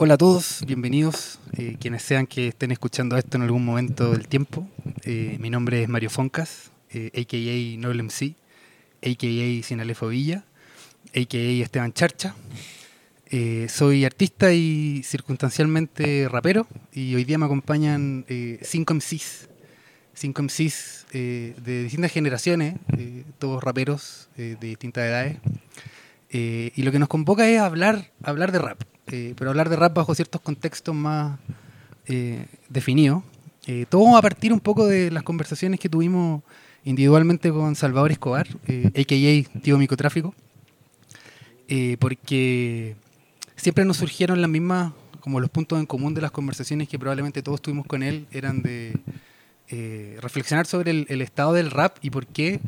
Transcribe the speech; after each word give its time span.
Hola 0.00 0.14
a 0.14 0.16
todos, 0.16 0.62
bienvenidos, 0.64 1.40
eh, 1.56 1.76
quienes 1.80 2.04
sean 2.04 2.28
que 2.28 2.46
estén 2.46 2.70
escuchando 2.70 3.16
esto 3.16 3.36
en 3.36 3.42
algún 3.42 3.64
momento 3.64 4.12
del 4.12 4.28
tiempo. 4.28 4.64
Eh, 5.02 5.36
mi 5.40 5.50
nombre 5.50 5.82
es 5.82 5.88
Mario 5.88 6.08
Foncas, 6.08 6.70
eh, 6.92 7.10
a.k.a. 7.16 7.80
Noble 7.80 8.04
MC, 8.04 8.36
a.k.a. 9.02 9.66
Sinalefo 9.66 10.06
Villa, 10.06 10.44
a.k.a. 11.16 11.64
Esteban 11.64 11.92
Charcha. 11.92 12.36
Eh, 13.26 13.66
soy 13.68 14.04
artista 14.04 14.52
y 14.52 15.02
circunstancialmente 15.02 16.28
rapero 16.28 16.68
y 16.92 17.16
hoy 17.16 17.24
día 17.24 17.36
me 17.36 17.46
acompañan 17.46 18.24
eh, 18.28 18.60
cinco 18.62 18.94
MCs, 18.94 19.48
cinco 20.14 20.44
MCs 20.44 21.06
eh, 21.12 21.56
de 21.64 21.82
distintas 21.82 22.12
generaciones, 22.12 22.76
eh, 22.96 23.24
todos 23.40 23.64
raperos 23.64 24.28
eh, 24.36 24.56
de 24.60 24.68
distintas 24.68 25.02
edades. 25.02 25.38
Eh, 26.30 26.70
y 26.76 26.82
lo 26.84 26.92
que 26.92 27.00
nos 27.00 27.08
convoca 27.08 27.48
es 27.48 27.58
hablar, 27.58 28.12
hablar 28.22 28.52
de 28.52 28.60
rap, 28.60 28.80
eh, 29.12 29.34
pero 29.36 29.50
hablar 29.50 29.68
de 29.68 29.76
rap 29.76 29.94
bajo 29.94 30.14
ciertos 30.14 30.40
contextos 30.40 30.94
más 30.94 31.38
eh, 32.06 32.46
definidos. 32.68 33.22
Eh, 33.66 33.84
todo 33.88 34.16
a 34.16 34.22
partir 34.22 34.52
un 34.52 34.60
poco 34.60 34.86
de 34.86 35.10
las 35.10 35.22
conversaciones 35.22 35.78
que 35.78 35.88
tuvimos 35.88 36.42
individualmente 36.84 37.50
con 37.50 37.74
Salvador 37.74 38.10
Escobar, 38.10 38.48
eh, 38.66 38.86
a.k.a. 38.88 39.60
Tío 39.60 39.76
Micotráfico, 39.76 40.34
eh, 41.68 41.96
porque 42.00 42.96
siempre 43.56 43.84
nos 43.84 43.98
surgieron 43.98 44.40
las 44.40 44.48
mismas, 44.48 44.92
como 45.20 45.38
los 45.38 45.50
puntos 45.50 45.78
en 45.78 45.84
común 45.84 46.14
de 46.14 46.22
las 46.22 46.30
conversaciones 46.30 46.88
que 46.88 46.98
probablemente 46.98 47.42
todos 47.42 47.60
tuvimos 47.60 47.86
con 47.86 48.02
él, 48.02 48.26
eran 48.30 48.62
de 48.62 48.94
eh, 49.68 50.16
reflexionar 50.22 50.66
sobre 50.66 50.92
el, 50.92 51.06
el 51.10 51.20
estado 51.20 51.52
del 51.52 51.70
rap 51.70 51.98
y 52.00 52.08
por 52.08 52.26
qué 52.26 52.60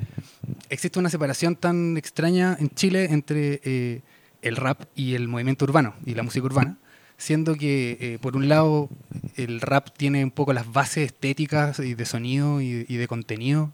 existe 0.68 0.98
una 0.98 1.08
separación 1.08 1.56
tan 1.56 1.96
extraña 1.96 2.58
en 2.60 2.68
Chile 2.70 3.06
entre 3.10 3.60
eh, 3.64 4.00
el 4.42 4.56
rap 4.56 4.82
y 4.94 5.14
el 5.14 5.28
movimiento 5.28 5.64
urbano 5.64 5.94
y 6.04 6.14
la 6.14 6.22
música 6.22 6.46
urbana, 6.46 6.78
siendo 7.16 7.54
que 7.54 7.98
eh, 8.00 8.18
por 8.20 8.36
un 8.36 8.48
lado 8.48 8.88
el 9.36 9.60
rap 9.60 9.90
tiene 9.96 10.24
un 10.24 10.30
poco 10.30 10.52
las 10.52 10.72
bases 10.72 11.06
estéticas 11.06 11.78
y 11.78 11.94
de 11.94 12.06
sonido 12.06 12.60
y, 12.60 12.84
de 12.84 13.08
contenido 13.08 13.72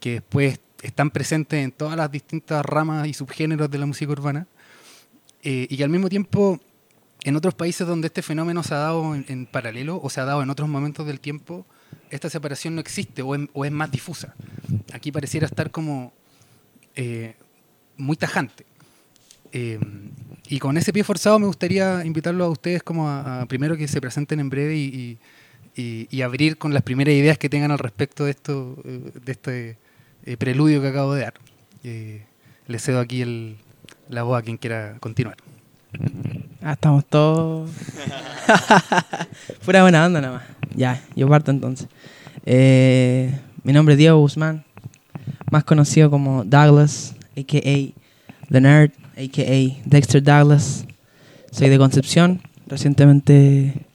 que 0.00 0.14
después 0.14 0.60
están 0.82 1.10
presentes 1.10 1.64
en 1.64 1.72
todas 1.72 1.96
las 1.96 2.10
distintas 2.10 2.64
ramas 2.64 3.06
y 3.06 3.14
subgéneros 3.14 3.70
de 3.70 3.78
la 3.78 3.86
música 3.86 4.10
urbana, 4.12 4.46
eh, 5.42 5.66
y 5.70 5.76
que 5.76 5.84
al 5.84 5.90
mismo 5.90 6.08
tiempo 6.08 6.60
en 7.24 7.36
otros 7.36 7.54
países 7.54 7.86
donde 7.86 8.08
este 8.08 8.22
fenómeno 8.22 8.62
se 8.62 8.74
ha 8.74 8.78
dado 8.78 9.14
en, 9.14 9.46
paralelo 9.46 10.00
o 10.02 10.10
se 10.10 10.20
ha 10.20 10.24
dado 10.24 10.42
en 10.42 10.50
otros 10.50 10.68
momentos 10.68 11.06
del 11.06 11.20
tiempo, 11.20 11.64
esta 12.10 12.28
separación 12.28 12.74
no 12.74 12.80
existe 12.80 13.22
o 13.22 13.34
es, 13.34 13.48
o 13.52 13.64
es 13.64 13.70
más 13.70 13.90
difusa. 13.90 14.34
Aquí 14.92 15.12
pareciera 15.12 15.46
estar 15.46 15.70
como 15.70 16.12
eh, 16.96 17.36
muy 17.96 18.16
tajante. 18.16 18.66
Eh, 19.52 19.78
y 20.48 20.58
con 20.58 20.76
ese 20.76 20.92
pie 20.92 21.04
forzado 21.04 21.38
me 21.38 21.46
gustaría 21.46 22.04
invitarlos 22.04 22.46
a 22.46 22.50
ustedes 22.50 22.82
como 22.82 23.08
a, 23.08 23.44
primero 23.46 23.76
que 23.76 23.86
se 23.88 24.00
presenten 24.00 24.40
en 24.40 24.50
breve 24.50 24.76
y, 24.76 25.18
y, 25.76 26.22
abrir 26.22 26.58
con 26.58 26.74
las 26.74 26.82
primeras 26.82 27.14
ideas 27.14 27.38
que 27.38 27.48
tengan 27.48 27.70
al 27.70 27.78
respecto 27.78 28.24
de 28.24 28.30
esto, 28.32 28.76
eh, 28.84 29.12
de 29.24 29.32
este 29.32 29.78
eh, 30.24 30.36
preludio 30.36 30.80
que 30.82 30.88
acabo 30.88 31.14
de 31.14 31.22
dar. 31.22 31.34
Eh, 31.84 32.22
le 32.66 32.78
cedo 32.78 33.00
aquí 33.00 33.22
el- 33.22 33.56
la 34.08 34.22
voz 34.24 34.38
a 34.38 34.42
quien 34.42 34.56
quiera 34.58 34.96
continuar. 35.00 35.36
Ah, 36.62 36.72
estamos 36.72 37.04
todos. 37.06 37.70
Pura 39.64 39.82
buena 39.82 40.04
onda 40.06 40.20
nada 40.20 40.34
más. 40.34 40.44
Ya, 40.74 41.02
yo 41.16 41.28
parto 41.28 41.50
entonces. 41.50 41.88
Mi 43.64 43.72
nombre 43.72 43.94
es 43.94 43.98
Diego 43.98 44.18
Guzmán, 44.18 44.64
más 45.50 45.64
conocido 45.64 46.10
como 46.10 46.44
Douglas, 46.44 47.14
a.k.a. 47.36 47.92
The 48.50 48.60
Nerd, 48.60 48.90
a.k.a. 49.22 49.88
Dexter 49.88 50.22
Douglas. 50.22 50.84
Soy 51.50 51.68
de 51.68 51.78
Concepción. 51.78 52.42
Recientemente 52.66 53.86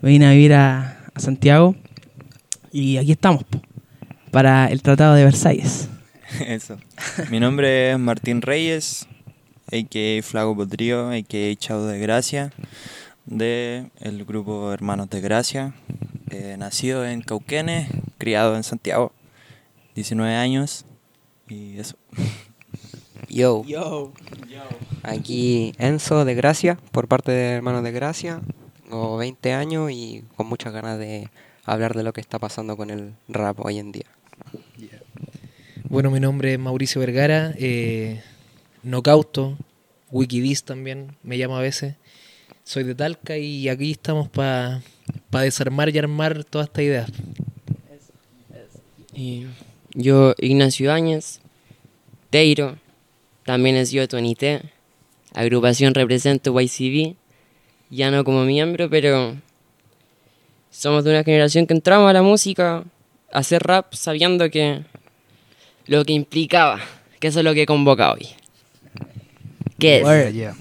me 0.00 0.10
vine 0.10 0.26
a 0.26 0.30
vivir 0.30 0.54
a, 0.54 0.92
Santiago. 1.16 1.74
Y 2.72 2.98
aquí 2.98 3.12
estamos, 3.12 3.44
para 4.30 4.66
el 4.66 4.82
Tratado 4.82 5.14
de 5.14 5.24
Versalles. 5.24 5.88
Eso. 6.46 6.78
Mi 7.30 7.40
nombre 7.40 7.92
es 7.92 7.98
Martín 7.98 8.42
Reyes, 8.42 9.06
a.k.a. 9.72 10.22
Flago 10.22 10.54
Potrío, 10.54 11.08
a.k.a. 11.08 11.56
Chavo 11.56 11.86
de 11.86 11.98
Gracia, 11.98 12.52
de 13.24 13.90
grupo 14.26 14.72
Hermanos 14.72 15.08
de 15.10 15.20
Gracia. 15.20 15.74
Eh, 16.30 16.56
nacido 16.58 17.06
en 17.06 17.22
Cauquenes, 17.22 17.88
criado 18.18 18.56
en 18.56 18.62
Santiago, 18.62 19.12
19 19.94 20.34
años 20.34 20.84
y 21.48 21.78
eso. 21.78 21.96
Yo, 23.28 23.64
Yo. 23.64 24.12
aquí 25.02 25.72
Enzo 25.78 26.24
de 26.24 26.34
Gracia, 26.34 26.78
por 26.92 27.08
parte 27.08 27.32
de 27.32 27.52
Hermanos 27.52 27.82
de 27.82 27.92
Gracia, 27.92 28.40
tengo 28.82 29.16
20 29.16 29.52
años 29.52 29.90
y 29.90 30.24
con 30.36 30.46
muchas 30.46 30.72
ganas 30.72 30.98
de 30.98 31.28
hablar 31.64 31.94
de 31.94 32.04
lo 32.04 32.12
que 32.12 32.20
está 32.20 32.38
pasando 32.38 32.76
con 32.76 32.90
el 32.90 33.14
rap 33.28 33.58
hoy 33.64 33.78
en 33.78 33.92
día. 33.92 34.06
Bueno, 35.88 36.10
mi 36.10 36.20
nombre 36.20 36.52
es 36.52 36.58
Mauricio 36.58 37.00
Vergara, 37.00 37.54
eh, 37.58 38.22
Nocauto, 38.82 39.56
Wikidis 40.10 40.64
también 40.64 41.16
me 41.22 41.36
llamo 41.36 41.56
a 41.56 41.60
veces. 41.60 41.96
Soy 42.64 42.84
de 42.84 42.94
Talca 42.94 43.36
y 43.36 43.68
aquí 43.68 43.92
estamos 43.92 44.28
para 44.28 44.82
desarmar 45.30 45.88
y 45.88 45.98
armar 45.98 46.44
toda 46.44 46.64
esta 46.64 46.82
idea. 46.82 47.06
Y 49.14 49.46
yo, 49.94 50.34
Ignacio 50.38 50.92
Áñez, 50.92 51.40
Teiro, 52.30 52.76
también 53.46 53.76
es 53.76 53.92
yo 53.92 54.02
de 54.02 54.08
Tuanité, 54.08 54.62
agrupación 55.32 55.94
represento 55.94 56.58
YCB, 56.60 57.14
ya 57.90 58.10
no 58.10 58.24
como 58.24 58.44
miembro, 58.44 58.90
pero 58.90 59.36
somos 60.70 61.04
de 61.04 61.10
una 61.10 61.22
generación 61.22 61.66
que 61.66 61.74
entramos 61.74 62.10
a 62.10 62.12
la 62.12 62.22
música, 62.22 62.82
a 63.32 63.38
hacer 63.38 63.62
rap, 63.62 63.94
sabiendo 63.94 64.50
que 64.50 64.82
lo 65.86 66.04
que 66.04 66.12
implicaba, 66.12 66.80
que 67.20 67.28
eso 67.28 67.38
es 67.38 67.44
lo 67.44 67.54
que 67.54 67.66
convoca 67.66 68.12
hoy. 68.12 68.26
¿Qué 69.78 70.00
es? 70.00 70.34
Ya. 70.34 70.56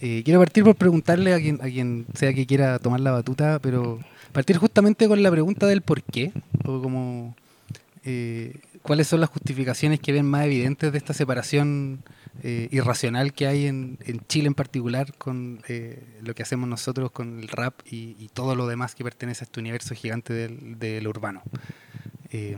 Eh, 0.00 0.22
quiero 0.24 0.40
partir 0.40 0.64
por 0.64 0.74
preguntarle 0.74 1.32
a 1.32 1.38
quien, 1.38 1.60
a 1.62 1.66
quien 1.66 2.06
sea 2.14 2.34
que 2.34 2.44
quiera 2.44 2.80
tomar 2.80 2.98
la 3.00 3.12
batuta, 3.12 3.60
pero 3.60 4.00
partir 4.32 4.56
justamente 4.56 5.06
con 5.06 5.22
la 5.22 5.30
pregunta 5.30 5.66
del 5.66 5.80
por 5.80 6.02
qué, 6.02 6.32
o 6.64 6.82
como 6.82 7.36
eh, 8.04 8.56
cuáles 8.82 9.06
son 9.06 9.20
las 9.20 9.30
justificaciones 9.30 10.00
que 10.00 10.12
ven 10.12 10.26
más 10.26 10.44
evidentes 10.44 10.90
de 10.90 10.98
esta 10.98 11.14
separación 11.14 12.00
eh, 12.42 12.68
irracional 12.70 13.32
que 13.32 13.46
hay 13.46 13.66
en, 13.66 13.98
en 14.04 14.20
Chile 14.26 14.48
en 14.48 14.54
particular 14.54 15.14
con 15.16 15.62
eh, 15.68 16.02
lo 16.22 16.34
que 16.34 16.42
hacemos 16.42 16.68
nosotros 16.68 17.10
con 17.10 17.40
el 17.40 17.48
rap 17.48 17.80
y, 17.84 18.28
todo 18.34 18.54
lo 18.54 18.66
demás 18.66 18.94
que 18.94 19.02
pertenece 19.02 19.44
a 19.44 19.46
este 19.46 19.60
universo 19.60 19.94
gigante 19.94 20.34
del, 20.34 20.78
del 20.78 21.08
urbano. 21.08 21.42
Eh, 22.30 22.56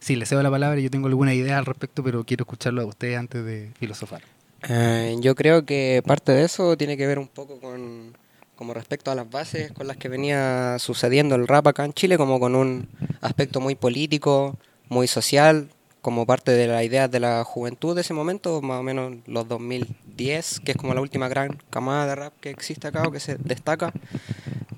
sí, 0.00 0.16
le 0.16 0.26
cedo 0.26 0.42
la 0.42 0.50
palabra, 0.50 0.78
yo 0.80 0.90
tengo 0.90 1.06
alguna 1.06 1.32
idea 1.32 1.58
al 1.58 1.64
respecto, 1.64 2.02
pero 2.02 2.24
quiero 2.24 2.42
escucharlo 2.42 2.82
a 2.82 2.86
ustedes 2.86 3.18
antes 3.18 3.44
de 3.44 3.72
filosofar. 3.78 4.22
Eh, 4.68 5.16
yo 5.20 5.34
creo 5.34 5.64
que 5.64 6.02
parte 6.04 6.32
de 6.32 6.44
eso 6.44 6.76
tiene 6.76 6.96
que 6.96 7.06
ver 7.06 7.18
un 7.18 7.28
poco 7.28 7.60
con 7.60 8.16
como 8.56 8.74
respecto 8.74 9.12
a 9.12 9.14
las 9.14 9.30
bases 9.30 9.70
con 9.70 9.86
las 9.86 9.96
que 9.96 10.08
venía 10.08 10.80
sucediendo 10.80 11.36
el 11.36 11.46
rap 11.46 11.68
acá 11.68 11.84
en 11.84 11.92
Chile, 11.92 12.18
como 12.18 12.40
con 12.40 12.56
un 12.56 12.88
aspecto 13.20 13.60
muy 13.60 13.76
político, 13.76 14.58
muy 14.88 15.06
social, 15.06 15.68
como 16.00 16.26
parte 16.26 16.52
de 16.52 16.66
la 16.66 16.84
idea 16.84 17.08
de 17.08 17.20
la 17.20 17.44
juventud 17.44 17.94
de 17.94 18.02
ese 18.02 18.14
momento, 18.14 18.62
más 18.62 18.80
o 18.80 18.82
menos 18.82 19.16
los 19.26 19.48
2010, 19.48 20.60
que 20.60 20.72
es 20.72 20.76
como 20.76 20.94
la 20.94 21.00
última 21.00 21.28
gran 21.28 21.58
camada 21.70 22.06
de 22.06 22.14
rap 22.14 22.34
que 22.40 22.50
existe 22.50 22.88
acá 22.88 23.02
o 23.06 23.10
que 23.10 23.20
se 23.20 23.36
destaca. 23.36 23.92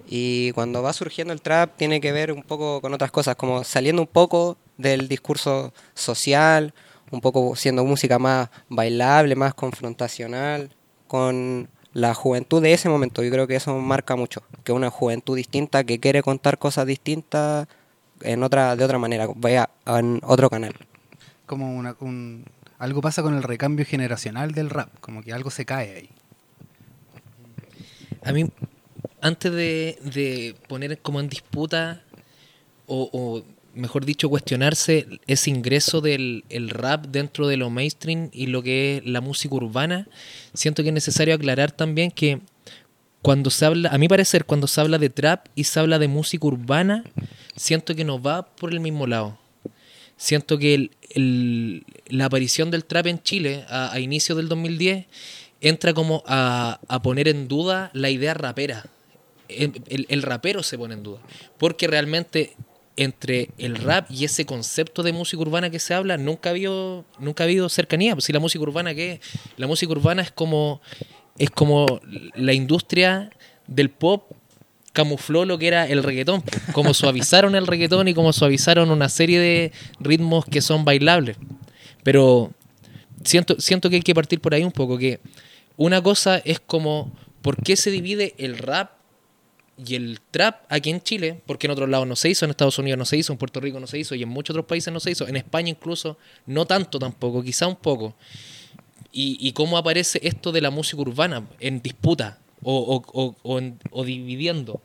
Y 0.07 0.53
cuando 0.53 0.83
va 0.83 0.93
surgiendo 0.93 1.33
el 1.33 1.41
trap 1.41 1.77
tiene 1.77 2.01
que 2.01 2.13
ver 2.13 2.33
un 2.33 2.43
poco 2.43 2.81
con 2.81 2.93
otras 2.95 3.11
cosas, 3.11 3.37
como 3.37 3.63
saliendo 3.65 4.03
un 4.03 4.09
poco 4.09 4.57
del 4.77 5.09
discurso 5.09 5.73
social, 5.95 6.75
un 7.11 7.21
poco 7.21 7.55
siendo 7.57 7.85
música 7.85 8.19
más 8.19 8.49
bailable, 8.69 9.37
más 9.37 9.55
confrontacional, 9.55 10.75
con 11.07 11.69
la 11.93 12.15
juventud 12.15 12.63
de 12.63 12.73
ese 12.73 12.89
momento. 12.89 13.23
Yo 13.23 13.31
creo 13.31 13.47
que 13.47 13.57
eso 13.57 13.77
marca 13.79 14.17
mucho, 14.17 14.43
que 14.65 14.73
una 14.73 14.91
juventud 14.91 15.37
distinta 15.37 15.85
que 15.85 16.01
quiere 16.01 16.23
contar 16.23 16.59
cosas 16.59 16.87
distintas 16.87 17.67
en 18.23 18.43
otra 18.43 18.77
de 18.77 18.85
otra 18.85 18.99
manera, 18.99 19.29
vaya 19.35 19.71
en 19.87 20.21
otro 20.25 20.51
canal. 20.51 20.75
Como 21.51 21.77
una, 21.77 21.97
un, 21.99 22.45
algo 22.79 23.01
pasa 23.01 23.23
con 23.23 23.35
el 23.35 23.43
recambio 23.43 23.85
generacional 23.85 24.53
del 24.53 24.71
rap, 24.71 24.89
como 25.01 25.21
que 25.21 25.33
algo 25.33 25.51
se 25.51 25.65
cae 25.65 25.97
ahí. 25.97 26.11
A 28.23 28.33
mí, 28.33 28.47
antes 29.21 29.53
de, 29.53 30.55
poner 30.69 31.01
como 31.01 31.19
en 31.19 31.29
disputa, 31.29 32.05
o, 32.87 33.43
mejor 33.75 34.05
dicho, 34.05 34.29
cuestionarse 34.29 35.09
ese 35.27 35.51
ingreso 35.51 36.01
del 36.01 36.45
el 36.51 36.71
rap 36.71 37.07
dentro 37.07 37.49
de 37.49 37.57
lo 37.57 37.69
mainstream 37.69 38.31
y 38.33 38.47
lo 38.47 38.63
que 38.63 38.99
es 38.99 39.07
la 39.07 39.21
música 39.21 39.57
urbana, 39.57 40.07
siento 40.55 40.85
que 40.85 40.91
es 40.91 40.95
necesario 40.95 41.35
aclarar 41.35 41.73
también 41.73 42.13
que 42.13 42.39
cuando 43.23 43.51
se 43.51 43.67
habla, 43.67 43.89
a 43.89 43.99
mi 43.99 44.07
parecer, 44.07 44.45
cuando 44.45 44.69
se 44.69 44.81
habla 44.81 44.99
de 44.99 45.11
trap 45.11 45.47
y 45.57 45.65
se 45.65 45.81
habla 45.81 45.99
de 45.99 46.07
música 46.07 46.47
urbana, 46.47 47.03
siento 47.57 47.97
que 47.97 48.05
no 48.05 48.23
va 48.23 48.47
por 48.47 48.71
el 48.71 48.79
mismo 48.79 49.09
lado. 49.09 49.41
Siento 50.21 50.59
que 50.59 50.91
el- 51.15 51.85
la 52.09 52.27
aparición 52.27 52.71
del 52.71 52.85
trap 52.85 53.07
en 53.07 53.23
Chile 53.23 53.65
a, 53.71 53.91
a 53.91 54.01
inicios 54.01 54.37
del 54.37 54.49
2010 54.51 55.07
entra 55.63 55.95
como 55.95 56.23
a, 56.27 56.79
poner 57.03 57.27
en 57.27 57.49
duda 57.49 57.91
la 57.95 58.11
idea 58.11 58.35
rapera. 58.35 58.85
El, 59.49 60.07
el- 60.09 60.23
rapero 60.23 60.63
se 60.63 60.77
pone 60.77 60.93
en 60.93 61.03
duda. 61.03 61.21
Porque 61.57 61.87
realmente 61.87 62.53
entre 62.97 63.49
el 63.57 63.77
rap 63.77 64.11
y 64.11 64.27
ese 64.27 64.45
concepto 64.45 65.03
de 65.03 65.15
música 65.15 65.41
urbana 65.41 65.71
que 65.71 65.79
se 65.79 65.95
habla, 65.95 66.19
nunca 66.19 66.51
ha 66.51 66.53
habido, 66.53 67.07
nunca 67.19 67.45
ha 67.45 67.47
habido 67.47 67.71
cercanía. 67.71 68.15
Pues 68.15 68.27
si 68.27 68.33
la 68.35 68.41
música 68.41 68.63
urbana, 68.63 68.95
¿qué? 68.95 69.13
es? 69.13 69.21
La 69.57 69.67
música 69.67 69.91
urbana 69.91 70.21
es 70.21 70.31
como, 70.31 70.83
es 71.39 71.49
como 71.49 71.87
la 72.35 72.53
industria 72.53 73.31
del 73.67 73.89
pop 73.89 74.31
camufló 74.93 75.45
lo 75.45 75.59
que 75.59 75.69
era 75.69 75.87
el 75.87 76.03
reggaetón. 76.03 76.43
Como 76.73 76.95
suavizaron 76.95 77.55
el 77.55 77.67
reggaetón 77.67 78.09
y 78.09 78.15
como 78.15 78.33
suavizaron 78.33 78.91
una 78.91 79.09
serie 79.09 79.39
de 79.39 79.73
ritmos 80.01 80.45
que 80.45 80.61
son 80.61 80.85
bailables. 80.85 81.37
Pero 82.03 82.53
siento, 83.25 83.57
siento 83.59 83.91
que 83.91 83.97
hay 83.97 84.03
que 84.03 84.15
partir 84.15 84.41
por 84.41 84.55
ahí 84.55 84.65
un 84.65 84.73
poco, 84.73 84.99
que 84.99 85.21
una 85.77 86.03
cosa 86.03 86.39
es 86.45 86.61
como, 86.61 87.13
¿por 87.43 87.63
qué 87.63 87.77
se 87.77 87.91
divide 87.91 88.35
el 88.39 88.59
rap 88.59 88.93
y 89.87 89.95
el 89.95 90.21
trap 90.31 90.65
aquí 90.69 90.91
en 90.91 91.01
Chile? 91.01 91.41
Porque 91.47 91.67
en 91.67 91.73
otros 91.73 91.89
lados 91.89 92.07
no 92.07 92.17
se 92.17 92.29
hizo, 92.29 92.45
en 92.45 92.51
Estados 92.51 92.79
Unidos 92.79 92.99
no 92.99 93.05
se 93.05 93.17
hizo, 93.17 93.33
en 93.33 93.39
Puerto 93.39 93.61
Rico 93.61 93.81
no 93.81 93.87
se 93.87 93.99
hizo 93.99 94.15
y 94.15 94.23
en 94.23 94.29
muchos 94.29 94.55
otros 94.55 94.67
países 94.67 94.93
no 94.93 95.01
se 95.01 95.11
hizo, 95.11 95.27
en 95.27 95.37
España 95.37 95.71
incluso 95.71 96.19
no 96.47 96.67
tanto 96.67 96.99
tampoco, 96.99 97.43
quizá 97.43 97.67
un 97.67 97.77
poco. 97.77 98.15
Y, 99.13 99.39
y 99.41 99.53
cómo 99.53 99.77
aparece 99.77 100.21
esto 100.23 100.53
de 100.53 100.61
la 100.61 100.71
música 100.71 101.03
urbana 101.03 101.45
en 101.59 101.83
disputa 101.83 102.39
o, 102.63 102.79
o- 102.79 103.21
o- 103.23 103.37
o 103.43 103.59
en- 103.59 103.79
o 103.91 104.05
dividiendo. 104.05 104.81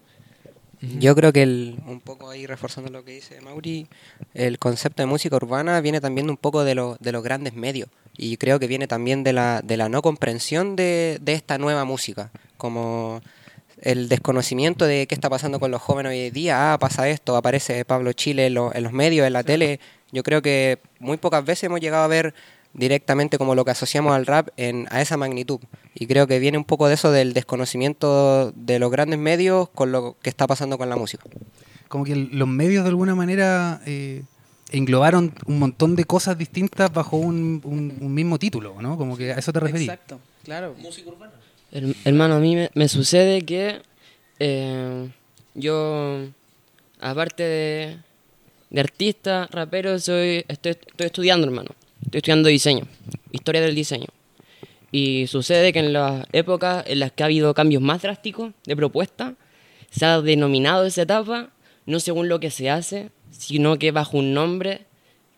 Yo 0.99 1.15
creo 1.15 1.31
que 1.33 1.41
el, 1.41 1.77
un 1.87 1.99
poco 2.01 2.29
ahí 2.29 2.45
reforzando 2.45 2.91
lo 2.91 3.03
que 3.03 3.13
dice 3.13 3.39
Mauri, 3.41 3.87
el 4.33 4.59
concepto 4.59 5.01
de 5.01 5.07
música 5.07 5.35
urbana 5.37 5.79
viene 5.81 6.01
también 6.01 6.29
un 6.29 6.37
poco 6.37 6.63
de, 6.63 6.75
lo- 6.75 6.97
de 6.99 7.11
los 7.11 7.23
grandes 7.23 7.53
medios 7.53 7.89
y 8.17 8.37
creo 8.37 8.59
que 8.59 8.67
viene 8.67 8.87
también 8.87 9.23
de 9.23 9.33
la, 9.33 9.61
de 9.63 9.77
la 9.77 9.89
no 9.89 10.01
comprensión 10.01 10.75
de, 10.75 11.17
de 11.21 11.33
esta 11.33 11.57
nueva 11.57 11.85
música, 11.85 12.29
como 12.57 13.21
el 13.81 14.09
desconocimiento 14.09 14.85
de 14.85 15.07
qué 15.07 15.15
está 15.15 15.29
pasando 15.29 15.59
con 15.59 15.71
los 15.71 15.81
jóvenes 15.81 16.11
hoy 16.11 16.19
en 16.27 16.33
día, 16.33 16.73
ah, 16.73 16.77
pasa 16.77 17.09
esto, 17.09 17.35
aparece 17.35 17.83
Pablo 17.85 18.13
Chile 18.13 18.47
en, 18.47 18.53
lo- 18.55 18.75
en 18.75 18.83
los 18.83 18.91
medios, 18.93 19.25
en 19.25 19.33
la 19.33 19.43
tele, 19.43 19.79
yo 20.11 20.23
creo 20.23 20.41
que 20.41 20.79
muy 20.99 21.17
pocas 21.17 21.43
veces 21.43 21.63
hemos 21.65 21.79
llegado 21.79 22.03
a 22.03 22.07
ver 22.07 22.33
directamente 22.75 23.37
como 23.37 23.55
lo 23.55 23.65
que 23.65 23.71
asociamos 23.71 24.13
al 24.13 24.25
rap 24.25 24.49
en, 24.57 24.87
a 24.91 25.01
esa 25.01 25.17
magnitud. 25.17 25.59
Y 25.93 26.07
creo 26.07 26.27
que 26.27 26.39
viene 26.39 26.57
un 26.57 26.65
poco 26.65 26.87
de 26.87 26.93
eso 26.93 27.11
del 27.11 27.33
desconocimiento 27.33 28.51
de 28.55 28.79
los 28.79 28.91
grandes 28.91 29.17
medios 29.17 29.69
con 29.69 29.91
lo 29.91 30.17
que 30.21 30.29
está 30.29 30.45
pasando 30.45 30.77
con 30.77 30.89
la 30.89 30.95
música. 30.95 31.23
Como 31.87 32.03
que 32.03 32.15
los 32.15 32.47
medios 32.47 32.83
de 32.83 32.89
alguna 32.89 33.15
manera 33.15 33.81
eh, 33.85 34.23
englobaron 34.71 35.33
un 35.45 35.59
montón 35.59 35.95
de 35.95 36.03
cosas 36.05 36.37
distintas 36.37 36.91
bajo 36.91 37.17
un, 37.17 37.61
un- 37.63 37.97
un 38.01 38.13
mismo 38.13 38.37
título, 38.37 38.75
¿no? 38.81 38.97
Como 38.97 39.15
que 39.17 39.31
a 39.31 39.37
eso 39.37 39.53
te 39.53 39.59
referí. 39.61 39.83
Exacto, 39.85 40.19
claro. 40.43 40.75
Her- 41.71 41.95
hermano, 42.05 42.35
a 42.35 42.39
mí 42.39 42.55
me, 42.55 42.69
me 42.73 42.87
sucede 42.89 43.43
que 43.43 43.81
eh, 44.39 45.09
yo, 45.53 46.25
aparte 46.99 47.43
de, 47.43 47.97
de 48.69 48.79
artista, 48.81 49.47
rapero, 49.51 49.97
soy, 49.99 50.43
estoy, 50.47 50.71
estoy 50.71 51.05
estudiando, 51.05 51.47
hermano. 51.47 51.69
Estoy 52.05 52.19
estudiando 52.19 52.49
diseño, 52.49 52.85
historia 53.31 53.61
del 53.61 53.73
diseño. 53.73 54.05
Y 54.91 55.25
sucede 55.27 55.73
que 55.73 55.79
en 55.79 55.91
las 55.91 56.25
épocas 56.33 56.85
en 56.87 56.99
las 56.99 57.11
que 57.11 57.23
ha 57.23 57.25
habido 57.25 57.53
cambios 57.55 57.81
más 57.81 58.03
drásticos 58.03 58.53
de 58.65 58.75
propuesta, 58.75 59.33
se 59.89 60.05
ha 60.05 60.21
denominado 60.21 60.85
esa 60.85 61.01
etapa 61.01 61.49
no 61.87 61.99
según 61.99 62.29
lo 62.29 62.39
que 62.39 62.51
se 62.51 62.69
hace, 62.69 63.09
sino 63.31 63.79
que 63.79 63.91
bajo 63.91 64.17
un 64.17 64.33
nombre 64.33 64.85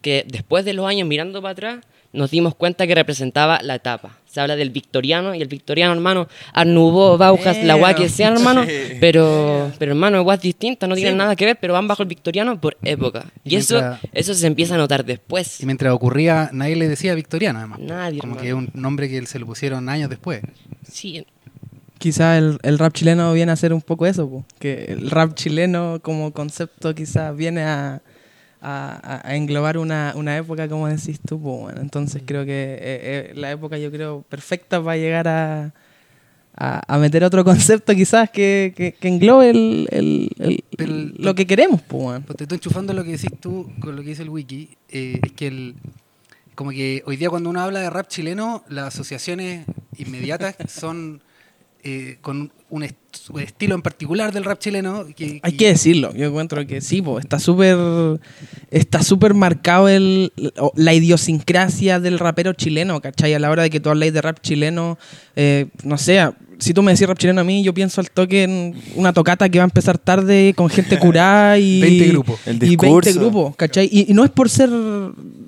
que 0.01 0.25
después 0.27 0.65
de 0.65 0.73
los 0.73 0.85
años 0.85 1.07
mirando 1.07 1.41
para 1.41 1.51
atrás 1.53 1.85
nos 2.13 2.31
dimos 2.31 2.55
cuenta 2.55 2.87
que 2.87 2.95
representaba 2.95 3.59
la 3.61 3.75
etapa. 3.75 4.17
Se 4.25 4.41
habla 4.41 4.55
del 4.55 4.69
victoriano 4.69 5.33
y 5.35 5.41
el 5.41 5.47
victoriano, 5.47 5.93
hermano, 5.93 6.27
Nouveau, 6.65 7.17
Bauhaus, 7.17 7.57
la 7.63 7.75
guay 7.75 7.95
que 7.95 8.07
sea, 8.09 8.29
hermano, 8.29 8.65
pero, 8.99 9.71
pero 9.79 9.91
hermano, 9.93 10.21
guas 10.23 10.41
distintas, 10.41 10.87
no 10.87 10.95
tienen 10.95 11.17
nada 11.17 11.35
que 11.35 11.45
ver, 11.45 11.57
pero 11.59 11.73
van 11.73 11.87
bajo 11.87 12.03
el 12.03 12.09
victoriano 12.09 12.59
por 12.59 12.77
época. 12.83 13.25
Y, 13.43 13.53
Y 13.53 13.55
eso, 13.57 13.75
mientras- 13.75 13.99
eso 14.13 14.33
se 14.33 14.47
empieza 14.47 14.75
a 14.75 14.77
notar 14.77 15.05
después. 15.05 15.59
Y 15.61 15.65
mientras 15.65 15.93
ocurría, 15.93 16.49
nadie 16.53 16.75
le 16.75 16.87
decía 16.87 17.15
victoriano, 17.15 17.59
además. 17.59 17.79
Nadie, 17.79 18.19
Como 18.19 18.33
hermano. 18.33 18.41
que 18.41 18.47
es 18.49 18.53
un 18.53 18.69
nombre 18.79 19.09
que 19.09 19.25
se 19.25 19.39
lo 19.39 19.45
pusieron 19.45 19.89
años 19.89 20.09
después. 20.09 20.41
Sí, 20.89 21.25
Quizá 21.99 22.37
el, 22.37 22.59
el 22.61 22.77
rap 22.77 22.93
chileno 22.93 23.33
viene 23.33 23.51
a 23.51 23.55
ser 23.55 23.73
un 23.73 23.81
poco 23.81 24.05
eso, 24.05 24.29
po, 24.29 24.45
que 24.59 24.85
el 24.85 25.09
rap 25.09 25.33
chileno 25.33 25.99
como 26.03 26.31
concepto 26.31 26.93
quizás 26.93 27.35
viene 27.35 27.63
a, 27.63 28.03
a- 28.61 29.21
a 29.27 29.35
englobar 29.35 29.77
una, 29.77 30.13
una 30.15 30.35
época, 30.37 30.67
como 30.67 30.87
decís 30.87 31.19
tú, 31.25 31.41
po, 31.41 31.57
bueno, 31.59 31.81
entonces 31.81 32.23
creo 32.25 32.45
que 32.45 32.73
eh, 32.73 32.79
eh, 32.81 33.33
la 33.35 33.51
época 33.51 33.77
yo 33.77 33.91
creo 33.91 34.23
perfecta 34.27 34.81
para 34.83 34.97
llegar 34.97 35.27
a, 35.27 35.73
a, 36.55 36.81
a 36.95 36.97
meter 36.97 37.23
otro 37.23 37.43
concepto 37.43 37.93
quizás 37.93 38.29
que, 38.31 38.73
que, 38.75 38.93
que 38.93 39.07
englobe 39.07 39.49
el, 39.51 39.87
el- 39.91 40.29
el- 40.39 40.63
Pero 40.75 40.91
el- 40.91 41.13
lo 41.19 41.35
que 41.35 41.45
queremos, 41.45 41.81
po, 41.81 41.97
bueno. 41.99 42.23
Pues 42.25 42.37
te 42.37 42.43
estoy 42.45 42.55
enchufando 42.57 42.93
lo 42.93 43.03
que 43.03 43.11
decís 43.11 43.29
tú 43.39 43.69
con 43.79 43.95
lo 43.95 44.01
que 44.01 44.09
dice 44.09 44.23
el 44.23 44.29
wiki. 44.29 44.69
eh, 44.89 45.19
es 45.23 45.31
que 45.33 45.47
el, 45.47 45.75
como 46.55 46.71
que 46.71 47.03
hoy 47.05 47.17
día 47.17 47.29
cuando 47.29 47.49
uno 47.51 47.61
habla 47.61 47.79
de 47.81 47.89
rap 47.91 48.07
chileno, 48.07 48.63
las 48.69 48.87
asociaciones 48.95 49.65
inmediatas 49.97 50.55
son 50.67 51.21
eh, 51.87 52.17
con 52.21 52.51
un, 52.69 52.83
est- 52.83 52.97
un 53.29 53.39
estilo 53.39 53.73
en 53.75 53.81
particular 53.81 54.33
del 54.33 54.43
rap 54.43 54.59
chileno. 54.59 55.05
Que, 55.15 55.39
Hay 55.41 55.53
que 55.53 55.67
decirlo, 55.69 56.13
yo 56.13 56.27
encuentro 56.27 56.67
que 56.67 56.81
sí, 56.81 57.01
está 57.21 57.39
súper 57.39 57.77
está 58.71 59.01
súper 59.03 59.33
marcado 59.33 59.87
el, 59.87 60.33
la 60.75 60.93
idiosincrasia 60.93 61.99
del 62.01 62.19
rapero 62.19 62.51
chileno, 62.53 62.99
¿cachai? 62.99 63.33
A 63.33 63.39
la 63.39 63.49
hora 63.49 63.63
de 63.63 63.69
que 63.69 63.79
tú 63.79 63.89
habláis 63.89 64.11
de 64.13 64.21
rap 64.21 64.39
chileno, 64.41 64.97
eh, 65.37 65.67
no 65.83 65.97
sé, 65.97 66.29
si 66.59 66.73
tú 66.73 66.81
me 66.81 66.91
decís 66.91 67.07
rap 67.07 67.17
chileno 67.17 67.41
a 67.41 67.43
mí, 67.43 67.63
yo 67.63 67.73
pienso 67.73 68.01
al 68.01 68.09
toque 68.09 68.43
en 68.43 68.75
una 68.95 69.13
tocata 69.13 69.47
que 69.49 69.59
va 69.59 69.63
a 69.63 69.65
empezar 69.65 69.97
tarde 69.97 70.53
con 70.55 70.69
gente 70.69 70.97
curada 70.97 71.57
y... 71.57 71.81
20 71.87 72.07
grupos. 72.07 72.39
El 72.45 72.55
y 72.55 72.59
20 72.59 72.85
discurso. 72.85 73.19
grupos, 73.19 73.55
¿cachai? 73.55 73.89
Y, 73.91 74.11
y 74.11 74.13
no 74.13 74.23
es 74.23 74.31
por 74.31 74.49
ser 74.49 74.69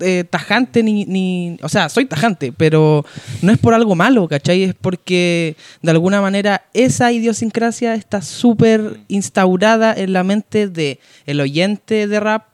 eh, 0.00 0.24
tajante 0.28 0.82
ni, 0.82 1.04
ni... 1.04 1.56
O 1.62 1.68
sea, 1.68 1.88
soy 1.88 2.06
tajante, 2.06 2.52
pero 2.52 3.04
no 3.42 3.52
es 3.52 3.58
por 3.58 3.74
algo 3.74 3.94
malo, 3.94 4.28
¿cachai? 4.28 4.62
Es 4.62 4.74
porque 4.74 5.56
de 5.82 5.90
alguna 5.90 6.20
manera 6.20 6.62
esa 6.74 7.10
idiosincrasia 7.12 7.94
está 7.94 8.22
súper 8.22 9.00
instaurada 9.08 9.92
en 9.94 10.12
la 10.12 10.24
mente 10.24 10.68
de 10.68 11.00
el 11.26 11.40
oyente 11.40 12.06
de 12.06 12.20
rap, 12.20 12.46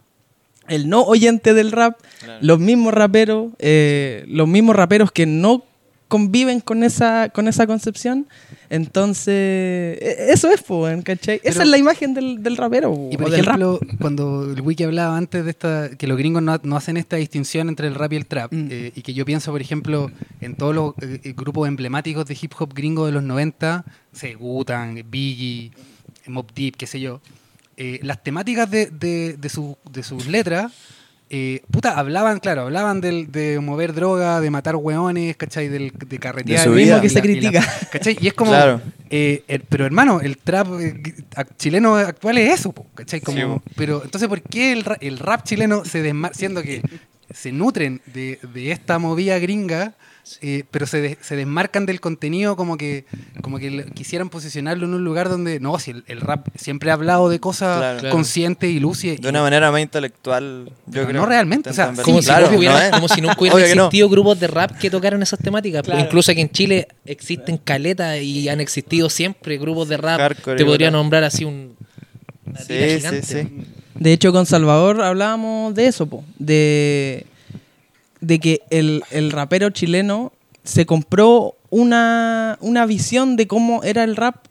el 0.69 0.89
no 0.89 1.03
oyente 1.03 1.55
del 1.55 1.73
rap, 1.73 1.99
los 2.41 2.59
mismos 2.59 2.93
raperos, 2.95 3.53
eh, 3.59 4.25
los 4.29 4.49
mismos 4.49 4.75
raperos 4.75 5.13
que 5.13 5.27
no 5.27 5.63
conviven 6.09 6.61
con 6.61 6.85
esa, 6.85 7.29
con 7.31 7.49
esa 7.49 7.67
concepción. 7.67 8.27
Entonces, 8.69 9.35
e- 10.01 10.27
eso 10.33 10.51
es, 10.51 10.63
weón, 10.69 11.03
¿cachai? 11.03 11.39
Pero- 11.43 11.51
esa 11.53 11.63
es 11.63 11.69
la 11.69 11.79
imagen 11.79 12.15
del, 12.15 12.43
del 12.43 12.57
rapero 12.57 12.93
po, 12.95 13.09
Y 13.13 13.17
por 13.17 13.31
rap. 13.31 13.39
ejemplo, 13.41 13.81
cuando 14.01 14.45
el 14.53 14.61
wiki 14.61 14.85
hablaba 14.85 15.17
antes 15.17 15.45
de 15.45 15.51
esta, 15.51 15.91
que 15.97 16.07
los 16.07 16.17
gringos 16.17 16.43
no, 16.43 16.59
no 16.63 16.77
hacen 16.77 16.97
esta 16.97 17.17
distinción 17.17 17.69
entre 17.69 17.89
el 17.89 17.95
rap 17.95 18.13
y 18.13 18.17
el 18.17 18.27
trap, 18.27 18.53
Mm. 18.53 18.69
eh, 18.71 18.93
y 18.95 19.03
que 19.03 19.15
yo 19.15 19.25
pienso, 19.25 19.51
por 19.53 19.61
ejemplo, 19.61 20.11
en 20.41 20.55
todos 20.55 20.75
los 20.75 20.95
eh, 21.03 21.21
eh, 21.25 21.35
grupos 21.37 21.69
emblemáticos 21.69 22.27
de 22.27 22.39
hip 22.41 22.53
hop 22.59 22.73
gringo 22.75 23.07
de 23.07 23.13
los 23.13 23.23
90, 23.23 23.85
se 24.13 24.37
Wu-Tang, 24.37 25.03
Biggie, 25.11 25.73
Mob 26.27 26.47
Deep, 26.55 26.77
qué 26.77 26.87
sé 26.87 27.01
yo, 27.01 27.21
eh, 27.77 28.01
las 28.03 28.23
temáticas 28.23 28.71
de, 28.71 28.87
de, 28.87 29.37
de, 29.37 29.49
su- 29.49 29.77
de 29.91 30.03
sus 30.03 30.27
letras, 30.27 30.73
eh, 31.29 31.63
puta, 31.71 31.99
hablaban, 31.99 32.39
claro, 32.39 32.63
hablaban 32.63 33.01
del, 33.01 33.33
de 33.33 33.59
mover 33.61 33.93
droga, 33.95 34.41
de 34.41 34.51
matar 34.51 34.77
hueones, 34.77 35.37
¿cachai? 35.37 35.69
Del, 35.69 35.93
de 35.93 36.19
carretear. 36.19 36.61
De 36.61 36.65
su 36.65 36.79
y 36.79 36.85
vida. 36.85 36.97
la- 36.97 37.03
que 37.03 37.09
se 37.09 37.15
y 37.15 37.17
la- 37.17 37.23
critica. 37.23 37.65
¿Cachai? 37.91 38.17
Y 38.21 38.29
es 38.29 38.35
como, 38.35 38.53
Claro. 38.53 38.81
eh, 39.11 39.43
el- 39.49 39.63
pero 39.63 39.85
hermano, 39.87 40.21
el 40.21 40.39
trap 40.39 40.69
eh, 40.81 41.03
chileno 41.59 41.97
actual 41.97 42.39
es 42.39 42.61
eso, 42.61 42.73
¿cachai? 42.95 43.21
Como, 43.21 43.63
Sí, 43.67 43.73
pero 43.77 44.03
entonces, 44.05 44.29
¿por 44.29 44.41
qué 44.43 44.73
el, 44.73 44.85
el 45.01 45.19
rap 45.19 45.43
chileno 45.45 45.85
se 45.85 46.03
desmarca, 46.03 46.37
siendo 46.39 46.63
que 46.63 46.81
se 47.35 47.51
nutren 47.51 48.01
de, 48.07 48.39
de 48.55 48.71
esta 48.71 48.99
movida 49.01 49.39
gringa, 49.41 49.95
eh, 50.41 50.65
pero 50.71 50.87
se, 50.87 51.01
de- 51.01 51.19
se 51.21 51.37
desmarcan 51.37 51.87
del 51.87 52.01
contenido 52.01 52.57
como 52.57 52.77
que 52.77 53.05
como 53.43 53.59
que 53.59 53.85
quisieran 53.95 54.29
posicionarlo 54.29 54.85
en 54.87 54.95
un 54.95 55.05
lugar 55.05 55.29
donde, 55.29 55.61
no, 55.61 55.79
si 55.79 55.93
el, 55.93 56.05
el 56.09 56.21
rap 56.21 56.49
siempre 56.57 56.91
ha 56.91 56.95
hablado 56.95 57.29
de 57.29 57.39
cosas 57.39 57.79
Claro. 57.79 57.99
Claro. 58.01 58.13
conscientes 58.15 58.71
y 58.71 58.81
lúcidas. 58.81 59.21
De 59.21 59.29
una 59.29 59.43
manera 59.43 59.71
más 59.71 59.81
intelectual, 59.81 60.71
yo 60.87 61.07
creo. 61.07 61.13
no 61.21 61.27
realmente, 61.27 61.71
o 61.71 61.73
sea, 61.73 61.93
Como, 62.03 62.21
si 62.21 62.27
Claro, 62.27 62.51
no 62.51 62.59
hubiera- 62.59 62.91
no 62.91 62.97
como 62.97 63.09
si 63.09 63.21
nunca 63.21 63.37
hubieran 63.41 63.61
no. 63.77 63.85
existido 63.85 64.09
grupos 64.09 64.41
de 64.41 64.47
rap 64.49 64.73
que 64.79 64.91
tocaran 64.91 65.23
esas 65.23 65.39
temáticas. 65.39 65.83
Claro. 65.83 66.01
Incluso 66.01 66.33
aquí 66.33 66.41
en 66.41 66.51
Chile 66.51 66.89
existen 67.05 67.57
caletas 67.59 68.21
y 68.21 68.49
han 68.49 68.61
existido 68.61 69.09
siempre 69.09 69.59
grupos 69.59 69.89
de 69.89 69.97
rap. 69.97 70.19
Hardcore 70.19 70.57
Te 70.59 70.65
podría 70.65 70.91
nombrar 70.91 71.23
así 71.25 71.45
un. 71.45 71.77
una 72.47 72.61
Sí, 72.61 73.01
sí, 73.01 73.23
sí. 73.23 73.49
De 73.95 74.13
hecho, 74.13 74.31
con 74.33 74.45
Salvador 74.45 75.01
hablábamos 75.03 75.75
de 75.75 75.87
eso, 75.87 76.07
po, 76.07 76.23
de, 76.39 77.25
de 78.21 78.39
que 78.39 78.63
el, 78.71 79.03
el 79.11 79.31
rapero 79.31 79.71
chileno 79.71 80.33
se 80.65 80.87
compró 80.87 81.57
una, 81.71 82.59
una 82.61 82.87
visión 82.87 83.37
de 83.37 83.47
cómo 83.47 83.83
era 83.83 84.05
el 84.05 84.17
rap 84.17 84.47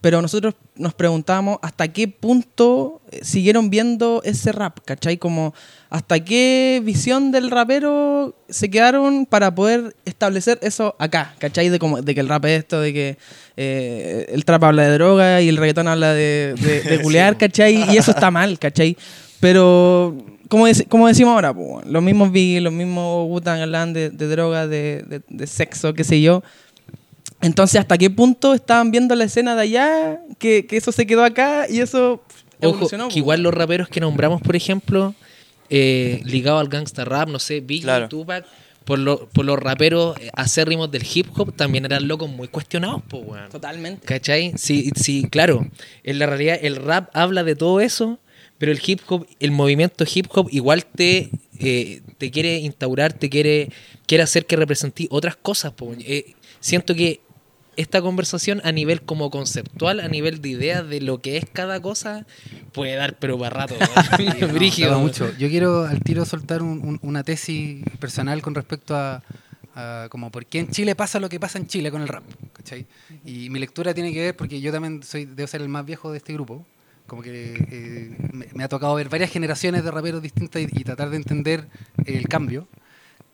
pero 0.00 0.22
nosotros 0.22 0.54
nos 0.76 0.94
preguntamos 0.94 1.58
hasta 1.62 1.88
qué 1.88 2.08
punto 2.08 3.02
eh, 3.10 3.20
siguieron 3.22 3.68
viendo 3.68 4.22
ese 4.24 4.50
rap, 4.52 4.78
¿cachai? 4.84 5.18
Como 5.18 5.54
hasta 5.90 6.20
qué 6.24 6.80
visión 6.82 7.32
del 7.32 7.50
rapero 7.50 8.34
se 8.48 8.70
quedaron 8.70 9.26
para 9.26 9.54
poder 9.54 9.94
establecer 10.06 10.58
eso 10.62 10.96
acá, 10.98 11.34
¿cachai? 11.38 11.68
De, 11.68 11.78
como, 11.78 12.00
de 12.00 12.14
que 12.14 12.20
el 12.20 12.28
rap 12.28 12.46
es 12.46 12.60
esto, 12.60 12.80
de 12.80 12.92
que 12.94 13.18
eh, 13.56 14.26
el 14.30 14.44
trap 14.44 14.64
habla 14.64 14.84
de 14.84 14.92
droga 14.94 15.42
y 15.42 15.48
el 15.48 15.58
reggaetón 15.58 15.88
habla 15.88 16.14
de, 16.14 16.54
de, 16.58 16.82
de 16.82 16.98
culear, 17.02 17.36
¿cachai? 17.36 17.92
Y 17.92 17.98
eso 17.98 18.12
está 18.12 18.30
mal, 18.30 18.58
¿cachai? 18.58 18.96
Pero, 19.38 20.16
como, 20.50 20.68
dec- 20.68 20.86
como 20.88 21.06
decimos 21.08 21.32
ahora, 21.32 21.54
po, 21.54 21.80
los 21.86 22.02
mismos 22.02 22.30
Biggie, 22.30 22.60
los 22.60 22.72
mismos 22.74 23.26
Wu-Tang 23.30 23.62
hablan 23.62 23.94
de, 23.94 24.10
de 24.10 24.26
droga, 24.28 24.66
de, 24.66 25.02
de- 25.08 25.22
de 25.26 25.46
sexo, 25.46 25.94
qué 25.94 26.04
sé 26.04 26.20
yo. 26.20 26.42
Entonces, 27.40 27.80
¿hasta 27.80 27.96
qué 27.96 28.10
punto 28.10 28.52
estaban 28.52 28.90
viendo 28.90 29.14
la 29.14 29.24
escena 29.24 29.54
de 29.56 29.62
allá? 29.62 30.20
Que, 30.38 30.66
que 30.66 30.76
eso 30.76 30.92
se 30.92 31.06
quedó 31.06 31.24
acá 31.24 31.66
y 31.70 31.80
eso 31.80 32.22
Ojo, 32.60 32.74
evolucionó. 32.74 33.08
que 33.08 33.18
igual 33.18 33.42
los 33.42 33.54
raperos 33.54 33.88
que 33.88 34.00
nombramos, 34.00 34.42
por 34.42 34.56
ejemplo, 34.56 35.14
eh, 35.70 36.20
ligados 36.24 36.60
al 36.60 36.68
gangsta 36.68 37.04
rap, 37.06 37.28
no 37.30 37.38
sé, 37.38 37.60
Biggie, 37.60 37.84
Claro. 37.84 38.08
Tupac, 38.08 38.44
por, 38.84 38.98
lo- 38.98 39.28
por 39.30 39.46
los 39.46 39.58
raperos 39.58 40.16
acérrimos 40.34 40.90
del 40.90 41.06
hip 41.14 41.28
hop, 41.38 41.54
también 41.54 41.84
eran 41.86 42.06
locos 42.08 42.28
muy 42.28 42.48
cuestionados, 42.48 43.00
po, 43.08 43.18
weón. 43.18 43.48
Totalmente. 43.48 44.04
¿Cachai? 44.06 44.52
Sí, 44.58 44.90
sí, 44.94 45.26
claro. 45.30 45.66
En 46.04 46.18
la 46.18 46.26
realidad, 46.26 46.58
el 46.60 46.76
rap 46.76 47.08
habla 47.14 47.42
de 47.44 47.54
todo 47.56 47.80
eso, 47.80 48.18
pero 48.60 48.70
el 48.72 48.80
hip 48.86 49.00
hop, 49.08 49.26
el 49.40 49.50
movimiento 49.50 50.04
hip 50.14 50.26
hop, 50.34 50.48
igual 50.52 50.84
te, 50.84 51.30
eh, 51.58 52.02
te 52.18 52.30
quiere 52.30 52.58
instaurar, 52.58 53.12
te 53.14 53.28
quiere, 53.30 53.70
quiere 54.06 54.22
hacer 54.22 54.44
que 54.46 54.54
representí 54.54 55.08
otras 55.10 55.34
cosas. 55.34 55.72
Eh, 56.00 56.34
siento 56.60 56.94
que 56.94 57.20
esta 57.76 58.02
conversación 58.02 58.60
a 58.62 58.72
nivel 58.72 59.00
como 59.00 59.30
conceptual, 59.30 60.00
a 60.00 60.08
nivel 60.08 60.42
de 60.42 60.50
ideas 60.50 60.86
de 60.86 61.00
lo 61.00 61.22
que 61.22 61.38
es 61.38 61.46
cada 61.50 61.80
cosa, 61.80 62.26
puede 62.72 62.94
dar 62.96 63.18
pero 63.18 63.38
para 63.38 63.66
rato. 63.66 63.74
No, 64.40 64.48
Brígido. 64.52 64.90
daba 64.90 65.00
mucho. 65.00 65.32
Yo 65.38 65.48
quiero 65.48 65.84
al 65.86 66.00
tiro 66.02 66.26
soltar 66.26 66.62
un- 66.62 66.80
un- 66.86 66.98
una 67.02 67.24
tesis 67.24 67.82
personal 67.98 68.42
con 68.42 68.54
respecto 68.54 68.94
a, 68.94 69.22
a 69.74 70.08
como 70.10 70.30
por 70.30 70.44
qué 70.44 70.58
en 70.58 70.68
Chile 70.70 70.94
pasa 70.94 71.18
lo 71.18 71.28
que 71.30 71.40
pasa 71.40 71.56
en 71.58 71.66
Chile 71.66 71.90
con 71.90 72.02
el 72.02 72.08
rap. 72.08 72.24
¿cachai? 72.52 72.86
Y 73.24 73.48
mi 73.48 73.58
lectura 73.58 73.94
tiene 73.94 74.12
que 74.12 74.20
ver, 74.20 74.36
porque 74.36 74.60
yo 74.60 74.70
también 74.70 75.02
soy, 75.02 75.24
debo 75.24 75.46
ser 75.46 75.62
el 75.62 75.68
más 75.70 75.86
viejo 75.86 76.10
de 76.12 76.18
este 76.18 76.34
grupo, 76.34 76.66
como 77.10 77.22
que 77.22 77.30
eh, 77.32 78.16
me, 78.32 78.46
me 78.54 78.62
ha 78.62 78.68
tocado 78.68 78.94
ver 78.94 79.08
varias 79.08 79.32
generaciones 79.32 79.82
de 79.82 79.90
raperos 79.90 80.22
distintas 80.22 80.62
y, 80.62 80.66
y 80.70 80.84
tratar 80.84 81.10
de 81.10 81.16
entender 81.16 81.66
el 82.06 82.28
cambio. 82.28 82.68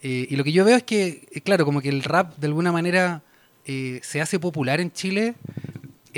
Eh, 0.01 0.29
y 0.31 0.37
lo 0.37 0.45
que 0.45 0.53
yo 0.53 0.65
veo 0.65 0.79
es 0.79 0.83
que, 0.83 1.29
eh, 1.31 1.43
claro, 1.43 1.67
como 1.67 1.83
que 1.83 1.91
el 1.91 2.03
rap 2.03 2.39
de 2.39 2.47
alguna 2.47 2.73
manera 2.73 3.23
eh, 3.67 4.01
se 4.03 4.23
hace 4.23 4.39
popular 4.39 4.81
en 4.81 4.93
Chile 4.93 5.35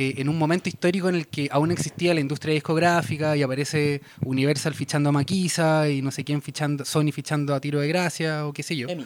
en 0.00 0.28
un 0.28 0.38
momento 0.38 0.68
histórico 0.68 1.08
en 1.08 1.16
el 1.16 1.26
que 1.26 1.48
aún 1.50 1.72
existía 1.72 2.14
la 2.14 2.20
industria 2.20 2.54
discográfica 2.54 3.36
y 3.36 3.42
aparece 3.42 4.00
Universal 4.24 4.72
fichando 4.72 5.08
a 5.08 5.12
Maquisa 5.12 5.90
y 5.90 6.02
no 6.02 6.12
sé 6.12 6.22
quién 6.22 6.40
fichando, 6.40 6.84
Sony 6.84 7.10
fichando 7.10 7.52
a 7.52 7.60
Tiro 7.60 7.80
de 7.80 7.88
Gracia 7.88 8.46
o 8.46 8.52
qué 8.52 8.62
sé 8.62 8.76
yo. 8.76 8.86
Emi. 8.88 9.04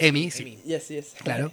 Emi, 0.00 0.32
sí. 0.32 0.58
Yes, 0.66 0.88
yes. 0.88 1.14
Claro. 1.22 1.52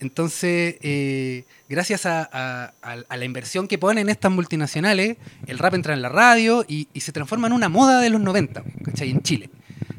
Entonces, 0.00 0.76
eh, 0.80 1.44
gracias 1.68 2.06
a, 2.06 2.72
la 2.82 3.24
inversión 3.24 3.68
que 3.68 3.76
ponen 3.76 4.08
estas 4.08 4.32
multinacionales, 4.32 5.18
el 5.46 5.58
rap 5.58 5.74
entra 5.74 5.92
en 5.92 6.00
la 6.00 6.08
radio 6.08 6.64
y, 6.66 6.88
se 6.98 7.12
transforma 7.12 7.46
en 7.46 7.52
una 7.52 7.68
moda 7.68 8.00
de 8.00 8.08
los 8.08 8.20
90, 8.20 8.64
¿cachai? 8.84 9.10
En 9.10 9.22
Chile. 9.22 9.50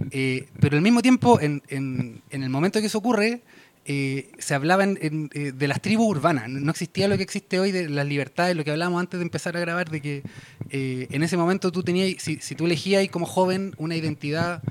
Eh, 0.09 0.47
pero 0.59 0.75
al 0.75 0.81
mismo 0.81 1.01
tiempo, 1.03 1.39
en, 1.39 1.61
el 1.69 2.49
momento 2.49 2.81
que 2.81 2.87
eso 2.87 2.97
ocurre, 2.97 3.41
eh, 3.85 4.31
se 4.39 4.55
hablaba 4.55 4.83
en- 4.83 5.29
de 5.29 5.67
las 5.67 5.81
tribus 5.81 6.07
urbanas. 6.07 6.49
No 6.49 6.71
existía 6.71 7.07
lo 7.07 7.17
que 7.17 7.23
existe 7.23 7.59
hoy 7.59 7.71
de 7.71 7.87
las 7.87 8.05
libertades, 8.07 8.55
lo 8.55 8.63
que 8.63 8.71
hablábamos 8.71 9.01
antes 9.01 9.19
de 9.19 9.23
empezar 9.23 9.55
a 9.55 9.59
grabar, 9.59 9.91
de 9.91 10.01
que 10.01 10.23
en 10.71 11.21
ese 11.21 11.37
momento 11.37 11.71
tú 11.71 11.83
tenías, 11.83 12.21
si, 12.21 12.37
si 12.37 12.55
tú 12.55 12.65
elegías 12.65 13.07
como 13.09 13.27
joven 13.27 13.75
una 13.77 13.95
identidad 13.95 14.63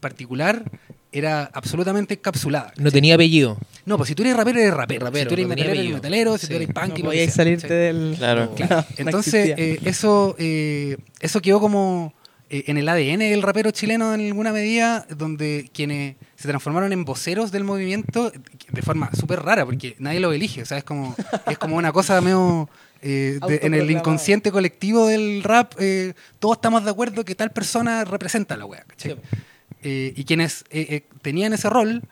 particular, 0.00 0.64
era 1.12 1.50
absolutamente 1.52 2.14
encapsulada. 2.14 2.72
No 2.76 2.90
tenía 2.90 3.14
apellido. 3.14 3.58
No, 3.84 3.96
pues 3.96 4.08
si 4.08 4.14
tú 4.14 4.22
eres 4.22 4.36
rapero, 4.36 4.60
eres 4.60 4.74
rapero. 4.74 5.06
Rapero, 5.06 5.24
si 5.24 5.28
tú 5.28 5.34
eres 5.34 5.46
no 5.46 5.48
metalero, 5.54 5.80
eres 5.80 5.92
metalero. 5.94 6.38
Si 6.38 6.46
Sí. 6.46 6.52
tú 6.52 6.56
eres 6.56 6.68
punk, 6.68 6.98
No 7.00 7.10
sea, 7.12 7.30
salirte 7.30 7.62
¿cachai? 7.68 7.78
del... 7.78 8.14
Claro. 8.16 8.54
Claro. 8.54 8.76
No 8.88 8.94
Entonces, 8.98 9.54
eh, 9.58 9.80
eso, 9.84 10.36
eh, 10.38 10.96
eso 11.20 11.40
quedó 11.42 11.60
como 11.60 12.14
eh, 12.52 12.64
en 12.66 12.78
el 12.78 12.88
ADN 12.88 13.18
del 13.30 13.42
rapero 13.42 13.70
chileno 13.70 14.12
en 14.14 14.26
alguna 14.26 14.52
medida, 14.52 15.06
donde 15.16 15.70
quienes 15.72 16.16
se 16.36 16.48
transformaron 16.48 16.92
en 16.92 17.04
voceros 17.04 17.52
del 17.52 17.64
movimiento 17.64 18.32
de 18.70 18.82
forma 18.82 19.10
súper 19.14 19.40
rara, 19.42 19.64
porque 19.64 19.94
nadie 19.98 20.20
lo 20.20 20.32
elige. 20.32 20.62
O 20.62 20.66
sea, 20.66 20.78
es 20.78 20.84
como, 20.84 21.14
es 21.48 21.58
como 21.58 21.76
una 21.76 21.92
cosa 21.92 22.20
medio. 22.20 22.68
eh, 23.02 23.38
de- 23.48 23.60
en 23.62 23.72
el 23.72 23.90
inconsciente 23.90 24.52
colectivo 24.52 25.06
del 25.06 25.42
rap, 25.42 25.72
eh, 25.78 26.12
todos 26.38 26.58
estamos 26.58 26.84
de 26.84 26.90
acuerdo 26.90 27.24
que 27.24 27.34
tal 27.34 27.50
persona 27.50 28.04
representa 28.04 28.54
a 28.54 28.58
la 28.58 28.66
wea. 28.66 28.84
¿cachai? 28.86 29.16
Eh, 29.82 30.12
y 30.14 30.24
quienes 30.24 30.64
eh, 30.70 30.86
eh, 30.90 31.04
tenían 31.22 31.52
ese 31.52 31.70
rol 31.70 32.02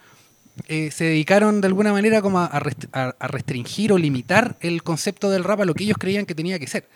se 0.67 1.05
dedicaron 1.05 1.61
de 1.61 1.69
alguna 1.69 1.93
manera 1.93 2.21
como 2.21 2.41
a, 2.41 2.47
a 2.47 2.59
rest- 2.61 2.89
a- 2.93 3.15
a 3.21 3.29
restringir 3.29 3.93
o 3.93 3.99
limitar 3.99 4.57
el 4.61 4.83
concepto 4.83 5.31
del 5.31 5.45
rap 5.45 5.61
a 5.61 5.65
lo 5.65 5.73
que 5.75 5.85
ellos 5.85 5.99
creían 5.99 6.27
que 6.27 6.35
tenía 6.35 6.59
que 6.59 6.67
ser. 6.67 6.89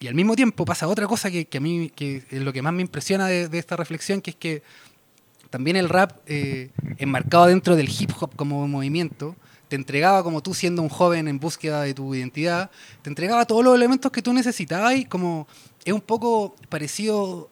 Y 0.00 0.08
al 0.08 0.14
mismo 0.16 0.34
tiempo 0.34 0.64
pasa 0.64 0.88
otra 0.88 1.06
cosa 1.06 1.30
que, 1.30 1.46
a 1.56 1.60
mí 1.60 1.92
que 1.94 2.24
es 2.28 2.42
lo 2.42 2.52
que 2.52 2.62
más 2.62 2.72
me 2.72 2.82
impresiona 2.82 3.28
de, 3.28 3.48
esta 3.58 3.76
reflexión, 3.76 4.20
que 4.20 4.30
es 4.30 4.36
que 4.36 4.62
también 5.50 5.76
el 5.76 5.88
rap, 5.88 6.18
enmarcado 6.98 7.46
dentro 7.46 7.76
del 7.76 7.88
hip 7.88 8.10
hop 8.18 8.34
como 8.34 8.66
movimiento, 8.66 9.36
te 9.68 9.76
entregaba 9.76 10.22
como 10.24 10.42
tú 10.42 10.52
siendo 10.52 10.82
un 10.82 10.88
joven 10.88 11.28
en 11.28 11.38
búsqueda 11.38 11.82
de 11.82 11.94
tu 11.94 12.12
identidad, 12.14 12.70
te 13.02 13.08
entregaba 13.08 13.46
todos 13.46 13.64
los 13.64 13.74
elementos 13.74 14.10
que 14.10 14.20
tú 14.22 14.32
necesitabas 14.32 14.96
y 14.96 15.04
como 15.04 15.46
es 15.84 15.92
un 15.92 16.00
poco 16.00 16.56
parecido 16.68 17.48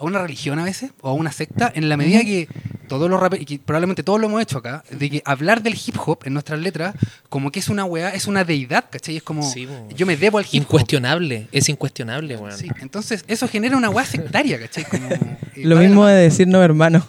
a 0.00 0.04
una 0.04 0.18
religión 0.20 0.58
a 0.58 0.64
veces, 0.64 0.90
o 1.02 1.10
a 1.10 1.12
una 1.12 1.30
secta, 1.30 1.70
en 1.74 1.88
la 1.88 1.96
medida 1.96 2.20
que 2.22 2.48
todos 2.88 3.08
los 3.08 3.20
raperos, 3.20 3.42
y 3.42 3.46
que 3.46 3.58
probablemente 3.64 4.02
todos 4.02 4.18
lo 4.20 4.26
hemos 4.26 4.42
hecho 4.42 4.58
acá, 4.58 4.82
de 4.90 5.08
que 5.10 5.22
hablar 5.24 5.62
del 5.62 5.74
hip 5.74 5.94
hop 6.04 6.20
en 6.24 6.32
nuestras 6.32 6.58
letras, 6.58 6.94
como 7.28 7.52
que 7.52 7.60
es 7.60 7.68
una 7.68 7.84
weá, 7.84 8.08
es 8.10 8.26
una 8.26 8.42
deidad, 8.44 8.86
¿cachai? 8.90 9.18
Es 9.18 9.22
como, 9.22 9.42
Sí, 9.42 9.68
yo 9.94 10.06
me 10.06 10.16
debo 10.16 10.38
al 10.38 10.44
hip 10.44 10.50
hop. 10.50 10.56
Incuestionable, 10.62 11.46
es 11.52 11.68
incuestionable, 11.68 12.36
weón. 12.36 12.56
Sí, 12.56 12.68
entonces 12.80 13.24
eso 13.28 13.46
genera 13.46 13.76
una 13.76 13.90
weá 13.90 14.04
sectaria, 14.06 14.58
¿cachai? 14.58 14.84
Como, 14.84 15.08
eh, 15.10 15.36
Lo 15.56 15.76
mismo 15.76 16.06
de 16.06 16.14
decir 16.14 16.48
no, 16.48 16.62
hermano. 16.64 17.06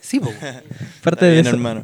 Sí, 0.00 0.18
po. 0.18 0.32
Parte 1.04 1.26
de 1.26 1.40
eso. 1.40 1.50
hermano. 1.50 1.82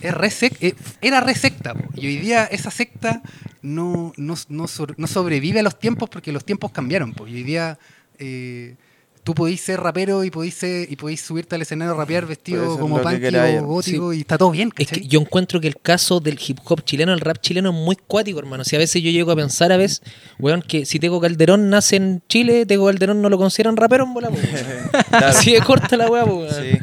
Es 0.00 0.14
re 0.14 0.28
sec- 0.28 0.56
eh, 0.60 0.74
era 1.02 1.20
re 1.20 1.34
secta, 1.34 1.74
po. 1.74 1.82
y 1.96 2.06
hoy 2.06 2.16
día 2.18 2.44
esa 2.44 2.70
secta 2.70 3.20
no, 3.60 4.12
no, 4.16 4.34
no, 4.48 4.68
so- 4.68 4.86
no 4.96 5.06
sobrevive 5.06 5.60
a 5.60 5.62
los 5.62 5.78
tiempos 5.78 6.08
porque 6.08 6.32
los 6.32 6.44
tiempos 6.44 6.70
cambiaron. 6.70 7.12
po. 7.12 7.26
Y 7.26 7.34
hoy 7.34 7.42
día 7.42 7.78
eh, 8.18 8.76
tú 9.24 9.34
podís 9.34 9.60
ser 9.62 9.80
rapero 9.80 10.22
y 10.22 10.30
podís, 10.30 10.54
ser- 10.54 10.90
y 10.92 10.96
podís 10.96 11.20
subirte 11.22 11.54
al 11.56 11.62
escenario 11.62 11.94
a 11.94 11.96
rapear 11.96 12.26
vestido 12.26 12.78
como 12.78 13.00
queráis. 13.02 13.60
o 13.60 13.64
gótico 13.64 14.12
y 14.12 14.20
está 14.20 14.38
todo 14.38 14.50
bien. 14.50 14.70
Es 14.78 14.88
que 14.88 15.00
yo 15.06 15.20
encuentro 15.20 15.60
que 15.60 15.66
el 15.68 15.78
caso 15.80 16.20
del 16.20 16.38
hip 16.46 16.58
hop 16.64 16.82
chileno, 16.84 17.12
el 17.12 17.20
rap 17.20 17.38
chileno 17.40 17.70
es 17.70 17.74
muy 17.74 17.96
cuático, 17.96 18.38
hermano. 18.38 18.62
Si 18.64 18.76
a 18.76 18.78
veces 18.78 19.02
yo 19.02 19.10
llego 19.10 19.32
a 19.32 19.36
pensar 19.36 19.72
a 19.72 19.76
veces, 19.76 20.02
weón, 20.38 20.62
que 20.62 20.84
si 20.86 20.98
Tego 21.00 21.20
Calderón 21.20 21.70
nace 21.70 21.96
en 21.96 22.22
Chile, 22.28 22.66
Tego 22.66 22.86
Calderón 22.86 23.20
no 23.22 23.28
lo 23.30 23.38
consideran 23.38 23.76
rapero 23.76 24.04
en 24.04 24.14
bola. 24.14 24.30
Así 25.10 25.52
de 25.54 25.60
corta 25.62 25.96
la 25.96 26.08
weá, 26.08 26.24
weón. 26.24 26.48
Sí. 26.50 26.78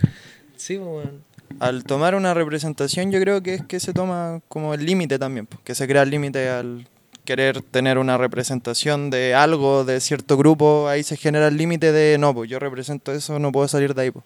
Sí, 0.57 0.77
weón. 0.77 1.21
Al 1.60 1.83
tomar 1.83 2.15
una 2.15 2.33
representación, 2.33 3.12
yo 3.12 3.19
creo 3.19 3.43
que 3.43 3.53
es 3.55 3.63
que 3.65 3.79
se 3.79 3.93
toma 3.93 4.41
como 4.48 4.74
el 4.74 4.83
límite 4.83 5.19
también, 5.19 5.48
que 5.63 5.75
se 5.75 5.88
crea 5.88 6.01
el 6.01 6.10
límite 6.10 6.50
al 6.50 6.88
querer 7.25 7.61
tener 7.61 7.97
una 7.97 8.17
representación 8.17 9.09
de 9.09 9.35
algo, 9.35 9.85
de 9.85 9.99
cierto 9.99 10.37
grupo, 10.37 10.87
ahí 10.87 11.03
se 11.03 11.17
genera 11.17 11.47
el 11.47 11.57
límite 11.57 11.91
de, 11.91 12.17
no, 12.17 12.33
pues 12.33 12.49
yo 12.49 12.59
represento 12.59 13.11
eso, 13.11 13.39
no 13.39 13.51
puedo 13.51 13.67
salir 13.67 13.93
de 13.93 14.03
ahí. 14.03 14.11
pues. 14.11 14.25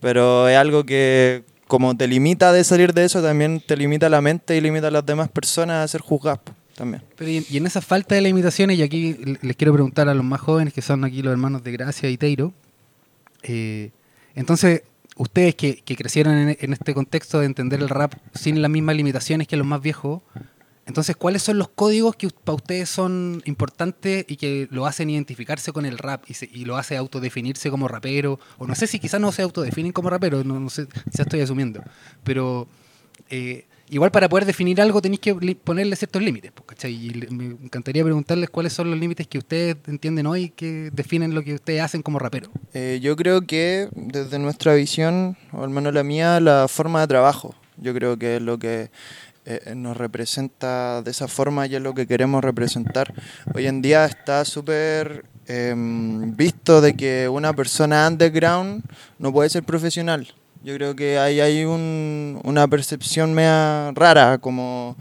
Pero 0.00 0.48
es 0.48 0.56
algo 0.56 0.84
que, 0.84 1.42
como 1.66 1.96
te 1.96 2.06
limita 2.06 2.52
de 2.52 2.64
salir 2.64 2.94
de 2.94 3.04
eso, 3.04 3.22
también 3.22 3.60
te 3.60 3.76
limita 3.76 4.08
la 4.08 4.20
mente 4.20 4.56
y 4.56 4.60
limita 4.60 4.88
a 4.88 4.90
las 4.90 5.04
demás 5.04 5.28
personas 5.28 5.84
a 5.84 5.88
ser 5.88 6.00
juzgadas 6.00 6.40
pues, 6.44 6.56
también. 6.74 7.02
Pero 7.16 7.30
y, 7.30 7.56
en 7.56 7.66
esa 7.66 7.80
falta 7.80 8.14
de 8.14 8.22
limitaciones, 8.22 8.78
y 8.78 8.82
aquí 8.82 9.16
les 9.42 9.56
quiero 9.56 9.72
preguntar 9.72 10.08
a 10.08 10.14
los 10.14 10.24
más 10.24 10.40
jóvenes, 10.40 10.72
que 10.72 10.82
son 10.82 11.04
aquí 11.04 11.22
los 11.22 11.32
hermanos 11.32 11.64
de 11.64 11.72
Gracia 11.72 12.08
y 12.08 12.16
Teiro, 12.16 12.52
eh, 13.42 13.90
entonces, 14.34 14.82
ustedes 15.16 15.56
que, 15.56 15.82
que 15.84 15.96
crecieron 15.96 16.34
en, 16.34 16.56
en 16.60 16.72
este 16.72 16.94
contexto 16.94 17.40
de 17.40 17.46
entender 17.46 17.80
el 17.80 17.88
rap 17.88 18.14
sin 18.34 18.62
las 18.62 18.70
mismas 18.70 18.94
limitaciones 18.94 19.48
que 19.48 19.56
los 19.56 19.66
más 19.66 19.82
viejos, 19.82 20.22
entonces, 20.88 21.14
¿cuáles 21.16 21.42
son 21.42 21.58
los 21.58 21.68
códigos 21.68 22.16
que 22.16 22.28
para 22.30 22.56
ustedes 22.56 22.88
son 22.88 23.42
importantes 23.44 24.24
y 24.26 24.36
que 24.36 24.66
lo 24.70 24.86
hacen 24.86 25.10
identificarse 25.10 25.70
con 25.72 25.86
el 25.86 25.98
rap 25.98 26.24
y, 26.28 26.34
se- 26.34 26.50
y 26.52 26.64
lo 26.64 26.76
hace 26.76 26.96
autodefinirse 26.96 27.70
como 27.70 27.86
rapero? 27.86 28.40
O 28.58 28.66
no 28.66 28.74
sé 28.74 28.86
si 28.88 28.98
quizás 28.98 29.20
no 29.20 29.30
se 29.30 29.42
autodefinen 29.42 29.92
como 29.92 30.10
rapero, 30.10 30.42
no, 30.42 30.58
no 30.58 30.70
sé, 30.70 30.86
ya 31.12 31.22
estoy 31.22 31.40
asumiendo. 31.42 31.82
Pero 32.24 32.66
eh, 33.30 33.66
igual 33.90 34.10
para 34.10 34.28
poder 34.28 34.44
definir 34.46 34.80
algo 34.80 35.00
tenéis 35.02 35.20
que 35.20 35.34
ponerle 35.56 35.94
ciertos 35.96 36.22
límites, 36.22 36.52
pues, 36.52 36.66
¿cachai? 36.66 36.92
Y 36.94 37.10
me 37.30 37.44
encantaría 37.46 38.02
preguntarles 38.04 38.48
cuáles 38.50 38.72
son 38.72 38.90
los 38.90 38.98
límites 38.98 39.26
que 39.26 39.38
ustedes 39.38 39.76
entienden 39.86 40.26
hoy 40.26 40.50
que 40.50 40.90
definen 40.92 41.34
lo 41.34 41.42
que 41.42 41.54
ustedes 41.54 41.82
hacen 41.82 42.02
como 42.02 42.18
rapero. 42.18 42.50
Eh, 42.74 42.98
yo 43.02 43.14
creo 43.16 43.42
que 43.42 43.88
desde 43.94 44.38
nuestra 44.38 44.74
visión, 44.74 45.36
o 45.52 45.62
al 45.64 45.70
menos 45.70 45.92
la 45.94 46.02
mía, 46.02 46.40
la 46.40 46.66
forma 46.68 47.00
de 47.02 47.06
trabajo, 47.08 47.54
yo 47.76 47.94
creo 47.94 48.18
que 48.18 48.36
es 48.36 48.42
lo 48.42 48.58
que 48.58 48.90
eh, 49.50 49.74
nos 49.74 49.96
representa 49.96 51.00
de 51.02 51.10
esa 51.10 51.26
forma 51.26 51.66
y 51.66 51.74
es 51.74 51.80
lo 51.80 51.94
que 51.94 52.06
queremos 52.06 52.44
representar. 52.44 53.14
Hoy 53.54 53.66
en 53.66 53.80
día 53.80 54.04
está 54.04 54.44
súper 54.44 55.24
em, 55.46 56.36
visto 56.36 56.82
de 56.82 56.94
que 56.94 57.26
una 57.28 57.54
persona 57.54 58.06
underground 58.06 58.84
no 59.18 59.32
puede 59.32 59.48
ser 59.48 59.62
profesional. 59.64 60.28
Yo 60.62 60.74
creo 60.74 60.94
que 60.94 61.18
ahí 61.18 61.40
hay 61.40 61.64
un- 61.64 62.38
una 62.44 62.68
percepción 62.68 63.32
media 63.32 63.90
rara, 63.94 64.36
como 64.38 64.96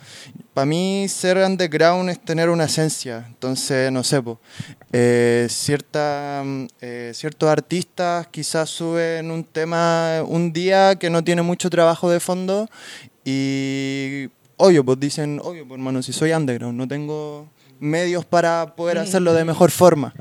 para 0.54 0.66
mí 0.66 1.08
ser 1.10 1.38
underground 1.38 2.10
es 2.10 2.20
tener 2.24 2.50
una 2.50 2.63
esencia, 2.66 3.25
entonces 3.27 3.92
no 3.92 4.04
sé, 4.04 4.22
po, 4.22 4.39
eh, 4.94 5.48
cierta, 5.50 6.42
mm, 6.46 6.66
eh, 6.80 7.12
ciertos 7.13 7.50
artistas 7.50 8.27
quizás 8.27 8.70
suben 8.70 9.30
un 9.32 9.44
tema 9.44 10.24
un 10.25 10.54
día 10.54 10.96
que 10.96 11.10
no 11.10 11.24
tiene 11.24 11.42
mucho 11.42 11.70
trabajo 11.70 12.10
de 12.10 12.20
fondo 12.22 12.70
y 13.25 14.30
obvio, 14.58 14.84
pues 14.84 15.00
dicen, 15.00 15.40
obvio, 15.44 15.68
pues 15.68 15.78
hermano, 15.80 16.04
si 16.04 16.12
soy 16.14 16.34
underground, 16.34 16.78
no 16.78 16.88
tengo 16.88 17.48
medios 17.80 18.26
para 18.26 18.76
poder 18.76 18.98
hacerlo 18.98 19.34
de 19.34 19.46
mejor 19.46 19.72
forma, 19.72 20.14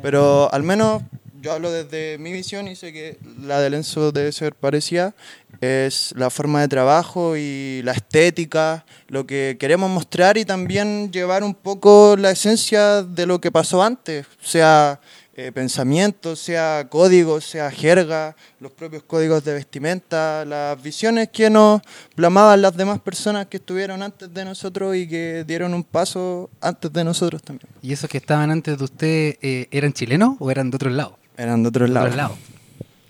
pero 0.00 0.52
al 0.52 0.62
menos 0.62 1.02
yo 1.42 1.52
hablo 1.52 1.70
desde 1.72 2.18
mi 2.18 2.32
visión 2.32 2.68
y 2.68 2.76
sé 2.76 2.92
que 2.92 3.18
la 3.40 3.60
de 3.60 3.68
Lenzo 3.68 4.12
debe 4.12 4.30
ser 4.32 4.54
parecida, 4.54 5.14
es 5.60 6.14
la 6.16 6.30
forma 6.30 6.60
de 6.60 6.68
trabajo 6.68 7.36
y 7.36 7.82
la 7.84 7.92
estética, 7.92 8.84
lo 9.08 9.26
que 9.26 9.56
queremos 9.58 9.90
mostrar 9.90 10.38
y 10.38 10.44
también 10.44 11.10
llevar 11.12 11.42
un 11.42 11.54
poco 11.54 12.16
la 12.16 12.30
esencia 12.30 13.02
de 13.02 13.26
lo 13.26 13.40
que 13.40 13.50
pasó 13.50 13.82
antes, 13.82 14.26
sea 14.40 15.00
eh, 15.34 15.50
pensamiento, 15.52 16.36
sea 16.36 16.86
código, 16.90 17.40
sea 17.40 17.70
jerga, 17.70 18.36
los 18.60 18.70
propios 18.72 19.02
códigos 19.02 19.42
de 19.44 19.54
vestimenta, 19.54 20.44
las 20.44 20.80
visiones 20.82 21.30
que 21.30 21.48
nos 21.48 21.80
plamaban 22.14 22.60
las 22.60 22.76
demás 22.76 23.00
personas 23.00 23.46
que 23.46 23.56
estuvieron 23.56 24.02
antes 24.02 24.32
de 24.32 24.44
nosotros 24.44 24.94
y 24.94 25.08
que 25.08 25.44
dieron 25.46 25.72
un 25.72 25.84
paso 25.84 26.50
antes 26.60 26.92
de 26.92 27.02
nosotros 27.04 27.42
también. 27.42 27.68
¿Y 27.80 27.92
esos 27.92 28.10
que 28.10 28.18
estaban 28.18 28.50
antes 28.50 28.76
de 28.76 28.84
usted 28.84 29.36
eh, 29.40 29.68
eran 29.70 29.92
chilenos 29.94 30.36
o 30.38 30.50
eran 30.50 30.70
de 30.70 30.76
otros 30.76 30.92
lados? 30.92 31.14
Eran 31.36 31.62
de 31.62 31.68
otros 31.70 31.88
De 31.88 31.94
lados. 31.94 32.08
otros 32.10 32.16
lados. 32.16 32.38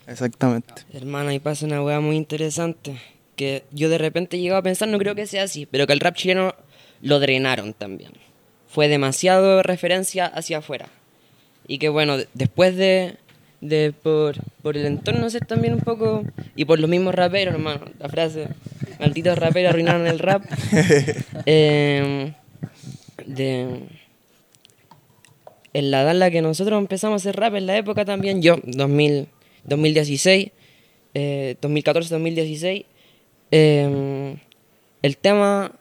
Exactamente. 0.07 0.75
Hermano, 0.93 1.31
ahí 1.31 1.39
pasa 1.41 1.67
una 1.67 1.83
weá 1.83 2.01
muy 2.01 2.17
interesante. 2.17 3.01
Que 3.37 3.65
yo 3.73 3.89
de 3.89 3.99
repente 3.99 4.39
llegaba 4.39 4.61
a 4.61 4.63
pensar, 4.63 4.89
no 4.89 4.99
creo 4.99 5.15
que 5.15 5.27
sea 5.27 5.45
así, 5.45 5.67
pero 5.67 5.87
que 5.87 5.93
el 5.93 6.01
rap 6.01 6.15
chileno 6.15 6.55
lo 7.01 7.19
drenaron 7.19 7.73
también. 7.73 8.13
Fue 8.69 8.89
demasiado 8.89 9.63
referencia 9.63 10.27
hacia 10.27 10.59
afuera. 10.59 10.89
Y 11.69 11.79
que 11.79 11.89
bueno, 11.89 12.17
de- 12.19 12.29
después 12.35 12.77
de, 12.77 13.17
de 13.61 13.93
por, 13.93 14.37
por 14.63 14.77
el 14.77 14.87
entorno 14.87 15.29
ser 15.31 15.47
también 15.47 15.75
un 15.75 15.81
poco, 15.81 16.25
y 16.57 16.65
por 16.65 16.79
los 16.81 16.91
mismos 16.91 17.15
raperos, 17.15 17.55
hermano, 17.55 17.81
la 17.99 18.09
frase, 18.09 18.49
malditos 19.01 19.39
raperos 19.39 19.71
arruinaron 19.71 20.07
el 20.07 20.19
rap. 20.19 20.45
Eh, 21.47 22.33
de, 23.27 23.81
en 25.75 25.91
la 25.91 26.03
edad 26.03 26.11
en 26.13 26.19
la 26.19 26.31
que 26.31 26.43
nosotros 26.43 26.79
empezamos 26.79 27.15
a 27.15 27.29
hacer 27.31 27.41
rap, 27.41 27.55
en 27.55 27.67
la 27.67 27.77
época 27.77 28.05
también, 28.05 28.43
yo, 28.43 28.57
2000, 28.65 29.29
2016, 29.65 30.51
eh, 31.15 31.57
2014-2016, 31.61 32.85
eh, 33.53 34.37
el 35.03 35.17
tema 35.17 35.73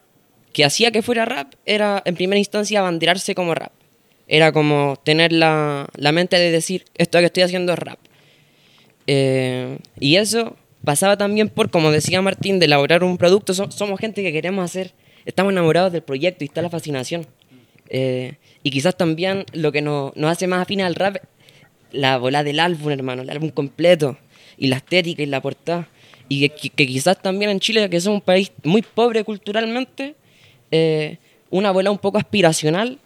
que 0.54 0.66
hacía 0.66 0.92
que 0.92 1.02
fuera 1.02 1.26
rap 1.26 1.54
era, 1.66 2.02
en 2.06 2.16
primera 2.16 2.40
instancia, 2.40 2.80
abanderarse 2.80 3.36
como 3.36 3.54
rap. 3.56 3.72
Era 4.34 4.54
como 4.54 4.96
tener 5.04 5.34
la, 5.34 5.90
la 5.98 6.12
mente 6.14 6.38
de 6.38 6.52
decir, 6.52 6.86
esto 6.98 7.20
que 7.20 7.26
estoy 7.26 7.44
haciendo 7.44 7.74
es 7.74 7.80
rap. 7.80 8.00
Eh, 9.08 9.78
y 10.00 10.16
eso 10.16 10.56
pasaba 10.86 11.18
también 11.18 11.50
por, 11.50 11.70
como 11.70 11.92
decía 11.92 12.22
Martín, 12.22 12.58
de 12.58 12.66
elaborar 12.66 13.04
un 13.04 13.18
producto. 13.18 13.54
So- 13.54 13.70
somos 13.72 14.00
gente 14.00 14.24
que 14.24 14.32
queremos 14.32 14.64
hacer, 14.64 14.94
estamos 15.26 15.52
enamorados 15.52 15.92
del 15.92 16.02
proyecto 16.04 16.46
y 16.46 16.48
está 16.48 16.62
la 16.62 16.70
fascinación. 16.70 17.28
Eh, 17.90 18.36
y 18.64 18.72
quizás 18.72 18.96
también 18.96 19.44
lo 19.52 19.74
que 19.74 19.82
nos, 19.82 20.16
nos 20.16 20.32
hace 20.32 20.48
más 20.48 20.62
afines 20.62 20.86
al 20.86 20.96
rap, 20.96 21.18
la 21.92 22.18
bola 22.18 22.42
del 22.46 22.62
álbum, 22.62 22.90
hermano, 22.92 23.24
el 23.24 23.30
álbum 23.30 23.50
completo, 23.50 24.18
y 24.58 24.68
la 24.68 24.78
estética 24.78 25.24
y 25.24 25.26
la 25.26 25.42
portada. 25.42 25.90
Y 26.30 26.48
que, 26.48 26.70
que- 26.70 26.88
quizás 26.88 27.22
también 27.22 27.52
en 27.52 27.60
Chile, 27.60 27.90
que 27.90 27.98
es 27.98 28.06
un 28.06 28.22
país 28.22 28.54
muy 28.64 28.82
pobre 28.82 29.26
culturalmente, 29.26 30.16
eh, 30.72 31.18
una 31.50 31.72
bola 31.72 31.92
un 31.92 31.98
poco 31.98 32.18
aspiracional 32.18 32.98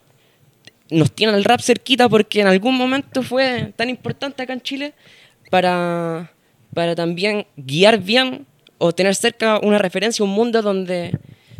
nos 0.89 1.11
tiene 1.11 1.33
el 1.33 1.43
rap 1.43 1.61
cerquita 1.61 2.07
porque 2.09 2.41
en 2.41 2.47
algún 2.47 2.75
momento 2.77 3.23
fue 3.23 3.73
tan 3.75 3.89
importante 3.89 4.43
acá 4.43 4.53
en 4.53 4.61
Chile 4.61 4.93
para, 5.49 6.31
para 6.73 6.95
también 6.95 7.47
guiar 7.57 7.99
bien 7.99 8.45
o 8.77 8.91
tener 8.93 9.15
cerca 9.15 9.59
una 9.59 9.77
referencia, 9.77 10.23
un 10.25 10.31
mundo 10.31 10.61
donde, 10.61 11.17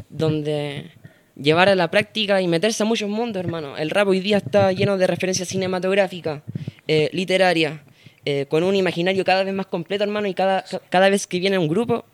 donde 0.10 0.92
llevar 1.36 1.70
a 1.70 1.76
la 1.76 1.90
práctica 1.90 2.42
y 2.42 2.48
meterse 2.48 2.84
a 2.84 2.86
muchos 2.86 3.10
mundos, 3.10 3.40
hermano. 3.40 3.78
El 3.78 3.90
rap 3.90 4.08
hoy 4.08 4.20
día 4.20 4.38
está 4.38 4.72
lleno 4.72 4.98
de 4.98 5.08
referencias 5.08 5.48
cinematográficas, 5.48 6.42
eh, 6.88 7.10
literarias, 7.14 7.80
eh, 8.26 8.46
con 8.50 8.64
un 8.64 8.76
imaginario 8.76 9.24
cada 9.24 9.44
vez 9.44 9.54
más 9.54 9.66
completo, 9.68 10.04
hermano, 10.04 10.28
y 10.28 10.34
cada, 10.34 10.64
ca- 10.64 10.82
cada 10.90 11.10
vez 11.10 11.28
que 11.28 11.40
viene 11.40 11.58
un 11.58 11.68
grupo 11.68 12.06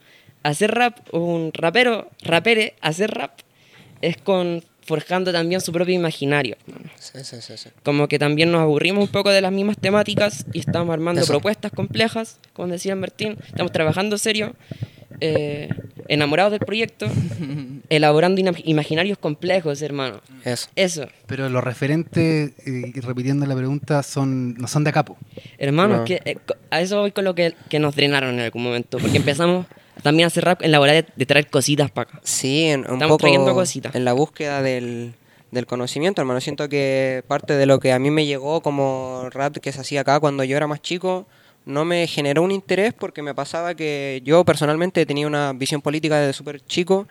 a 0.43 0.49
hacer 0.49 0.71
rap, 0.71 0.97
un 1.13 1.51
rapero, 1.53 2.09
rapere, 2.21 2.75
hacer 2.81 3.11
rap, 3.11 3.39
es 4.01 4.17
con 4.17 4.63
forjando 4.85 5.31
también 5.31 5.61
su 5.61 5.71
propio 5.71 5.93
imaginario. 5.95 6.57
hermano. 6.67 6.89
Sí, 6.99 7.19
sí, 7.23 7.37
sí, 7.41 7.53
sí. 7.57 7.69
Como 7.83 8.07
que 8.07 8.17
también 8.19 8.51
nos 8.51 8.61
aburrimos 8.61 9.03
un 9.05 9.11
poco 9.11 9.29
de 9.29 9.41
las 9.41 9.51
mismas 9.51 9.77
temáticas 9.77 10.45
y 10.53 10.59
estamos 10.59 10.91
armando 10.93 11.21
Eso. 11.21 11.31
propuestas 11.33 11.71
complejas, 11.71 12.39
como 12.53 12.67
decía 12.69 12.95
Martín, 12.95 13.37
estamos 13.47 13.71
trabajando 13.71 14.17
serio, 14.17 14.55
eh, 15.19 15.69
enamorados 16.07 16.51
del 16.51 16.61
proyecto, 16.61 17.07
elaborando 17.89 18.41
ina- 18.41 18.53
imaginarios 18.63 19.17
complejos, 19.17 19.81
hermano. 19.81 20.21
Eso. 20.45 20.67
Eso, 20.75 21.07
Pero 21.27 21.47
los 21.49 21.63
referentes, 21.63 22.51
eh, 22.65 22.91
y 22.95 22.99
repitiendo 23.01 23.45
la 23.45 23.55
pregunta, 23.55 24.01
son 24.03 24.55
no 24.55 24.67
son 24.67 24.83
de 24.83 24.89
acá, 24.89 25.05
po. 25.05 25.17
hermano, 25.57 25.97
No. 25.97 26.05
que, 26.05 26.21
eh, 26.25 26.37
a 26.69 26.81
eso 26.81 26.99
voy 27.01 27.11
con 27.11 27.23
lo 27.25 27.35
que, 27.35 27.53
que 27.69 27.79
nos 27.79 27.95
drenaron 27.95 28.33
en 28.35 28.39
algún 28.41 28.63
momento, 28.63 28.97
porque 28.97 29.17
empezamos 29.17 29.65
también 30.01 30.27
hacer 30.27 30.43
rap 30.45 30.61
en 30.61 30.71
la 30.71 30.79
hora 30.79 30.93
de, 30.93 31.05
de 31.15 31.25
traer 31.25 31.49
cositas 31.49 31.91
para 31.91 32.09
acá. 32.09 32.21
Sí, 32.23 32.65
en, 32.65 32.81
un 32.81 32.93
Estamos 32.93 33.07
poco 33.07 33.17
trayendo 33.19 33.53
cositas. 33.53 33.95
en 33.95 34.05
la 34.05 34.13
búsqueda 34.13 34.61
del, 34.61 35.13
del 35.51 35.65
conocimiento, 35.65 36.21
hermano. 36.21 36.41
Siento 36.41 36.67
que 36.69 37.23
parte 37.27 37.53
de 37.55 37.65
lo 37.65 37.79
que 37.79 37.93
a 37.93 37.99
mí 37.99 38.11
me 38.11 38.25
llegó 38.25 38.61
como 38.61 39.27
rap 39.31 39.57
que 39.57 39.71
se 39.71 39.81
hacía 39.81 40.01
acá 40.01 40.19
cuando 40.19 40.43
yo 40.43 40.57
era 40.57 40.67
más 40.67 40.81
chico 40.81 41.27
no 41.65 41.85
me 41.85 42.07
generó 42.07 42.43
un 42.43 42.51
interés 42.51 42.93
porque 42.93 43.21
me 43.21 43.35
pasaba 43.35 43.75
que 43.75 44.21
yo 44.23 44.43
personalmente 44.43 45.05
tenía 45.05 45.27
una 45.27 45.53
visión 45.53 45.81
política 45.81 46.19
desde 46.19 46.33
súper 46.33 46.63
chico 46.65 47.07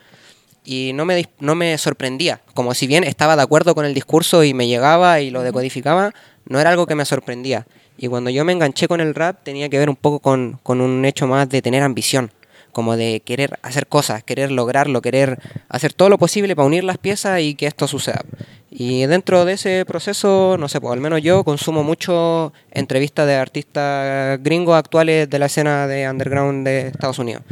y 0.65 0.93
no 0.95 1.05
me, 1.05 1.29
no 1.39 1.55
me 1.55 1.77
sorprendía. 1.79 2.41
Como 2.55 2.75
si 2.75 2.87
bien 2.87 3.05
estaba 3.05 3.37
de 3.37 3.43
acuerdo 3.43 3.75
con 3.75 3.85
el 3.85 3.95
discurso 3.95 4.45
y 4.45 4.53
me 4.55 4.67
llegaba 4.67 5.21
y 5.21 5.31
lo 5.31 5.43
decodificaba, 5.43 6.13
no 6.47 6.61
era 6.61 6.71
algo 6.71 6.87
que 6.87 6.95
me 6.95 7.05
sorprendía. 7.05 7.67
Y 7.97 8.09
cuando 8.09 8.31
yo 8.31 8.45
me 8.45 8.53
enganché 8.53 8.89
con 8.89 9.01
el 9.01 9.15
rap 9.15 9.43
tenía 9.43 9.69
que 9.69 9.79
ver 9.79 9.89
un 9.91 9.97
poco 9.97 10.21
con, 10.21 10.59
con 10.63 10.81
un 10.81 11.05
hecho 11.05 11.27
más 11.27 11.49
de 11.49 11.63
tener 11.63 11.83
ambición, 11.83 12.31
como 12.73 12.97
de 12.97 13.21
querer 13.21 13.59
hacer 13.63 13.87
cosas, 13.87 14.23
querer 14.23 14.51
lograrlo, 14.51 15.03
querer 15.03 15.39
hacer 15.69 15.93
todo 15.93 16.09
lo 16.09 16.19
posible 16.19 16.57
para 16.57 16.67
unir 16.67 16.85
las 16.85 16.99
piezas 16.99 17.41
y 17.41 17.55
que 17.55 17.67
esto 17.67 17.87
suceda. 17.87 18.23
Y 18.71 19.07
dentro 19.07 19.45
de 19.45 19.55
ese 19.55 19.85
proceso, 19.85 20.57
no 20.59 20.69
sé, 20.69 20.81
pues 20.81 20.93
al 20.93 21.01
menos 21.01 21.23
yo 21.23 21.43
consumo 21.43 21.83
mucho 21.83 22.53
entrevistas 22.71 23.27
de 23.27 23.35
artistas 23.35 24.41
gringos 24.43 24.77
actuales 24.77 25.29
de 25.29 25.39
la 25.39 25.47
escena 25.47 25.87
de 25.89 26.09
underground 26.09 26.65
de 26.65 26.89
Estados 26.89 27.19
Unidos. 27.19 27.43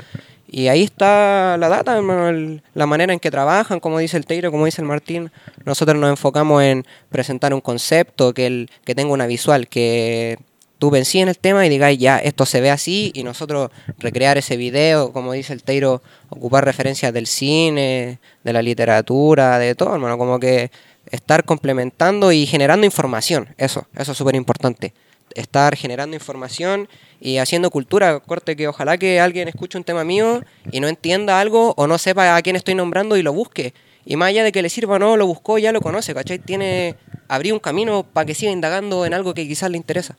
Y 0.51 0.69
ahí 0.69 0.83
está 0.83 1.59
la 1.59 1.69
data, 1.69 2.01
la 2.01 2.87
manera 2.87 3.13
en 3.13 3.21
que 3.21 3.31
trabajan, 3.31 3.81
como 3.81 3.99
dice 3.99 4.17
el 4.17 4.25
Teiro, 4.25 4.51
como 4.51 4.65
dice 4.65 4.81
el 4.81 4.89
Martín. 4.89 5.31
Nosotros 5.67 5.99
nos 5.99 6.09
enfocamos 6.09 6.63
en 6.63 6.87
presentar 7.11 7.53
un 7.53 7.61
concepto, 7.61 8.33
que, 8.33 8.47
el, 8.47 8.71
que 8.85 8.95
tenga 8.95 9.13
una 9.13 9.27
visual, 9.27 9.69
que 9.69 10.39
tú 10.79 10.91
pensí 10.91 11.21
en 11.21 11.29
el 11.29 11.39
tema 11.39 11.67
y 11.67 11.69
digáis, 11.69 11.99
ya, 11.99 12.19
esto 12.19 12.47
se 12.47 12.61
ve 12.61 12.71
así, 12.71 13.11
y 13.15 13.25
nosotros 13.25 13.71
recrear 13.99 14.39
ese 14.39 14.57
video, 14.57 15.13
como 15.13 15.33
dice 15.33 15.53
el 15.53 15.63
Teiro, 15.63 16.03
ocupar 16.31 16.65
referencias 16.65 17.13
del 17.13 17.27
cine, 17.27 18.19
de 18.45 18.53
la 18.53 18.63
literatura, 18.63 19.59
de 19.59 19.75
todo, 19.75 19.95
hermano, 19.95 20.17
como 20.17 20.39
que 20.39 20.71
estar 21.11 21.45
complementando 21.45 22.33
y 22.33 22.47
generando 22.47 22.87
información, 22.87 23.55
eso, 23.59 23.87
eso 23.97 24.13
es 24.13 24.19
súper 24.19 24.37
importante. 24.37 24.95
Estar 25.35 25.77
generando 25.77 26.17
información 26.17 26.89
y 27.21 27.37
haciendo 27.37 27.71
cultura, 27.71 28.19
corte 28.21 28.57
que 28.57 28.67
ojalá 28.67 28.97
que 28.97 29.21
alguien 29.21 29.47
escuche 29.47 29.77
un 29.77 29.85
tema 29.85 30.03
mío 30.03 30.43
y 30.73 30.81
no 30.81 30.89
entienda 30.89 31.39
algo 31.39 31.75
o 31.77 31.87
no 31.87 31.99
sepa 31.99 32.35
a 32.35 32.43
quién 32.43 32.57
estoy 32.57 32.75
nombrando 32.75 33.17
y 33.17 33.23
lo 33.23 33.33
busque. 33.33 33.75
Y 34.07 34.17
más 34.17 34.31
allá 34.31 34.43
de 34.43 34.53
que 34.53 34.63
le 34.63 34.71
sirva 34.71 34.97
o 34.97 34.99
no, 34.99 35.19
lo 35.19 35.27
buscó, 35.27 35.59
ya 35.59 35.71
lo 35.71 35.83
conoce, 35.83 36.15
¿cachai? 36.15 36.39
Tiene, 36.39 36.97
abrir 37.29 37.53
un 37.53 37.59
camino 37.59 38.05
para 38.05 38.25
que 38.25 38.35
siga 38.35 38.51
indagando 38.51 39.05
en 39.05 39.13
algo 39.13 39.35
que 39.35 39.47
quizás 39.47 39.71
le 39.71 39.77
interesa. 39.77 40.17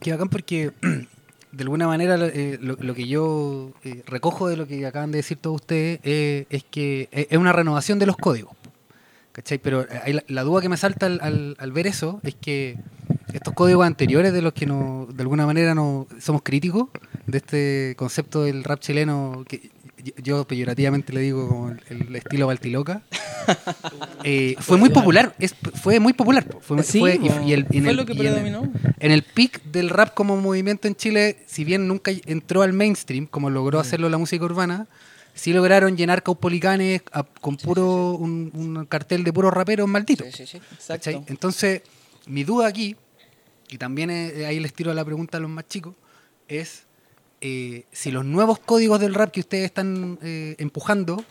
Qué 0.00 0.12
bacán 0.12 0.28
porque 0.28 0.72
de 1.52 1.62
alguna 1.62 1.86
manera 1.86 2.16
eh, 2.26 2.58
lo, 2.60 2.76
lo 2.80 2.94
que 2.94 3.06
yo 3.08 3.72
eh, 3.84 4.02
recojo 4.06 4.48
de 4.48 4.56
lo 4.56 4.66
que 4.66 4.84
acaban 4.86 5.10
de 5.10 5.18
decir 5.18 5.38
todos 5.38 5.56
ustedes 5.56 6.00
eh, 6.02 6.46
es 6.50 6.64
que 6.64 7.08
es 7.12 7.26
es 7.30 7.38
una 7.38 7.52
renovación 7.52 7.98
de 7.98 8.06
los 8.06 8.16
códigos. 8.16 8.54
¿Cachai? 9.32 9.58
Pero 9.58 9.82
eh, 9.82 10.12
la, 10.14 10.24
la 10.26 10.42
duda 10.42 10.60
que 10.60 10.68
me 10.68 10.76
salta 10.76 11.06
al, 11.06 11.20
al- 11.22 11.56
al 11.58 11.72
ver 11.72 11.86
eso 11.86 12.20
es 12.24 12.34
que 12.34 12.76
estos 13.32 13.54
códigos 13.54 13.86
anteriores 13.86 14.32
de 14.32 14.42
los 14.42 14.52
que 14.52 14.66
no, 14.66 15.06
de 15.12 15.22
alguna 15.22 15.46
manera 15.46 15.74
no 15.74 16.06
somos 16.18 16.42
críticos 16.42 16.88
de 17.26 17.38
este 17.38 17.94
concepto 17.96 18.42
del 18.44 18.64
rap 18.64 18.80
chileno 18.80 19.44
que 19.46 19.70
yo- 20.02 20.12
yo 20.22 20.44
peyorativamente 20.46 21.12
le 21.12 21.20
digo 21.20 21.48
como 21.48 21.70
el, 21.88 22.14
estilo 22.16 22.46
Baltiloca, 22.46 23.02
eh, 24.24 24.56
fue 24.60 24.76
muy 24.76 24.90
popular, 24.90 25.34
es, 25.38 25.54
fue 25.82 26.00
muy 26.00 26.12
popular. 26.12 26.44
po. 26.46 26.60
Fue, 26.60 26.82
Sí, 26.82 26.98
fue- 27.00 27.14
y- 27.22 27.28
po. 27.28 27.40
y 27.44 27.52
el- 27.52 27.66
y 27.70 27.76
en 27.78 27.82
Fue 27.84 27.90
el- 27.92 27.96
lo 27.96 28.06
que 28.06 28.12
y 28.14 28.20
en 28.20 28.26
el- 28.26 28.32
predominó. 28.32 28.72
En 29.00 29.12
el 29.12 29.22
peak 29.22 29.62
del 29.64 29.90
rap 29.90 30.14
como 30.14 30.36
movimiento 30.36 30.88
en 30.88 30.94
Chile, 30.96 31.38
si 31.46 31.64
bien 31.64 31.86
nunca 31.88 32.10
entró 32.26 32.62
al 32.62 32.72
mainstream, 32.72 33.26
como 33.26 33.50
logró 33.50 33.78
hacerlo 33.80 34.08
la 34.08 34.18
música 34.18 34.44
urbana, 34.44 34.86
sí 35.34 35.52
lograron 35.52 35.96
llenar 35.96 36.22
caupolicanes 36.22 37.02
a- 37.12 37.22
con 37.22 37.56
puro 37.56 38.12
un, 38.12 38.50
un 38.54 38.86
cartel 38.86 39.22
de 39.24 39.32
puros 39.32 39.52
raperos 39.54 39.88
malditos. 39.88 40.26
Entonces, 41.28 41.82
mi 42.26 42.44
duda 42.44 42.66
aquí, 42.66 42.96
y 43.70 43.78
también 43.78 44.10
eh, 44.10 44.46
ahí 44.46 44.58
les 44.60 44.72
tiro 44.72 44.92
la 44.94 45.04
pregunta 45.04 45.38
a 45.38 45.40
los 45.40 45.50
más 45.50 45.66
chicos, 45.68 45.94
es 46.48 46.84
eh, 47.40 47.84
si 47.92 48.10
los 48.10 48.24
nuevos 48.24 48.58
códigos 48.58 49.00
del 49.00 49.14
rap 49.14 49.30
que 49.30 49.40
ustedes 49.40 49.66
están 49.66 50.18
eh, 50.22 50.56
empujando, 50.58 51.24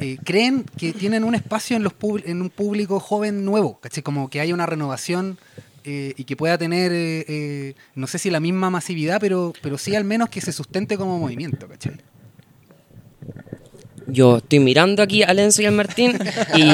eh, 0.00 0.18
¿creen 0.24 0.64
que 0.78 0.92
tienen 0.92 1.24
un 1.24 1.34
espacio 1.34 1.76
en, 1.76 1.82
los 1.82 1.92
en 2.24 2.40
un 2.40 2.50
público 2.50 3.00
joven 3.00 3.44
nuevo? 3.44 3.80
Como 4.02 4.30
que 4.30 4.40
haya 4.40 4.54
una 4.54 4.66
renovación 4.66 5.38
y 5.88 6.24
que 6.24 6.34
pueda 6.34 6.58
tener, 6.58 7.76
no 7.94 8.08
sé 8.08 8.18
si 8.18 8.28
la 8.28 8.40
misma 8.40 8.70
masividad, 8.70 9.20
pero, 9.20 9.52
pero 9.62 9.78
sí 9.78 9.94
al 9.94 10.02
menos 10.02 10.28
que 10.28 10.40
se 10.40 10.50
sustente 10.50 10.96
como 10.96 11.20
movimiento, 11.20 11.68
¿cachai? 11.68 11.94
Yo 14.08 14.38
estoy 14.38 14.58
mirando 14.58 15.02
aquí 15.02 15.22
a 15.22 15.32
Lenzo 15.32 15.62
y 15.62 15.66
al 15.66 15.74
Martín 15.74 16.18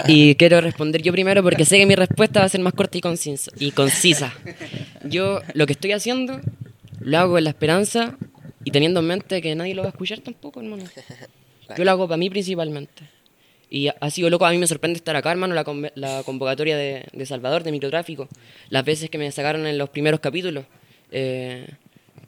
y, 0.08 0.34
quiero 0.36 0.62
responder 0.62 1.02
yo 1.02 1.12
primero 1.12 1.42
porque 1.42 1.66
sé 1.66 1.76
que 1.76 1.84
mi 1.84 1.94
respuesta 1.94 2.40
va 2.40 2.46
a 2.46 2.48
ser 2.48 2.60
más 2.60 2.72
corta 2.72 2.96
y 2.96 3.00
concisa. 3.02 3.50
Y 3.58 3.72
concisa. 3.72 4.32
Yo 5.04 5.40
lo 5.52 5.66
que 5.66 5.74
estoy 5.74 5.92
haciendo 5.92 6.40
lo 7.00 7.18
hago 7.18 7.38
en 7.38 7.44
la 7.44 7.50
esperanza 7.50 8.16
y 8.64 8.70
teniendo 8.70 9.00
en 9.00 9.06
mente 9.06 9.40
que 9.42 9.54
nadie 9.54 9.74
lo 9.74 9.82
va 9.82 9.88
a 9.88 9.90
escuchar 9.90 10.20
tampoco, 10.20 10.60
hermano. 10.60 10.84
Yo 11.76 11.84
lo 11.84 11.90
hago 11.90 12.06
para 12.08 12.16
mí 12.18 12.28
principalmente. 12.30 13.04
Y 13.70 13.88
ha 13.88 14.10
sido 14.10 14.28
loco, 14.28 14.44
a 14.44 14.50
mí 14.50 14.58
me 14.58 14.66
sorprende 14.66 14.98
estar 14.98 15.16
acá, 15.16 15.30
hermano, 15.30 15.54
la, 15.54 15.64
conve- 15.64 15.92
la 15.94 16.22
convocatoria 16.24 16.76
de, 16.76 17.06
de 17.10 17.26
Salvador, 17.26 17.62
de 17.62 17.72
microtráfico. 17.72 18.28
Las 18.68 18.84
veces 18.84 19.08
que 19.08 19.16
me 19.16 19.30
sacaron 19.32 19.66
en 19.66 19.78
los 19.78 19.88
primeros 19.88 20.20
capítulos. 20.20 20.66
Eh, 21.10 21.66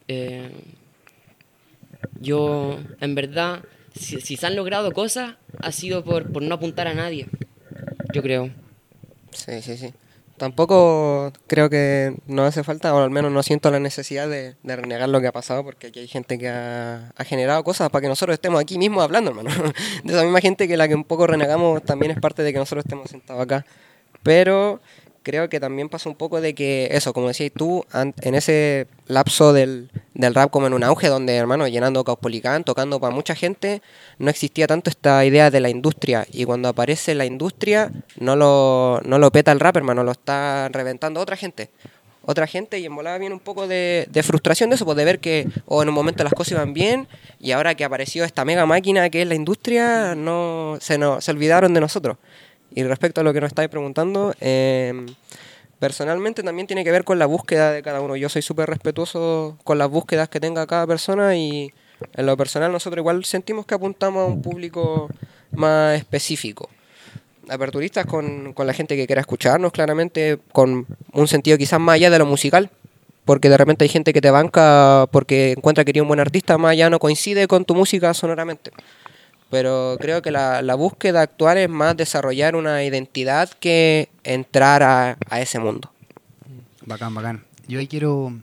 eh, 0.08 0.48
yo, 2.20 2.78
en 3.00 3.14
verdad, 3.14 3.62
si, 3.94 4.20
si 4.20 4.36
se 4.36 4.46
han 4.46 4.56
logrado 4.56 4.92
cosas, 4.92 5.34
ha 5.60 5.72
sido 5.72 6.02
por, 6.04 6.32
por 6.32 6.42
no 6.42 6.54
apuntar 6.54 6.86
a 6.86 6.94
nadie. 6.94 7.26
Yo 8.14 8.22
creo. 8.22 8.50
Sí, 9.32 9.60
sí, 9.60 9.76
sí. 9.76 9.92
Tampoco 10.36 11.32
creo 11.46 11.70
que 11.70 12.16
no 12.26 12.44
hace 12.44 12.64
falta, 12.64 12.92
o 12.92 12.98
al 12.98 13.10
menos 13.10 13.30
no 13.30 13.42
siento 13.42 13.70
la 13.70 13.78
necesidad 13.78 14.28
de, 14.28 14.56
de 14.62 14.76
renegar 14.76 15.08
lo 15.08 15.20
que 15.20 15.28
ha 15.28 15.32
pasado, 15.32 15.62
porque 15.62 15.88
aquí 15.88 16.00
hay 16.00 16.08
gente 16.08 16.38
que 16.38 16.48
ha, 16.48 17.12
ha 17.16 17.24
generado 17.24 17.62
cosas 17.62 17.88
para 17.90 18.02
que 18.02 18.08
nosotros 18.08 18.34
estemos 18.34 18.60
aquí 18.60 18.76
mismo 18.76 19.00
hablando, 19.00 19.30
hermano. 19.30 19.50
De 20.02 20.12
esa 20.12 20.24
misma 20.24 20.40
gente 20.40 20.66
que 20.66 20.76
la 20.76 20.88
que 20.88 20.94
un 20.94 21.04
poco 21.04 21.26
renegamos 21.26 21.82
también 21.84 22.10
es 22.10 22.18
parte 22.18 22.42
de 22.42 22.52
que 22.52 22.58
nosotros 22.58 22.84
estemos 22.84 23.10
sentados 23.10 23.42
acá. 23.42 23.64
Pero 24.24 24.80
creo 25.24 25.48
que 25.48 25.58
también 25.58 25.88
pasa 25.88 26.08
un 26.08 26.14
poco 26.14 26.40
de 26.40 26.54
que 26.54 26.88
eso, 26.92 27.12
como 27.12 27.26
decías 27.26 27.50
tú, 27.56 27.84
en 27.92 28.34
ese 28.36 28.86
lapso 29.08 29.52
del, 29.52 29.90
del 30.14 30.34
rap 30.34 30.50
como 30.50 30.68
en 30.68 30.74
un 30.74 30.84
auge, 30.84 31.08
donde, 31.08 31.34
hermano, 31.34 31.66
llenando 31.66 32.04
Caupolicán, 32.04 32.62
tocando 32.62 33.00
para 33.00 33.12
mucha 33.12 33.34
gente, 33.34 33.82
no 34.18 34.30
existía 34.30 34.68
tanto 34.68 34.90
esta 34.90 35.24
idea 35.24 35.50
de 35.50 35.60
la 35.60 35.70
industria. 35.70 36.26
Y 36.30 36.44
cuando 36.44 36.68
aparece 36.68 37.16
la 37.16 37.24
industria, 37.24 37.90
no 38.20 38.36
lo, 38.36 39.00
no 39.04 39.18
lo 39.18 39.32
peta 39.32 39.50
el 39.50 39.58
rap, 39.58 39.76
hermano, 39.76 40.04
lo 40.04 40.12
está 40.12 40.68
reventando 40.68 41.20
otra 41.20 41.36
gente. 41.36 41.70
Otra 42.26 42.46
gente 42.46 42.78
y 42.78 42.86
en 42.86 42.94
volada 42.94 43.18
viene 43.18 43.34
un 43.34 43.40
poco 43.40 43.66
de, 43.66 44.08
frustración 44.22 44.70
de 44.70 44.76
eso, 44.76 44.86
pues 44.86 44.96
de 44.96 45.04
ver 45.04 45.18
que 45.18 45.46
o 45.66 45.82
en 45.82 45.90
un 45.90 45.94
momento 45.94 46.24
las 46.24 46.32
cosas 46.32 46.52
iban 46.52 46.72
bien 46.72 47.06
y 47.38 47.52
ahora 47.52 47.74
que 47.74 47.84
apareció 47.84 48.24
esta 48.24 48.46
mega 48.46 48.64
máquina 48.64 49.10
que 49.10 49.22
es 49.22 49.28
la 49.28 49.34
industria, 49.34 50.14
no 50.14 50.78
se, 50.80 50.96
nos, 50.96 51.22
se 51.22 51.30
olvidaron 51.30 51.74
de 51.74 51.80
nosotros. 51.80 52.16
Y 52.74 52.82
respecto 52.82 53.20
a 53.20 53.24
lo 53.24 53.32
que 53.32 53.40
nos 53.40 53.48
estáis 53.48 53.68
preguntando, 53.68 54.34
eh, 54.40 55.06
personalmente 55.78 56.42
también 56.42 56.66
tiene 56.66 56.82
que 56.82 56.90
ver 56.90 57.04
con 57.04 57.20
la 57.20 57.26
búsqueda 57.26 57.70
de 57.70 57.82
cada 57.82 58.00
uno. 58.00 58.16
Yo 58.16 58.28
soy 58.28 58.42
súper 58.42 58.68
respetuoso 58.68 59.56
con 59.62 59.78
las 59.78 59.88
búsquedas 59.88 60.28
que 60.28 60.40
tenga 60.40 60.66
cada 60.66 60.86
persona 60.86 61.36
y 61.36 61.72
en 62.14 62.26
lo 62.26 62.36
personal 62.36 62.72
nosotros 62.72 63.00
igual 63.00 63.24
sentimos 63.24 63.64
que 63.64 63.76
apuntamos 63.76 64.22
a 64.22 64.26
un 64.26 64.42
público 64.42 65.08
más 65.52 65.96
específico. 65.96 66.68
Aperturistas 67.48 68.06
con, 68.06 68.52
con 68.54 68.66
la 68.66 68.72
gente 68.72 68.96
que 68.96 69.06
quiera 69.06 69.20
escucharnos, 69.20 69.70
claramente 69.70 70.38
con 70.50 70.86
un 71.12 71.28
sentido 71.28 71.56
quizás 71.56 71.78
más 71.78 71.94
allá 71.94 72.10
de 72.10 72.18
lo 72.18 72.26
musical, 72.26 72.70
porque 73.24 73.48
de 73.48 73.56
repente 73.56 73.84
hay 73.84 73.88
gente 73.88 74.12
que 74.12 74.20
te 74.20 74.30
banca 74.30 75.06
porque 75.12 75.52
encuentra 75.52 75.84
que 75.84 75.90
eres 75.90 76.02
un 76.02 76.08
buen 76.08 76.20
artista, 76.20 76.58
más 76.58 76.72
allá 76.72 76.90
no 76.90 76.98
coincide 76.98 77.46
con 77.46 77.64
tu 77.64 77.74
música 77.74 78.12
sonoramente. 78.14 78.72
Pero 79.54 79.96
creo 80.00 80.20
que 80.20 80.32
la, 80.32 80.62
la 80.62 80.74
búsqueda 80.74 81.22
actual 81.22 81.58
es 81.58 81.68
más 81.68 81.96
desarrollar 81.96 82.56
una 82.56 82.82
identidad 82.82 83.48
que 83.60 84.08
entrar 84.24 84.82
a, 84.82 85.16
a 85.30 85.40
ese 85.40 85.60
mundo. 85.60 85.92
Bacán, 86.84 87.14
bacán. 87.14 87.44
Yo 87.68 87.78
ahí 87.78 87.86
quiero... 87.86 88.36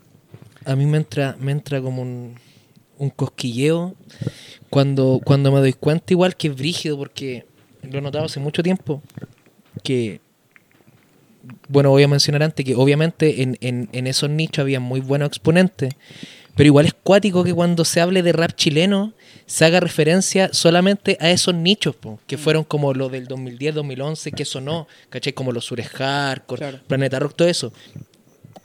a 0.63 0.73
mí 0.77 0.85
me 0.85 0.95
entra, 0.95 1.35
me 1.37 1.51
entra 1.51 1.81
como 1.81 2.01
un, 2.01 2.35
un 2.97 3.09
cosquilleo 3.09 3.93
cuando, 4.69 5.19
cuando 5.21 5.51
me 5.51 5.59
doy 5.59 5.73
cuenta 5.73 6.13
igual 6.13 6.37
que 6.37 6.47
es 6.47 6.55
brígido, 6.55 6.97
porque 6.97 7.45
lo 7.81 7.99
he 7.99 8.01
notado 8.01 8.23
hace 8.23 8.39
mucho 8.39 8.63
tiempo, 8.63 9.03
que, 9.83 10.21
bueno, 11.67 11.89
voy 11.89 12.03
a 12.03 12.07
mencionar 12.07 12.41
antes 12.41 12.65
que 12.65 12.73
obviamente 12.73 13.41
en, 13.41 13.57
en, 13.59 13.89
en 13.91 14.07
esos 14.07 14.29
nichos 14.29 14.59
había 14.59 14.79
muy 14.79 15.01
buenos 15.01 15.27
exponentes, 15.27 15.93
pero 16.55 16.67
igual 16.67 16.85
es 16.85 16.93
cuático 16.93 17.43
que 17.43 17.53
cuando 17.53 17.85
se 17.85 18.01
hable 18.01 18.23
de 18.23 18.33
rap 18.33 18.53
chileno 18.55 19.13
se 19.45 19.65
haga 19.65 19.79
referencia 19.79 20.49
solamente 20.53 21.17
a 21.19 21.29
esos 21.29 21.53
nichos, 21.55 21.95
po, 21.95 22.19
que 22.27 22.37
fueron 22.37 22.63
como 22.63 22.93
los 22.93 23.11
del 23.11 23.27
2010, 23.27 23.75
2011, 23.75 24.31
que 24.31 24.45
sonó, 24.45 24.87
¿cachai? 25.09 25.33
Como 25.33 25.51
los 25.51 25.65
Sures 25.65 25.89
Hardcore, 25.89 26.59
Claro. 26.59 26.79
Planeta 26.87 27.19
Rock, 27.19 27.35
todo 27.35 27.47
eso 27.47 27.73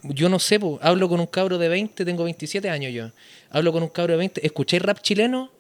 yo 0.03 0.29
no 0.29 0.39
sé, 0.39 0.61
po, 0.61 0.79
hablo 0.83 1.09
con 1.09 1.21
un 1.21 1.27
cabro 1.27 1.59
de 1.59 1.69
20, 1.69 2.05
tengo 2.05 2.25
27 2.25 2.69
años 2.71 2.93
yo. 2.93 3.11
Hablo 3.51 3.73
con 3.73 3.83
un 3.83 3.89
cabro 3.89 4.13
de 4.13 4.19
20, 4.19 4.47
escuché 4.47 4.79
rap 4.79 5.01
chileno 5.01 5.51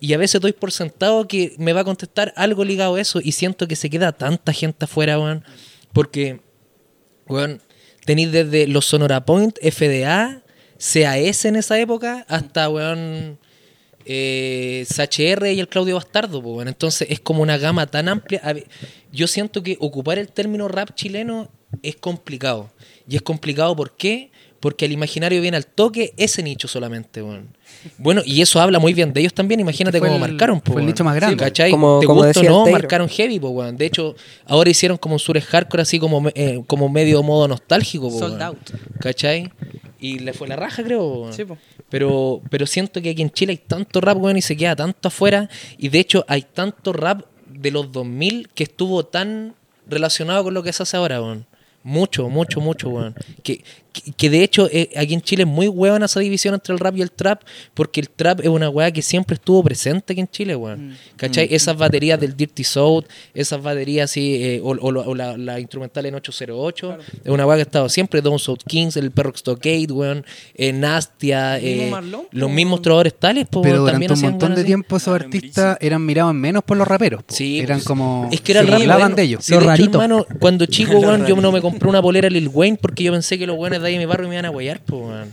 y 0.00 0.14
a 0.14 0.18
veces 0.18 0.40
doy 0.40 0.52
por 0.52 0.72
sentado 0.72 1.28
que 1.28 1.54
me 1.58 1.72
va 1.72 1.82
a 1.82 1.84
contestar 1.84 2.32
algo 2.36 2.64
ligado 2.64 2.96
a 2.96 3.00
eso 3.00 3.20
y 3.22 3.32
siento 3.32 3.68
que 3.68 3.76
se 3.76 3.90
queda 3.90 4.12
tanta 4.12 4.52
gente 4.52 4.84
afuera, 4.84 5.18
weón. 5.18 5.44
Porque, 5.92 6.40
weón, 7.28 7.60
tenéis 8.04 8.32
desde 8.32 8.66
los 8.66 8.86
Sonora 8.86 9.24
Point, 9.24 9.58
FDA, 9.62 10.41
CAS 10.82 11.44
en 11.44 11.56
esa 11.56 11.78
época, 11.78 12.26
hasta, 12.28 12.68
weón, 12.68 13.38
eh, 14.04 14.84
SHR 14.88 15.52
y 15.52 15.60
el 15.60 15.68
Claudio 15.68 15.94
Bastardo, 15.94 16.40
weón. 16.40 16.66
Entonces 16.66 17.08
es 17.08 17.20
como 17.20 17.42
una 17.42 17.56
gama 17.56 17.86
tan 17.86 18.08
amplia. 18.08 18.42
Yo 19.12 19.28
siento 19.28 19.62
que 19.62 19.76
ocupar 19.78 20.18
el 20.18 20.28
término 20.28 20.66
rap 20.66 20.94
chileno 20.94 21.48
es 21.82 21.96
complicado. 21.96 22.72
Y 23.08 23.16
es 23.16 23.22
complicado 23.22 23.76
¿por 23.76 23.96
qué? 23.96 24.31
Porque 24.62 24.84
al 24.84 24.92
imaginario 24.92 25.40
viene 25.42 25.56
al 25.56 25.66
toque 25.66 26.14
ese 26.16 26.40
nicho 26.40 26.68
solamente, 26.68 27.20
weón. 27.20 27.48
Bueno, 27.98 28.22
y 28.24 28.42
eso 28.42 28.60
habla 28.60 28.78
muy 28.78 28.94
bien 28.94 29.12
de 29.12 29.18
ellos 29.20 29.34
también. 29.34 29.58
Imagínate 29.58 29.98
cómo 29.98 30.14
el- 30.14 30.20
marcaron, 30.20 30.60
po, 30.60 30.70
fue 30.74 30.82
el 30.82 30.86
nicho 30.86 31.02
más 31.02 31.16
grande. 31.16 31.36
¿Cachai? 31.36 31.72
Como- 31.72 31.98
¿Te 31.98 32.06
como 32.06 32.20
gusta 32.22 32.28
o 32.28 32.42
decía 32.42 32.48
el 32.48 32.54
no? 32.54 32.62
Teiro. 32.62 32.78
Marcaron 32.78 33.08
heavy, 33.08 33.40
po, 33.40 33.48
weón. 33.48 33.76
De 33.76 33.86
hecho, 33.86 34.14
ahora 34.46 34.70
hicieron 34.70 34.98
como 34.98 35.16
un 35.16 35.18
sures 35.18 35.44
hardcore 35.46 35.82
así 35.82 35.98
como, 35.98 36.28
eh, 36.36 36.62
como 36.68 36.88
medio 36.88 37.20
modo 37.24 37.48
nostálgico, 37.48 38.08
po, 38.08 38.18
Sold 38.20 38.34
weón. 38.34 38.42
out. 38.42 38.70
¿Cachai? 39.00 39.50
Y 39.98 40.20
le 40.20 40.32
fue 40.32 40.46
la 40.46 40.54
raja, 40.54 40.84
creo. 40.84 41.32
Sí, 41.32 41.44
po. 41.44 41.58
Pero, 41.90 42.40
pero 42.48 42.64
siento 42.66 43.02
que 43.02 43.10
aquí 43.10 43.22
en 43.22 43.30
Chile 43.32 43.50
hay 43.54 43.58
tanto 43.58 44.00
rap, 44.00 44.16
weón, 44.16 44.36
y 44.36 44.42
se 44.42 44.56
queda 44.56 44.76
tanto 44.76 45.08
afuera. 45.08 45.48
Y 45.76 45.88
de 45.88 45.98
hecho 45.98 46.24
hay 46.28 46.42
tanto 46.42 46.92
rap 46.92 47.22
de 47.52 47.72
los 47.72 47.90
2000 47.90 48.48
que 48.54 48.62
estuvo 48.62 49.04
tan 49.04 49.56
relacionado 49.88 50.44
con 50.44 50.54
lo 50.54 50.62
que 50.62 50.72
se 50.72 50.84
hace 50.84 50.96
ahora, 50.96 51.20
weón. 51.20 51.46
Mucho, 51.84 52.28
mucho, 52.28 52.60
mucho, 52.60 52.90
weón. 52.90 53.16
Que, 53.42 53.64
que, 53.92 54.12
que 54.12 54.30
de 54.30 54.42
hecho 54.42 54.68
eh, 54.72 54.90
aquí 54.96 55.14
en 55.14 55.20
Chile 55.22 55.42
es 55.42 55.48
muy 55.48 55.68
weón 55.68 56.02
esa 56.02 56.20
división 56.20 56.54
entre 56.54 56.72
el 56.74 56.80
rap 56.80 56.96
y 56.96 57.02
el 57.02 57.10
trap, 57.10 57.42
porque 57.74 58.00
el 58.00 58.08
trap 58.10 58.40
es 58.40 58.48
una 58.48 58.68
weá 58.68 58.90
que 58.90 59.02
siempre 59.02 59.34
estuvo 59.34 59.62
presente 59.62 60.12
aquí 60.12 60.20
en 60.20 60.28
Chile, 60.28 60.56
weón. 60.56 60.96
¿Cachai? 61.16 61.48
Esas 61.50 61.76
baterías 61.76 62.18
del 62.20 62.36
Dirty 62.36 62.64
South, 62.64 63.04
esas 63.34 63.62
baterías 63.62 64.10
así, 64.10 64.36
eh, 64.42 64.60
o, 64.62 64.70
o 64.70 65.02
o 65.02 65.14
la, 65.14 65.36
la 65.36 65.60
instrumental 65.60 66.06
en 66.06 66.14
808, 66.14 66.98
es 67.24 67.30
una 67.30 67.46
weá 67.46 67.56
que 67.56 67.62
ha 67.62 67.64
estado 67.64 67.88
siempre, 67.88 68.20
Don 68.20 68.38
South 68.38 68.60
Kings, 68.66 68.96
el 68.96 69.10
Perro 69.10 69.32
Stockade, 69.34 69.86
weón, 69.90 70.24
eh, 70.54 70.72
Nastia, 70.72 71.58
eh, 71.58 71.88
Marlon, 71.90 72.26
los 72.30 72.50
mismos 72.50 72.82
trovadores 72.82 73.14
tales, 73.18 73.46
po, 73.48 73.62
Pero 73.62 73.84
weón, 73.84 73.86
durante 73.86 74.06
también 74.08 74.24
un 74.26 74.30
montón 74.32 74.54
de 74.54 74.64
tiempo 74.64 74.96
esos 74.96 75.12
Claro, 75.12 75.24
en 75.24 75.34
artistas 75.34 75.78
eran 75.80 76.06
mirados 76.06 76.34
menos 76.34 76.62
por 76.64 76.76
los 76.76 76.86
raperos. 76.88 77.22
po. 77.22 77.34
Sí, 77.34 77.60
eran 77.60 77.78
pues, 77.78 77.86
como... 77.86 78.28
Es 78.32 78.40
que 78.40 78.52
era 78.52 78.62
bueno. 78.62 79.14
de 79.14 79.22
ellos. 79.22 79.44
Sí, 79.44 79.52
Los 79.52 79.60
de 79.60 79.64
hecho, 79.64 79.70
raritos. 79.70 79.94
hermano, 80.02 80.26
cuando 80.38 80.66
chico, 80.66 80.92
weón, 80.98 81.26
yo 81.26 81.36
no 81.36 81.52
me 81.52 81.60
compré 81.60 81.88
una 81.88 82.00
polera 82.00 82.28
Lil 82.30 82.48
Wayne 82.48 82.78
porque 82.80 83.04
yo 83.04 83.12
pensé 83.12 83.38
que 83.38 83.46
los 83.46 83.56
weones 83.58 83.81
de 83.82 83.88
ahí 83.88 83.94
de 83.94 83.98
mi 84.00 84.06
barrio 84.06 84.28
me 84.28 84.34
iban 84.36 84.44
a 84.46 84.50
guayar, 84.50 84.80
pues, 84.84 85.02
weón. 85.02 85.32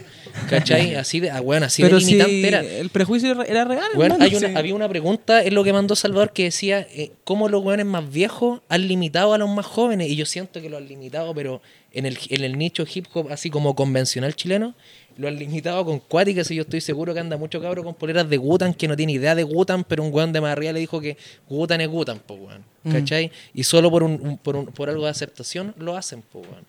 ¿Cachai? 0.49 0.95
Así 0.95 1.19
de, 1.19 1.31
ah, 1.31 1.41
weón, 1.41 1.63
así 1.63 1.81
Pero 1.81 1.95
de 1.97 2.01
si 2.05 2.11
limitante 2.11 2.47
era. 2.47 2.59
el 2.61 2.89
prejuicio 2.89 3.31
era- 3.43 3.65
real. 3.65 3.89
Weón, 3.95 4.11
hermano, 4.11 4.23
hay 4.25 4.35
una- 4.35 4.47
sí. 4.49 4.53
había 4.55 4.75
una 4.75 4.87
pregunta, 4.89 5.41
es 5.43 5.51
lo 5.53 5.63
que 5.63 5.73
mandó 5.73 5.95
Salvador, 5.95 6.31
que 6.33 6.43
decía 6.45 6.87
eh, 6.93 7.11
cómo 7.23 7.49
los 7.49 7.63
weones 7.63 7.85
más 7.85 8.09
viejos 8.11 8.61
han 8.69 8.87
limitado 8.87 9.33
a 9.33 9.37
los 9.37 9.49
más 9.49 9.65
jóvenes. 9.65 10.09
Y 10.09 10.15
yo 10.15 10.25
siento 10.25 10.61
que 10.61 10.69
lo 10.69 10.77
han 10.77 10.87
limitado, 10.87 11.33
pero 11.33 11.61
en 11.91 12.05
el, 12.05 12.17
en 12.29 12.43
el 12.43 12.57
nicho 12.57 12.85
hip 12.93 13.05
hop, 13.13 13.31
así 13.31 13.49
como 13.49 13.75
convencional 13.75 14.35
chileno, 14.35 14.75
lo 15.17 15.27
han 15.27 15.35
limitado 15.37 15.83
con 15.83 15.99
cuáticas. 15.99 16.49
Y 16.51 16.55
yo 16.55 16.61
estoy 16.61 16.79
seguro 16.79 17.13
que 17.13 17.19
anda 17.19 17.35
mucho 17.35 17.59
cabro 17.59 17.83
con 17.83 17.95
poleras 17.95 18.29
de 18.29 18.37
Gutan 18.37 18.73
que 18.73 18.87
no 18.87 18.95
tiene 18.95 19.13
idea 19.13 19.33
de 19.35 19.43
Gutan, 19.43 19.83
pero 19.83 20.03
un 20.03 20.13
weón 20.13 20.31
de 20.31 20.39
más 20.41 20.51
arriba 20.53 20.71
le 20.73 20.79
dijo 20.79 21.01
que 21.01 21.17
Gutan 21.49 21.81
es 21.81 21.89
Gutan, 21.89 22.19
po 22.19 22.35
weón. 22.35 22.63
Mm. 22.83 22.91
¿Cachai? 22.93 23.31
Y 23.53 23.63
solo 23.63 23.89
por, 23.91 24.03
un, 24.03 24.11
un- 24.21 24.37
por, 24.37 24.55
un- 24.55 24.67
por 24.67 24.89
algo 24.89 25.03
de 25.05 25.09
aceptación 25.11 25.73
lo 25.77 25.97
hacen, 25.97 26.21
po 26.21 26.39
weón. 26.39 26.65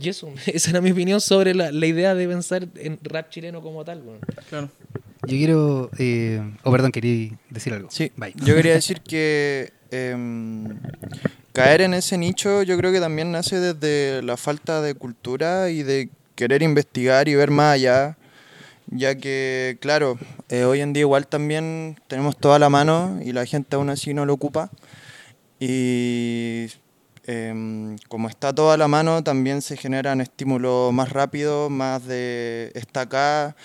Y 0.00 0.08
eso, 0.08 0.32
esa 0.46 0.70
era 0.70 0.80
mi 0.80 0.90
opinión 0.90 1.20
sobre 1.20 1.54
la, 1.54 1.72
la 1.72 1.86
idea 1.86 2.14
de 2.14 2.28
pensar 2.28 2.68
en 2.76 2.98
rap 3.02 3.30
chileno 3.30 3.60
como 3.62 3.84
tal, 3.84 4.02
weón. 4.02 4.20
Claro. 4.48 4.70
Yo 5.22 5.36
quiero. 5.36 5.90
Eh, 5.98 6.40
oh, 6.64 6.72
perdón, 6.72 6.90
quería 6.90 7.38
decir 7.48 7.72
algo. 7.72 7.88
Sí, 7.90 8.10
Bye. 8.16 8.34
yo 8.36 8.56
quería 8.56 8.72
decir 8.74 9.00
que 9.00 9.72
em, 9.90 10.78
caer 11.52 11.82
en 11.82 11.94
ese 11.94 12.18
nicho 12.18 12.62
yo 12.62 12.76
creo 12.76 12.92
que 12.92 13.00
también 13.00 13.30
nace 13.30 13.60
desde 13.60 14.22
la 14.22 14.36
falta 14.36 14.82
de 14.82 14.94
cultura 14.94 15.70
y 15.70 15.84
de 15.84 16.08
querer 16.34 16.62
investigar 16.62 17.28
y 17.28 17.36
ver 17.36 17.50
más 17.50 17.74
allá, 17.74 18.16
ya 18.88 19.14
que, 19.14 19.78
claro, 19.80 20.18
eh, 20.48 20.64
hoy 20.64 20.80
en 20.80 20.92
día 20.92 21.02
igual 21.02 21.26
también 21.28 22.00
tenemos 22.08 22.36
toda 22.36 22.58
la 22.58 22.68
mano 22.68 23.20
y 23.24 23.32
la 23.32 23.46
gente 23.46 23.76
aún 23.76 23.90
así 23.90 24.12
no 24.14 24.26
lo 24.26 24.32
ocupa. 24.32 24.70
Y 25.60 26.66
em, 27.26 27.96
como 28.08 28.28
está 28.28 28.52
toda 28.54 28.76
la 28.76 28.88
mano, 28.88 29.22
también 29.22 29.62
se 29.62 29.76
generan 29.76 30.20
estímulos 30.20 30.92
más 30.92 31.10
rápidos, 31.10 31.70
más 31.70 32.06
de 32.06 32.72
está 32.74 33.02
acá. 33.02 33.56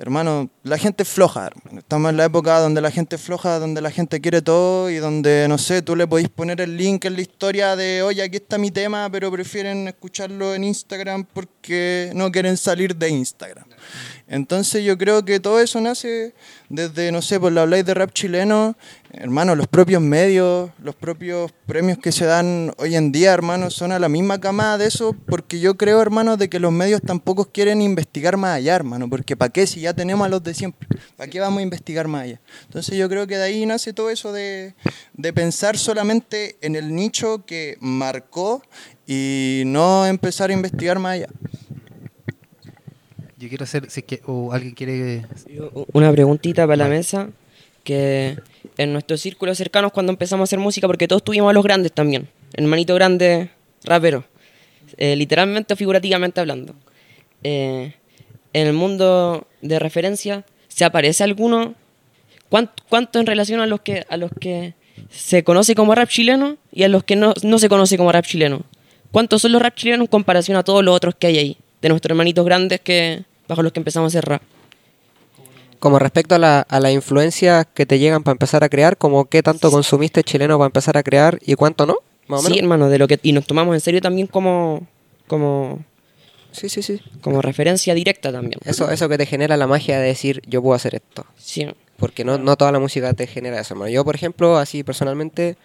Hermano, 0.00 0.48
la 0.62 0.78
gente 0.78 1.02
es 1.02 1.08
floja. 1.08 1.50
Estamos 1.76 2.10
en 2.10 2.16
la 2.16 2.26
época 2.26 2.60
donde 2.60 2.80
la 2.80 2.92
gente 2.92 3.16
es 3.16 3.22
floja, 3.22 3.58
donde 3.58 3.80
la 3.80 3.90
gente 3.90 4.20
quiere 4.20 4.42
todo 4.42 4.88
y 4.90 4.96
donde, 4.96 5.46
no 5.48 5.58
sé, 5.58 5.82
tú 5.82 5.96
le 5.96 6.06
podéis 6.06 6.28
poner 6.28 6.60
el 6.60 6.76
link 6.76 7.04
en 7.04 7.16
la 7.16 7.20
historia 7.20 7.74
de, 7.74 8.02
oye, 8.02 8.22
aquí 8.22 8.36
está 8.36 8.58
mi 8.58 8.70
tema, 8.70 9.08
pero 9.10 9.32
prefieren 9.32 9.88
escucharlo 9.88 10.54
en 10.54 10.62
Instagram 10.62 11.24
porque 11.24 11.57
no 12.14 12.30
quieren 12.30 12.56
salir 12.56 12.96
de 12.96 13.08
Instagram. 13.08 13.64
Entonces 14.30 14.84
yo 14.84 14.98
creo 14.98 15.24
que 15.24 15.40
todo 15.40 15.58
eso 15.58 15.80
nace 15.80 16.34
desde, 16.68 17.10
no 17.12 17.22
sé, 17.22 17.40
por 17.40 17.50
la 17.50 17.62
habláis 17.62 17.86
de 17.86 17.94
rap 17.94 18.12
chileno, 18.12 18.76
hermano, 19.10 19.54
los 19.54 19.66
propios 19.68 20.02
medios, 20.02 20.70
los 20.82 20.94
propios 20.94 21.50
premios 21.66 21.96
que 21.96 22.12
se 22.12 22.26
dan 22.26 22.74
hoy 22.76 22.94
en 22.94 23.10
día, 23.10 23.32
hermano, 23.32 23.70
son 23.70 23.90
a 23.90 23.98
la 23.98 24.10
misma 24.10 24.38
camada 24.38 24.76
de 24.76 24.86
eso, 24.86 25.16
porque 25.26 25.60
yo 25.60 25.78
creo, 25.78 26.02
hermano, 26.02 26.36
de 26.36 26.50
que 26.50 26.60
los 26.60 26.72
medios 26.72 27.00
tampoco 27.00 27.46
quieren 27.46 27.80
investigar 27.80 28.36
más 28.36 28.56
allá, 28.56 28.76
hermano, 28.76 29.08
porque 29.08 29.34
¿para 29.34 29.50
qué 29.50 29.66
si 29.66 29.80
ya 29.80 29.94
tenemos 29.94 30.26
a 30.26 30.28
los 30.28 30.42
de 30.42 30.52
siempre? 30.52 30.86
¿Para 31.16 31.30
qué 31.30 31.40
vamos 31.40 31.60
a 31.60 31.62
investigar 31.62 32.06
más 32.06 32.24
allá? 32.24 32.40
Entonces 32.64 32.98
yo 32.98 33.08
creo 33.08 33.26
que 33.26 33.38
de 33.38 33.44
ahí 33.44 33.64
nace 33.64 33.94
todo 33.94 34.10
eso 34.10 34.32
de, 34.32 34.74
de 35.14 35.32
pensar 35.32 35.78
solamente 35.78 36.58
en 36.60 36.76
el 36.76 36.94
nicho 36.94 37.46
que 37.46 37.78
marcó 37.80 38.62
y 39.10 39.62
no 39.64 40.06
empezar 40.06 40.50
a 40.50 40.52
investigar 40.52 40.98
más 40.98 41.14
allá. 41.14 41.28
Yo 43.38 43.48
quiero 43.48 43.64
hacer. 43.64 43.90
Si 43.90 44.00
es 44.00 44.06
que, 44.06 44.20
o 44.26 44.52
alguien 44.52 44.74
quiere. 44.74 45.24
Una 45.92 46.12
preguntita 46.12 46.66
para 46.66 46.76
la 46.76 46.88
mesa, 46.88 47.30
que 47.84 48.36
en 48.76 48.92
nuestros 48.92 49.22
círculos 49.22 49.56
cercanos 49.56 49.92
cuando 49.92 50.12
empezamos 50.12 50.42
a 50.42 50.48
hacer 50.48 50.58
música, 50.58 50.86
porque 50.86 51.08
todos 51.08 51.24
tuvimos 51.24 51.48
a 51.48 51.54
los 51.54 51.64
grandes 51.64 51.92
también, 51.92 52.28
hermanito 52.52 52.94
grande, 52.94 53.48
rapero, 53.82 54.24
eh, 54.98 55.16
literalmente 55.16 55.72
o 55.72 55.76
figurativamente 55.76 56.40
hablando. 56.40 56.74
Eh, 57.42 57.94
en 58.52 58.66
el 58.66 58.74
mundo 58.74 59.46
de 59.62 59.78
referencia, 59.78 60.44
¿se 60.68 60.84
aparece 60.84 61.24
alguno? 61.24 61.74
¿Cuánto, 62.50 62.82
cuánto 62.90 63.20
en 63.20 63.26
relación 63.26 63.60
a 63.60 63.66
los 63.66 63.80
que 63.80 64.04
a 64.10 64.18
los 64.18 64.30
que 64.38 64.74
se 65.08 65.44
conoce 65.44 65.74
como 65.74 65.94
rap 65.94 66.08
chileno 66.08 66.58
y 66.72 66.82
a 66.82 66.88
los 66.88 67.04
que 67.04 67.16
no, 67.16 67.32
no 67.42 67.58
se 67.58 67.70
conoce 67.70 67.96
como 67.96 68.12
rap 68.12 68.26
chileno? 68.26 68.64
¿Cuántos 69.12 69.42
son 69.42 69.52
los 69.52 69.62
rap 69.62 69.74
chilenos 69.74 70.04
en 70.04 70.06
comparación 70.08 70.56
a 70.56 70.62
todos 70.62 70.84
los 70.84 70.94
otros 70.94 71.14
que 71.18 71.26
hay 71.28 71.38
ahí? 71.38 71.56
De 71.82 71.88
nuestros 71.88 72.10
hermanitos 72.10 72.44
grandes 72.44 72.80
que 72.80 73.24
bajo 73.46 73.62
los 73.62 73.72
que 73.72 73.80
empezamos 73.80 74.14
a 74.14 74.18
hacer 74.18 74.28
rap. 74.28 74.42
Como 75.78 75.98
respecto 76.00 76.34
a, 76.34 76.38
la, 76.38 76.60
a 76.60 76.80
las 76.80 76.92
influencias 76.92 77.66
que 77.72 77.86
te 77.86 77.98
llegan 78.00 78.24
para 78.24 78.32
empezar 78.32 78.64
a 78.64 78.68
crear, 78.68 78.96
como 78.96 79.26
qué 79.26 79.42
tanto 79.44 79.70
consumiste 79.70 80.24
chileno 80.24 80.58
para 80.58 80.66
empezar 80.66 80.96
a 80.96 81.02
crear 81.04 81.38
y 81.46 81.54
cuánto 81.54 81.86
no, 81.86 81.98
más 82.26 82.40
o 82.40 82.42
Sí, 82.42 82.48
menos. 82.50 82.62
hermano, 82.64 82.88
de 82.90 82.98
lo 82.98 83.06
que 83.06 83.20
y 83.22 83.32
nos 83.32 83.46
tomamos 83.46 83.74
en 83.74 83.80
serio 83.80 84.00
también 84.00 84.26
como 84.26 84.86
como 85.28 85.84
Sí, 86.50 86.68
sí, 86.68 86.82
sí. 86.82 87.00
como 87.20 87.42
referencia 87.42 87.94
directa 87.94 88.32
también. 88.32 88.58
Eso, 88.64 88.90
eso 88.90 89.08
que 89.08 89.18
te 89.18 89.26
genera 89.26 89.56
la 89.56 89.66
magia 89.68 90.00
de 90.00 90.06
decir, 90.08 90.42
yo 90.46 90.62
puedo 90.62 90.74
hacer 90.74 90.96
esto. 90.96 91.24
Sí. 91.36 91.68
Porque 91.96 92.24
no, 92.24 92.38
no 92.38 92.56
toda 92.56 92.72
la 92.72 92.78
música 92.80 93.12
te 93.12 93.26
genera 93.28 93.60
eso, 93.60 93.74
hermano. 93.74 93.90
Yo, 93.90 94.04
por 94.04 94.14
ejemplo, 94.16 94.56
así 94.56 94.82
personalmente, 94.82 95.56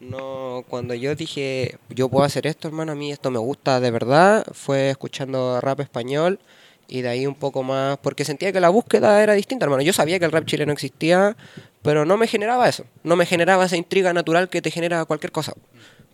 no 0.00 0.64
cuando 0.68 0.94
yo 0.94 1.14
dije, 1.14 1.78
yo 1.90 2.08
puedo 2.08 2.24
hacer 2.24 2.46
esto, 2.46 2.68
hermano, 2.68 2.92
a 2.92 2.94
mí 2.94 3.12
esto 3.12 3.30
me 3.30 3.38
gusta 3.38 3.80
de 3.80 3.90
verdad, 3.90 4.44
fue 4.52 4.90
escuchando 4.90 5.60
rap 5.60 5.80
español 5.80 6.40
y 6.88 7.02
de 7.02 7.08
ahí 7.08 7.26
un 7.26 7.36
poco 7.36 7.62
más, 7.62 7.98
porque 7.98 8.24
sentía 8.24 8.52
que 8.52 8.60
la 8.60 8.68
búsqueda 8.68 9.22
era 9.22 9.34
distinta, 9.34 9.64
hermano. 9.64 9.82
Yo 9.82 9.92
sabía 9.92 10.18
que 10.18 10.24
el 10.24 10.32
rap 10.32 10.44
chileno 10.44 10.72
existía, 10.72 11.36
pero 11.82 12.04
no 12.04 12.16
me 12.16 12.26
generaba 12.26 12.68
eso. 12.68 12.84
No 13.04 13.14
me 13.14 13.26
generaba 13.26 13.64
esa 13.64 13.76
intriga 13.76 14.12
natural 14.12 14.48
que 14.48 14.60
te 14.60 14.72
genera 14.72 15.04
cualquier 15.04 15.30
cosa. 15.30 15.52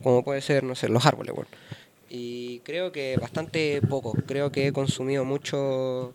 Como 0.03 0.22
puede 0.22 0.42
ser, 0.42 0.64
no 0.64 0.75
sé, 0.75 0.90
los 0.90 1.07
árboles, 1.07 1.35
bueno. 1.35 1.49
Y 2.11 2.61
creo 2.61 2.92
que 2.92 3.16
bastante 3.18 3.81
poco. 3.88 4.12
Creo 4.27 4.53
que 4.53 4.66
he 4.66 4.72
consumido 4.72 5.25
mucho 5.25 6.12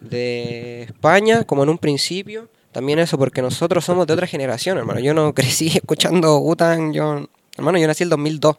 de 0.00 0.82
España, 0.82 1.44
como 1.44 1.62
en 1.62 1.70
un 1.70 1.78
principio. 1.78 2.48
También 2.72 2.98
eso, 2.98 3.18
porque 3.18 3.42
nosotros 3.42 3.84
somos 3.84 4.06
de 4.06 4.14
otra 4.14 4.26
generación, 4.26 4.78
hermano. 4.78 5.00
Yo 5.00 5.14
no 5.14 5.34
crecí 5.34 5.68
escuchando 5.68 6.38
Utan, 6.38 6.92
yo... 6.92 7.28
Hermano, 7.56 7.78
yo 7.78 7.86
nací 7.86 8.02
el 8.02 8.08
2002. 8.08 8.56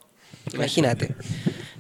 Imagínate. 0.54 1.15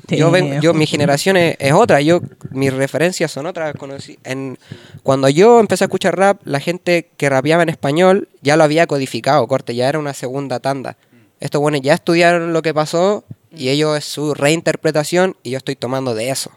Yo 0.09 0.31
ven- 0.31 0.59
yo, 0.61 0.73
mi 0.73 0.85
generación 0.85 1.37
es, 1.37 1.55
es 1.59 1.71
otra, 1.73 2.01
yo 2.01 2.21
mis 2.51 2.73
referencias 2.73 3.31
son 3.31 3.45
otras. 3.45 3.73
Conocí, 3.75 4.17
en, 4.23 4.57
cuando 5.03 5.29
yo 5.29 5.59
empecé 5.59 5.83
a 5.83 5.87
escuchar 5.87 6.17
rap, 6.17 6.41
la 6.43 6.59
gente 6.59 7.09
que 7.17 7.29
rapeaba 7.29 7.63
en 7.63 7.69
español 7.69 8.27
ya 8.41 8.57
lo 8.57 8.63
había 8.63 8.85
codificado, 8.87 9.47
corte, 9.47 9.75
ya 9.75 9.87
era 9.87 9.99
una 9.99 10.13
segunda 10.13 10.59
tanda. 10.59 10.97
Estos 11.39 11.61
buenos 11.61 11.81
ya 11.81 11.93
estudiaron 11.93 12.51
lo 12.51 12.61
que 12.61 12.73
pasó 12.73 13.23
y 13.55 13.69
ellos 13.69 13.97
es 13.97 14.05
su 14.05 14.33
reinterpretación 14.33 15.35
y 15.43 15.51
yo 15.51 15.57
estoy 15.57 15.75
tomando 15.75 16.15
de 16.15 16.29
eso. 16.29 16.51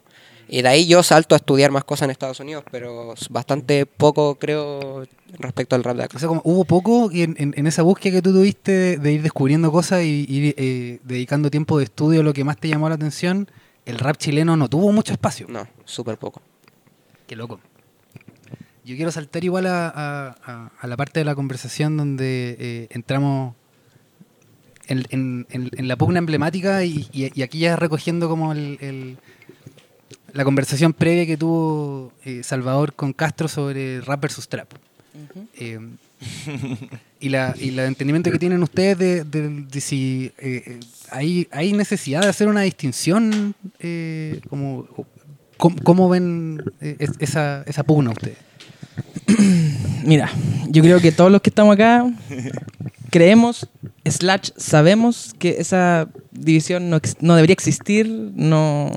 Y 0.48 0.62
de 0.62 0.68
ahí 0.68 0.87
yo 0.87 1.02
salto 1.02 1.35
a 1.35 1.38
estudiar 1.38 1.72
más 1.72 1.82
cosas 1.85 2.04
en 2.06 2.11
Estados 2.12 2.38
Unidos, 2.38 2.62
pero 2.70 3.14
bastante 3.30 3.85
poco 3.85 4.37
creo 4.37 5.04
respecto 5.38 5.74
al 5.74 5.82
rap 5.82 5.96
de 5.96 6.04
acá. 6.04 6.16
O 6.16 6.20
sea, 6.20 6.28
como 6.28 6.40
hubo 6.44 6.64
poco 6.64 7.11
en, 7.12 7.35
en- 7.38 7.52
en 7.56 7.66
esa 7.66 7.82
búsqueda 7.82 8.12
que 8.14 8.22
tú 8.22 8.32
tuviste 8.32 8.70
de, 8.72 8.96
de 8.98 9.12
ir 9.12 9.22
descubriendo 9.22 9.72
cosas 9.72 10.04
y 10.04 10.24
ir 10.28 10.54
eh, 10.56 11.00
dedicando 11.02 11.50
tiempo 11.50 11.78
de 11.78 11.85
estudio 11.85 12.20
a 12.20 12.22
lo 12.22 12.32
que 12.32 12.44
más 12.44 12.59
te 12.59 12.68
llamó 12.68 12.88
la 12.88 12.94
atención, 12.94 13.48
el 13.87 13.98
rap 13.98 14.18
chileno 14.18 14.56
no 14.56 14.68
tuvo 14.68 14.92
mucho 14.92 15.12
espacio. 15.12 15.46
No, 15.48 15.66
súper 15.85 16.16
poco. 16.16 16.40
Qué 17.26 17.35
loco. 17.35 17.59
Yo 18.85 18.94
quiero 18.94 19.11
saltar 19.11 19.42
igual 19.42 19.66
a, 19.66 19.88
a- 20.78 20.87
la 20.87 20.96
parte 20.96 21.18
de 21.18 21.24
la 21.24 21.35
conversación 21.35 21.96
donde 21.96 22.56
eh, 22.61 22.87
entramos 22.90 23.54
en, 24.87 25.04
en- 25.11 25.46
en- 25.50 25.70
en 25.76 25.88
la 25.88 25.96
pugna 25.96 26.20
emblemática 26.20 26.85
y, 26.85 27.09
y- 27.12 27.32
y 27.35 27.42
aquí 27.42 27.59
ya 27.59 27.74
recogiendo 27.74 28.28
como 28.28 28.52
el, 28.52 28.78
el- 28.80 29.18
la 30.37 30.44
conversación 30.44 30.92
previa 30.92 31.27
que 31.27 31.37
tuvo 31.37 32.12
eh, 32.25 32.42
Salvador 32.42 32.92
con 32.94 33.12
Castro 33.12 33.49
sobre 33.49 34.01
rap 34.03 34.20
versus 34.22 34.49
trap. 34.49 34.68
Eh, 35.59 35.79
y, 37.20 37.29
la, 37.31 37.55
y 37.59 37.70
el 37.70 37.79
entendimiento 37.81 38.31
que 38.31 38.38
tienen 38.38 38.62
ustedes 38.62 38.99
de, 38.99 39.25
de- 39.25 39.49
de 39.62 39.81
si 39.81 40.33
eh, 40.38 40.79
hay, 41.11 41.49
hay 41.51 41.72
necesidad 41.72 42.20
de 42.22 42.29
hacer 42.29 42.49
una 42.49 42.62
distinción, 42.62 43.55
eh, 43.81 44.40
como, 44.51 44.87
¿cómo, 45.57 45.77
cómo 45.83 46.09
ven 46.09 46.62
eh, 46.81 46.96
es- 46.99 47.12
esa, 47.18 47.62
esa 47.66 47.83
pugna 47.83 48.11
ustedes? 48.11 48.37
Mira, 50.05 50.31
yo 50.68 50.83
creo 50.83 51.01
que 51.01 51.12
todos 51.12 51.33
los 51.33 51.40
que 51.42 51.51
estamos 51.51 51.75
acá 51.75 52.05
creemos, 53.11 53.68
slash, 54.05 54.51
sabemos 54.57 55.35
que 55.38 55.57
esa 55.59 56.09
división 56.31 56.90
no, 56.90 57.01
no 57.20 57.35
debería 57.37 57.55
existir, 57.55 58.07
no 58.35 58.90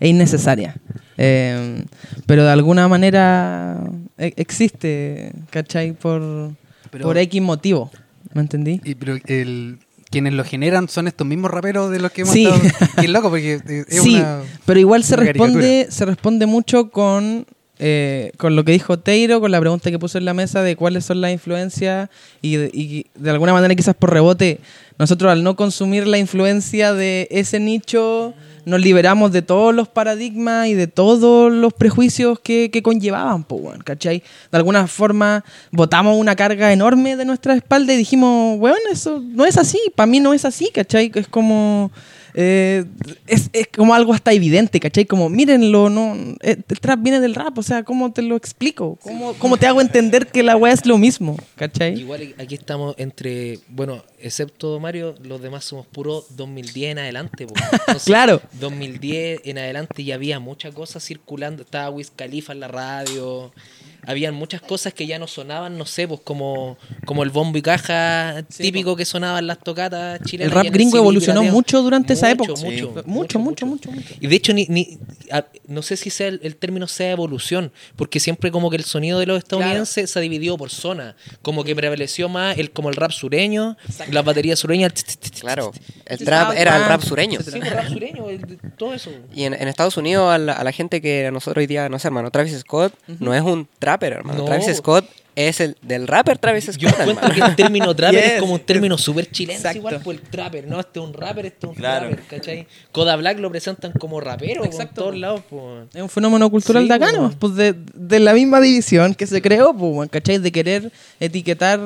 es 0.00 0.08
innecesaria. 0.08 0.76
Eh, 1.18 1.84
pero 2.26 2.44
de 2.44 2.50
alguna 2.50 2.88
manera 2.88 3.80
e- 4.18 4.34
existe, 4.36 5.32
¿cachai? 5.50 5.92
Por, 5.92 6.50
Pero- 6.90 7.04
por 7.04 7.18
X 7.18 7.40
motivo, 7.42 7.90
¿me 8.34 8.42
entendí? 8.42 8.80
Y, 8.84 8.94
pero 8.96 9.16
el, 9.26 9.78
quienes 10.10 10.34
lo 10.34 10.44
generan 10.44 10.88
son 10.88 11.08
estos 11.08 11.26
mismos 11.26 11.50
raperos 11.50 11.90
de 11.90 12.00
los 12.00 12.10
que 12.12 12.22
hemos 12.22 12.34
Sí. 12.34 12.46
estado. 12.46 12.90
Qué 13.00 13.08
loco, 13.08 13.30
porque 13.30 13.54
eh, 13.66 13.84
es 13.88 14.02
sí, 14.02 14.16
una. 14.16 14.40
pero 14.66 14.78
igual 14.80 15.04
se 15.04 15.16
responde, 15.16 15.86
se 15.90 16.04
responde 16.04 16.46
mucho 16.46 16.90
con 16.90 17.46
eh, 17.78 18.32
con 18.38 18.56
lo 18.56 18.64
que 18.64 18.72
dijo 18.72 18.98
Teiro, 18.98 19.38
con 19.38 19.50
la 19.52 19.60
pregunta 19.60 19.90
que 19.90 19.98
puso 19.98 20.16
en 20.16 20.24
la 20.24 20.32
mesa 20.32 20.62
de 20.62 20.76
cuáles 20.76 21.04
son 21.04 21.20
las 21.20 21.30
influencias 21.30 22.08
y 22.40 22.56
y 22.72 23.04
de 23.14 23.30
alguna 23.30 23.52
manera 23.52 23.74
quizás 23.74 23.94
por 23.94 24.12
rebote, 24.14 24.60
nosotros 24.98 25.30
al 25.30 25.42
no 25.42 25.56
consumir 25.56 26.06
la 26.06 26.16
influencia 26.16 26.94
de 26.94 27.28
ese 27.30 27.60
nicho, 27.60 28.32
nos 28.66 28.80
liberamos 28.80 29.30
de 29.30 29.42
todos 29.42 29.72
los 29.72 29.86
paradigmas 29.86 30.66
y 30.66 30.74
de 30.74 30.88
todos 30.88 31.52
los 31.52 31.72
prejuicios 31.72 32.40
que, 32.40 32.68
que 32.72 32.82
conllevaban, 32.82 33.44
po, 33.44 33.54
weón, 33.54 33.80
¿cachai? 33.80 34.24
De 34.50 34.58
alguna 34.58 34.88
forma 34.88 35.44
botamos 35.70 36.18
una 36.18 36.34
carga 36.34 36.72
enorme 36.72 37.16
de 37.16 37.24
nuestra 37.24 37.54
espalda 37.54 37.94
y 37.94 37.96
dijimos, 37.96 38.58
weón, 38.58 38.76
eso 38.90 39.22
no 39.24 39.44
es 39.44 39.56
así, 39.56 39.80
para 39.94 40.08
mí 40.08 40.18
no 40.18 40.34
es 40.34 40.44
así, 40.44 40.70
¿cachai? 40.74 41.12
Es 41.14 41.28
como... 41.28 41.92
eh, 42.38 42.84
es, 43.26 43.48
es 43.54 43.66
como 43.74 43.94
algo 43.94 44.12
hasta 44.12 44.30
evidente, 44.32 44.78
¿cachai? 44.78 45.06
Como, 45.06 45.30
mírenlo, 45.30 45.88
no, 45.88 46.14
eh, 46.42 46.58
el 46.68 46.80
trap 46.80 47.00
viene 47.02 47.18
del 47.18 47.34
rap, 47.34 47.56
o 47.56 47.62
sea, 47.62 47.82
¿cómo 47.82 48.12
te 48.12 48.20
lo 48.20 48.36
explico? 48.36 48.98
¿Cómo, 49.02 49.32
cómo 49.38 49.56
te 49.56 49.66
hago 49.66 49.80
entender 49.80 50.26
que 50.26 50.42
la 50.42 50.54
weá 50.54 50.74
es 50.74 50.84
lo 50.84 50.98
mismo, 50.98 51.38
¿cachai? 51.54 51.98
Igual 51.98 52.34
aquí 52.38 52.54
estamos 52.54 52.94
entre, 52.98 53.58
bueno, 53.68 54.04
excepto 54.20 54.78
Mario, 54.78 55.14
los 55.22 55.40
demás 55.40 55.64
somos 55.64 55.86
puros 55.86 56.36
2010 56.36 56.92
en 56.92 56.98
adelante. 56.98 57.46
Entonces, 57.78 58.04
Claro. 58.04 58.42
2010 58.60 59.40
en 59.44 59.56
adelante 59.56 60.04
ya 60.04 60.16
había 60.16 60.38
muchas 60.38 60.74
cosas 60.74 61.02
circulando. 61.02 61.62
Estaba 61.62 61.88
Wiz 61.88 62.12
Khalifa 62.14 62.52
en 62.52 62.60
la 62.60 62.68
radio. 62.68 63.50
Habían 64.06 64.34
muchas 64.34 64.60
cosas 64.60 64.94
que 64.94 65.06
ya 65.06 65.18
no 65.18 65.26
sonaban, 65.26 65.76
no 65.76 65.84
sé, 65.86 66.06
pues 66.06 66.20
como, 66.22 66.78
como 67.04 67.22
el 67.24 67.30
bombo 67.30 67.58
y 67.58 67.62
caja 67.62 68.42
típico 68.56 68.94
que 68.96 69.04
sonaba 69.04 69.38
en 69.40 69.46
las 69.48 69.58
tocatas 69.58 70.20
chilenas. 70.24 70.52
El 70.52 70.62
rap 70.64 70.72
gringo 70.72 70.96
evolucionó 70.98 71.42
mucho 71.42 71.82
durante 71.82 72.12
esa 72.12 72.28
Mucho, 72.34 72.52
época. 72.52 72.60
Mucho, 72.60 72.76
Sí. 72.76 73.02
Mucho, 73.06 73.38
mucho, 73.38 73.66
mucho, 73.66 73.90
mucho. 73.90 74.10
Y 74.20 74.26
de 74.26 74.36
hecho, 74.36 74.52
ni, 74.52 74.66
ni- 74.68 74.98
a- 75.30 75.44
no 75.66 75.82
sé 75.82 75.96
si 75.96 76.10
sea 76.10 76.28
el, 76.28 76.40
el 76.42 76.56
término 76.56 76.86
sea 76.86 77.10
evolución, 77.10 77.72
porque 77.96 78.20
siempre 78.20 78.50
como 78.50 78.70
que 78.70 78.76
el 78.76 78.84
sonido 78.84 79.18
de 79.18 79.26
los 79.26 79.38
estadounidenses 79.38 80.10
se 80.10 80.18
ha 80.18 80.22
dividido 80.22 80.56
por 80.56 80.70
zona. 80.70 81.16
Como 81.42 81.64
que 81.64 81.74
prevaleció 81.74 82.28
más 82.28 82.58
el 82.58 82.70
como 82.70 82.88
el 82.90 82.96
rap 82.96 83.10
sureño, 83.10 83.76
las 84.10 84.24
baterías 84.24 84.58
sureñas. 84.58 84.92
Claro, 85.40 85.72
el 86.04 86.18
trap 86.18 86.54
era 86.56 86.76
el 86.76 86.84
rap 86.84 87.02
sureño. 87.02 87.40
Sí, 87.42 87.50
el 87.58 87.62
rap 87.62 87.88
sureño, 87.88 88.30
el- 88.30 88.58
todo 88.76 88.94
eso. 88.94 89.10
Y 89.34 89.44
en, 89.44 89.54
en 89.54 89.68
Estados 89.68 89.96
Unidos, 89.96 90.32
a 90.32 90.38
la, 90.38 90.52
a 90.52 90.64
la 90.64 90.72
gente 90.72 91.00
que 91.00 91.28
nosotros 91.32 91.62
hoy 91.62 91.66
día, 91.66 91.88
no 91.88 91.98
sé, 91.98 92.08
hermano, 92.08 92.30
Travis 92.30 92.58
Scott 92.60 92.92
no 93.18 93.34
es 93.34 93.42
un 93.42 93.66
trapper, 93.98 94.12
hermano. 94.12 94.38
No. 94.40 94.44
Travis 94.44 94.76
Scott 94.76 95.04
es 95.34 95.60
el 95.60 95.76
del 95.82 96.06
rapper 96.08 96.38
Travis 96.38 96.64
Scott. 96.64 96.76
Yo 96.78 96.88
encuentro 96.88 97.12
hermano. 97.28 97.34
que 97.34 97.40
el 97.50 97.56
término 97.56 97.94
trapper 97.96 98.22
Yes. 98.22 98.32
es 98.34 98.40
como 98.40 98.54
un 98.54 98.60
término 98.60 98.96
súper 98.96 99.30
chileno, 99.30 99.56
Exacto. 99.58 99.78
igual 99.78 100.00
por 100.00 100.14
el 100.14 100.20
trapper, 100.22 100.66
¿no? 100.66 100.80
Este 100.80 100.98
es 100.98 101.04
un 101.06 101.12
rapper, 101.12 101.46
este 101.46 101.66
es 101.66 101.70
un 101.70 101.74
Claro. 101.76 102.06
trapper, 102.08 102.24
¿cachai? 102.26 102.66
Coda 102.92 103.16
Black 103.16 103.38
lo 103.38 103.50
presentan 103.50 103.92
como 103.92 104.20
rapero 104.20 104.62
por 104.62 104.66
Exacto. 104.72 105.02
todos 105.02 105.16
lados, 105.18 105.42
pues. 105.50 105.88
Es 105.94 106.02
un 106.02 106.08
fenómeno 106.08 106.48
cultural 106.50 106.84
Sí, 106.84 106.88
de 106.88 106.94
acá. 106.94 107.12
¿no? 107.12 107.30
Pues 107.38 107.54
de, 107.54 107.74
de 107.94 108.20
la 108.20 108.32
misma 108.32 108.60
división 108.60 109.14
que 109.14 109.26
se 109.26 109.42
creó, 109.42 109.74
pues, 109.76 110.08
¿cachai? 110.10 110.38
De 110.38 110.50
querer 110.52 110.90
etiquetar 111.20 111.78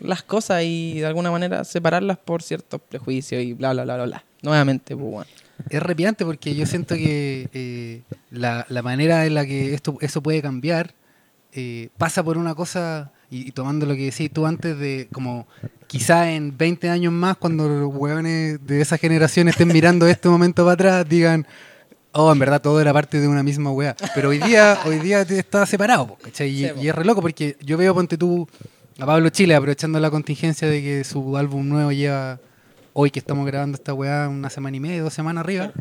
las 0.00 0.22
cosas 0.22 0.62
y 0.64 1.00
de 1.00 1.06
alguna 1.06 1.30
manera 1.30 1.64
separarlas 1.64 2.18
por 2.18 2.42
ciertos 2.42 2.80
prejuicios 2.88 3.42
y 3.42 3.52
bla, 3.54 3.72
bla, 3.72 3.84
bla, 3.84 3.94
bla, 3.96 4.04
bla. 4.04 4.24
Nuevamente, 4.42 4.94
pues. 4.96 5.26
Es 5.70 5.76
arrepiante 5.76 6.24
porque 6.24 6.54
yo 6.56 6.66
siento 6.66 6.94
que 6.96 7.48
eh, 7.54 8.00
la, 8.30 8.66
la 8.68 8.82
manera 8.82 9.24
en 9.26 9.34
la 9.34 9.46
que 9.46 9.74
esto 9.74 9.96
eso 10.00 10.20
puede 10.20 10.42
cambiar 10.42 10.92
eh, 11.52 11.88
pasa 11.98 12.22
por 12.22 12.38
una 12.38 12.54
cosa, 12.54 13.12
y, 13.30 13.48
y 13.48 13.50
tomando 13.52 13.86
lo 13.86 13.94
que 13.94 14.06
decís 14.06 14.30
tú 14.32 14.46
antes 14.46 14.78
de 14.78 15.08
como 15.12 15.46
quizá 15.86 16.30
en 16.32 16.56
20 16.56 16.88
años 16.88 17.12
más, 17.12 17.36
cuando 17.36 17.68
los 17.68 17.94
hueones 17.94 18.64
de 18.66 18.80
esa 18.80 18.96
generación 18.96 19.48
estén 19.48 19.68
mirando 19.68 20.06
este 20.06 20.28
momento 20.28 20.64
para 20.64 20.72
atrás, 20.72 21.08
digan, 21.08 21.46
oh, 22.12 22.32
en 22.32 22.38
verdad 22.38 22.62
todo 22.62 22.80
era 22.80 22.92
parte 22.92 23.20
de 23.20 23.28
una 23.28 23.42
misma 23.42 23.70
weá. 23.72 23.94
Pero 24.14 24.30
hoy 24.30 24.38
día, 24.38 24.78
hoy 24.86 24.98
día 25.00 25.20
está 25.20 25.66
separado. 25.66 26.16
Y, 26.26 26.30
Sí, 26.32 26.66
po. 26.74 26.80
y 26.80 26.88
es 26.88 26.94
re 26.94 27.04
loco 27.04 27.20
porque 27.20 27.56
yo 27.60 27.76
veo, 27.76 27.94
ponte 27.94 28.16
tú, 28.16 28.48
a 28.98 29.06
Pablo 29.06 29.28
Chile, 29.30 29.54
aprovechando 29.54 29.98
la 30.00 30.10
contingencia 30.10 30.68
de 30.68 30.80
que 30.80 31.04
su 31.04 31.36
álbum 31.36 31.68
nuevo 31.68 31.92
lleva, 31.92 32.40
hoy 32.94 33.10
que 33.10 33.18
estamos 33.18 33.46
grabando 33.46 33.76
esta 33.76 33.92
weá, 33.94 34.28
una 34.28 34.48
semana 34.50 34.76
y 34.76 34.80
media, 34.80 35.02
dos 35.02 35.14
semanas 35.14 35.44
arriba. 35.44 35.72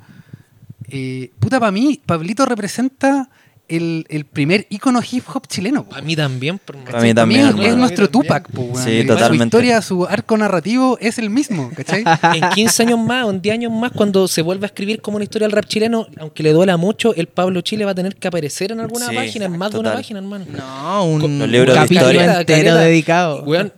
Eh, 0.90 1.32
puta, 1.40 1.60
para 1.60 1.72
mí, 1.72 2.02
Pablito 2.06 2.46
representa 2.46 3.30
el, 3.72 4.06
el 4.10 4.26
primer 4.26 4.68
ícono 4.70 5.00
hip 5.10 5.24
hop 5.34 5.48
chileno. 5.48 5.84
po. 5.86 5.96
A 5.96 6.02
mí 6.02 6.16
también, 6.16 6.60
por 6.60 6.76
Pa' 6.78 7.02
mí 7.02 7.14
también, 7.14 7.42
es, 7.42 7.48
hermano. 7.50 7.76
nuestro 7.78 8.06
A. 8.06 8.08
Tupac, 8.10 8.50
po, 8.52 8.62
weón. 8.62 8.84
Sí, 8.84 8.92
Y 9.00 9.06
totalmente. 9.08 9.38
Su 9.38 9.44
historia, 9.64 9.82
su 9.82 10.06
arco 10.06 10.38
narrativo 10.38 10.98
es 11.02 11.18
el 11.18 11.30
mismo, 11.30 11.72
¿cachai? 11.76 12.04
en 12.36 12.50
15 12.50 12.84
años 12.84 13.00
más 13.00 13.26
o 13.26 13.32
en 13.32 13.42
10 13.42 13.54
años 13.54 13.72
más, 13.72 13.92
cuando 13.92 14.28
se 14.28 14.42
vuelva 14.42 14.66
a 14.66 14.68
escribir 14.68 15.02
como 15.02 15.16
una 15.18 15.24
historia 15.24 15.48
del 15.48 15.56
rap 15.56 15.66
chileno, 15.66 16.08
aunque 16.20 16.44
le 16.44 16.52
duela 16.54 16.78
mucho, 16.78 17.16
el 17.16 17.28
Pablo 17.28 17.62
Chile 17.62 17.86
va 17.86 17.92
a 17.92 17.96
tener 17.96 18.16
que 18.16 18.28
aparecer 18.28 18.72
en 18.72 18.80
alguna 18.80 19.08
Sí, 19.08 19.16
página, 19.16 19.46
en 19.46 19.58
más 19.58 19.72
de 19.72 19.80
una 19.80 19.90
total. 19.90 20.02
página, 20.02 20.20
hermano. 20.20 20.46
No, 20.50 21.06
un 21.06 21.40
Los 21.40 21.50
libros 21.50 21.74
de 21.76 21.82
capítulo 21.82 22.12
historia. 22.12 22.40
entero 22.42 22.46
Caleta. 22.70 22.80
dedicado. 22.80 23.44
Weón, 23.44 23.74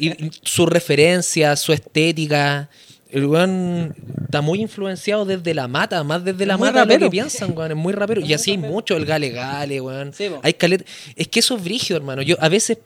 y 0.00 0.12
su 0.42 0.66
referencia, 0.66 1.56
su 1.56 1.72
estética. 1.72 2.68
El 3.10 3.26
weón 3.26 3.94
está 4.24 4.42
muy 4.42 4.60
influenciado 4.60 5.24
desde 5.24 5.54
la 5.54 5.66
mata, 5.66 6.04
más 6.04 6.24
desde 6.24 6.44
la 6.44 6.56
muy 6.56 6.68
mata 6.68 6.80
de 6.80 6.84
lo 6.86 6.92
rapero. 6.92 7.06
que 7.06 7.10
piensan, 7.10 7.56
weón. 7.56 7.70
Es 7.70 7.76
muy 7.76 7.92
rapero. 7.92 8.20
Y 8.20 8.34
así 8.34 8.50
hay 8.50 8.58
mucho, 8.58 8.96
el 8.96 9.06
gale 9.06 9.30
gale, 9.30 9.80
weón. 9.80 10.12
Sí, 10.12 10.28
hay 10.42 10.54
caleta. 10.54 10.84
Es 11.16 11.28
que 11.28 11.40
eso 11.40 11.56
es 11.56 11.64
brígido, 11.64 11.96
hermano. 11.96 12.22
Yo 12.22 12.36
a 12.40 12.48
veces, 12.48 12.78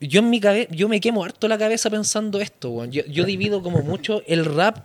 yo 0.00 0.20
en 0.20 0.30
mi 0.30 0.40
cabeza, 0.40 0.70
yo 0.72 0.88
me 0.88 1.00
quemo 1.00 1.22
harto 1.24 1.46
la 1.46 1.58
cabeza 1.58 1.90
pensando 1.90 2.40
esto, 2.40 2.70
weón. 2.70 2.90
Yo, 2.90 3.02
yo 3.06 3.24
divido 3.24 3.62
como 3.62 3.82
mucho 3.82 4.22
el 4.26 4.46
rap, 4.46 4.78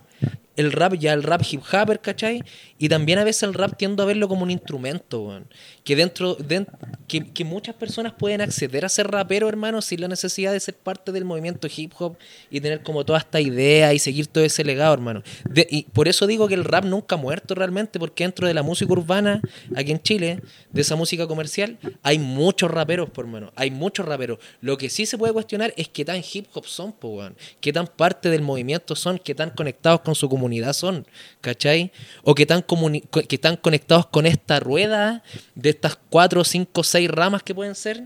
el 0.56 0.72
rap 0.72 0.94
ya, 0.94 1.12
el 1.12 1.22
rap 1.22 1.42
hip 1.50 1.60
hopper, 1.72 2.00
¿cachai? 2.00 2.42
Y 2.78 2.88
también 2.88 3.18
a 3.18 3.24
veces 3.24 3.42
el 3.44 3.54
rap 3.54 3.76
tiendo 3.76 4.02
a 4.02 4.06
verlo 4.06 4.28
como 4.28 4.42
un 4.42 4.50
instrumento, 4.50 5.22
weón. 5.22 5.46
Que 5.84 5.96
dentro, 5.96 6.34
den- 6.34 6.66
que, 7.08 7.44
muchas 7.44 7.74
personas 7.74 8.12
pueden 8.12 8.40
acceder 8.40 8.84
a 8.84 8.88
ser 8.88 9.08
rapero, 9.10 9.48
hermano, 9.48 9.80
sin 9.82 10.00
la 10.00 10.08
necesidad 10.08 10.52
de 10.52 10.60
ser 10.60 10.74
parte 10.74 11.12
del 11.12 11.24
movimiento 11.24 11.68
hip 11.74 11.92
hop 11.98 12.16
y 12.50 12.60
tener 12.60 12.82
como 12.82 13.04
toda 13.04 13.18
esta 13.18 13.40
idea 13.40 13.92
y 13.94 13.98
seguir 13.98 14.26
todo 14.26 14.44
ese 14.44 14.64
legado, 14.64 14.92
hermano. 14.94 15.22
De- 15.48 15.66
y 15.70 15.82
por 15.84 16.08
eso 16.08 16.26
digo 16.26 16.48
que 16.48 16.54
el 16.54 16.64
rap 16.64 16.84
nunca 16.84 17.14
ha 17.14 17.18
muerto 17.18 17.54
realmente, 17.54 17.98
porque 17.98 18.24
dentro 18.24 18.46
de 18.48 18.54
la 18.54 18.62
música 18.62 18.92
urbana, 18.92 19.40
aquí 19.74 19.92
en 19.92 20.02
Chile, 20.02 20.40
de 20.72 20.80
esa 20.80 20.96
música 20.96 21.26
comercial, 21.26 21.78
hay 22.02 22.18
muchos 22.18 22.70
raperos, 22.70 23.10
por 23.10 23.26
hermano. 23.26 23.52
Hay 23.56 23.70
muchos 23.70 24.06
raperos. 24.06 24.38
Lo 24.60 24.76
que 24.78 24.90
sí 24.90 25.06
se 25.06 25.18
puede 25.18 25.32
cuestionar 25.32 25.72
es 25.76 25.88
qué 25.88 26.04
tan 26.04 26.16
hip 26.32 26.46
hop 26.54 26.66
son, 26.66 26.92
po, 26.92 27.08
weón. 27.08 27.36
Qué 27.60 27.72
tan 27.72 27.86
parte 27.86 28.30
del 28.30 28.42
movimiento 28.42 28.96
son, 28.96 29.18
qué 29.18 29.34
tan 29.34 29.50
conectados 29.50 30.00
con 30.00 30.14
su 30.14 30.28
comunidad 30.28 30.45
son, 30.72 31.06
¿cachai? 31.40 31.92
O 32.22 32.34
comuni- 32.66 33.04
co- 33.10 33.22
qué 33.28 33.38
tan 33.38 33.56
conectados 33.56 34.06
con 34.06 34.26
esta 34.26 34.60
rueda 34.60 35.22
de 35.54 35.70
estas 35.70 35.98
cuatro, 36.10 36.44
cinco, 36.44 36.82
seis 36.84 37.10
ramas 37.10 37.42
que 37.42 37.54
pueden 37.54 37.74
ser. 37.74 38.04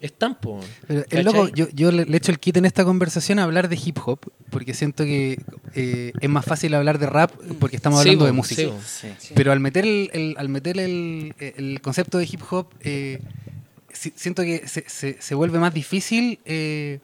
Están, 0.00 0.34
po. 0.40 0.60
Pero 0.86 1.00
es 1.00 1.06
¿cachai? 1.08 1.24
loco, 1.24 1.48
yo, 1.48 1.68
yo 1.74 1.92
le, 1.92 2.06
le 2.06 2.16
echo 2.16 2.32
el 2.32 2.38
kit 2.38 2.56
en 2.56 2.64
esta 2.64 2.84
conversación 2.84 3.38
a 3.38 3.42
hablar 3.44 3.68
de 3.68 3.78
hip 3.84 3.98
hop, 4.06 4.18
porque 4.48 4.72
siento 4.72 5.04
que 5.04 5.38
eh, 5.74 6.12
es 6.18 6.28
más 6.30 6.46
fácil 6.46 6.72
hablar 6.72 6.98
de 6.98 7.04
rap 7.06 7.30
porque 7.58 7.76
estamos 7.76 8.02
Sí, 8.02 8.08
hablando 8.08 8.24
de 8.24 8.32
música. 8.32 8.62
sí, 8.62 8.68
po. 8.68 8.80
Sí. 9.18 9.32
Pero 9.34 9.52
al 9.52 9.60
meter 9.60 9.84
el, 9.84 10.08
el- 10.14 10.34
al 10.38 10.48
meter 10.48 10.78
el, 10.78 11.34
el 11.38 11.80
concepto 11.82 12.16
de 12.16 12.24
hip 12.24 12.40
hop, 12.50 12.68
eh, 12.80 13.20
si- 13.92 14.14
siento 14.16 14.42
que 14.42 14.66
se, 14.66 14.88
se- 14.88 15.20
se 15.20 15.34
vuelve 15.34 15.58
más 15.58 15.74
difícil 15.74 16.38
eh, 16.46 17.00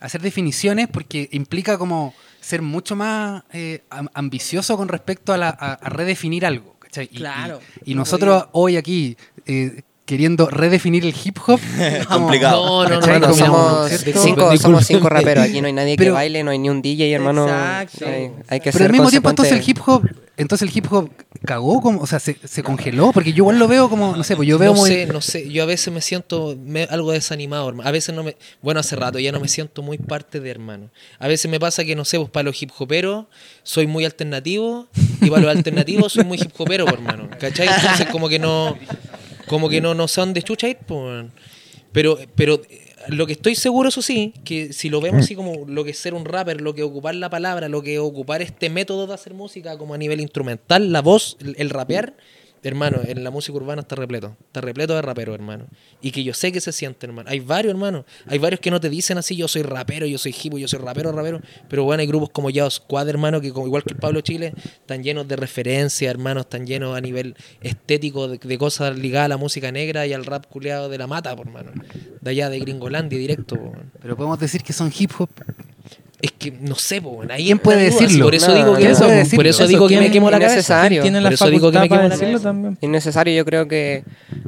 hacer 0.00 0.22
definiciones 0.22 0.88
porque 0.88 1.28
implica 1.32 1.76
como 1.76 2.14
ser 2.42 2.60
mucho 2.60 2.96
más 2.96 3.44
eh, 3.52 3.84
am- 3.90 4.08
ambicioso 4.14 4.76
con 4.76 4.88
respecto 4.88 5.32
a, 5.32 5.36
la- 5.38 5.48
a- 5.58 5.74
a 5.74 5.88
redefinir 5.88 6.44
algo. 6.44 6.76
¿cachai? 6.80 7.08
Y- 7.10 7.16
y- 7.16 7.18
Claro. 7.18 7.60
Y, 7.84 7.94
nosotros 7.94 8.46
hoy 8.52 8.76
aquí 8.76 9.16
eh, 9.46 9.82
queriendo 10.04 10.48
redefinir 10.50 11.04
el 11.04 11.14
hip 11.24 11.38
hop. 11.46 11.60
Complicado. 12.08 12.84
No, 12.88 13.00
no, 13.00 13.00
no, 13.06 13.18
no, 13.18 13.34
somos, 13.34 13.90
cinco, 13.90 14.04
disculpe. 14.50 14.58
somos 14.58 14.86
cinco 14.86 15.08
raperos. 15.08 15.44
Aquí 15.44 15.60
no 15.60 15.66
hay 15.68 15.72
nadie 15.72 15.92
que 15.96 16.02
Pero- 16.04 16.14
baile, 16.14 16.42
no 16.42 16.50
hay 16.50 16.58
ni 16.58 16.68
un 16.70 16.82
DJ, 16.82 17.12
hermano. 17.12 17.44
Exacto. 17.46 18.06
Hay, 18.06 18.30
hay 18.48 18.60
que 18.60 18.70
Pero 18.72 18.78
ser 18.78 18.86
al 18.86 18.92
mismo 18.92 19.10
tiempo 19.10 19.30
entonces 19.30 19.56
el 19.58 19.68
hip 19.68 19.78
hop, 19.86 20.08
entonces 20.36 20.68
el 20.68 20.76
hip 20.76 20.92
hop 20.92 21.10
cagó 21.44 21.80
como, 21.80 22.00
o 22.00 22.06
sea, 22.06 22.18
se, 22.20 22.36
se 22.44 22.62
congeló, 22.62 23.12
porque 23.12 23.30
yo 23.32 23.38
igual 23.38 23.58
lo 23.58 23.68
veo 23.68 23.88
como, 23.88 24.16
no 24.16 24.22
sé, 24.24 24.34
pues 24.36 24.48
yo 24.48 24.58
veo 24.58 24.72
no 24.72 24.80
muy 24.80 24.90
sé, 24.90 25.06
no 25.06 25.20
sé. 25.20 25.48
Yo 25.50 25.62
a 25.62 25.66
veces 25.66 25.92
me 25.92 26.00
siento 26.00 26.56
me- 26.64 26.84
algo 26.84 27.12
desanimado, 27.12 27.68
hermano. 27.68 27.88
A 27.88 27.92
veces 27.92 28.14
no 28.14 28.22
me. 28.24 28.36
Bueno, 28.60 28.80
hace 28.80 28.96
rato 28.96 29.18
ya 29.18 29.30
no 29.32 29.40
me 29.40 29.48
siento 29.48 29.82
muy 29.82 29.98
parte 29.98 30.40
de 30.40 30.50
hermano. 30.50 30.90
A 31.18 31.28
veces 31.28 31.50
me 31.50 31.60
pasa 31.60 31.84
que, 31.84 31.94
no 31.96 32.04
sé, 32.04 32.18
pues 32.18 32.30
para 32.30 32.44
los 32.44 32.60
hip 32.60 32.70
hoperos 32.78 33.26
soy 33.62 33.86
muy 33.86 34.04
alternativo 34.04 34.88
y 35.20 35.30
para 35.30 35.42
los 35.42 35.50
alternativos 35.56 36.12
soy 36.12 36.24
muy 36.24 36.38
hip 36.38 36.52
hopero, 36.58 36.86
hermano. 36.88 37.28
¿Cachai? 37.38 37.68
Entonces, 37.68 38.06
como 38.08 38.28
que 38.28 38.38
no. 38.38 38.76
Como 39.52 39.68
que 39.68 39.82
no, 39.82 39.92
no 39.92 40.08
sé 40.08 40.22
dónde 40.22 40.42
chucha 40.42 40.66
ir, 40.66 40.78
pues. 40.78 41.26
Pero, 41.92 42.18
pero 42.34 42.62
eh, 42.70 42.94
lo 43.08 43.26
que 43.26 43.34
estoy 43.34 43.54
seguro, 43.54 43.90
eso 43.90 44.00
sí, 44.00 44.32
que 44.46 44.72
si 44.72 44.88
lo 44.88 45.02
vemos 45.02 45.24
así 45.24 45.34
como 45.34 45.66
lo 45.66 45.84
que 45.84 45.90
es 45.90 45.98
ser 45.98 46.14
un 46.14 46.24
rapper, 46.24 46.62
lo 46.62 46.74
que 46.74 46.80
es 46.80 46.86
ocupar 46.86 47.14
la 47.16 47.28
palabra, 47.28 47.68
lo 47.68 47.82
que 47.82 47.92
es 47.92 48.00
ocupar 48.00 48.40
este 48.40 48.70
método 48.70 49.06
de 49.06 49.12
hacer 49.12 49.34
música 49.34 49.76
como 49.76 49.92
a 49.92 49.98
nivel 49.98 50.22
instrumental, 50.22 50.90
la 50.90 51.02
voz, 51.02 51.36
el, 51.38 51.54
el 51.58 51.68
rapear, 51.68 52.14
hermano, 52.62 53.00
en 53.04 53.24
la 53.24 53.30
música 53.30 53.56
urbana 53.56 53.82
está 53.82 53.96
repleto. 53.96 54.36
Está 54.46 54.60
repleto 54.60 54.94
de 54.94 55.02
raperos, 55.02 55.34
hermano. 55.34 55.66
Y 56.00 56.10
que 56.10 56.22
yo 56.24 56.34
sé 56.34 56.52
que 56.52 56.60
se 56.60 56.72
siente, 56.72 57.06
hermano. 57.06 57.28
Hay 57.30 57.40
varios, 57.40 57.72
hermano. 57.72 58.04
Hay 58.26 58.38
varios 58.38 58.60
que 58.60 58.70
no 58.70 58.80
te 58.80 58.88
dicen 58.88 59.18
así, 59.18 59.36
yo 59.36 59.48
soy 59.48 59.62
rapero, 59.62 60.06
yo 60.06 60.18
soy 60.18 60.34
hipo, 60.42 60.58
yo 60.58 60.68
soy 60.68 60.78
rapero, 60.78 61.12
rapero. 61.12 61.40
Pero 61.68 61.84
bueno, 61.84 62.00
hay 62.00 62.06
grupos 62.06 62.30
como 62.30 62.50
Ya 62.50 62.68
Squad, 62.70 63.08
hermano, 63.08 63.40
que 63.40 63.52
como, 63.52 63.66
igual 63.66 63.82
que 63.84 63.94
Pablo 63.94 64.20
Chile, 64.20 64.54
están 64.56 65.02
llenos 65.02 65.26
de 65.28 65.36
referencias, 65.36 66.10
hermano. 66.10 66.40
Están 66.40 66.66
llenos 66.66 66.96
a 66.96 67.00
nivel 67.00 67.36
estético 67.60 68.28
de, 68.28 68.38
de 68.38 68.58
cosas 68.58 68.96
ligadas 68.96 69.26
a 69.26 69.28
la 69.28 69.36
música 69.36 69.72
negra 69.72 70.06
y 70.06 70.12
al 70.12 70.24
rap 70.24 70.46
culeado 70.46 70.88
de 70.88 70.98
la 70.98 71.06
mata, 71.06 71.34
por 71.34 71.46
hermano. 71.46 71.72
De 72.20 72.30
allá 72.30 72.48
de 72.48 72.60
Gringolandia, 72.60 73.18
directo, 73.18 73.56
po, 73.56 73.70
man. 73.72 73.90
Pero 74.00 74.16
podemos 74.16 74.38
decir 74.38 74.62
que 74.62 74.72
son 74.72 74.92
hip 74.96 75.10
hop. 75.18 75.30
Es 76.22 76.30
que 76.30 76.52
no 76.52 76.76
sé, 76.76 77.02
po, 77.02 77.20
¿Quién 77.36 77.58
puede 77.58 77.82
decirlo? 77.82 78.26
Por 78.26 78.34
eso 78.36 78.48
No, 78.48 78.54
digo 78.54 78.72
que, 78.74 78.78
¿quién 78.78 78.92
eso, 78.92 79.00
puede 79.00 79.10
por 79.16 79.24
decirlo? 79.24 79.50
eso 79.50 79.62
Eso, 79.64 79.68
digo 79.68 79.88
que 79.88 79.94
¿quién- 79.94 80.04
me 80.04 80.10
quemo 80.12 80.30
la 80.30 80.38
cabeza. 80.38 80.54
necesario? 80.54 81.02
Tiene 81.02 81.18
Por 81.18 81.22
la 81.30 81.34
eso 81.34 81.50
digo 81.50 81.72
que 81.72 81.78
me 81.80 81.88
quemo 81.88 82.00
la 82.02 82.08
decirlo 82.10 82.26
cabeza. 82.28 82.42
también. 82.44 82.78
Innecesario, 82.80 83.34
yo 83.34 83.44
creo 83.44 83.66
que 83.66 84.04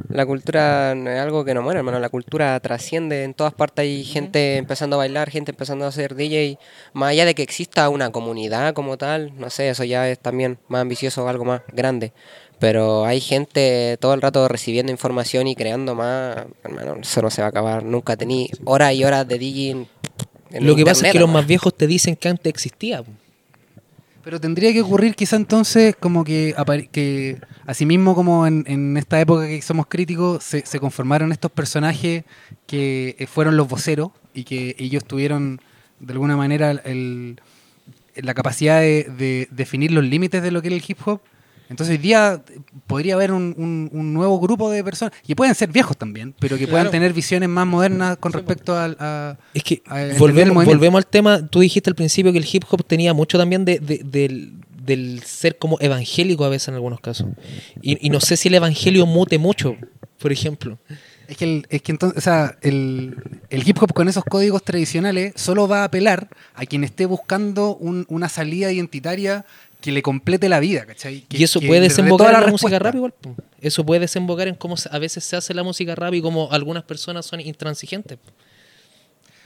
la 0.07 0.25
cultura 0.25 0.95
no 0.95 1.09
es 1.11 1.19
algo 1.19 1.43
que 1.43 1.53
no 1.53 1.61
muere, 1.61 1.79
hermano. 1.79 1.99
La 1.99 2.07
cultura 2.07 2.57
trasciende 2.61 3.23
en 3.25 3.33
todas 3.33 3.53
partes. 3.53 3.83
Hay 3.83 4.05
gente 4.05 4.55
empezando 4.55 4.95
a 4.95 4.99
bailar, 4.99 5.29
gente 5.29 5.51
empezando 5.51 5.83
a 5.83 5.89
hacer 5.89 6.15
DJ. 6.15 6.57
Más 6.93 7.09
allá 7.11 7.25
de 7.25 7.35
que 7.35 7.43
exista 7.43 7.89
una 7.89 8.09
comunidad 8.09 8.73
como 8.73 8.97
tal, 8.97 9.33
no 9.37 9.49
sé, 9.49 9.67
eso 9.67 9.83
ya 9.83 10.09
es 10.09 10.17
también 10.19 10.57
más 10.69 10.81
ambicioso, 10.81 11.27
algo 11.27 11.43
más 11.43 11.61
grande. 11.73 12.13
Pero 12.57 13.03
hay 13.05 13.19
gente 13.19 13.97
todo 13.99 14.13
el 14.13 14.21
rato 14.21 14.47
recibiendo 14.47 14.89
información 14.89 15.45
y 15.45 15.55
creando 15.57 15.93
más. 15.93 16.37
Hermano, 16.63 16.95
eso 17.01 17.21
no 17.21 17.29
se 17.29 17.41
va 17.41 17.47
a 17.47 17.49
acabar. 17.49 17.83
Nunca 17.83 18.15
tení 18.15 18.49
horas 18.63 18.93
y 18.93 19.03
horas 19.03 19.27
de 19.27 19.37
DJ. 19.37 19.87
En- 20.57 20.65
Lo 20.67 20.75
que 20.75 20.83
pasa 20.85 21.05
es 21.07 21.11
que 21.13 21.19
los 21.19 21.29
más 21.29 21.47
viejos 21.47 21.75
te 21.75 21.87
dicen 21.87 22.15
que 22.15 22.29
antes 22.29 22.49
existía. 22.49 23.03
Pero 24.23 24.41
tendría 24.41 24.73
que 24.73 24.81
ocurrir 24.81 25.13
quizá 25.15 25.35
entonces 25.35 25.95
como 25.95 26.23
que, 26.23 26.55
que 26.91 27.37
asimismo 27.67 28.15
como 28.15 28.47
en, 28.47 28.63
en 28.67 28.97
esta 28.97 29.21
época 29.21 29.45
que 29.47 29.61
somos 29.61 29.85
críticos, 29.87 30.43
se, 30.43 30.65
se 30.65 30.79
conformaron 30.79 31.31
estos 31.31 31.51
personajes 31.51 32.23
que 32.65 33.15
eh, 33.19 33.27
fueron 33.27 33.55
los 33.55 33.67
voceros 33.67 34.09
y 34.33 34.43
que 34.43 34.75
ellos 34.79 35.05
tuvieron 35.05 35.61
de 35.99 36.13
alguna 36.13 36.35
manera 36.35 36.71
el- 36.71 37.39
la 38.15 38.33
capacidad 38.33 38.79
de, 38.81 39.03
de 39.17 39.47
definir 39.51 39.91
los 39.91 40.03
límites 40.03 40.41
de 40.41 40.49
lo 40.49 40.61
que 40.61 40.69
era 40.69 40.75
el 40.77 40.83
hip 40.87 40.97
hop. 41.05 41.21
Entonces 41.69 41.95
hoy 41.95 41.97
día 41.97 42.43
podría 42.87 43.15
haber 43.15 43.31
un, 43.31 43.53
un- 43.57 43.89
un 43.91 44.13
nuevo 44.13 44.39
grupo 44.39 44.69
de 44.69 44.83
personas, 44.83 45.13
y 45.25 45.33
pueden 45.35 45.55
ser 45.55 45.69
viejos 45.71 45.97
también, 45.97 46.33
pero 46.39 46.57
que 46.57 46.67
puedan 46.67 46.83
Claro. 46.85 46.91
tener 46.91 47.13
visiones 47.13 47.49
más 47.49 47.65
modernas 47.65 48.17
con 48.17 48.33
respecto 48.33 48.77
al- 48.77 48.97
a, 48.99 49.37
Es 49.53 49.63
que 49.63 49.81
a 49.87 50.01
entender 50.01 50.13
el 50.13 50.19
volvemos, 50.19 50.65
volvemos 50.65 50.97
al 50.99 51.07
tema, 51.07 51.47
tú 51.47 51.59
dijiste 51.61 51.89
al 51.89 51.95
principio 51.95 52.31
que 52.31 52.37
el 52.37 52.47
hip 52.51 52.63
hop 52.69 52.85
tenía 52.85 53.13
mucho 53.13 53.37
también 53.37 53.65
de, 53.65 53.79
de- 53.79 54.01
del, 54.03 54.53
del 54.85 55.23
ser 55.23 55.57
como 55.57 55.77
evangélico 55.81 56.45
a 56.45 56.49
veces 56.49 56.67
en 56.67 56.75
algunos 56.75 56.99
casos. 56.99 57.27
Y, 57.81 58.05
y 58.05 58.09
no 58.11 58.19
sé 58.19 58.37
si 58.37 58.49
el 58.49 58.53
evangelio 58.55 59.05
mute 59.07 59.39
mucho, 59.39 59.75
por 60.19 60.31
ejemplo. 60.31 60.77
Es 61.27 61.37
que, 61.37 61.45
el, 61.45 61.65
es 61.71 61.81
que 61.81 61.91
entonces, 61.91 62.19
o 62.19 62.21
sea, 62.21 62.55
el, 62.61 63.15
el 63.49 63.67
hip 63.67 63.81
hop 63.81 63.91
con 63.93 64.07
esos 64.07 64.23
códigos 64.23 64.61
tradicionales 64.63 65.33
solo 65.35 65.67
va 65.67 65.81
a 65.81 65.85
apelar 65.85 66.27
a 66.53 66.67
quien 66.67 66.83
esté 66.83 67.07
buscando 67.07 67.75
un- 67.77 68.05
una 68.09 68.29
salida 68.29 68.71
identitaria 68.71 69.43
que 69.85 69.91
le 69.93 70.01
complete 70.01 70.49
la 70.49 70.59
vida, 70.59 70.85
¿cachai? 70.85 71.21
Que- 71.21 71.37
y 71.37 71.43
eso 71.43 71.59
que 71.59 71.67
puede 71.67 71.81
desembocar 71.81 72.33
en 72.33 72.41
la 72.41 72.47
música 72.47 72.77
respuesta. 72.79 72.83
rap 72.83 72.95
igual. 72.95 73.13
Eso 73.61 73.85
puede 73.85 74.01
desembocar 74.01 74.47
en 74.47 74.55
cómo 74.55 74.75
a 74.91 74.99
veces 74.99 75.23
se 75.23 75.35
hace 75.37 75.53
la 75.53 75.63
música 75.63 75.95
rap 75.95 76.13
y 76.13 76.21
cómo 76.21 76.49
algunas 76.51 76.83
personas 76.83 77.25
son 77.25 77.39
intransigentes. 77.39 78.17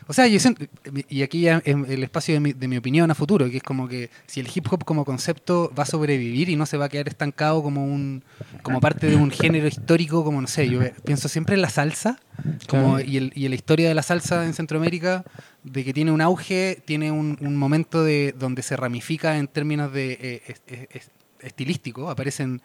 O 0.10 0.14
sea, 0.14 0.26
yo 0.26 0.40
siento- 0.40 0.66
y 1.08 1.22
aquí 1.22 1.42
ya 1.42 1.62
el 1.66 2.02
espacio 2.04 2.34
de 2.34 2.40
mi, 2.40 2.54
de 2.54 2.68
mi 2.68 2.78
opinión 2.78 3.12
a 3.12 3.14
futuro, 3.16 3.48
que 3.48 3.58
es 3.58 3.64
como 3.64 3.88
que 3.88 4.10
si 4.26 4.40
el 4.40 4.48
hip 4.54 4.66
hop 4.72 4.84
como 4.84 5.06
concepto 5.06 5.72
va 5.78 5.84
a 5.84 5.86
sobrevivir 5.86 6.50
y 6.50 6.56
no 6.56 6.66
se 6.66 6.78
va 6.78 6.86
a 6.86 6.90
quedar 6.90 7.08
estancado 7.08 7.62
como 7.62 7.86
un 7.86 8.24
como 8.64 8.80
parte 8.82 9.06
de 9.08 9.16
un 9.16 9.30
género 9.30 9.68
histórico, 9.68 10.24
como 10.24 10.42
no 10.42 10.48
sé, 10.48 10.68
yo 10.68 10.80
pienso 11.06 11.30
siempre 11.30 11.54
en 11.54 11.62
la 11.62 11.70
salsa, 11.70 12.20
como, 12.68 13.00
y, 13.00 13.18
el- 13.18 13.32
y 13.36 13.48
la 13.50 13.54
historia 13.54 13.88
de 13.88 13.94
la 13.94 14.02
salsa 14.02 14.46
en 14.46 14.56
Centroamérica, 14.56 15.24
de 15.64 15.84
que 15.86 15.94
tiene 15.94 16.12
un 16.12 16.22
auge, 16.22 16.82
tiene 16.86 17.12
un, 17.12 17.38
un 17.40 17.56
momento 17.56 18.04
de 18.04 18.34
donde 18.38 18.64
se 18.64 18.76
ramifica 18.76 19.38
en 19.38 19.48
términos 19.48 19.94
de 19.94 20.14
eh, 20.20 20.42
es- 20.48 20.62
es- 20.92 21.12
estilístico, 21.42 22.10
aparecen 22.10 22.62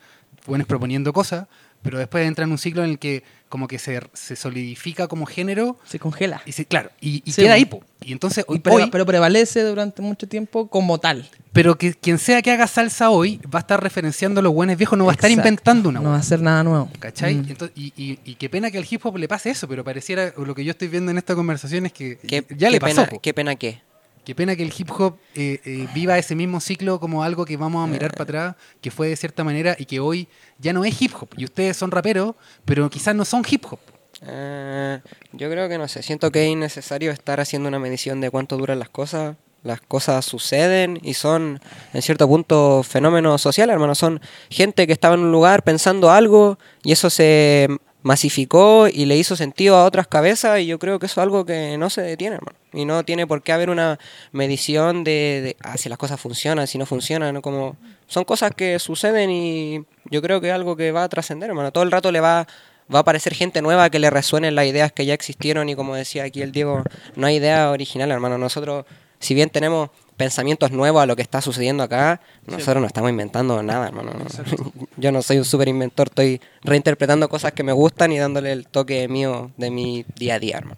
buenos 0.46 0.66
proponiendo 0.66 1.12
cosas, 1.12 1.46
pero 1.84 1.98
después 1.98 2.26
entra 2.26 2.44
en 2.44 2.50
un 2.50 2.58
ciclo 2.58 2.82
en 2.82 2.90
el 2.90 2.98
que 2.98 3.22
como 3.48 3.68
que 3.68 3.78
se, 3.78 4.00
se 4.14 4.34
solidifica 4.34 5.06
como 5.06 5.26
género 5.26 5.78
Se 5.84 6.00
congela. 6.00 6.42
y 6.44 6.50
se, 6.50 6.64
claro, 6.66 6.90
y, 7.00 7.22
y 7.24 7.30
Sí, 7.30 7.42
queda 7.42 7.52
ahí, 7.54 7.66
po. 7.66 7.84
Y 8.00 8.10
entonces 8.10 8.44
hoy, 8.48 8.56
Y 8.56 8.60
preva- 8.60 8.76
hoy- 8.84 8.90
pero 8.90 9.06
prevalece 9.06 9.62
durante 9.62 10.02
mucho 10.02 10.26
tiempo 10.26 10.66
como 10.68 10.98
tal. 10.98 11.28
pero 11.52 11.78
que 11.78 11.94
quien 11.94 12.18
sea 12.18 12.42
que 12.42 12.50
haga 12.50 12.66
salsa 12.66 13.10
hoy 13.10 13.38
va 13.54 13.60
a 13.60 13.62
estar 13.62 13.80
referenciando 13.80 14.40
a 14.40 14.42
los 14.42 14.52
buenos 14.52 14.76
viejos, 14.76 14.98
no 14.98 15.04
va 15.04 15.12
a 15.12 15.14
estar 15.14 15.30
inventando 15.30 15.88
una 15.90 16.00
No 16.00 16.10
va 16.10 16.16
a 16.16 16.22
ser 16.24 16.42
nada 16.42 16.64
nuevo. 16.64 16.90
¿Cachai? 16.98 17.36
Mm. 17.36 17.48
Entonces, 17.50 17.76
y, 17.76 17.92
y- 17.96 18.18
y 18.24 18.34
qué 18.34 18.48
pena 18.50 18.72
que 18.72 18.78
al 18.78 18.86
hip 18.90 19.06
hop 19.06 19.16
le 19.18 19.28
pase 19.28 19.50
eso, 19.50 19.68
pero 19.68 19.84
pareciera, 19.84 20.32
lo 20.36 20.52
que 20.54 20.64
yo 20.64 20.72
estoy 20.72 20.88
viendo 20.88 21.12
en 21.12 21.18
esta 21.18 21.36
conversación 21.36 21.86
es 21.86 21.92
que 21.92 22.16
Qué, 22.26 22.44
ya 22.56 22.66
qué 22.66 22.70
le 22.70 22.80
pasó. 22.80 22.96
pena, 22.96 23.08
po. 23.08 23.20
qué 23.20 23.32
pena 23.34 23.54
que. 23.54 23.80
Qué 24.24 24.34
pena 24.34 24.56
que 24.56 24.62
el 24.62 24.72
hip 24.76 24.90
hop 24.90 25.18
eh, 25.34 25.60
eh, 25.64 25.86
viva 25.94 26.16
ese 26.16 26.34
mismo 26.34 26.58
ciclo 26.60 26.98
como 26.98 27.22
algo 27.22 27.44
que 27.44 27.56
vamos 27.58 27.84
a 27.84 27.86
mirar 27.86 28.12
para 28.12 28.22
atrás, 28.22 28.56
que 28.80 28.90
fue 28.90 29.08
de 29.08 29.16
cierta 29.16 29.44
manera 29.44 29.76
y 29.78 29.84
que 29.84 30.00
hoy 30.00 30.28
ya 30.58 30.72
no 30.72 30.84
es 30.84 31.00
hip 31.00 31.12
hop. 31.20 31.28
Y 31.36 31.44
ustedes 31.44 31.76
son 31.76 31.90
raperos, 31.90 32.34
pero 32.64 32.88
quizás 32.88 33.14
no 33.14 33.24
son 33.26 33.44
hip 33.48 33.64
hop. 33.70 33.78
Eh, 34.22 35.00
yo 35.32 35.50
creo 35.50 35.68
que 35.68 35.76
no 35.76 35.88
sé, 35.88 36.02
siento 36.02 36.30
que 36.32 36.44
es 36.44 36.50
innecesario 36.50 37.10
estar 37.10 37.38
haciendo 37.40 37.68
una 37.68 37.78
medición 37.78 38.20
de 38.20 38.30
cuánto 38.30 38.56
duran 38.56 38.78
las 38.78 38.88
cosas. 38.88 39.36
Las 39.62 39.80
cosas 39.80 40.24
suceden 40.26 41.00
y 41.02 41.14
son, 41.14 41.58
en 41.94 42.02
cierto 42.02 42.28
punto, 42.28 42.82
fenómenos 42.82 43.40
sociales, 43.40 43.72
hermano. 43.72 43.94
Son 43.94 44.20
gente 44.50 44.86
que 44.86 44.92
estaba 44.92 45.14
en 45.14 45.22
un 45.22 45.32
lugar 45.32 45.64
pensando 45.64 46.10
algo 46.10 46.58
y 46.82 46.92
eso 46.92 47.08
se 47.08 47.68
masificó 48.04 48.86
y 48.86 49.06
le 49.06 49.16
hizo 49.16 49.34
sentido 49.34 49.76
a 49.76 49.84
otras 49.84 50.06
cabezas 50.06 50.60
y 50.60 50.66
yo 50.66 50.78
creo 50.78 50.98
que 50.98 51.06
eso 51.06 51.20
es 51.20 51.22
algo 51.24 51.46
que 51.46 51.78
no 51.78 51.88
se 51.88 52.02
detiene, 52.02 52.36
hermano. 52.36 52.56
Y 52.74 52.84
no 52.84 53.02
tiene 53.02 53.26
por 53.26 53.42
qué 53.42 53.52
haber 53.52 53.70
una 53.70 53.98
medición 54.30 55.04
de, 55.04 55.40
de, 55.42 55.56
ah, 55.62 55.78
si 55.78 55.88
las 55.88 55.96
cosas 55.96 56.20
funcionan, 56.20 56.66
si 56.66 56.76
no 56.76 56.84
funcionan, 56.84 57.32
¿no? 57.32 57.40
Como, 57.40 57.76
son 58.06 58.24
cosas 58.24 58.52
que 58.54 58.78
suceden 58.78 59.30
y 59.30 59.84
yo 60.10 60.20
creo 60.20 60.42
que 60.42 60.48
es 60.48 60.54
algo 60.54 60.76
que 60.76 60.92
va 60.92 61.04
a 61.04 61.08
trascender, 61.08 61.48
hermano. 61.48 61.72
Todo 61.72 61.82
el 61.82 61.90
rato 61.90 62.12
le 62.12 62.20
va, 62.20 62.46
va 62.94 62.98
a 62.98 63.00
aparecer 63.00 63.32
gente 63.32 63.62
nueva 63.62 63.88
que 63.88 63.98
le 63.98 64.10
resuenen 64.10 64.54
las 64.54 64.66
ideas 64.66 64.92
que 64.92 65.06
ya 65.06 65.14
existieron 65.14 65.70
y 65.70 65.74
como 65.74 65.94
decía 65.94 66.24
aquí 66.24 66.42
el 66.42 66.52
Diego, 66.52 66.84
no 67.16 67.26
hay 67.26 67.36
idea 67.36 67.70
original, 67.70 68.10
hermano. 68.10 68.36
Nosotros, 68.36 68.84
si 69.18 69.32
bien 69.32 69.48
tenemos 69.48 69.88
pensamientos 70.16 70.70
nuevos 70.70 71.02
a 71.02 71.06
lo 71.06 71.16
que 71.16 71.22
está 71.22 71.40
sucediendo 71.40 71.82
acá, 71.82 72.20
nosotros 72.46 72.80
no 72.80 72.86
estamos 72.86 73.10
inventando 73.10 73.62
nada, 73.62 73.88
hermano. 73.88 74.12
Yo 74.96 75.10
no 75.12 75.22
soy 75.22 75.38
un 75.38 75.44
super 75.44 75.68
inventor, 75.68 76.08
estoy 76.08 76.40
reinterpretando 76.62 77.28
cosas 77.28 77.52
que 77.52 77.62
me 77.62 77.72
gustan 77.72 78.12
y 78.12 78.18
dándole 78.18 78.52
el 78.52 78.66
toque 78.66 79.08
mío 79.08 79.50
de 79.56 79.70
mi 79.70 80.04
día 80.16 80.34
a 80.34 80.38
día, 80.38 80.58
hermano. 80.58 80.76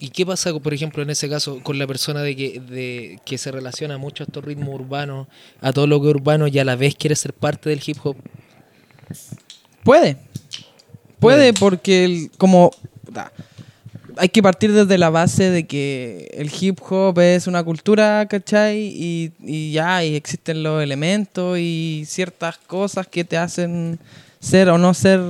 ¿Y 0.00 0.10
qué 0.10 0.24
pasa, 0.24 0.52
por 0.58 0.72
ejemplo, 0.74 1.02
en 1.02 1.10
ese 1.10 1.28
caso 1.28 1.60
con 1.62 1.76
la 1.78 1.86
persona 1.86 2.22
de 2.22 2.36
que, 2.36 2.60
de, 2.60 3.20
que 3.24 3.36
se 3.36 3.50
relaciona 3.50 3.98
mucho 3.98 4.22
a 4.22 4.26
estos 4.26 4.44
ritmos 4.44 4.74
urbanos, 4.74 5.26
a 5.60 5.72
todo 5.72 5.86
lo 5.88 6.00
que 6.00 6.08
es 6.08 6.14
urbano 6.14 6.46
y 6.46 6.58
a 6.60 6.64
la 6.64 6.76
vez 6.76 6.94
quiere 6.94 7.16
ser 7.16 7.32
parte 7.32 7.68
del 7.68 7.82
hip 7.84 7.96
hop? 8.04 8.16
Puede. 9.82 10.16
Puede 11.18 11.52
porque 11.52 12.04
el- 12.04 12.30
como 12.38 12.70
hay 14.18 14.28
que 14.28 14.42
partir 14.42 14.72
desde 14.72 14.98
la 14.98 15.10
base 15.10 15.50
de 15.50 15.66
que 15.66 16.30
el 16.34 16.50
hip 16.58 16.78
hop 16.88 17.18
es 17.20 17.46
una 17.46 17.62
cultura, 17.62 18.26
¿cachai? 18.26 18.78
Y, 18.78 19.32
y 19.44 19.72
ya, 19.72 20.04
y 20.04 20.14
existen 20.14 20.62
los 20.62 20.82
elementos 20.82 21.58
y 21.58 22.04
ciertas 22.06 22.58
cosas 22.58 23.06
que 23.06 23.24
te 23.24 23.36
hacen 23.36 23.98
ser 24.40 24.68
o 24.68 24.78
no 24.78 24.94
ser 24.94 25.20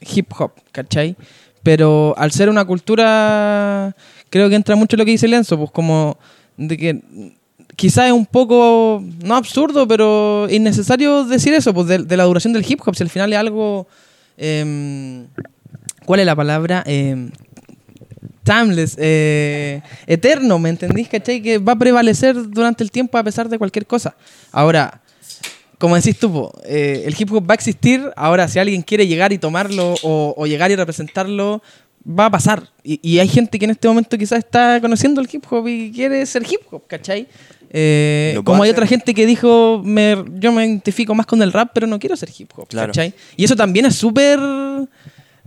hip 0.00 0.32
hop, 0.38 0.52
¿cachai? 0.72 1.16
Pero 1.62 2.14
al 2.16 2.30
ser 2.32 2.48
una 2.48 2.64
cultura, 2.64 3.94
creo 4.30 4.48
que 4.48 4.54
entra 4.54 4.76
mucho 4.76 4.96
lo 4.96 5.04
que 5.04 5.10
dice 5.12 5.28
Lenzo, 5.28 5.58
pues 5.58 5.70
como 5.70 6.16
de 6.56 6.76
que 6.76 7.00
quizás 7.74 8.06
es 8.06 8.12
un 8.12 8.26
poco, 8.26 9.02
no 9.22 9.36
absurdo, 9.36 9.86
pero 9.86 10.46
innecesario 10.50 11.24
decir 11.24 11.52
eso, 11.54 11.74
pues 11.74 11.88
de, 11.88 11.98
de 11.98 12.16
la 12.16 12.24
duración 12.24 12.52
del 12.52 12.64
hip 12.66 12.80
hop, 12.86 12.94
si 12.94 13.02
al 13.02 13.10
final 13.10 13.32
es 13.32 13.38
algo... 13.38 13.86
em, 14.36 15.26
¿Cuál 16.04 16.20
es 16.20 16.26
la 16.26 16.36
palabra? 16.36 16.84
Em, 16.86 17.32
timeless, 18.46 18.96
eh, 18.98 19.82
eterno, 20.06 20.58
¿me 20.58 20.70
entendís? 20.70 21.08
¿Cachai? 21.08 21.42
Que 21.42 21.58
va 21.58 21.72
a 21.72 21.78
prevalecer 21.78 22.34
durante 22.48 22.82
el 22.82 22.90
tiempo 22.90 23.18
a 23.18 23.22
pesar 23.24 23.48
de 23.50 23.58
cualquier 23.58 23.84
cosa. 23.86 24.14
Ahora, 24.52 25.02
como 25.78 25.96
decís 25.96 26.18
tú, 26.18 26.32
po, 26.32 26.52
eh, 26.64 27.02
el 27.06 27.14
hip 27.18 27.30
hop 27.32 27.44
va 27.48 27.52
a 27.52 27.56
existir. 27.56 28.00
Ahora, 28.16 28.48
si 28.48 28.58
alguien 28.58 28.80
quiere 28.82 29.06
llegar 29.06 29.32
y 29.32 29.38
tomarlo 29.38 29.94
o, 30.02 30.34
o 30.36 30.46
llegar 30.46 30.70
y 30.70 30.76
representarlo, 30.76 31.62
va 32.08 32.26
a 32.26 32.30
pasar. 32.30 32.70
Y, 32.82 32.98
y 33.02 33.18
hay 33.18 33.28
gente 33.28 33.58
que 33.58 33.64
en 33.66 33.72
este 33.72 33.86
momento 33.88 34.16
quizás 34.16 34.38
está 34.38 34.80
conociendo 34.80 35.20
el 35.20 35.28
hip 35.30 35.44
hop 35.50 35.66
y 35.68 35.90
quiere 35.92 36.24
ser 36.24 36.42
hip 36.50 36.60
hop, 36.70 36.86
¿cachai? 36.86 37.26
Eh, 37.70 38.40
como 38.44 38.62
hay 38.62 38.70
hacer. 38.70 38.76
otra 38.78 38.86
gente 38.86 39.12
que 39.12 39.26
dijo, 39.26 39.82
me, 39.84 40.16
yo 40.36 40.52
me 40.52 40.64
identifico 40.64 41.14
más 41.14 41.26
con 41.26 41.42
el 41.42 41.52
rap, 41.52 41.72
pero 41.74 41.86
no 41.86 41.98
quiero 41.98 42.16
ser 42.16 42.30
hip 42.38 42.50
hop, 42.56 42.68
Claro. 42.68 42.88
¿cachai? 42.92 43.12
Y 43.36 43.44
eso 43.44 43.56
también 43.56 43.84
es 43.86 43.96
súper... 43.96 44.38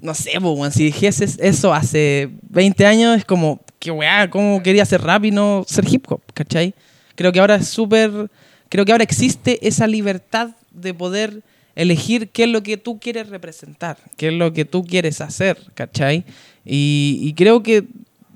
No 0.02 0.14
sé, 0.14 0.40
po, 0.40 0.52
weón, 0.52 0.72
si 0.72 0.86
dijeses 0.86 1.38
eso 1.42 1.74
hace 1.74 2.30
20 2.50 2.86
años, 2.86 3.18
es 3.18 3.26
como, 3.26 3.60
que 3.80 3.92
weá, 3.92 4.30
¿cómo 4.30 4.62
quería 4.62 4.84
hacer 4.84 5.02
rap 5.02 5.26
y 5.26 5.32
no 5.32 5.64
ser 5.68 5.86
hip 5.90 6.06
hop? 6.10 6.22
¿Cachai? 6.34 6.74
Creo 7.16 7.32
que 7.32 7.40
ahora 7.40 7.56
es 7.56 7.68
súper. 7.68 8.30
Creo 8.70 8.86
que 8.86 8.92
ahora 8.92 9.04
existe 9.04 9.66
esa 9.68 9.88
libertad 9.88 10.52
de 10.72 10.94
poder 10.94 11.42
elegir 11.76 12.30
qué 12.30 12.44
es 12.44 12.50
lo 12.50 12.62
que 12.62 12.78
tú 12.78 13.00
quieres 13.00 13.30
representar, 13.30 13.98
qué 14.18 14.28
es 14.28 14.34
lo 14.34 14.54
que 14.54 14.66
tú 14.66 14.84
quieres 14.84 15.22
hacer, 15.22 15.58
¿cachai? 15.74 16.26
Y, 16.66 17.20
y 17.22 17.34
creo 17.34 17.64
que 17.64 17.86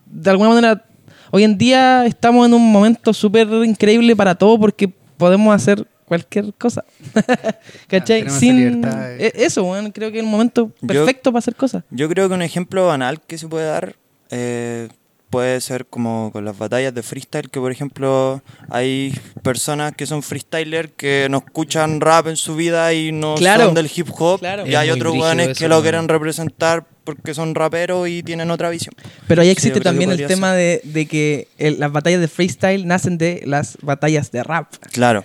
de 0.06 0.30
alguna 0.30 0.50
manera 0.50 0.86
hoy 1.32 1.44
en 1.44 1.58
día 1.58 2.06
estamos 2.06 2.48
en 2.48 2.54
un 2.54 2.72
momento 2.72 3.14
súper 3.14 3.48
increíble 3.66 4.16
para 4.16 4.36
todo 4.36 4.60
porque 4.60 4.88
podemos 5.18 5.54
hacer 5.54 5.86
cualquier 6.06 6.54
cosa. 6.54 6.84
¿Cachai? 7.88 8.30
Sin 8.30 8.58
libertad 8.58 9.14
e- 9.20 9.34
eso, 9.36 9.64
weón, 9.64 9.92
creo 9.92 10.12
que 10.12 10.20
es 10.20 10.24
un 10.24 10.32
momento 10.32 10.72
Yo- 10.82 10.88
perfecto 10.88 11.32
para 11.32 11.40
hacer 11.40 11.56
cosas. 11.56 11.84
Yo 11.90 12.08
creo 12.10 12.28
que 12.30 12.36
un 12.36 12.42
ejemplo 12.42 12.88
banal 12.88 13.22
que 13.22 13.38
se 13.38 13.48
puede 13.48 13.66
dar 13.68 13.96
eh, 14.32 14.90
puede 15.30 15.60
ser 15.62 15.86
como 15.88 16.30
con 16.32 16.46
las 16.46 16.56
batallas 16.58 16.94
de 16.94 17.02
freestyle, 17.02 17.50
que 17.50 17.60
por 17.60 17.72
ejemplo 17.72 18.42
hay 18.70 19.14
personas 19.42 19.94
que 19.96 20.06
son 20.06 20.22
freestyler 20.22 20.92
que 20.92 21.28
no 21.30 21.40
escuchan 21.40 22.00
rap 22.02 22.28
en 22.28 22.36
su 22.38 22.56
vida 22.56 22.94
y 22.94 23.12
no 23.12 23.34
Claro. 23.36 23.66
son 23.66 23.74
del 23.74 23.90
hip 23.96 24.10
hop, 24.18 24.40
Claro. 24.40 24.66
y 24.68 24.72
Es 24.72 24.76
hay 24.76 24.92
otros 24.92 25.16
jóvenes 25.16 25.58
que 25.58 25.68
lo 25.68 25.82
quieren 25.82 26.08
representar 26.08 26.86
porque 27.04 27.34
son 27.34 27.54
raperos 27.56 28.08
y 28.08 28.22
tienen 28.24 28.50
otra 28.52 28.70
visión. 28.70 28.94
Pero 29.28 29.42
ahí 29.42 29.50
existe 29.50 29.82
también 29.82 30.12
el 30.12 30.26
tema 30.28 30.54
de, 30.54 30.82
de 30.84 31.06
que 31.08 31.48
el- 31.58 31.80
las 31.80 31.92
batallas 31.92 32.22
de 32.22 32.28
freestyle 32.28 32.86
nacen 32.88 33.18
de 33.18 33.42
las 33.46 33.78
batallas 33.82 34.32
de 34.32 34.44
rap. 34.44 34.72
Claro, 34.92 35.24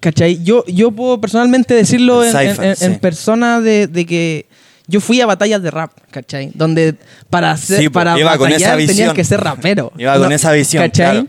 ¿Cachai? 0.00 0.42
Yo, 0.42 0.64
yo 0.66 0.90
puedo 0.90 1.20
personalmente 1.20 1.74
decirlo 1.74 2.22
en, 2.24 2.98
persona 3.00 3.60
de, 3.60 3.86
de 3.86 4.06
que 4.06 4.46
yo 4.86 5.00
fui 5.00 5.20
a 5.20 5.26
batallas 5.26 5.62
de 5.62 5.70
rap, 5.70 5.92
¿cachai? 6.10 6.50
Donde 6.54 6.94
para, 7.28 7.50
hacer, 7.50 7.78
Sí, 7.78 7.88
para 7.90 8.16
batallar 8.16 8.78
tenías 8.78 9.12
que 9.12 9.24
ser 9.24 9.40
rapero. 9.40 9.92
Iba 9.98 10.18
con 10.18 10.32
esa 10.32 10.52
visión, 10.52 10.82
¿cachai? 10.84 11.26
claro. 11.26 11.28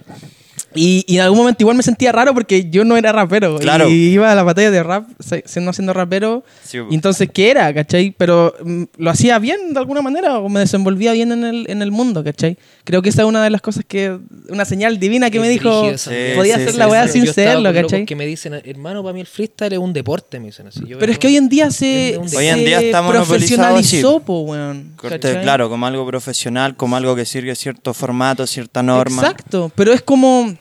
Y, 0.75 1.03
y 1.07 1.15
en 1.15 1.21
algún 1.21 1.39
momento 1.39 1.63
igual 1.63 1.77
me 1.77 1.83
sentía 1.83 2.11
raro 2.11 2.33
porque 2.33 2.69
yo 2.69 2.85
no 2.85 2.95
era 2.95 3.11
rapero. 3.11 3.57
Claro. 3.57 3.89
Y 3.89 4.09
iba 4.09 4.31
a 4.31 4.35
la 4.35 4.43
batalla 4.43 4.71
de 4.71 4.83
rap 4.83 5.07
siendo, 5.45 5.73
siendo 5.73 5.93
rapero. 5.93 6.43
Sí, 6.63 6.77
y 6.89 6.95
entonces, 6.95 7.29
¿qué 7.33 7.51
era? 7.51 7.73
¿Cachai? 7.73 8.13
Pero 8.17 8.53
mm, 8.63 8.83
lo 8.97 9.09
hacía 9.09 9.39
bien 9.39 9.73
de 9.73 9.79
alguna 9.79 10.01
manera 10.01 10.39
o 10.39 10.49
me 10.49 10.59
desenvolvía 10.59 11.13
bien 11.13 11.31
en 11.31 11.43
el, 11.43 11.65
en 11.69 11.81
el 11.81 11.91
mundo, 11.91 12.23
¿cachai? 12.23 12.57
Creo 12.83 13.01
que 13.01 13.09
esa 13.09 13.23
es 13.23 13.27
una 13.27 13.43
de 13.43 13.49
las 13.49 13.61
cosas 13.61 13.83
que... 13.87 14.17
Una 14.49 14.65
señal 14.65 14.99
divina 14.99 15.29
que 15.29 15.37
Es 15.37 15.41
me 15.41 15.49
dijo... 15.49 15.97
Sí, 15.97 16.09
podía 16.35 16.55
sí, 16.55 16.61
hacer 16.61 16.73
sí, 16.73 16.77
la 16.77 16.87
weá 16.87 17.07
sí. 17.07 17.21
sin 17.21 17.33
serlo, 17.33 17.73
¿cachai? 17.73 18.05
que 18.05 18.15
me 18.15 18.25
dicen, 18.25 18.53
hermano, 18.63 19.03
para 19.03 19.13
mí 19.13 19.21
el 19.21 19.27
freestyle 19.27 19.73
es 19.73 19.79
un 19.79 19.93
deporte, 19.93 20.39
me 20.39 20.47
dicen 20.47 20.67
así. 20.67 20.81
Yo 20.85 20.97
Pero 20.99 21.11
es 21.11 21.19
que 21.19 21.27
hoy 21.27 21.37
en 21.37 21.49
día 21.49 21.71
se, 21.71 22.19
Hoy 22.35 22.47
en 22.47 22.65
día 22.65 22.79
está 22.79 23.07
profesionalizó, 23.07 24.19
po, 24.19 24.41
weón. 24.41 24.93
Corte, 24.95 25.41
claro, 25.41 25.69
como 25.69 25.85
algo 25.85 26.05
profesional, 26.05 26.75
como 26.75 26.95
algo 26.95 27.15
que 27.15 27.25
sirve 27.25 27.55
cierto 27.55 27.93
formato, 27.93 28.45
cierta 28.47 28.83
norma. 28.83 29.21
Exacto, 29.21 29.71
pero 29.75 29.93
es 29.93 30.01
como. 30.01 30.55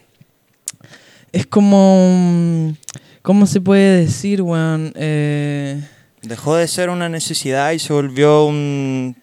Es 1.32 1.46
como. 1.46 2.74
¿Cómo 3.22 3.46
se 3.46 3.60
puede 3.60 4.00
decir, 4.00 4.40
weón? 4.42 4.92
Eh, 4.96 5.82
Dejó 6.22 6.56
de 6.56 6.66
ser 6.68 6.88
una 6.90 7.08
necesidad 7.08 7.72
y 7.72 7.78
se 7.78 7.92
volvió 7.92 8.44
un 8.46 9.16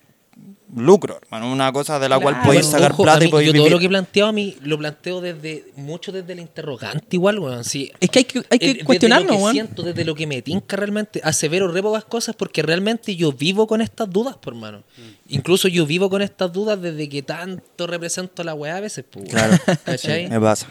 lucro, 0.76 1.18
hermano, 1.22 1.52
una 1.52 1.72
cosa 1.72 2.00
de 2.00 2.10
la 2.10 2.20
cual 2.20 2.42
podéis 2.44 2.66
sacar 2.66 2.92
Ojo, 2.92 3.04
plata 3.04 3.24
y 3.24 3.30
podéis 3.30 3.48
Yo 3.48 3.54
todo 3.54 3.64
vivir. 3.64 3.72
lo 3.72 3.80
que 3.80 3.88
planteo 3.88 4.28
a 4.28 4.32
mí, 4.34 4.58
lo 4.62 4.78
planteo 4.78 5.22
desde, 5.22 5.66
mucho 5.78 6.12
desde 6.12 6.34
el 6.34 6.40
interrogante 6.40 7.08
igual, 7.12 7.40
weón. 7.40 7.64
Sí, 7.64 7.92
es 8.00 8.10
que 8.10 8.20
hay 8.20 8.26
que, 8.26 8.40
hay 8.50 8.60
que 8.60 8.66
Eh, 8.72 8.84
desde 8.88 9.10
lo 9.10 9.26
que 9.26 9.32
weón. 9.34 9.52
siento, 9.54 9.84
desde 9.84 10.04
lo 10.06 10.16
que 10.16 10.28
me 10.28 10.42
tinca 10.42 10.76
realmente, 10.76 11.22
asevero 11.24 11.68
re 11.70 11.82
pocas 11.82 12.04
cosas 12.06 12.36
porque 12.36 12.62
realmente 12.62 13.16
yo 13.16 13.32
vivo 13.32 13.68
con 13.68 13.82
estas 13.82 14.10
dudas, 14.10 14.36
por 14.38 14.54
mano. 14.56 14.84
Incluso 15.30 15.68
yo 15.70 15.86
vivo 15.86 16.10
con 16.10 16.22
estas 16.22 16.52
dudas 16.52 16.82
desde 16.82 17.08
que 17.10 17.22
tanto 17.24 17.88
represento 17.88 18.42
a 18.42 18.46
la 18.46 18.54
weá 18.54 18.76
a 18.78 18.82
veces, 18.82 19.06
pues. 19.10 19.30
Claro. 19.30 19.58
¿Cachai? 19.86 20.28
Me 20.30 20.40
pasa. 20.40 20.68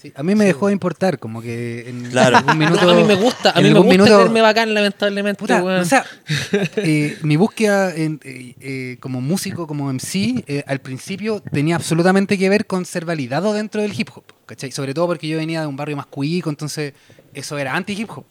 Sí, 0.00 0.12
a 0.16 0.22
mí 0.22 0.34
me 0.34 0.44
dejó 0.46 0.68
de 0.68 0.72
importar, 0.72 1.18
como 1.18 1.42
que 1.42 1.88
en 1.90 2.04
Claro. 2.10 2.38
algún 2.38 2.56
minuto... 2.58 2.82
No, 2.86 2.90
a 2.92 2.94
mí 2.94 3.04
me 3.04 3.14
gusta, 3.16 3.50
a 3.50 3.60
mí 3.60 3.68
me 3.70 3.74
gusta 3.80 3.90
minuto- 3.90 4.18
verme 4.18 4.40
bacán, 4.40 4.72
lamentablemente, 4.72 5.38
Puta, 5.38 5.62
o 5.62 5.84
sea, 5.84 6.04
eh, 6.76 7.18
mi 7.22 7.36
búsqueda 7.36 7.94
en- 7.94 8.20
eh, 8.24 8.54
eh, 8.60 8.96
como 9.00 9.20
músico, 9.20 9.66
como 9.66 9.90
MC, 9.92 10.42
eh, 10.46 10.64
al 10.66 10.80
principio 10.80 11.40
tenía 11.52 11.76
absolutamente 11.76 12.38
que 12.38 12.48
ver 12.48 12.66
con 12.66 12.84
ser 12.86 13.04
validado 13.04 13.52
dentro 13.52 13.82
del 13.82 13.92
hip 13.98 14.08
hop, 14.14 14.24
¿cachai? 14.46 14.72
Sobre 14.72 14.94
todo 14.94 15.06
porque 15.06 15.28
yo 15.28 15.36
venía 15.36 15.60
de 15.60 15.66
un 15.66 15.76
barrio 15.76 15.96
más 15.96 16.06
cuico, 16.06 16.48
entonces 16.50 16.94
eso 17.34 17.58
era 17.58 17.74
anti-hip 17.76 18.08
hop. 18.10 18.24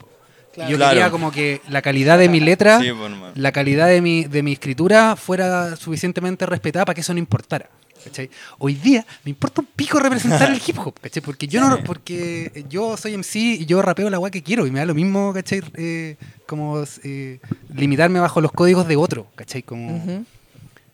Y 0.57 0.71
yo 0.71 0.77
Claro. 0.77 0.89
quería 0.91 1.11
como 1.11 1.31
que 1.31 1.61
la 1.69 1.81
calidad 1.83 2.17
de 2.17 2.27
mi 2.27 2.39
letra, 2.39 2.79
Sí, 2.81 2.89
pues, 2.91 3.11
la 3.35 3.51
calidad 3.51 3.87
de 3.87 4.01
mi, 4.01 4.23
de 4.25 4.41
mi 4.43 4.53
escritura 4.53 5.15
fuera 5.15 5.75
suficientemente 5.75 6.45
respetada 6.47 6.85
para 6.85 6.95
que 6.95 7.01
eso 7.01 7.13
no 7.13 7.19
importara. 7.19 7.69
¿Cachai? 8.03 8.29
Hoy 8.57 8.75
día 8.75 9.05
me 9.23 9.29
importa 9.31 9.61
un 9.61 9.67
pico 9.75 9.99
representar 9.99 10.49
el 10.53 10.61
hip 10.65 10.77
hop, 10.79 10.99
¿cachai? 10.99 11.21
Porque 11.21 11.47
yo 11.47 11.61
no, 11.61 11.83
porque 11.83 12.65
yo 12.69 12.97
soy 12.97 13.17
MC 13.17 13.35
y 13.35 13.65
yo 13.65 13.81
rapeo 13.81 14.09
la 14.09 14.19
weá 14.19 14.31
que 14.31 14.43
quiero 14.43 14.65
y 14.65 14.71
me 14.71 14.79
da 14.79 14.85
lo 14.85 14.93
mismo, 14.93 15.33
¿cachai? 15.33 15.61
Eh, 15.75 16.15
como 16.45 16.83
eh, 17.03 17.39
limitarme 17.73 18.19
bajo 18.19 18.41
los 18.41 18.51
códigos 18.51 18.87
de 18.87 18.95
otro, 18.95 19.27
¿cachai? 19.35 19.63
Como. 19.63 20.25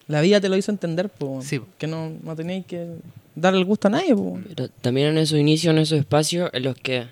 La 0.08 0.22
vida 0.22 0.39
te 0.39 0.49
lo 0.49 0.58
hizo 0.58 0.72
entender. 0.72 1.12
Sí. 1.41 1.62
Que 1.78 1.88
no, 1.88 2.12
no 2.22 2.36
teníais 2.36 2.66
que 2.66 2.88
darle 3.36 3.60
el 3.60 3.66
gusto 3.66 3.88
a 3.88 3.91
nadie, 3.91 4.16
po. 4.16 4.39
Pero 4.47 4.70
también 4.70 5.08
en 5.08 5.18
esos 5.18 5.39
inicios, 5.39 5.74
en 5.74 5.80
esos 5.80 5.99
espacios 5.99 6.49
en 6.53 6.64
los 6.64 6.76
que 6.76 7.08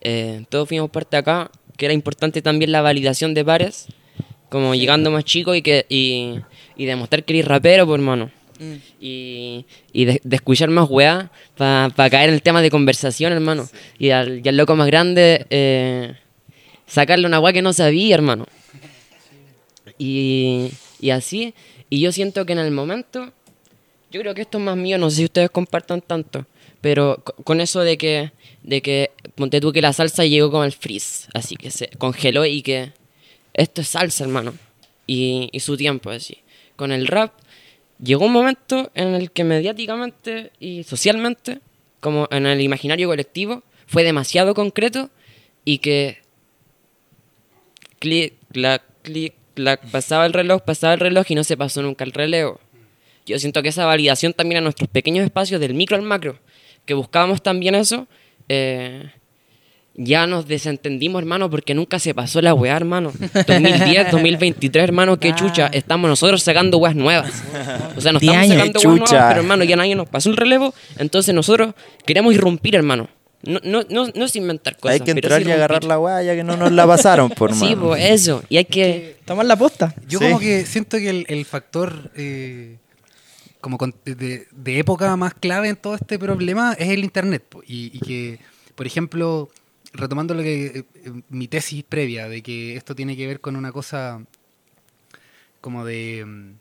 eh, 0.00 0.44
todos 0.48 0.68
fuimos 0.68 0.90
parte 0.90 1.16
acá, 1.16 1.50
que 1.76 1.86
era 1.86 1.94
importante 1.94 2.42
también 2.42 2.70
la 2.70 2.80
validación 2.80 3.34
de 3.34 3.44
pares, 3.44 3.86
como 4.50 4.74
llegando 4.74 5.10
más 5.10 5.24
chico 5.24 5.54
y 5.54 5.62
que 5.62 5.86
y, 5.88 6.40
y 6.76 6.86
demostrar 6.86 7.24
que 7.24 7.32
eres 7.34 7.46
rapero, 7.46 7.86
por 7.86 7.98
hermano. 7.98 8.30
Y, 9.00 9.64
y 9.92 10.04
de, 10.04 10.20
de 10.24 10.36
escuchar 10.36 10.68
más 10.70 10.88
weá 10.90 11.30
para 11.56 12.10
caer 12.10 12.28
en 12.30 12.34
el 12.34 12.42
tema 12.42 12.60
de 12.62 12.70
conversación, 12.70 13.32
hermano. 13.32 13.68
Y 13.98 14.10
al, 14.10 14.40
y 14.44 14.48
al 14.48 14.56
loco 14.56 14.74
más 14.76 14.86
grande 14.88 15.46
eh, 15.50 16.14
sacarle 16.86 17.26
una 17.26 17.40
weá 17.40 17.52
que 17.52 17.62
no 17.62 17.72
sabía, 17.72 18.14
hermano. 18.14 18.46
Y, 19.98 20.70
y 21.00 21.10
así, 21.10 21.54
y 21.90 22.00
yo 22.00 22.12
siento 22.12 22.44
que 22.46 22.52
en 22.52 22.58
el 22.60 22.70
momento, 22.70 23.32
yo 24.10 24.20
creo 24.20 24.34
que 24.34 24.42
esto 24.42 24.58
es 24.58 24.64
más 24.64 24.76
mío, 24.76 24.98
no 24.98 25.10
sé 25.10 25.16
si 25.16 25.24
ustedes 25.24 25.50
compartan 25.50 26.00
tanto, 26.00 26.46
pero 26.80 27.20
co- 27.24 27.34
con 27.42 27.60
eso 27.60 27.80
de 27.80 27.98
que, 27.98 28.30
de 28.62 28.80
que, 28.82 29.10
ponte 29.34 29.60
tú 29.60 29.72
que 29.72 29.82
la 29.82 29.92
salsa 29.92 30.24
llegó 30.24 30.50
con 30.50 30.64
el 30.64 30.72
freeze, 30.72 31.28
así 31.34 31.56
que 31.56 31.70
se 31.70 31.88
congeló 31.98 32.44
y 32.44 32.62
que 32.62 32.92
esto 33.54 33.80
es 33.80 33.88
salsa, 33.88 34.24
hermano, 34.24 34.54
y, 35.06 35.48
y 35.52 35.60
su 35.60 35.76
tiempo, 35.76 36.10
así. 36.10 36.38
Con 36.76 36.92
el 36.92 37.08
rap, 37.08 37.32
llegó 38.02 38.26
un 38.26 38.32
momento 38.32 38.90
en 38.94 39.14
el 39.14 39.30
que 39.30 39.44
mediáticamente 39.44 40.52
y 40.58 40.84
socialmente, 40.84 41.60
como 42.00 42.28
en 42.30 42.46
el 42.46 42.60
imaginario 42.60 43.08
colectivo, 43.08 43.62
fue 43.86 44.04
demasiado 44.04 44.54
concreto 44.54 45.10
y 45.64 45.78
que 45.78 46.18
clic, 47.98 48.34
clac, 48.52 48.82
clic, 49.02 49.34
clac, 49.54 49.80
pasaba 49.90 50.26
el 50.26 50.32
reloj, 50.32 50.62
pasaba 50.62 50.94
el 50.94 51.00
reloj 51.00 51.26
y 51.28 51.34
no 51.34 51.44
se 51.44 51.56
pasó 51.56 51.82
nunca 51.82 52.04
el 52.04 52.12
relevo. 52.12 52.60
Yo 53.26 53.38
siento 53.38 53.62
que 53.62 53.68
esa 53.68 53.84
validación 53.84 54.32
también 54.32 54.58
a 54.58 54.62
nuestros 54.62 54.88
pequeños 54.88 55.24
espacios, 55.24 55.60
del 55.60 55.74
micro 55.74 55.96
al 55.96 56.02
macro, 56.02 56.38
que 56.86 56.94
buscábamos 56.94 57.42
también 57.42 57.74
eso, 57.74 58.08
eh, 58.48 59.10
ya 60.00 60.28
nos 60.28 60.46
desentendimos, 60.46 61.20
hermano, 61.20 61.50
porque 61.50 61.74
nunca 61.74 61.98
se 61.98 62.14
pasó 62.14 62.40
la 62.40 62.54
weá, 62.54 62.76
hermano. 62.76 63.12
2010, 63.46 64.12
2023, 64.12 64.84
hermano, 64.84 65.18
qué 65.18 65.34
chucha. 65.34 65.66
Estamos 65.66 66.08
nosotros 66.08 66.40
sacando 66.42 66.78
weas 66.78 66.94
nuevas. 66.94 67.42
O 67.96 68.00
sea, 68.00 68.12
nos 68.12 68.22
estamos 68.22 68.42
años. 68.42 68.56
sacando 68.56 68.78
weas 68.80 69.00
nuevas, 69.10 69.24
pero 69.28 69.40
hermano, 69.40 69.64
ya 69.64 69.74
nadie 69.76 69.96
nos 69.96 70.08
pasó 70.08 70.30
el 70.30 70.36
relevo. 70.36 70.72
Entonces 70.98 71.34
nosotros 71.34 71.74
queremos 72.06 72.32
irrumpir, 72.32 72.76
hermano. 72.76 73.08
No, 73.42 73.60
no, 73.64 73.82
no, 73.90 74.06
no 74.14 74.24
es 74.24 74.34
inventar 74.36 74.76
cosas. 74.76 74.94
Hay 74.94 75.00
que 75.00 75.10
entrar 75.12 75.42
y 75.42 75.50
agarrar 75.50 75.84
la 75.84 75.98
weá 75.98 76.22
ya 76.22 76.34
que 76.34 76.42
no 76.44 76.56
nos 76.56 76.72
la 76.72 76.86
pasaron, 76.86 77.30
por 77.30 77.52
Sí, 77.54 77.74
mano. 77.76 77.88
pues 77.88 78.04
eso. 78.04 78.42
Y 78.48 78.56
hay 78.56 78.64
que. 78.66 79.16
Tomar 79.24 79.46
la 79.46 79.56
posta. 79.56 79.94
Yo 80.08 80.18
Sí. 80.20 80.24
como 80.26 80.38
que 80.40 80.64
siento 80.66 80.96
que 80.98 81.10
el, 81.10 81.24
el 81.28 81.44
factor 81.44 82.10
eh, 82.16 82.78
como 83.60 83.78
con- 83.78 83.94
de, 84.04 84.46
de 84.50 84.78
época 84.78 85.14
más 85.16 85.34
clave 85.34 85.68
en 85.68 85.76
todo 85.76 85.94
este 85.94 86.18
problema 86.18 86.72
es 86.78 86.88
el 86.88 87.04
internet. 87.04 87.44
po. 87.48 87.62
Y, 87.66 87.90
y 87.96 88.00
que, 88.00 88.38
por 88.74 88.86
ejemplo, 88.86 89.50
retomando 89.92 90.34
lo 90.34 90.42
que 90.42 90.66
eh, 90.66 90.84
eh, 91.04 91.12
mi 91.30 91.48
tesis 91.48 91.82
previa 91.84 92.28
de 92.28 92.42
que 92.42 92.76
esto 92.76 92.94
tiene 92.94 93.16
que 93.16 93.26
ver 93.26 93.40
con 93.40 93.56
una 93.56 93.72
cosa 93.72 94.20
como 95.60 95.84
de 95.84 96.24
mm, 96.26 96.52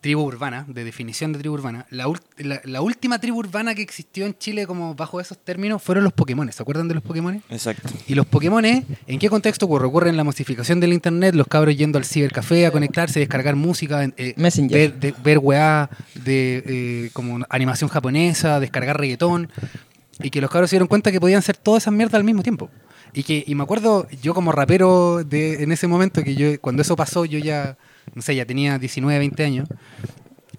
tribu 0.00 0.22
urbana, 0.22 0.64
de 0.68 0.84
definición 0.84 1.32
de 1.32 1.40
tribu 1.40 1.54
urbana, 1.56 1.84
la, 1.90 2.06
la, 2.36 2.60
la 2.64 2.80
última 2.82 3.18
tribu 3.20 3.38
urbana 3.40 3.74
que 3.74 3.82
existió 3.82 4.26
en 4.26 4.38
Chile 4.38 4.64
como 4.64 4.94
bajo 4.94 5.20
esos 5.20 5.36
términos 5.38 5.82
fueron 5.82 6.04
los 6.04 6.12
Pokémon. 6.12 6.50
¿Se 6.52 6.62
acuerdan 6.62 6.86
de 6.86 6.94
los 6.94 7.02
Pokémon? 7.02 7.42
Exacto. 7.50 7.88
Y 8.06 8.14
los 8.14 8.24
Pokémon, 8.24 8.64
¿en 8.64 9.18
qué 9.18 9.28
contexto 9.28 9.66
ocurre? 9.66 9.86
Ocurre 9.86 10.10
en 10.10 10.16
la 10.16 10.22
masificación 10.22 10.78
del 10.78 10.92
internet, 10.92 11.34
los 11.34 11.48
cabros 11.48 11.76
yendo 11.76 11.98
al 11.98 12.04
cibercafé 12.04 12.64
a 12.66 12.70
conectarse, 12.70 13.18
descargar 13.18 13.56
música, 13.56 14.04
eh, 14.16 14.34
Messenger. 14.36 14.78
ver, 14.92 15.00
de- 15.00 15.14
ver 15.20 15.38
weá 15.38 15.90
de 16.14 16.62
eh, 16.64 17.10
como 17.12 17.44
animación 17.50 17.90
japonesa, 17.90 18.60
descargar 18.60 19.00
reggaetón, 19.00 19.50
y 20.22 20.30
que 20.30 20.40
los 20.40 20.50
cabros 20.50 20.70
se 20.70 20.76
dieron 20.76 20.88
cuenta 20.88 21.12
que 21.12 21.20
podían 21.20 21.38
hacer 21.38 21.56
todas 21.56 21.84
esas 21.84 21.94
mierdas 21.94 22.14
al 22.14 22.24
mismo 22.24 22.42
tiempo. 22.42 22.70
Y 23.12 23.22
que 23.22 23.44
y 23.46 23.54
me 23.54 23.62
acuerdo, 23.62 24.06
yo 24.22 24.34
como 24.34 24.52
rapero 24.52 25.24
de, 25.24 25.62
en 25.62 25.72
ese 25.72 25.86
momento, 25.86 26.22
que 26.22 26.34
yo 26.34 26.60
cuando 26.60 26.82
eso 26.82 26.96
pasó, 26.96 27.24
yo 27.24 27.38
ya, 27.38 27.78
no 28.14 28.22
sé, 28.22 28.34
ya 28.34 28.44
tenía 28.44 28.78
19, 28.78 29.18
20 29.18 29.44
años, 29.44 29.68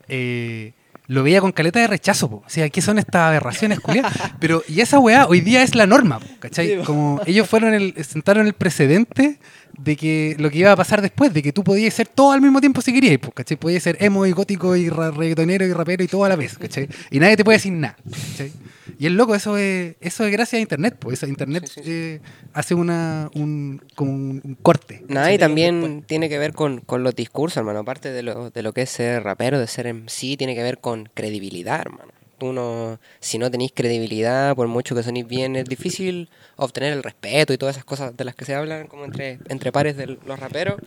eh, 0.07 0.73
lo 1.07 1.23
veía 1.23 1.41
con 1.41 1.51
caleta 1.51 1.79
de 1.79 1.87
rechazo, 1.87 2.29
po. 2.29 2.43
O 2.45 2.49
sea, 2.49 2.69
¿qué 2.69 2.81
son 2.81 2.99
estas 2.99 3.21
aberraciones, 3.23 3.79
culiadas? 3.79 4.13
Pero, 4.39 4.63
y 4.67 4.81
esa 4.81 4.99
weá 4.99 5.25
hoy 5.25 5.41
día 5.41 5.63
es 5.63 5.73
la 5.73 5.87
norma, 5.87 6.19
po, 6.19 6.27
¿cachai? 6.39 6.83
Como 6.83 7.19
ellos 7.25 7.49
fueron 7.49 7.73
el, 7.73 7.95
sentaron 8.03 8.45
el 8.45 8.53
precedente 8.53 9.39
de 9.77 9.95
que 9.95 10.35
lo 10.39 10.49
que 10.49 10.57
iba 10.59 10.71
a 10.71 10.75
pasar 10.75 11.01
después, 11.01 11.33
de 11.33 11.41
que 11.41 11.53
tú 11.53 11.63
podías 11.63 11.93
ser 11.93 12.07
todo 12.07 12.31
al 12.31 12.41
mismo 12.41 12.59
tiempo 12.59 12.81
si 12.81 12.93
querías, 12.93 13.17
po, 13.19 13.31
¿cachai? 13.31 13.57
Podías 13.57 13.83
ser 13.83 13.97
emo 14.01 14.25
y 14.25 14.31
gótico 14.31 14.75
y 14.75 14.89
ra- 14.89 15.11
reggaetonero 15.11 15.65
y 15.65 15.73
rapero 15.73 16.03
y 16.03 16.07
todo 16.07 16.25
a 16.25 16.29
la 16.29 16.35
vez, 16.35 16.57
¿cachai? 16.57 16.87
Y 17.11 17.19
nadie 17.19 17.37
te 17.37 17.43
puede 17.43 17.57
decir 17.57 17.71
nada, 17.73 17.95
¿cachai? 18.31 18.51
Y 18.97 19.05
es 19.05 19.11
loco, 19.13 19.33
eso 19.35 19.55
es, 19.55 19.95
eso 20.01 20.25
es 20.25 20.31
gracias 20.31 20.59
a 20.59 20.61
Internet, 20.61 20.97
pues 20.99 21.23
Internet 21.23 21.65
Sí, 21.67 21.73
sí, 21.75 21.81
sí. 21.83 21.89
eh, 21.91 22.21
hace 22.53 22.73
una, 22.75 23.29
un, 23.33 23.81
como 23.95 24.11
un, 24.11 24.41
un 24.43 24.55
corte. 24.55 25.03
Nada, 25.07 25.31
y 25.33 25.37
también 25.37 26.03
tiene 26.05 26.27
que 26.27 26.37
ver 26.37 26.51
con, 26.53 26.81
con 26.81 27.03
los 27.03 27.15
discursos, 27.15 27.57
hermano. 27.57 27.79
Aparte 27.79 28.11
de 28.11 28.23
lo, 28.23 28.49
de 28.49 28.61
lo 28.63 28.73
que 28.73 28.81
es 28.81 28.89
ser 28.89 29.23
rapero, 29.23 29.57
de 29.59 29.67
ser 29.67 29.87
MC, 29.93 30.35
tiene 30.37 30.53
que 30.55 30.63
ver 30.63 30.79
con 30.79 31.07
credibilidad, 31.13 31.79
hermano. 31.79 32.11
Tú 32.39 32.53
no, 32.53 32.99
si 33.19 33.37
no 33.37 33.51
tenéis 33.51 33.71
credibilidad, 33.75 34.55
por 34.55 34.67
mucho 34.67 34.95
que 34.95 35.03
sonéis 35.03 35.27
bien, 35.27 35.55
es 35.55 35.65
difícil 35.65 36.29
obtener 36.55 36.93
el 36.93 37.03
respeto 37.03 37.53
y 37.53 37.57
todas 37.57 37.75
esas 37.75 37.85
cosas 37.85 38.15
de 38.15 38.23
las 38.25 38.33
que 38.33 38.45
se 38.45 38.55
hablan 38.55 38.87
como 38.87 39.05
entre, 39.05 39.39
entre 39.49 39.71
pares 39.71 39.97
de 39.97 40.07
los 40.07 40.39
raperos. 40.39 40.79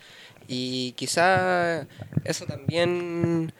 Y 0.48 0.92
quizá 0.92 1.86
eso 2.24 2.46
también 2.46 3.53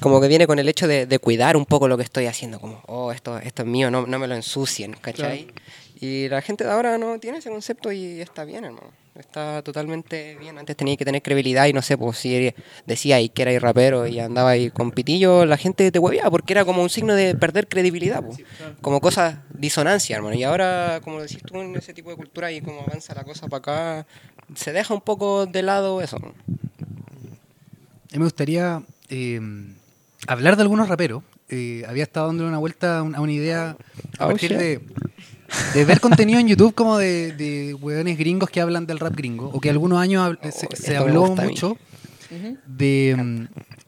como 0.00 0.20
que 0.20 0.28
viene 0.28 0.46
con 0.46 0.58
el 0.58 0.68
hecho 0.68 0.88
de, 0.88 1.06
de 1.06 1.18
cuidar 1.18 1.56
un 1.56 1.64
poco 1.64 1.86
lo 1.86 1.96
que 1.96 2.02
estoy 2.02 2.26
haciendo, 2.26 2.58
como, 2.58 2.82
oh, 2.86 3.12
esto, 3.12 3.38
esto 3.38 3.62
es 3.62 3.68
mío, 3.68 3.90
no, 3.90 4.06
no 4.06 4.18
me 4.18 4.26
lo 4.26 4.34
ensucien, 4.34 4.94
¿cachai? 4.94 5.48
Y 6.00 6.28
la 6.28 6.42
gente 6.42 6.64
de 6.64 6.70
ahora 6.70 6.98
no 6.98 7.20
tiene 7.20 7.38
ese 7.38 7.50
concepto 7.50 7.92
y 7.92 8.20
está 8.20 8.44
bien, 8.44 8.64
hermano. 8.64 9.03
Está 9.18 9.62
totalmente 9.62 10.36
bien. 10.40 10.58
Antes 10.58 10.76
tenía 10.76 10.96
que 10.96 11.04
tener 11.04 11.22
credibilidad 11.22 11.66
y 11.66 11.72
no 11.72 11.82
sé, 11.82 11.96
pues 11.96 12.18
si 12.18 12.34
eres- 12.34 12.54
decía 12.84 13.16
ahí 13.16 13.28
que 13.28 13.42
era 13.42 13.56
rapero 13.60 14.08
y 14.08 14.18
andaba 14.18 14.50
ahí 14.50 14.70
con 14.70 14.90
pitillo, 14.90 15.46
la 15.46 15.56
gente 15.56 15.92
te 15.92 15.98
hueveaba 16.00 16.30
porque 16.32 16.52
era 16.52 16.64
como 16.64 16.82
un 16.82 16.90
signo 16.90 17.14
de 17.14 17.36
perder 17.36 17.68
credibilidad, 17.68 18.22
pues. 18.24 18.40
como 18.80 19.00
cosa 19.00 19.44
disonancia, 19.56 20.16
hermano. 20.16 20.34
Y 20.34 20.42
ahora, 20.42 21.00
como 21.04 21.22
decís 21.22 21.42
tú, 21.44 21.60
en 21.60 21.76
ese 21.76 21.94
tipo 21.94 22.10
de 22.10 22.16
cultura 22.16 22.50
y 22.50 22.60
como 22.60 22.82
avanza 22.82 23.14
la 23.14 23.22
cosa 23.22 23.46
para 23.46 23.58
acá, 23.58 24.06
se 24.56 24.72
deja 24.72 24.92
un 24.92 25.00
poco 25.00 25.46
de 25.46 25.62
lado 25.62 26.02
eso. 26.02 26.18
me 28.12 28.24
gustaría 28.24 28.82
eh, 29.10 29.40
hablar 30.26 30.56
de 30.56 30.62
algunos 30.62 30.88
raperos. 30.88 31.22
Eh, 31.50 31.84
había 31.86 32.02
estado 32.04 32.26
dándole 32.28 32.48
una 32.48 32.58
vuelta 32.58 32.98
a 32.98 33.02
un- 33.02 33.14
a 33.14 33.20
una 33.20 33.32
idea 33.32 33.76
a 34.18 34.24
Oh, 34.24 34.28
partir 34.30 34.56
de, 34.56 34.80
de 35.74 35.84
ver 35.84 36.00
contenido 36.00 36.38
en 36.40 36.48
YouTube 36.48 36.74
como 36.74 36.98
de, 36.98 37.32
de 37.32 37.74
hueones 37.74 38.16
gringos 38.18 38.50
que 38.50 38.60
hablan 38.60 38.86
del 38.86 38.98
rap 38.98 39.14
gringo. 39.14 39.50
O 39.52 39.60
que 39.60 39.70
algunos 39.70 39.98
años 40.00 40.26
hab- 40.28 40.50
se, 40.52 40.66
Oh, 40.66 40.76
se 40.76 40.90
me 40.92 40.96
habló 40.96 41.34
mucho 41.36 41.76
de 42.66 43.16
mm, 43.16 43.44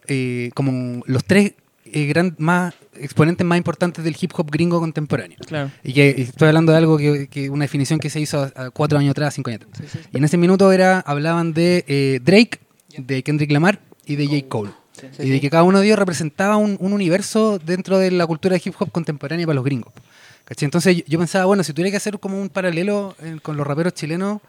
eh, 0.09 0.51
como 0.55 1.03
los 1.07 1.25
tres 1.25 1.53
eh, 1.87 2.07
gran, 2.07 2.35
más 2.39 2.75
exponentes 2.99 3.47
más 3.47 3.59
importantes 3.59 4.05
del 4.05 4.17
hip 4.21 4.33
hop 4.37 4.51
gringo 4.51 4.81
contemporáneo. 4.81 5.37
Claro. 5.47 5.71
Y 5.85 5.93
que 5.93 6.15
y 6.17 6.23
estoy 6.23 6.49
hablando 6.49 6.73
de 6.73 6.79
algo 6.79 6.97
que, 6.99 7.29
que 7.29 7.51
una 7.51 7.65
definición 7.65 7.99
que 7.99 8.11
se 8.11 8.21
hizo 8.21 8.41
a, 8.43 8.53
a 8.67 8.71
cuatro 8.71 8.99
años 8.99 9.13
atrás, 9.13 9.35
cinco 9.35 9.51
años 9.51 9.63
atrás. 9.63 9.91
Y 10.13 10.19
en 10.19 10.25
ese 10.25 10.37
minuto 10.37 10.71
era, 10.73 11.01
hablaban 11.01 11.53
de 11.53 11.85
eh, 11.89 12.21
Drake, 12.23 12.59
de 12.99 13.23
Kendrick 13.23 13.51
Lamar 13.51 13.81
y 14.05 14.17
de 14.17 14.27
J. 14.27 14.49
Cole. 14.49 14.71
y 15.19 15.29
de 15.31 15.41
que 15.41 15.51
cada 15.51 15.63
uno 15.63 15.81
de 15.81 15.87
ellos 15.87 15.99
representaba 15.99 16.57
un, 16.57 16.77
un 16.81 16.93
universo 16.93 17.59
dentro 17.59 17.99
de 17.99 18.11
la 18.11 18.27
cultura 18.27 18.55
de 18.57 18.63
hip 18.65 18.75
hop 18.79 18.91
contemporánea 18.91 19.47
para 19.47 19.57
los 19.57 19.65
gringos. 19.65 19.93
¿Cachai? 20.47 20.65
Entonces 20.67 21.03
yo, 21.07 21.19
pensaba, 21.19 21.45
bueno, 21.45 21.63
si 21.65 21.73
tuviera 21.73 21.91
que 21.91 21.97
hacer 21.99 22.19
como 22.19 22.41
un 22.41 22.49
paralelo 22.49 23.15
eh, 23.23 23.37
con 23.43 23.57
los 23.57 23.67
raperos 23.67 23.93
chilenos, 23.95 24.41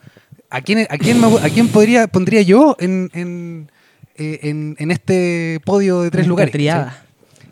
¿a 0.50 0.62
quién, 0.62 0.88
a 0.90 0.98
quién, 0.98 1.20
me- 1.20 1.40
a 1.42 1.50
quién 1.50 1.68
podría, 1.70 2.08
pondría 2.08 2.42
yo 2.44 2.78
en, 2.80 3.10
en, 3.14 3.72
eh, 4.16 4.40
en- 4.44 4.76
en 4.78 4.92
este 4.92 5.60
podio 5.66 6.02
de 6.04 6.12
tres 6.12 6.28
lugares? 6.28 6.52
triada. 6.52 7.04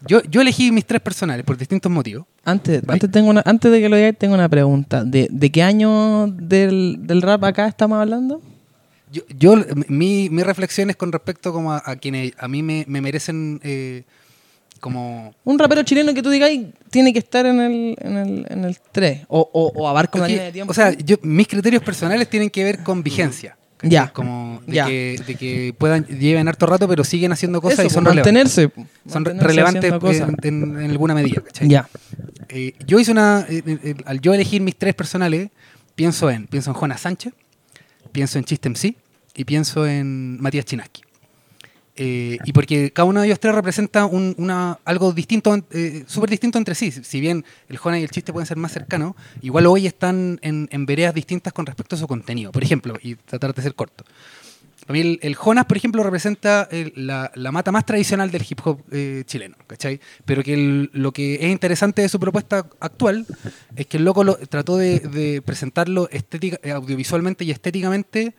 Yo, 0.08 0.22
yo 0.30 0.42
elegí 0.42 0.72
mis 0.72 0.86
tres 0.86 1.02
personales 1.02 1.44
por 1.44 1.58
distintos 1.58 1.92
motivos. 1.92 2.28
Antes, 2.44 2.84
antes, 2.88 3.10
tengo 3.10 3.32
una, 3.32 3.42
antes 3.44 3.72
de 3.72 3.82
que 3.82 3.90
lo 3.90 3.96
digáis, 3.96 4.16
tengo 4.16 4.36
una 4.36 4.48
pregunta. 4.48 5.04
¿De, 5.04 5.28
de 5.32 5.52
qué 5.52 5.64
año 5.64 6.28
del, 6.28 6.98
del 7.02 7.24
rap 7.24 7.44
acá 7.44 7.68
estamos 7.68 7.98
hablando? 8.00 8.40
Yo, 9.12 9.24
yo 9.36 9.56
mi, 9.88 10.30
mi 10.30 10.44
reflexión 10.44 10.92
es 10.92 10.96
con 10.96 11.12
respecto 11.12 11.52
como 11.52 11.74
a, 11.74 11.82
a 11.84 11.96
quienes 11.96 12.34
a 12.38 12.48
mí 12.48 12.62
me, 12.62 12.86
me 12.88 13.02
merecen 13.02 13.60
eh, 13.64 14.04
como... 14.86 15.34
Un 15.46 15.58
rapero 15.58 15.82
chileno 15.82 16.14
que 16.14 16.22
tú 16.22 16.30
digáis 16.30 16.68
tiene 16.92 17.12
que 17.12 17.18
estar 17.18 17.44
en 17.48 17.60
el, 17.60 17.96
en 18.00 18.18
el, 18.18 18.46
en 18.50 18.66
el 18.66 18.78
3. 18.92 19.22
O, 19.30 19.50
o, 19.52 19.72
o 19.82 19.88
abarca 19.88 20.20
una 20.20 20.28
línea 20.28 20.44
de 20.44 20.52
tiempo. 20.52 20.70
O 20.70 20.74
sea, 20.76 20.92
yo, 20.94 21.16
mis 21.24 21.48
criterios 21.48 21.82
personales 21.82 22.30
tienen 22.30 22.52
que 22.52 22.64
ver 22.64 22.84
con 22.84 23.02
vigencia. 23.02 23.58
¿cachai? 23.78 23.90
Ya. 23.90 24.14
Como 24.14 24.62
de, 24.68 24.74
Ya. 24.76 24.86
Que, 24.86 25.20
de 25.26 25.34
que 25.36 25.74
puedan, 25.76 26.06
lleven 26.06 26.48
harto 26.48 26.68
rato, 26.68 26.88
pero 26.88 27.04
siguen 27.04 27.32
haciendo 27.32 27.62
cosas 27.62 27.80
Eso, 27.80 27.88
y 27.88 27.90
son 27.90 28.04
pues, 28.04 28.16
relevantes. 28.16 28.58
mantenerse. 28.58 28.70
po. 28.70 29.12
Son 29.12 29.26
relevantes 29.26 29.92
en, 30.44 30.64
en- 30.74 30.80
en 30.84 30.92
alguna 30.92 31.16
medida. 31.16 31.42
¿cachai? 31.42 31.68
Ya. 31.68 31.90
Eh, 32.50 32.74
yo 32.86 33.00
hice 33.00 33.10
una. 33.12 33.44
eh, 33.50 33.64
eh, 33.66 33.96
al 34.06 34.22
yo 34.22 34.36
elegir 34.36 34.62
mis 34.62 34.76
tres 34.76 34.94
personales, 34.94 35.50
pienso 35.96 36.30
en, 36.30 36.46
pienso 36.46 36.70
en 36.70 36.76
Jonas 36.76 37.02
Sánchez, 37.02 37.34
pienso 38.12 38.38
en 38.38 38.46
Chiste 38.46 38.70
MC 38.70 38.96
y 39.34 39.46
pienso 39.46 39.88
en 39.88 40.40
Matías 40.40 40.66
Chinaski. 40.66 41.02
Eh, 41.98 42.38
y 42.44 42.52
porque 42.52 42.92
cada 42.92 43.06
uno 43.08 43.22
de 43.22 43.28
ellos 43.28 43.40
tres 43.40 43.56
representa 43.56 44.06
un- 44.06 44.36
una, 44.38 44.80
algo 44.84 45.14
distinto, 45.14 45.56
eh, 45.72 46.04
súper 46.08 46.30
distinto 46.30 46.58
entre 46.58 46.76
sí. 46.76 46.92
Si 46.92 47.22
bien 47.22 47.46
el 47.70 47.78
Jonas 47.78 48.00
y 48.02 48.04
el 48.04 48.10
Chiste 48.10 48.34
pueden 48.34 48.46
ser 48.48 48.58
más 48.58 48.74
cercanos, 48.74 49.14
igual 49.42 49.66
hoy 49.68 49.88
están 49.88 50.38
en, 50.42 50.68
en 50.72 50.86
veredas 50.86 51.14
distintas 51.14 51.54
con 51.54 51.66
respecto 51.66 51.96
a 51.96 52.00
su 52.00 52.08
contenido. 52.08 52.52
Por 52.52 52.64
ejemplo, 52.64 52.96
y 53.02 53.16
tratar 53.16 53.54
de 53.54 53.62
ser 53.62 53.76
corto. 53.76 54.04
Para 54.86 54.94
mí 54.94 55.00
el, 55.00 55.20
el 55.24 55.36
Jonas, 55.36 55.66
por 55.66 55.78
ejemplo, 55.78 56.04
representa 56.04 56.68
el- 56.70 56.92
la, 56.98 57.32
la 57.34 57.52
mata 57.52 57.72
más 57.72 57.86
tradicional 57.86 58.30
del 58.30 58.46
hip 58.48 58.60
hop 58.66 58.82
eh, 58.92 59.24
chileno, 59.26 59.56
¿cachai? 59.66 60.00
Pero 60.26 60.44
que 60.44 60.54
el- 60.54 60.90
lo 60.94 61.12
que 61.14 61.36
es 61.36 61.50
interesante 61.50 62.02
de 62.02 62.10
su 62.10 62.20
propuesta 62.20 62.68
actual 62.82 63.26
es 63.78 63.88
que 63.88 63.98
el 63.98 64.04
loco 64.04 64.24
lo, 64.26 64.36
trató 64.36 64.76
de, 64.78 65.00
de 65.00 65.42
presentarlo 65.42 66.10
estética, 66.12 66.60
eh, 66.62 66.72
audiovisualmente 66.72 67.46
y 67.46 67.52
estéticamente 67.52 68.36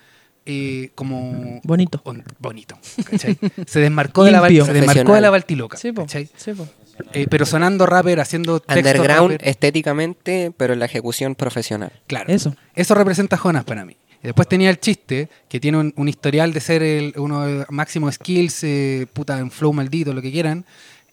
eh, 0.47 0.91
como... 0.95 1.61
Bonito. 1.65 2.01
on- 2.05 2.25
bonito, 2.39 2.79
¿cachai? 3.11 3.37
Se 3.67 3.81
desmarcó, 3.81 4.25
de 4.25 4.31
la, 4.33 4.41
se 4.47 4.73
desmarcó 4.73 5.15
de 5.15 5.21
la. 5.21 5.31
Baltiloca, 5.31 5.77
Sí, 5.77 5.93
po. 5.93 6.03
¿cachai? 6.03 6.29
Sí, 6.37 6.53
po. 6.53 6.67
Eh, 7.13 7.27
pero 7.29 7.45
sonando 7.45 7.85
rapper, 7.85 8.21
haciendo 8.21 8.61
textos 8.61 8.77
Underground 8.79 9.33
rapper. 9.33 9.49
estéticamente, 9.49 10.53
pero 10.57 10.73
en 10.73 10.79
la 10.79 10.87
ejecución 10.87 11.35
profesional. 11.35 11.93
Claro. 12.07 12.33
Eso. 12.33 12.57
Eso 12.75 12.95
representa 12.95 13.37
a 13.37 13.39
Jonas 13.39 13.65
para 13.65 13.85
mí. 13.85 13.97
Después 14.23 14.49
tenía 14.49 14.71
el 14.71 14.81
chiste, 14.81 15.29
que 15.49 15.61
tiene 15.61 15.79
un, 15.79 15.93
un 15.97 16.09
historial 16.09 16.53
de 16.53 16.61
ser 16.61 16.83
el, 16.83 17.13
uno 17.17 17.45
de 17.47 17.67
máximo 17.69 18.11
skills, 18.11 18.65
eh, 18.65 19.07
puta, 19.13 19.39
en 19.39 19.51
flow 19.51 19.73
maldito, 19.73 20.13
lo 20.15 20.23
que 20.23 20.33
quieran. 20.33 20.65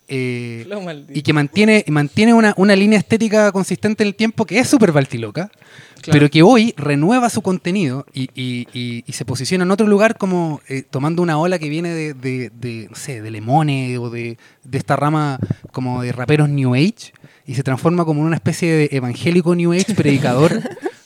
eh, 0.07 0.63
Flow 0.65 0.81
maldito. 0.81 1.19
y 1.19 1.21
que 1.21 1.33
mantiene, 1.33 1.83
mantiene 1.89 2.33
una, 2.33 2.53
una 2.57 2.75
línea 2.75 2.97
estética 2.97 3.51
consistente 3.51 4.03
en 4.03 4.07
el 4.07 4.15
tiempo 4.15 4.45
que 4.45 4.57
es 4.59 4.67
súper 4.69 4.91
baltiloca, 4.91 5.51
pero 6.11 6.29
que 6.29 6.43
hoy 6.43 6.73
renueva 6.77 7.29
su 7.29 7.41
contenido 7.41 8.05
y, 8.13 8.29
y- 8.35 8.67
y- 8.73 9.03
y 9.05 9.13
se 9.13 9.25
posiciona 9.25 9.63
en 9.63 9.71
otro 9.71 9.87
lugar 9.87 10.17
como 10.17 10.61
eh, 10.67 10.83
tomando 10.89 11.21
una 11.21 11.37
ola 11.37 11.59
que 11.59 11.69
viene 11.69 11.89
de, 11.89 12.13
de, 12.13 12.49
de, 12.49 12.87
no 12.89 12.95
sé, 12.95 13.21
de 13.21 13.31
Lemone 13.31 13.97
o 13.97 14.09
de, 14.09 14.37
de 14.63 14.77
esta 14.77 14.95
rama 14.95 15.39
como 15.71 16.01
de 16.01 16.11
raperos 16.11 16.49
New 16.49 16.73
Age 16.75 17.13
y 17.45 17.55
se 17.55 17.63
transforma 17.63 18.05
como 18.05 18.21
en 18.21 18.27
una 18.27 18.35
especie 18.37 18.71
de 18.71 18.89
evangélico 18.91 19.55
New 19.55 19.73
Age 19.73 19.93
predicador 19.95 20.61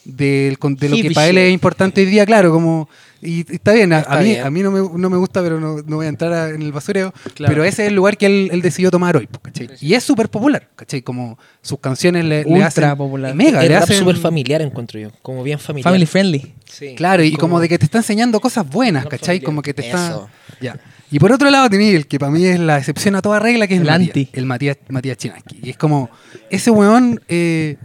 del, 0.08 0.58
de 0.60 0.89
lo 0.89 0.95
que 0.97 1.12
para 1.12 1.28
él 1.28 1.38
es 1.38 1.53
importante 1.53 2.01
hoy 2.01 2.08
día, 2.08 2.26
claro, 2.26 2.51
como... 2.51 2.89
Y, 3.20 3.39
y 3.51 3.55
está 3.55 3.74
bien, 3.74 3.91
a, 3.93 3.99
Está 4.01 4.14
a 4.14 4.22
mí, 4.22 4.26
bien. 4.30 4.45
a 4.45 4.49
mí 4.51 4.62
no, 4.62 4.70
me, 4.70 4.80
no 4.99 5.10
me 5.10 5.18
gusta, 5.18 5.41
pero 5.41 5.60
no, 5.60 5.78
no 5.82 5.95
voy 5.95 6.05
a 6.05 6.10
entrar 6.10 6.32
a- 6.34 6.49
en 6.49 6.62
el 6.62 6.72
basureo. 6.72 7.12
Claro. 7.34 7.51
Pero 7.51 7.64
ese 7.64 7.82
es 7.84 7.88
el 7.89 7.95
lugar 7.95 8.16
que 8.16 8.28
él, 8.28 8.49
él 8.51 8.62
decidió 8.62 8.91
tomar 8.91 9.18
hoy, 9.18 9.28
¿cachai? 9.41 9.70
Y 9.82 9.95
es 9.95 10.03
súper 10.03 10.30
popular, 10.30 10.70
¿cachai? 10.76 11.01
Como 11.01 11.39
sus 11.64 11.80
canciones 11.80 12.26
le, 12.26 12.43
le 12.43 12.49
Ultra 12.51 12.68
hacen... 12.68 12.97
popular. 12.97 13.34
Mega, 13.34 13.64
el 13.64 13.70
le 13.70 13.76
hacen... 13.76 13.97
súper 13.97 14.18
familiar 14.18 14.62
encuentro 14.62 14.99
yo, 14.99 15.10
como 15.24 15.41
bien 15.41 15.58
familiar. 15.58 15.86
Family 15.91 16.05
friendly. 16.05 16.53
Sí. 16.66 16.93
Claro, 16.95 17.24
y 17.24 17.32
como, 17.34 17.60
de 17.60 17.68
que 17.68 17.80
te 17.80 17.86
está 17.86 17.97
enseñando 17.97 18.39
cosas 18.39 18.70
buenas, 18.70 19.05
¿cachai? 19.08 19.20
familiar. 19.39 19.45
Como 19.45 19.62
que 19.64 19.74
te 19.74 19.88
está... 19.88 20.08
Eso. 20.10 20.30
Ya. 20.62 20.80
Y 21.10 21.18
por 21.18 21.32
otro 21.32 21.49
lado 21.49 21.70
tenía 21.72 21.95
el 21.95 22.05
que 22.05 22.20
para 22.20 22.32
mí 22.32 22.45
es 22.45 22.60
la 22.60 22.78
excepción 22.78 23.16
a 23.16 23.24
toda 23.24 23.39
regla, 23.39 23.66
que 23.66 23.74
es 23.74 23.82
El 23.82 23.88
el, 23.88 23.99
Matías, 23.99 24.28
el 24.34 24.45
Matías, 24.45 24.78
Matías 24.89 25.18
Chinaski. 25.18 25.60
Y 25.64 25.70
es 25.72 25.78
como, 25.78 26.12
ese 26.51 26.70
weón 26.70 27.20
eh, 27.30 27.78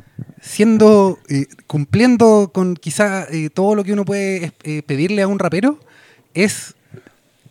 siendo, 0.43 1.19
eh, 1.29 1.47
cumpliendo 1.67 2.51
con 2.53 2.75
quizá 2.77 3.27
eh, 3.31 3.49
todo 3.49 3.75
lo 3.75 3.85
que 3.85 3.93
uno 3.95 4.05
puede 4.05 4.53
eh, 4.65 4.83
pedirle 4.85 5.23
a 5.23 5.29
un 5.29 5.39
rapero, 5.39 5.79
es... 6.35 6.75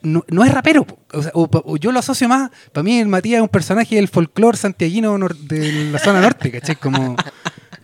No, 0.03 0.25
no 0.29 0.43
es 0.43 0.51
rapero, 0.51 0.87
o, 1.13 1.21
sea, 1.21 1.31
o- 1.35 1.47
o 1.63 1.77
yo 1.77 1.91
lo 1.91 1.99
asocio 1.99 2.27
más, 2.27 2.49
para 2.73 2.81
mí 2.83 2.97
el 2.99 3.07
Matías 3.07 3.37
es 3.37 3.43
un 3.43 3.49
personaje 3.49 3.95
del 3.97 4.07
folclore 4.07 4.57
santiaguino 4.57 5.15
de 5.43 5.91
la 5.91 5.99
zona 5.99 6.19
norte, 6.21 6.49
¿cachai? 6.49 6.75
Como 6.75 7.15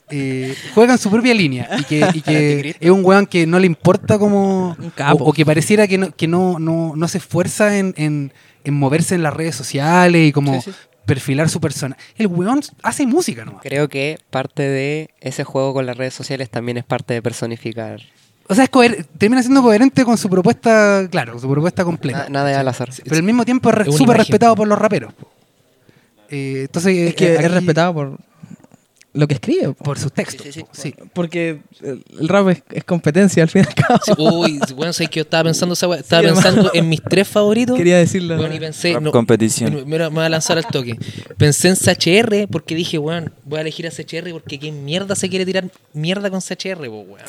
eh, 0.09 0.55
juega 0.73 0.93
en 0.93 0.97
su 0.97 1.11
propia 1.11 1.35
línea 1.35 1.69
y 1.79 1.83
que, 1.83 2.07
y 2.15 2.21
que 2.21 2.75
es 2.79 2.89
un 2.89 3.05
weón 3.05 3.27
que 3.27 3.45
no 3.45 3.59
le 3.59 3.67
importa 3.67 4.17
como 4.17 4.75
Un 4.79 4.89
capo. 4.89 5.23
o, 5.25 5.29
o 5.29 5.33
que 5.33 5.45
pareciera 5.45 5.87
que 5.87 5.99
no, 5.99 6.09
que 6.15 6.27
no, 6.27 6.57
no, 6.57 6.93
no 6.95 7.07
se 7.07 7.19
esfuerza 7.19 7.77
en, 7.77 7.93
en- 7.97 8.33
en 8.63 8.73
moverse 8.73 9.13
en 9.13 9.21
las 9.21 9.35
redes 9.35 9.55
sociales 9.55 10.27
y 10.27 10.31
como 10.31 10.59
Sí, 10.59 10.71
sí. 10.71 10.77
Perfilar 11.07 11.49
su 11.49 11.59
persona. 11.59 11.97
El 12.15 12.27
weón 12.27 12.61
hace 12.83 13.07
música 13.07 13.43
nomás. 13.45 13.63
Creo 13.63 13.89
que 13.89 14.19
parte 14.29 14.61
de 14.61 15.09
ese 15.21 15.43
juego 15.43 15.73
con 15.73 15.87
las 15.87 15.97
redes 15.97 16.13
sociales 16.13 16.51
también 16.51 16.77
es 16.77 16.83
parte 16.83 17.15
de 17.15 17.21
personificar. 17.23 18.01
O 18.49 18.53
sea, 18.55 18.63
es 18.65 18.71
coher- 18.71 19.05
termina 19.17 19.41
siendo 19.41 19.61
coherente 19.63 20.05
con 20.05 20.17
su 20.17 20.29
propuesta, 20.29 21.07
claro, 21.09 21.33
con 21.33 21.41
su 21.41 21.49
propuesta 21.49 21.83
completa. 21.83 22.23
Na- 22.25 22.29
nada 22.29 22.51
es 22.51 22.57
al 22.57 22.67
azar. 22.67 22.89
Pero 23.03 23.15
al 23.15 23.23
mismo 23.23 23.43
tiempo 23.43 23.69
es 23.71 23.87
Es 23.87 23.95
súper 23.95 24.17
respetado 24.17 24.55
por 24.55 24.67
los 24.67 24.77
raperos. 24.77 25.13
Eh, 26.29 26.61
entonces, 26.65 26.93
eh, 26.93 27.07
Es 27.09 27.15
que 27.15 27.33
es 27.33 27.39
aquí- 27.39 27.47
respetado 27.47 27.93
por 27.93 28.17
lo 29.17 29.27
que 29.27 29.33
escribe. 29.35 29.73
po. 29.73 29.83
por 29.83 29.99
sus 29.99 30.11
textos. 30.13 30.45
Sí, 30.45 30.51
sí, 30.53 30.61
po, 30.61 30.69
sí. 30.71 30.93
Porque 31.13 31.59
el 31.81 32.27
rap 32.27 32.49
es, 32.49 32.63
es 32.71 32.83
competencia 32.83 33.43
al 33.43 33.49
fin 33.49 33.63
y 33.63 33.67
al 33.67 33.75
cabo. 33.75 33.99
Sí, 34.05 34.11
Uy, 34.17 34.59
bueno, 34.75 34.93
sabes 34.93 35.09
que 35.09 35.17
yo 35.17 35.23
estaba 35.23 35.45
pensando 35.45 35.73
esa 35.73 35.93
Estaba 35.95 36.21
hermano. 36.23 36.41
pensando 36.41 36.71
en 36.73 36.89
mis 36.89 37.01
tres 37.03 37.27
favoritos. 37.27 37.75
Quería 37.77 37.97
decirlo. 37.97 38.37
Bueno, 38.37 38.55
y 38.55 38.59
pensé, 38.59 38.93
Rap 38.93 39.01
no, 39.01 39.11
competición. 39.11 39.73
me, 39.73 39.97
me 39.97 40.07
voy 40.09 40.23
a 40.23 40.29
lanzar 40.29 40.57
al 40.57 40.65
toque. 40.67 40.97
Pensé 41.37 41.69
en 41.69 41.75
CHR 41.75 42.47
porque 42.49 42.75
dije, 42.75 42.97
weón, 42.97 43.33
voy 43.43 43.57
a 43.59 43.61
elegir 43.61 43.87
a 43.87 43.91
CHR 43.91 44.29
porque 44.31 44.59
qué 44.59 44.71
mierda 44.71 45.15
se 45.15 45.29
quiere 45.29 45.45
tirar 45.45 45.69
mierda 45.93 46.29
con 46.29 46.39
CHR, 46.41 46.77
po, 46.87 47.01
weón. 47.01 47.25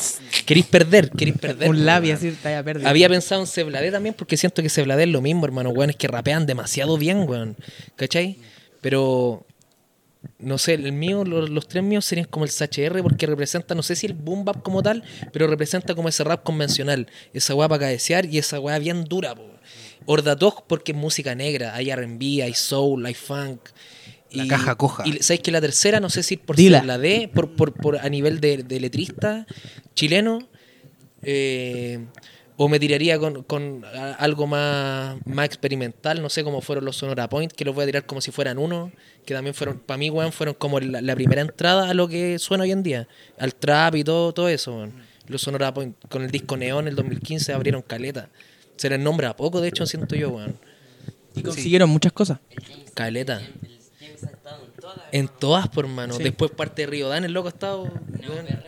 Queréis 0.47 0.67
perder, 0.67 1.11
queréis 1.11 1.39
perder. 1.39 1.71
un 1.71 1.77
weón. 1.85 2.11
así 2.13 2.31
te 2.33 2.49
haya 2.49 2.63
perdido. 2.63 2.89
Había 2.89 3.09
pensado 3.09 3.41
en 3.41 3.47
Cebladé 3.47 3.91
también 3.91 4.15
porque 4.17 4.37
siento 4.37 4.63
que 4.63 4.69
Cebladé 4.69 5.05
es 5.05 5.09
lo 5.11 5.21
mismo, 5.21 5.45
hermano, 5.47 5.71
weón. 5.71 5.91
Es 5.91 5.97
que 5.97 6.09
rapean 6.09 6.47
demasiado 6.47 6.97
bien, 6.99 7.29
weón. 7.29 7.57
¿Cachai? 7.97 8.37
Pero, 8.81 9.45
no 10.39 10.57
sé, 10.59 10.75
el 10.75 10.93
mío, 10.93 11.25
los, 11.25 11.51
los 11.51 11.67
tres 11.67 11.83
míos 11.83 12.05
serían 12.05 12.27
como 12.27 12.45
el 12.45 12.51
CHR 12.51 13.03
porque 13.03 13.27
representa, 13.27 13.75
no 13.75 13.83
sé 13.83 13.97
si 13.97 14.07
el 14.07 14.13
boom 14.13 14.45
bap 14.45 14.63
como 14.63 14.83
tal, 14.83 15.03
pero 15.33 15.47
representa 15.49 15.95
como 15.95 16.09
ese 16.09 16.23
rap 16.25 16.45
convencional. 16.45 17.09
Esa 17.33 17.55
weá 17.55 17.69
para 17.69 17.81
cabecear 17.81 18.27
y 18.27 18.39
esa 18.39 18.61
weá 18.61 18.79
bien 18.79 19.05
dura, 19.05 19.35
po. 19.35 19.43
Ordatog 20.07 20.67
porque 20.67 20.93
es 20.93 20.99
música 20.99 21.35
negra. 21.35 21.75
Hay 21.75 21.91
R&B, 21.91 22.43
hay 22.43 22.55
soul, 22.55 23.05
hay 23.05 23.15
funk. 23.15 23.61
La 24.31 24.47
caja 24.47 24.75
coja. 24.77 25.05
Y 25.07 25.23
sabéis 25.23 25.41
que 25.41 25.51
la 25.51 25.61
tercera, 25.61 26.01
no 26.01 26.11
sé 26.11 26.23
si 26.23 26.37
por 26.37 26.55
Dila. 26.55 26.79
ser 26.79 26.87
la 26.87 26.99
D, 26.99 27.31
por, 27.33 27.57
por, 27.57 27.73
por 27.73 27.99
a 27.99 28.09
nivel 28.09 28.41
de, 28.41 28.59
de 28.63 28.81
letrista 28.81 29.47
chileno, 29.95 30.49
eh, 31.23 32.07
o 32.61 32.69
me 32.69 32.79
tiraría 32.81 33.19
con, 33.19 33.45
con 33.45 33.85
a- 33.87 34.15
algo 34.15 34.47
más, 34.47 35.17
más 35.25 35.47
experimental, 35.47 36.21
no 36.21 36.29
sé 36.29 36.43
cómo 36.45 36.61
fueron 36.61 36.85
los 36.85 36.97
Sonora 36.97 37.29
Point, 37.29 37.53
que 37.53 37.65
los 37.65 37.75
voy 37.75 37.85
a 37.85 37.87
tirar 37.87 38.05
como 38.05 38.21
si 38.21 38.31
fueran 38.33 38.59
uno, 38.59 38.91
que 39.25 39.33
también 39.33 39.55
fueron, 39.55 39.79
para 39.79 39.97
mí, 39.97 40.11
weón, 40.11 40.33
fueron 40.33 40.55
como 40.57 40.81
la, 40.81 41.01
la 41.01 41.15
primera 41.15 41.41
entrada 41.41 41.89
a 41.89 41.95
lo 41.95 42.09
que 42.09 42.39
suena 42.39 42.65
hoy 42.65 42.73
en 42.73 42.83
día, 42.83 43.09
al 43.39 43.55
trap 43.55 43.95
y 43.95 44.05
todo, 44.05 44.35
todo 44.35 44.49
eso, 44.49 44.75
weón. 44.77 44.93
Los 45.29 45.43
Sonora 45.43 45.73
Point, 45.73 45.97
con 46.09 46.23
el 46.23 46.31
disco 46.31 46.57
Neón 46.57 46.85
en 46.85 46.89
el 46.89 46.97
2015 46.97 47.53
abrieron 47.53 47.83
caleta. 47.83 48.29
Se 48.77 48.89
les 48.91 48.99
nombra 48.99 49.37
poco, 49.37 49.61
de 49.61 49.69
hecho, 49.69 49.87
siento 49.87 50.17
yo, 50.17 50.31
weón. 50.31 50.57
Y 51.35 51.43
consiguieron 51.43 51.89
muchas 51.91 52.13
cosas. 52.13 52.39
Caleta. 52.95 53.41
En 55.13 55.29
todas, 55.29 55.69
por 55.69 55.87
mano. 55.87 56.15
Después 56.25 56.51
parte 56.51 56.83
de 56.83 56.87
Río 56.89 57.09
Dan, 57.09 57.25
el 57.25 57.33
loco 57.33 57.49
ha 57.49 57.51
estado. 57.51 57.91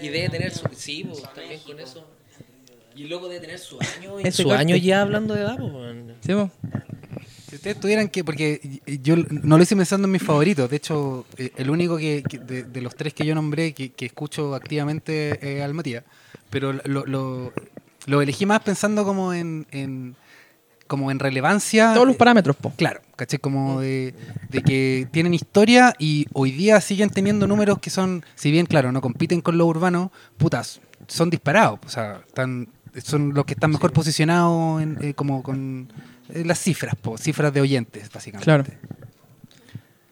y 0.00 0.08
debe 0.08 0.28
tener 0.28 0.52
su. 0.52 0.66
Sí, 0.76 1.04
po, 1.04 1.16
también 1.34 1.60
con 1.60 1.78
eso. 1.80 2.06
Y 2.96 3.04
el 3.04 3.10
loco 3.10 3.28
debe 3.28 3.40
tener 3.40 3.58
su 3.58 3.78
año. 3.98 4.18
Ese 4.18 4.42
su 4.42 4.44
corte. 4.48 4.60
año 4.60 4.76
ya 4.76 5.00
hablando 5.02 5.34
de 5.34 5.40
edad. 5.42 5.58
¿Sí, 6.20 6.32
po? 6.34 6.50
Si 7.48 7.56
ustedes 7.56 7.80
tuvieran 7.80 8.08
que, 8.08 8.22
porque 8.22 8.80
yo 9.02 9.16
no 9.16 9.56
lo 9.56 9.62
hice 9.62 9.74
pensando 9.74 10.06
en 10.06 10.12
mis 10.12 10.22
favoritos, 10.22 10.70
de 10.70 10.76
hecho, 10.76 11.26
eh, 11.36 11.50
el 11.56 11.68
único 11.70 11.96
que, 11.96 12.22
que- 12.28 12.38
de, 12.38 12.62
de 12.62 12.80
los 12.80 12.94
tres 12.94 13.12
que 13.12 13.26
yo 13.26 13.34
nombré 13.34 13.72
que, 13.74 13.90
que 13.90 14.06
escucho 14.06 14.54
activamente 14.54 15.56
es 15.58 15.62
al 15.62 15.74
Matías, 15.74 16.04
pero 16.48 16.72
lo, 16.84 17.04
lo, 17.06 17.52
lo 18.06 18.22
elegí 18.22 18.46
más 18.46 18.60
pensando 18.60 19.04
como 19.04 19.32
en, 19.34 19.66
en- 19.72 20.14
como 20.86 21.10
en 21.10 21.18
relevancia. 21.18 21.92
Todos 21.94 22.06
los 22.06 22.16
parámetros, 22.16 22.54
po. 22.56 22.72
Claro, 22.76 23.00
¿caché? 23.16 23.38
Como 23.40 23.80
de, 23.80 24.14
de 24.48 24.62
que 24.62 25.08
tienen 25.10 25.34
historia 25.34 25.92
y 25.98 26.26
hoy 26.32 26.52
día 26.52 26.80
siguen 26.80 27.10
teniendo 27.10 27.46
números 27.48 27.78
que 27.80 27.90
son, 27.90 28.24
si 28.36 28.50
bien, 28.52 28.66
claro, 28.66 28.92
no 28.92 29.00
compiten 29.00 29.40
con 29.40 29.58
lo 29.58 29.66
urbano, 29.66 30.12
putas, 30.36 30.80
son 31.08 31.30
disparados. 31.30 31.80
O 31.84 31.88
sea, 31.88 32.22
están, 32.26 32.68
son 33.02 33.34
los 33.34 33.44
que 33.44 33.54
están 33.54 33.70
mejor 33.70 33.92
posicionados 33.92 34.82
en, 34.82 34.98
eh, 35.00 35.14
como 35.14 35.42
con 35.42 35.92
eh, 36.34 36.44
las 36.44 36.58
cifras, 36.58 36.94
po, 36.96 37.18
cifras 37.18 37.52
de 37.52 37.60
oyentes, 37.60 38.10
básicamente. 38.12 38.44
Claro. 38.44 38.64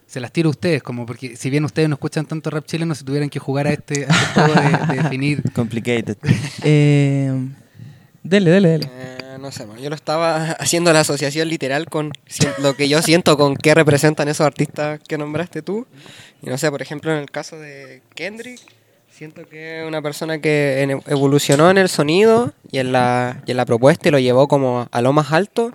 Se 0.07 0.21
las 0.21 0.33
tiro 0.33 0.49
a 0.49 0.51
ustedes, 0.51 0.83
como 0.83 1.05
porque 1.05 1.37
si 1.37 1.51
bien 1.51 1.65
ustedes 1.65 1.89
no 1.89 1.95
escuchan 1.95 2.25
tanto 2.25 2.49
rap 2.51 2.65
chileno, 2.65 2.95
si 2.95 3.05
tuvieran 3.05 3.29
que 3.29 3.39
jugar 3.39 3.67
a 3.67 3.73
este, 3.73 4.07
a 4.07 4.09
este 4.09 4.41
juego 4.41 4.55
de, 4.55 4.95
de 4.97 5.03
definir 5.03 5.43
Complicated. 5.53 6.17
Eh, 6.63 7.49
dele, 8.23 8.51
dele, 8.51 8.69
dele. 8.69 8.91
Eh, 8.91 9.19
no 9.39 9.53
sé, 9.53 9.67
man, 9.67 9.79
yo 9.79 9.89
lo 9.89 9.95
estaba 9.95 10.53
haciendo 10.61 10.93
la 10.93 11.01
asociación 11.01 11.49
literal 11.49 11.87
con 11.89 12.13
lo 12.59 12.75
que 12.75 12.89
yo 12.89 13.03
siento 13.03 13.37
con 13.37 13.57
qué 13.57 13.75
representan 13.75 14.29
esos 14.29 14.47
artistas 14.47 15.01
que 15.07 15.19
nombraste 15.19 15.63
tú. 15.63 15.87
Y 16.43 16.47
no 16.47 16.59
sé, 16.59 16.71
por 16.71 16.83
ejemplo, 16.83 17.13
en 17.13 17.19
el 17.19 17.31
caso 17.31 17.59
de 17.59 18.03
Kendrick, 18.15 18.61
siento 19.19 19.49
que 19.49 19.81
es 19.81 19.87
una 19.89 20.01
persona 20.01 20.41
que 20.41 20.81
en- 20.83 21.03
evolucionó 21.09 21.71
en 21.71 21.79
el 21.79 21.89
sonido 21.89 22.53
y 22.71 22.79
en, 22.79 22.93
la, 22.93 23.43
y 23.47 23.51
en 23.51 23.57
la 23.57 23.67
propuesta 23.67 24.07
y 24.09 24.13
lo 24.13 24.21
llevó 24.21 24.47
como 24.47 24.87
a 24.93 25.03
lo 25.03 25.13
más 25.13 25.33
alto. 25.33 25.73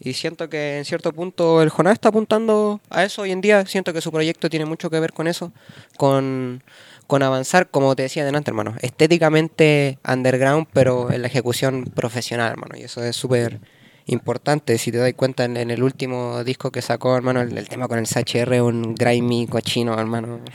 Y 0.00 0.14
siento 0.14 0.48
que 0.48 0.78
en 0.78 0.84
cierto 0.86 1.12
punto 1.12 1.60
el 1.62 1.68
Jonás 1.68 1.94
está 1.94 2.08
apuntando 2.08 2.80
a 2.88 3.04
eso 3.04 3.22
hoy 3.22 3.32
en 3.32 3.42
día. 3.42 3.66
Siento 3.66 3.92
que 3.92 4.00
su 4.00 4.10
proyecto 4.10 4.48
tiene 4.48 4.64
mucho 4.64 4.88
que 4.88 4.98
ver 4.98 5.12
con 5.12 5.26
eso, 5.26 5.52
con, 5.98 6.62
con 7.06 7.22
avanzar, 7.22 7.68
como 7.68 7.94
te 7.96 8.02
decía 8.02 8.24
delante, 8.24 8.50
hermano, 8.50 8.76
estéticamente 8.80 9.98
underground, 10.06 10.66
pero 10.72 11.10
en 11.10 11.20
la 11.22 11.28
ejecución 11.28 11.84
profesional, 11.84 12.50
hermano. 12.52 12.76
Y 12.78 12.82
eso 12.84 13.02
es 13.04 13.14
súper 13.16 13.60
importante. 14.06 14.78
Si 14.78 14.90
te 14.92 14.98
das 14.98 15.12
cuenta, 15.14 15.44
en, 15.44 15.56
el 15.56 15.82
último 15.82 16.42
disco 16.44 16.70
que 16.70 16.82
sacó, 16.82 17.16
hermano, 17.16 17.40
el, 17.42 17.68
tema 17.68 17.88
con 17.88 17.98
el 17.98 18.06
CHR, 18.06 18.62
un 18.62 18.94
grimy 18.94 19.46
cochino, 19.46 19.98
hermano. 19.98 20.40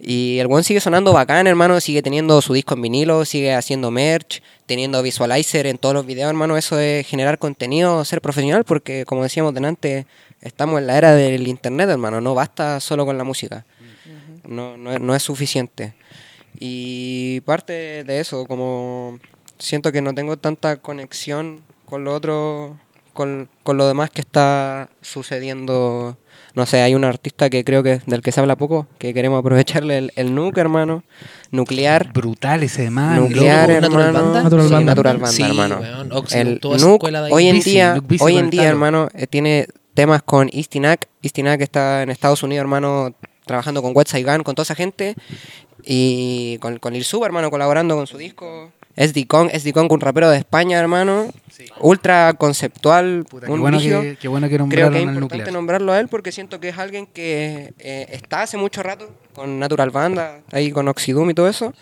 Y 0.00 0.38
el 0.38 0.48
buen 0.48 0.64
sigue 0.64 0.80
sonando 0.80 1.12
bacán, 1.12 1.46
hermano. 1.46 1.80
Sigue 1.80 2.02
teniendo 2.02 2.42
su 2.42 2.52
disco 2.52 2.74
en 2.74 2.82
vinilo, 2.82 3.24
sigue 3.24 3.54
haciendo 3.54 3.92
merch, 3.92 4.42
teniendo 4.66 5.00
visualizer 5.02 5.68
en 5.68 5.78
todos 5.78 5.94
los 5.94 6.04
videos, 6.04 6.28
hermano. 6.28 6.56
Eso 6.56 6.80
es 6.80 7.06
generar 7.06 7.38
contenido, 7.38 8.04
ser 8.04 8.20
profesional, 8.20 8.64
porque 8.64 9.04
como 9.06 9.22
decíamos 9.22 9.54
delante, 9.54 10.06
estamos 10.40 10.80
en 10.80 10.88
la 10.88 10.98
era 10.98 11.14
del 11.14 11.46
internet, 11.46 11.88
hermano. 11.88 12.20
No 12.20 12.34
basta 12.34 12.80
solo 12.80 13.06
con 13.06 13.16
la 13.16 13.22
música. 13.22 13.64
No, 14.44 14.76
no, 14.76 14.98
no 14.98 15.14
es 15.14 15.22
suficiente. 15.22 15.94
Y 16.58 17.40
parte 17.42 18.02
de 18.02 18.18
eso, 18.18 18.46
como 18.46 19.20
siento 19.58 19.92
que 19.92 20.02
no 20.02 20.12
tengo 20.12 20.36
tanta 20.36 20.76
conexión 20.78 21.62
con 21.92 22.04
lo 22.04 22.14
otro, 22.14 22.78
con, 23.12 23.50
con 23.64 23.76
lo 23.76 23.86
demás 23.86 24.08
que 24.08 24.22
está 24.22 24.88
sucediendo. 25.02 26.16
No 26.54 26.64
sé, 26.64 26.80
hay 26.80 26.94
un 26.94 27.04
artista 27.04 27.50
que 27.50 27.64
creo 27.64 27.82
que 27.82 28.00
del 28.06 28.22
que 28.22 28.32
se 28.32 28.40
habla 28.40 28.56
poco, 28.56 28.86
que 28.96 29.12
queremos 29.12 29.38
aprovecharle 29.40 29.98
el, 29.98 30.12
el 30.16 30.34
nuke, 30.34 30.56
hermano. 30.56 31.04
Nuclear. 31.50 32.10
brutal 32.14 32.62
ese 32.62 32.88
man. 32.88 33.20
Nuclear, 33.20 33.68
Loco, 33.68 33.80
Natural 33.82 34.06
hermano. 34.06 34.22
Banda. 34.32 34.42
Natural 34.42 34.66
Sí, 34.68 34.72
Banda. 34.72 34.90
Natural 34.94 35.16
Banda, 35.18 35.32
Sí, 35.32 35.42
hermano. 35.42 35.78
weón, 35.80 36.12
Oxygen, 36.12 36.46
El 36.48 36.60
Nuke, 36.62 36.94
escuela 36.94 37.20
de 37.20 37.26
ahí. 37.26 37.32
hoy 37.34 37.48
en 37.48 37.60
día, 37.60 38.02
hoy 38.20 38.36
en 38.38 38.48
día, 38.48 38.68
hermano, 38.68 39.08
eh, 39.14 39.26
tiene 39.26 39.66
temas 39.92 40.22
con 40.22 40.48
Istinak. 40.50 41.08
Istinak 41.20 41.60
está 41.60 42.02
en 42.02 42.08
Estados 42.08 42.42
Unidos, 42.42 42.62
hermano, 42.62 43.12
trabajando 43.44 43.82
con 43.82 43.94
Wet 43.94 44.08
Saigon, 44.08 44.42
con 44.44 44.54
toda 44.54 44.62
esa 44.64 44.74
gente. 44.74 45.14
Y 45.84 46.56
con, 46.62 46.78
con 46.78 46.94
Lil 46.94 47.04
Sub, 47.04 47.22
hermano, 47.24 47.50
colaborando 47.50 47.96
con 47.96 48.06
su 48.06 48.16
disco. 48.16 48.72
SD 48.96 49.26
Kong, 49.26 49.48
SD 49.52 49.72
Kong, 49.72 49.90
un 49.90 50.00
rapero 50.00 50.30
de 50.30 50.38
España, 50.38 50.78
hermano. 50.78 51.28
Ultra 51.80 52.34
conceptual, 52.34 53.24
Puta, 53.28 53.46
qué, 53.46 53.52
un 53.52 53.60
bueno 53.60 53.76
brígido. 53.78 54.02
que, 54.02 54.16
qué 54.16 54.28
bueno 54.28 54.48
que 54.48 54.56
Creo 54.56 54.90
que 54.90 54.98
es 54.98 55.02
importante 55.02 55.20
nuclear. 55.20 55.52
nombrarlo 55.52 55.92
a 55.92 56.00
él 56.00 56.08
porque 56.08 56.32
siento 56.32 56.60
que 56.60 56.70
es 56.70 56.78
alguien 56.78 57.06
que 57.06 57.72
eh, 57.78 58.06
está 58.10 58.42
hace 58.42 58.56
mucho 58.56 58.82
rato 58.82 59.10
con 59.34 59.58
Natural 59.58 59.90
Banda, 59.90 60.40
ahí 60.50 60.70
con 60.72 60.88
Oxidum 60.88 61.30
y 61.30 61.34
todo 61.34 61.48
eso. 61.48 61.72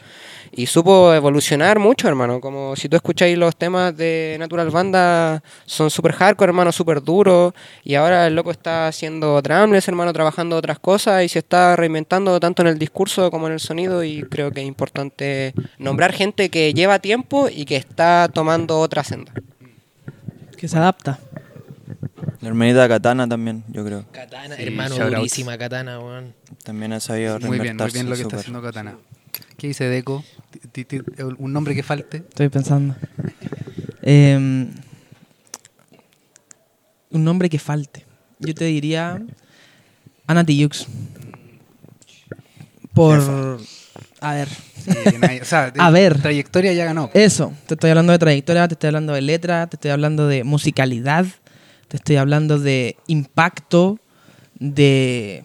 Y 0.52 0.66
supo 0.66 1.14
evolucionar 1.14 1.78
mucho, 1.78 2.08
hermano. 2.08 2.40
Como 2.40 2.74
si 2.74 2.88
tú 2.88 2.96
escucháis 2.96 3.38
los 3.38 3.54
temas 3.56 3.96
de 3.96 4.36
Natural 4.38 4.68
Banda, 4.70 5.42
son 5.64 5.90
súper 5.90 6.12
hardcore, 6.12 6.50
hermano, 6.50 6.72
súper 6.72 7.02
duros. 7.02 7.54
Y 7.84 7.94
ahora 7.94 8.26
el 8.26 8.34
loco 8.34 8.50
está 8.50 8.88
haciendo 8.88 9.40
drumless, 9.40 9.86
hermano, 9.86 10.12
trabajando 10.12 10.56
otras 10.56 10.78
cosas 10.80 11.24
y 11.24 11.28
se 11.28 11.38
está 11.38 11.76
reinventando 11.76 12.40
tanto 12.40 12.62
en 12.62 12.68
el 12.68 12.78
discurso 12.78 13.30
como 13.30 13.46
en 13.46 13.52
el 13.54 13.60
sonido. 13.60 14.02
Y 14.02 14.22
creo 14.22 14.50
que 14.50 14.60
es 14.60 14.66
importante 14.66 15.54
nombrar 15.78 16.12
gente 16.12 16.50
que 16.50 16.74
lleva 16.74 16.98
tiempo 16.98 17.48
y 17.48 17.64
que 17.64 17.76
está 17.76 18.28
tomando 18.32 18.80
otra 18.80 19.04
senda. 19.04 19.32
Que 20.56 20.66
se 20.66 20.76
adapta. 20.76 21.20
La 22.40 22.48
hermanita 22.48 22.88
Katana 22.88 23.28
también, 23.28 23.64
yo 23.68 23.84
creo. 23.84 24.04
Katana, 24.12 24.56
Sí, 24.56 24.62
hermano, 24.62 24.96
durísima 24.96 25.56
Katana, 25.58 26.00
weón. 26.00 26.34
También 26.64 26.92
ha 26.92 27.00
sabido 27.00 27.38
Muy 27.40 27.58
bien, 27.58 27.76
muy 27.76 27.90
bien 27.90 28.08
lo 28.08 28.16
que 28.16 28.22
está 28.22 28.30
súper. 28.30 28.38
haciendo 28.40 28.62
Katana. 28.62 28.96
¿Qué 29.56 29.68
dice 29.68 29.84
Deco? 29.84 30.24
¿Un 31.38 31.52
nombre 31.52 31.74
que 31.74 31.82
falte? 31.82 32.18
Estoy 32.18 32.48
pensando. 32.48 32.94
Eh, 34.02 34.66
un 37.10 37.24
nombre 37.24 37.48
que 37.50 37.58
falte. 37.58 38.04
Yo 38.38 38.54
te 38.54 38.64
diría 38.66 39.20
Ana 40.26 40.44
Tijoux. 40.44 40.86
Por... 42.94 43.58
A 44.20 44.34
ver. 44.34 44.48
Sí, 44.48 44.90
nadie- 45.18 45.42
o 45.42 45.44
sea, 45.44 45.70
de 45.70 45.80
A 45.82 45.90
ver. 45.90 46.20
Trayectoria 46.20 46.72
ya 46.72 46.84
ganó. 46.84 47.10
Eso, 47.14 47.52
te 47.66 47.74
estoy 47.74 47.90
hablando 47.90 48.12
de 48.12 48.18
trayectoria, 48.18 48.68
te 48.68 48.74
estoy 48.74 48.88
hablando 48.88 49.12
de 49.12 49.22
letra, 49.22 49.66
te 49.66 49.76
estoy 49.76 49.90
hablando 49.90 50.26
de 50.26 50.44
musicalidad, 50.44 51.26
te 51.88 51.96
estoy 51.96 52.16
hablando 52.16 52.58
de 52.58 52.96
impacto, 53.06 53.98
de, 54.58 55.44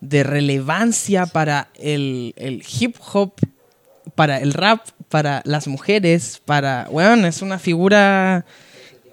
de 0.00 0.22
relevancia 0.22 1.26
para 1.26 1.68
el, 1.74 2.34
el 2.36 2.62
hip 2.78 2.96
hop, 3.12 3.32
para 4.14 4.38
el 4.38 4.52
rap, 4.54 4.80
para 5.08 5.42
las 5.44 5.66
mujeres, 5.68 6.40
para... 6.44 6.88
Bueno, 6.90 7.26
es 7.26 7.42
una 7.42 7.58
figura 7.58 8.44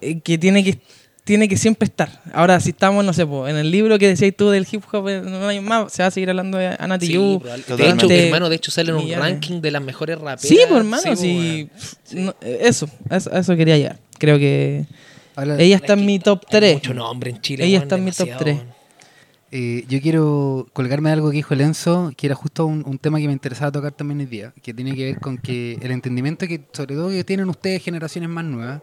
eh, 0.01 0.19
que 0.19 0.37
tiene 0.37 0.63
que 0.63 0.79
tiene 1.25 1.47
que 1.47 1.57
siempre 1.57 1.85
estar. 1.85 2.09
Ahora, 2.33 2.59
si 2.59 2.71
estamos, 2.71 3.05
no 3.05 3.13
sé, 3.13 3.23
po, 3.23 3.47
en 3.47 3.55
el 3.55 3.69
libro 3.69 3.99
que 3.99 4.07
decías 4.07 4.33
tú 4.35 4.49
del 4.49 4.65
hip 4.71 4.81
hop, 4.91 5.07
eh, 5.09 5.21
no 5.23 5.47
hay 5.47 5.59
más, 5.59 5.93
se 5.93 6.01
va 6.01 6.07
a 6.07 6.11
seguir 6.11 6.27
hablando 6.31 6.57
de 6.57 6.75
Anati 6.79 7.05
Sí, 7.05 7.13
Yu. 7.13 7.39
de 7.77 7.87
hecho, 7.87 8.09
hermano, 8.09 8.49
de 8.49 8.55
hecho 8.55 8.71
sale 8.71 8.89
en 8.89 8.95
un 8.95 9.03
Millones. 9.03 9.23
ranking 9.25 9.61
de 9.61 9.69
las 9.69 9.81
mejores 9.83 10.17
raperas. 10.17 10.41
Sí, 10.41 10.57
pues 10.67 10.79
hermano, 10.79 11.15
sí. 11.15 11.69
no, 12.13 12.33
eh, 12.41 12.61
eso, 12.61 12.89
a 13.11 13.17
eso, 13.17 13.31
a 13.31 13.39
eso 13.39 13.55
quería 13.55 13.77
llegar. 13.77 13.99
Creo 14.17 14.39
que 14.39 14.85
ella 15.59 15.75
está 15.75 15.93
en 15.93 16.05
mi 16.07 16.17
top 16.17 16.41
Hay 16.47 16.59
3. 16.59 16.73
mucho 16.75 16.93
nombre 16.95 17.29
en 17.29 17.41
Chile. 17.41 17.63
Ella 17.63 17.77
está 17.77 17.95
en 17.97 18.05
mi 18.05 18.11
top 18.11 18.25
demasiado, 18.25 18.43
3. 18.43 18.55
weón. 18.57 18.78
Eh, 19.51 19.85
yo 19.87 19.99
quiero 20.01 20.67
colgarme 20.73 21.09
de 21.09 21.13
algo 21.13 21.29
que 21.31 21.37
dijo 21.37 21.53
el 21.53 21.61
Enzo, 21.61 22.11
que 22.15 22.27
era 22.27 22.35
justo 22.35 22.65
un, 22.65 22.83
un 22.85 22.97
tema 22.99 23.19
que 23.19 23.27
me 23.27 23.33
interesaba 23.33 23.71
tocar 23.71 23.91
también 23.91 24.19
hoy 24.19 24.25
día, 24.27 24.53
que 24.61 24.73
tiene 24.73 24.95
que 24.95 25.05
ver 25.05 25.19
con 25.19 25.37
que 25.37 25.77
el 25.81 25.91
entendimiento 25.91 26.47
que, 26.47 26.61
sobre 26.71 26.95
todo 26.95 27.09
que 27.09 27.23
tienen 27.23 27.49
ustedes, 27.49 27.83
generaciones 27.83 28.29
más 28.29 28.45
nuevas, 28.45 28.81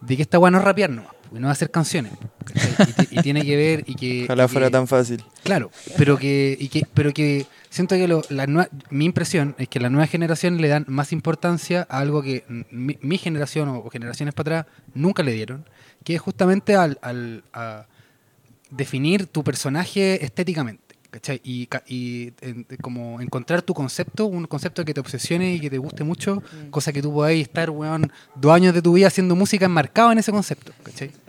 de 0.00 0.16
que 0.16 0.22
esta 0.22 0.38
bueno 0.38 0.58
es 0.58 0.64
rapear 0.64 0.90
nomás, 0.90 1.10
y 1.32 1.34
no 1.34 1.42
va 1.42 1.48
a 1.48 1.52
hacer 1.52 1.72
canciones. 1.72 2.12
Y, 2.54 2.92
ti- 2.92 3.08
y 3.18 3.22
tiene 3.22 3.44
que 3.44 3.56
ver 3.56 3.82
y 3.88 3.96
que... 3.96 4.24
Ojalá 4.24 4.44
y 4.44 4.48
fuera 4.48 4.66
que- 4.68 4.72
tan 4.72 4.86
fácil. 4.86 5.24
Claro, 5.42 5.72
pero 5.96 6.16
que, 6.16 6.56
y 6.60 6.68
que, 6.68 6.86
pero 6.94 7.12
que 7.12 7.46
siento 7.68 7.96
que 7.96 8.06
lo- 8.06 8.22
la 8.28 8.46
nue- 8.46 8.68
mi 8.90 9.04
impresión 9.06 9.56
es 9.58 9.68
que 9.68 9.80
la 9.80 9.90
nueva 9.90 10.06
generación 10.06 10.60
le 10.60 10.68
dan 10.68 10.84
más 10.86 11.12
importancia 11.12 11.84
a 11.90 11.98
algo 11.98 12.22
que 12.22 12.44
mi, 12.70 12.96
mi 13.02 13.18
generación 13.18 13.68
o, 13.70 13.78
o 13.78 13.90
generaciones 13.90 14.34
para 14.34 14.60
atrás 14.60 14.74
nunca 14.94 15.24
le 15.24 15.32
dieron, 15.32 15.64
que 16.04 16.14
es 16.14 16.20
justamente 16.20 16.76
al, 16.76 16.98
al- 17.02 17.42
a 17.52 17.86
definir 18.70 19.26
tu 19.26 19.42
personaje 19.44 20.24
estéticamente. 20.24 20.82
¿cachai? 21.10 21.40
Y, 21.42 21.66
y 21.86 22.32
en- 22.42 22.66
como 22.82 23.20
encontrar 23.22 23.62
tu 23.62 23.72
concepto, 23.72 24.26
un 24.26 24.46
concepto 24.46 24.84
que 24.84 24.92
te 24.92 25.00
obsesione 25.00 25.54
y 25.54 25.60
que 25.60 25.70
te 25.70 25.78
guste 25.78 26.04
mucho, 26.04 26.42
cosa 26.70 26.92
que 26.92 27.00
tú 27.00 27.12
podáis 27.12 27.42
estar, 27.48 27.70
weón, 27.70 28.12
dos 28.34 28.52
años 28.52 28.74
de 28.74 28.82
tu 28.82 28.92
vida 28.92 29.06
haciendo 29.06 29.34
música 29.34 29.64
enmarcado 29.64 30.12
en 30.12 30.18
ese 30.18 30.32
concepto. 30.32 30.72
¿cachai? 30.82 31.10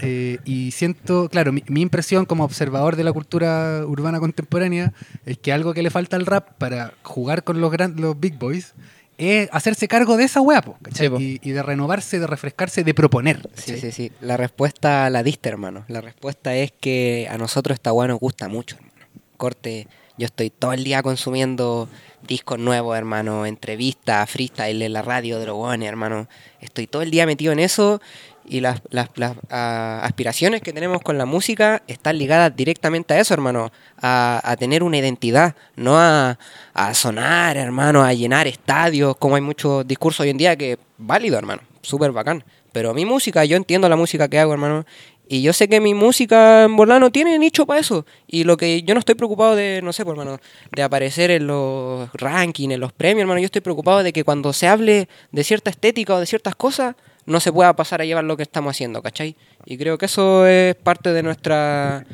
Eh, 0.00 0.38
y 0.44 0.72
siento, 0.72 1.28
claro, 1.30 1.52
mi, 1.52 1.62
mi 1.68 1.80
impresión 1.80 2.26
como 2.26 2.44
observador 2.44 2.96
de 2.96 3.04
la 3.04 3.12
cultura 3.12 3.84
urbana 3.86 4.18
contemporánea 4.18 4.92
es 5.24 5.38
que 5.38 5.52
algo 5.52 5.72
que 5.72 5.82
le 5.82 5.88
falta 5.88 6.16
al 6.16 6.26
rap 6.26 6.58
para 6.58 6.92
jugar 7.04 7.44
con 7.44 7.60
los, 7.60 7.70
gran, 7.70 7.94
los 7.98 8.18
big 8.18 8.36
boys 8.36 8.74
es 9.18 9.48
hacerse 9.52 9.88
cargo 9.88 10.16
de 10.16 10.24
esa 10.24 10.40
po. 10.40 10.76
y, 11.18 11.40
y 11.42 11.50
de 11.50 11.62
renovarse, 11.62 12.18
de 12.18 12.26
refrescarse, 12.26 12.84
de 12.84 12.94
proponer. 12.94 13.40
Sí, 13.54 13.72
¿cachai? 13.72 13.80
sí, 13.80 13.92
sí. 13.92 14.12
La 14.20 14.36
respuesta 14.36 15.08
la 15.10 15.22
diste, 15.22 15.48
hermano. 15.48 15.84
La 15.88 16.00
respuesta 16.00 16.54
es 16.54 16.72
que 16.72 17.28
a 17.30 17.38
nosotros 17.38 17.74
esta 17.74 17.92
weá 17.92 18.08
nos 18.08 18.20
gusta 18.20 18.48
mucho, 18.48 18.76
hermano. 18.76 18.94
Corte, 19.36 19.88
yo 20.16 20.26
estoy 20.26 20.50
todo 20.50 20.72
el 20.72 20.84
día 20.84 21.02
consumiendo 21.02 21.88
discos 22.26 22.58
nuevos, 22.58 22.96
hermano, 22.96 23.46
entrevistas, 23.46 24.30
freestyle 24.30 24.82
en 24.82 24.92
la 24.92 25.02
radio, 25.02 25.38
drogones, 25.40 25.88
hermano. 25.88 26.28
Estoy 26.60 26.86
todo 26.86 27.02
el 27.02 27.10
día 27.10 27.26
metido 27.26 27.52
en 27.52 27.58
eso 27.58 28.00
y 28.46 28.60
las, 28.60 28.82
las- 28.90 29.08
las, 29.16 29.32
ah, 29.50 30.00
aspiraciones 30.04 30.60
que 30.62 30.72
tenemos 30.72 31.00
con 31.02 31.18
la 31.18 31.24
música 31.26 31.82
están 31.86 32.18
ligadas 32.18 32.54
directamente 32.54 33.14
a 33.14 33.20
eso, 33.20 33.34
hermano. 33.34 33.70
A, 34.00 34.56
tener 34.58 34.82
una 34.82 34.98
identidad, 34.98 35.54
no 35.76 35.98
a, 35.98 36.38
a 36.74 36.94
sonar, 36.94 37.56
hermano, 37.56 38.02
a 38.04 38.12
llenar 38.12 38.46
estadios, 38.46 39.16
como 39.16 39.36
hay 39.36 39.42
muchos 39.42 39.86
discursos 39.86 40.20
hoy 40.20 40.30
en 40.30 40.36
día 40.36 40.56
que 40.56 40.78
válido, 40.98 41.38
hermano. 41.38 41.62
Súper 41.82 42.12
bacán. 42.12 42.44
Pero 42.72 42.92
mi 42.94 43.04
música, 43.04 43.44
yo 43.44 43.56
entiendo 43.56 43.88
la 43.88 43.96
música 43.96 44.28
que 44.28 44.38
hago, 44.38 44.52
hermano. 44.52 44.84
Y 45.26 45.40
yo 45.40 45.54
sé 45.54 45.68
que 45.68 45.80
mi 45.80 45.94
música 45.94 46.64
en 46.64 46.76
verdad 46.76 47.00
no 47.00 47.10
tiene 47.10 47.38
nicho 47.38 47.64
para 47.64 47.80
eso. 47.80 48.04
Y 48.26 48.44
lo 48.44 48.56
que 48.58 48.82
yo 48.82 48.92
no 48.94 48.98
estoy 48.98 49.14
preocupado 49.14 49.56
de, 49.56 49.80
no 49.82 49.92
sé, 49.94 50.04
pues, 50.04 50.18
hermano, 50.18 50.38
de 50.70 50.82
aparecer 50.82 51.30
en 51.30 51.46
los 51.46 52.10
rankings, 52.12 52.74
en 52.74 52.80
los 52.80 52.92
premios, 52.92 53.22
hermano. 53.22 53.40
Yo 53.40 53.46
estoy 53.46 53.62
preocupado 53.62 54.02
de 54.02 54.12
que 54.12 54.22
cuando 54.24 54.52
se 54.52 54.68
hable 54.68 55.08
de 55.32 55.44
cierta 55.44 55.70
estética 55.70 56.14
o 56.14 56.20
de 56.20 56.26
ciertas 56.26 56.54
cosas, 56.56 56.94
no 57.26 57.40
se 57.40 57.52
pueda 57.52 57.74
pasar 57.74 58.00
a 58.00 58.04
llevar 58.04 58.24
lo 58.24 58.36
que 58.36 58.42
estamos 58.42 58.70
haciendo, 58.70 59.02
¿cachai? 59.02 59.36
Y 59.64 59.76
creo 59.76 59.98
que 59.98 60.06
eso 60.06 60.46
es 60.46 60.74
parte 60.74 61.12
de 61.12 61.22
nuestra 61.22 62.04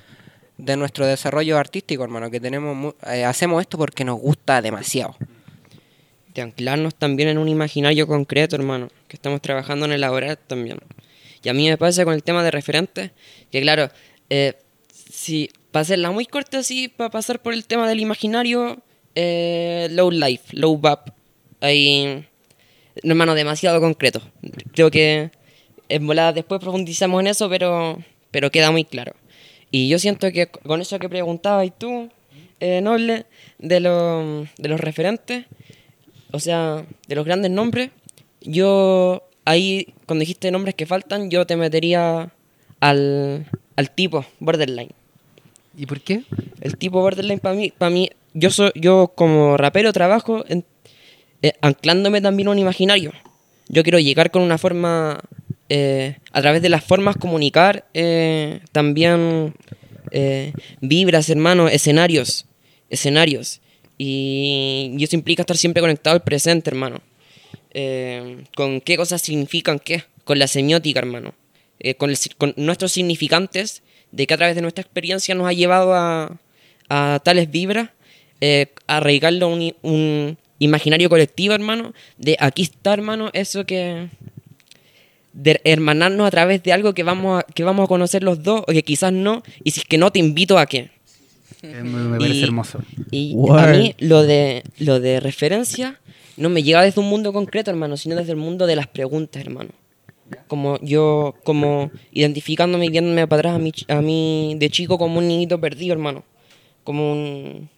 de 0.57 0.77
nuestro 0.77 1.07
desarrollo 1.07 1.57
artístico, 1.59 2.05
hermano, 2.05 2.31
que 2.31 2.39
tenemos 2.39 2.95
eh, 3.07 3.25
hacemos 3.25 3.63
esto 3.63 3.79
porque 3.79 4.05
nos 4.05 4.21
gusta 4.21 4.61
demasiado. 4.61 5.17
de 6.35 6.43
anclarnos 6.43 6.95
también 6.95 7.29
en 7.29 7.39
un 7.39 7.49
imaginario 7.49 8.07
concreto, 8.07 8.57
hermano, 8.57 8.89
que 9.09 9.17
estamos 9.17 9.41
trabajando 9.41 9.87
en 9.87 9.93
elaborar 9.93 10.37
también. 10.37 10.79
Y 11.43 11.49
a 11.49 11.55
mí 11.55 11.69
me 11.69 11.77
pasa 11.79 12.05
con 12.05 12.15
el 12.15 12.23
tema 12.23 12.45
de 12.45 12.51
referentes, 12.51 13.11
que 13.51 13.61
claro, 13.63 13.89
eh, 14.29 14.55
si 15.11 15.51
para 15.71 15.83
hacerla 15.83 16.11
muy 16.11 16.27
corta 16.27 16.59
así, 16.59 16.89
para 16.89 17.11
pasar 17.11 17.41
por 17.41 17.55
el 17.55 17.65
tema 17.67 17.89
del 17.89 18.01
imaginario, 18.01 18.79
eh, 19.15 19.89
low 19.91 20.11
life, 20.11 20.57
low 20.57 20.77
bap, 20.77 21.11
ahí, 21.61 22.27
no, 23.03 23.13
hermano, 23.13 23.35
demasiado 23.35 23.81
concreto. 23.81 24.21
Creo 24.73 24.91
que 24.91 25.31
en 25.89 26.07
volada 26.07 26.33
después 26.33 26.61
profundizamos 26.61 27.21
en 27.21 27.27
eso, 27.29 27.49
pero, 27.49 27.99
pero 28.31 28.51
queda 28.51 28.71
muy 28.71 28.85
claro. 28.85 29.15
Y 29.71 29.89
yo 29.89 29.99
siento 29.99 30.31
que 30.33 30.47
con 30.49 30.81
eso 30.81 30.99
que 30.99 31.09
preguntabas 31.09 31.67
y 31.67 31.71
tú, 31.71 32.09
eh, 32.61 32.81
Noble, 32.81 33.27
de, 33.59 33.81
lo- 33.81 34.43
de 34.59 34.69
los 34.69 34.81
referentes, 34.81 35.47
o 36.33 36.39
sea, 36.41 36.85
de 37.09 37.15
los 37.15 37.25
grandes 37.25 37.51
nombres, 37.51 37.91
yo 38.43 39.23
ahí, 39.45 39.95
cuando 40.07 40.21
dijiste 40.21 40.51
nombres 40.51 40.75
que 40.75 40.87
faltan, 40.87 41.31
yo 41.31 41.47
te 41.47 41.57
metería 41.57 42.33
al, 42.81 43.47
al 43.77 43.91
tipo 43.91 44.25
borderline. 44.41 44.91
¿Y 45.77 45.87
por 45.87 46.01
qué? 46.01 46.23
El 46.61 46.77
tipo 46.77 47.01
borderline 47.01 47.39
para 47.41 47.55
mí, 47.55 47.73
para 47.77 47.91
mí, 47.91 48.11
yo 48.35 48.51
soy, 48.51 48.71
yo 48.75 49.13
como 49.15 49.57
rapero 49.57 49.93
trabajo 49.93 50.45
en- 50.49 50.65
eh, 51.43 51.53
anclándome 51.61 52.21
también 52.21 52.49
a 52.49 52.53
un 52.53 52.59
imaginario. 52.59 53.13
Yo 53.69 53.83
quiero 53.83 53.99
llegar 53.99 54.31
con 54.31 54.43
una 54.43 54.59
forma, 54.59 55.21
eh, 55.69 56.17
a 56.33 56.41
través 56.41 56.63
de 56.63 56.69
las 56.69 56.85
formas 56.85 57.17
comunicar, 57.17 57.85
eh, 57.95 58.61
también 58.73 59.55
vibras, 60.81 61.31
hermano, 61.31 61.69
escenarios, 61.69 62.47
escenarios. 62.89 63.61
Y, 63.97 64.97
eso 65.01 65.15
implica 65.15 65.43
estar 65.43 65.57
siempre 65.57 65.81
conectado 65.81 66.15
al 66.15 66.23
presente, 66.23 66.71
hermano. 66.71 67.01
Con 68.57 68.81
qué 68.81 68.97
cosas 68.97 69.23
significan 69.23 69.79
qué, 69.79 70.03
con 70.25 70.41
la 70.41 70.49
semiótica, 70.49 70.99
hermano. 70.99 71.33
Con, 71.97 72.55
nuestros 72.57 72.91
significantes, 72.91 73.83
de 74.11 74.27
que 74.27 74.35
a 74.35 74.37
través 74.37 74.57
de 74.57 74.63
nuestra 74.63 74.83
experiencia 74.83 75.37
nos 75.37 75.47
ha 75.47 75.53
llevado 75.53 75.95
a, 75.95 76.41
a 76.89 77.21
tales 77.23 77.51
vibras, 77.51 77.91
eh, 78.43 78.67
arraigarlo 78.87 79.49
un, 79.49 79.75
un 79.83 80.39
imaginario 80.61 81.09
colectivo, 81.09 81.55
hermano, 81.55 81.93
de 82.19 82.37
aquí 82.39 82.63
está, 82.63 82.93
hermano, 82.95 83.31
eso 83.33 83.67
que... 83.67 84.09
de 85.33 85.61
hermanarnos 85.65 86.27
a 86.27 86.31
través 86.31 86.63
de 86.63 86.73
algo 86.73 86.95
que 86.95 87.03
vamos 87.03 87.41
a, 87.41 87.47
que 87.53 87.65
vamos 87.65 87.85
a 87.85 87.89
conocer 87.89 88.23
los 88.23 88.43
dos, 88.43 88.63
o 88.63 88.73
que 88.73 88.83
quizás 88.85 89.13
no, 89.13 89.43
y 89.65 89.73
si 89.73 89.81
es 89.81 89.87
que 89.87 89.99
no, 89.99 90.11
te 90.13 90.19
invito 90.19 90.59
a 90.59 90.67
que... 90.67 90.91
Me, 91.63 91.83
me 91.83 92.19
parece 92.19 92.39
Y- 92.41 92.43
hermoso. 92.45 92.79
Y 93.11 93.33
Word. 93.35 93.59
a 93.59 93.67
mí 93.73 93.95
lo 93.99 94.23
de, 94.23 94.63
lo 94.79 94.99
de 95.01 95.21
referencia 95.21 96.01
no 96.37 96.49
me 96.49 96.63
llega 96.63 96.83
desde 96.83 97.01
un 97.01 97.09
mundo 97.09 97.33
concreto, 97.35 97.71
hermano, 97.71 97.97
sino 97.99 98.17
desde 98.17 98.31
el 98.33 98.39
mundo 98.39 98.67
de 98.67 98.77
las 98.77 98.87
preguntas, 98.87 99.43
hermano. 99.43 99.71
Como 100.47 100.79
yo, 100.81 101.35
como 101.45 101.91
identificándome 102.13 102.87
y 102.87 102.91
viéndome 102.91 103.27
para 103.27 103.41
atrás 103.41 103.57
a 103.57 103.59
mí, 103.59 103.73
a 103.89 104.01
mí 104.01 104.55
de 104.59 104.71
chico 104.71 104.97
como 104.97 105.19
un 105.19 105.29
niñito 105.29 105.61
perdido, 105.61 105.93
hermano. 105.93 106.25
Como 106.85 107.13
un... 107.13 107.69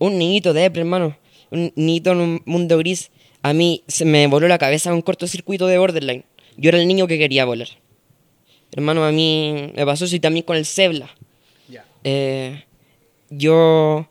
Un 0.00 0.18
niñito 0.18 0.52
de 0.52 0.64
hermano. 0.64 1.16
Un 1.52 1.72
niñito 1.76 2.10
en 2.12 2.18
un 2.20 2.42
mundo 2.44 2.76
gris. 2.78 3.10
A 3.42 3.52
mí 3.52 3.84
se 3.86 4.04
me 4.04 4.26
voló 4.26 4.48
la 4.48 4.58
cabeza 4.58 4.92
un 4.92 5.02
cortocircuito 5.02 5.66
de 5.68 5.78
borderline. 5.78 6.24
Yo 6.56 6.70
era 6.70 6.78
el 6.78 6.88
niño 6.88 7.06
que 7.06 7.18
quería 7.18 7.44
volar. 7.44 7.68
Hermano, 8.72 9.04
a 9.04 9.12
mí 9.12 9.70
me 9.74 9.86
pasó 9.86 10.04
eso 10.06 10.16
y 10.16 10.20
también 10.20 10.44
con 10.44 10.56
el 10.56 10.66
Cebla. 10.66 11.08
Eh, 12.04 12.64
yo, 13.30 14.08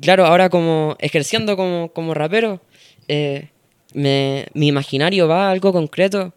claro, 0.00 0.26
ahora 0.26 0.50
como 0.50 0.96
ejerciendo 1.00 1.56
como, 1.56 1.90
como 1.92 2.12
rapero, 2.14 2.60
eh, 3.08 3.48
me- 3.94 4.46
mi 4.54 4.68
imaginario 4.68 5.26
va 5.28 5.48
a 5.48 5.50
algo 5.50 5.72
concreto 5.72 6.32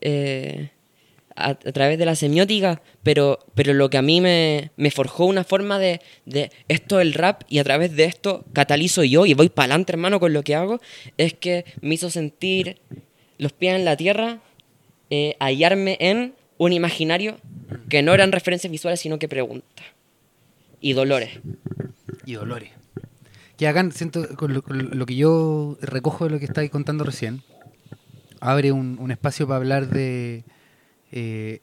eh, 0.00 0.70
a, 1.36 1.54
través 1.54 1.98
de 1.98 2.06
la 2.06 2.16
semiótica, 2.16 2.82
pero, 3.02 3.38
pero 3.54 3.74
lo 3.74 3.90
que 3.90 3.98
a 3.98 4.02
mí 4.02 4.20
me, 4.20 4.70
me 4.76 4.90
forjó 4.90 5.26
una 5.26 5.44
forma 5.44 5.78
de, 5.78 6.00
de 6.24 6.50
esto 6.68 6.98
del 6.98 7.14
rap 7.14 7.42
y 7.48 7.58
a 7.58 7.64
través 7.64 7.94
de 7.94 8.04
esto 8.04 8.44
catalizo 8.52 9.04
yo 9.04 9.26
y 9.26 9.34
voy 9.34 9.48
para 9.48 9.66
adelante, 9.66 9.92
hermano, 9.92 10.18
con 10.18 10.32
lo 10.32 10.42
que 10.42 10.54
hago, 10.54 10.80
es 11.16 11.34
que 11.34 11.64
me 11.80 11.94
hizo 11.94 12.10
sentir 12.10 12.80
los 13.38 13.52
pies 13.52 13.74
en 13.74 13.84
la 13.84 13.96
tierra, 13.96 14.40
eh, 15.10 15.36
hallarme 15.38 15.96
en 16.00 16.34
un 16.58 16.72
imaginario 16.72 17.38
que 17.88 18.02
no 18.02 18.14
eran 18.14 18.32
referencias 18.32 18.70
visuales, 18.70 19.00
sino 19.00 19.18
que 19.18 19.28
preguntas 19.28 19.86
y 20.80 20.92
dolores. 20.92 21.30
Y 22.24 22.34
dolores. 22.34 22.70
Que 23.56 23.66
hagan, 23.66 23.92
siento, 23.92 24.26
lo 24.38 25.06
que 25.06 25.16
yo 25.16 25.78
recojo 25.80 26.24
de 26.24 26.30
lo 26.30 26.38
que 26.38 26.44
estáis 26.44 26.70
contando 26.70 27.04
recién, 27.04 27.42
abre 28.40 28.72
un, 28.72 28.98
un 28.98 29.10
espacio 29.10 29.46
para 29.46 29.56
hablar 29.56 29.88
de... 29.88 30.44
eh, 31.12 31.60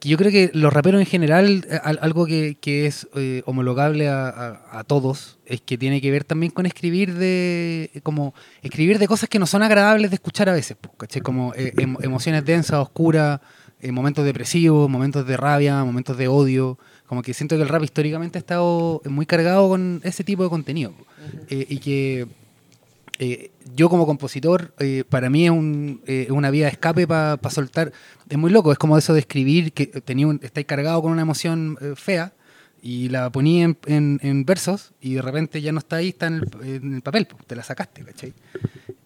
yo 0.00 0.16
creo 0.16 0.30
que 0.30 0.50
los 0.54 0.72
raperos 0.72 1.00
en 1.00 1.06
general, 1.06 1.66
al- 1.82 1.98
algo 2.00 2.24
que, 2.24 2.56
que 2.60 2.86
es 2.86 3.08
eh, 3.16 3.42
homologable 3.46 4.08
a, 4.08 4.28
a- 4.28 4.78
a 4.78 4.84
todos, 4.84 5.38
es 5.44 5.60
que 5.60 5.76
tiene 5.76 6.00
que 6.00 6.10
ver 6.12 6.22
también 6.22 6.52
con 6.52 6.66
escribir 6.66 7.14
de 7.14 7.90
como 8.04 8.32
escribir 8.62 8.98
de 9.00 9.08
cosas 9.08 9.28
que 9.28 9.40
no 9.40 9.46
son 9.46 9.64
agradables 9.64 10.10
de 10.10 10.14
escuchar 10.14 10.48
a 10.48 10.52
veces. 10.52 10.76
Como 11.22 11.52
eh, 11.54 11.72
em- 11.78 11.96
emociones 12.00 12.44
densas, 12.44 12.78
oscuras, 12.78 13.40
eh, 13.80 13.90
momentos 13.90 14.24
depresivos, 14.24 14.88
momentos 14.88 15.26
de 15.26 15.36
rabia, 15.36 15.82
momentos 15.82 16.16
de 16.16 16.28
odio. 16.28 16.78
Como 17.06 17.22
que 17.22 17.34
siento 17.34 17.56
que 17.56 17.62
el 17.62 17.68
rap 17.68 17.82
históricamente 17.82 18.38
ha 18.38 18.40
estado 18.40 19.02
muy 19.06 19.26
cargado 19.26 19.68
con 19.68 20.00
ese 20.04 20.22
tipo 20.22 20.44
de 20.44 20.50
contenido. 20.50 20.92
y 21.50 21.78
que 21.78 22.28
eh, 23.18 23.50
yo 23.74 23.88
como 23.88 24.06
compositor, 24.06 24.72
eh, 24.78 25.04
para 25.08 25.28
mí 25.30 25.44
es 25.46 25.50
un, 25.50 26.02
eh, 26.06 26.28
una 26.30 26.50
vía 26.50 26.66
de 26.66 26.72
escape 26.72 27.06
para 27.06 27.38
soltar. 27.50 27.92
Es 28.28 28.38
muy 28.38 28.50
loco, 28.50 28.70
es 28.72 28.78
como 28.78 28.96
eso 28.98 29.12
de 29.14 29.20
escribir, 29.20 29.72
que 29.72 29.86
tenía 29.86 30.26
un, 30.26 30.40
estáis 30.42 30.66
cargado 30.66 31.02
con 31.02 31.12
una 31.12 31.22
emoción 31.22 31.76
eh, 31.80 31.94
fea 31.96 32.32
y 32.80 33.08
la 33.08 33.28
ponía 33.30 33.64
en, 33.64 33.76
en- 33.86 34.20
en 34.22 34.44
versos 34.44 34.92
y 35.00 35.14
de 35.14 35.22
repente 35.22 35.60
ya 35.60 35.72
no 35.72 35.80
está 35.80 35.96
ahí, 35.96 36.10
está 36.10 36.28
en 36.28 36.34
el, 36.34 36.48
en 36.62 36.94
el 36.94 37.02
papel, 37.02 37.26
pues, 37.26 37.44
te 37.46 37.56
la 37.56 37.64
sacaste, 37.64 38.04
¿cachai? 38.04 38.32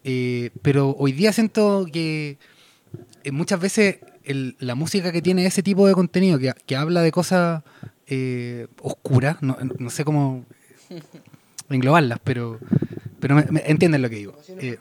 Eh, 0.03 0.51
pero 0.61 0.91
hoy 0.99 1.11
día 1.11 1.33
siento 1.33 1.85
que 1.91 2.37
eh, 3.23 3.31
muchas 3.31 3.59
veces 3.59 3.97
el- 4.25 4.55
la 4.59 4.75
música 4.75 5.11
que 5.11 5.21
tiene 5.23 5.45
ese 5.45 5.63
tipo 5.63 5.87
de 5.87 5.93
contenido, 5.95 6.37
que, 6.37 6.53
que 6.67 6.75
habla 6.75 7.01
de 7.01 7.11
cosas 7.11 7.63
eh, 8.05 8.67
oscuras, 8.81 9.37
no, 9.41 9.57
no 9.79 9.89
sé 9.89 10.05
cómo 10.05 10.45
englobarlas, 11.69 12.19
pero, 12.23 12.59
pero 13.23 13.35
me- 13.35 13.45
me- 13.49 13.63
entienden 13.65 14.01
lo 14.01 14.09
que 14.09 14.17
digo. 14.17 14.33
Eh, 14.59 14.77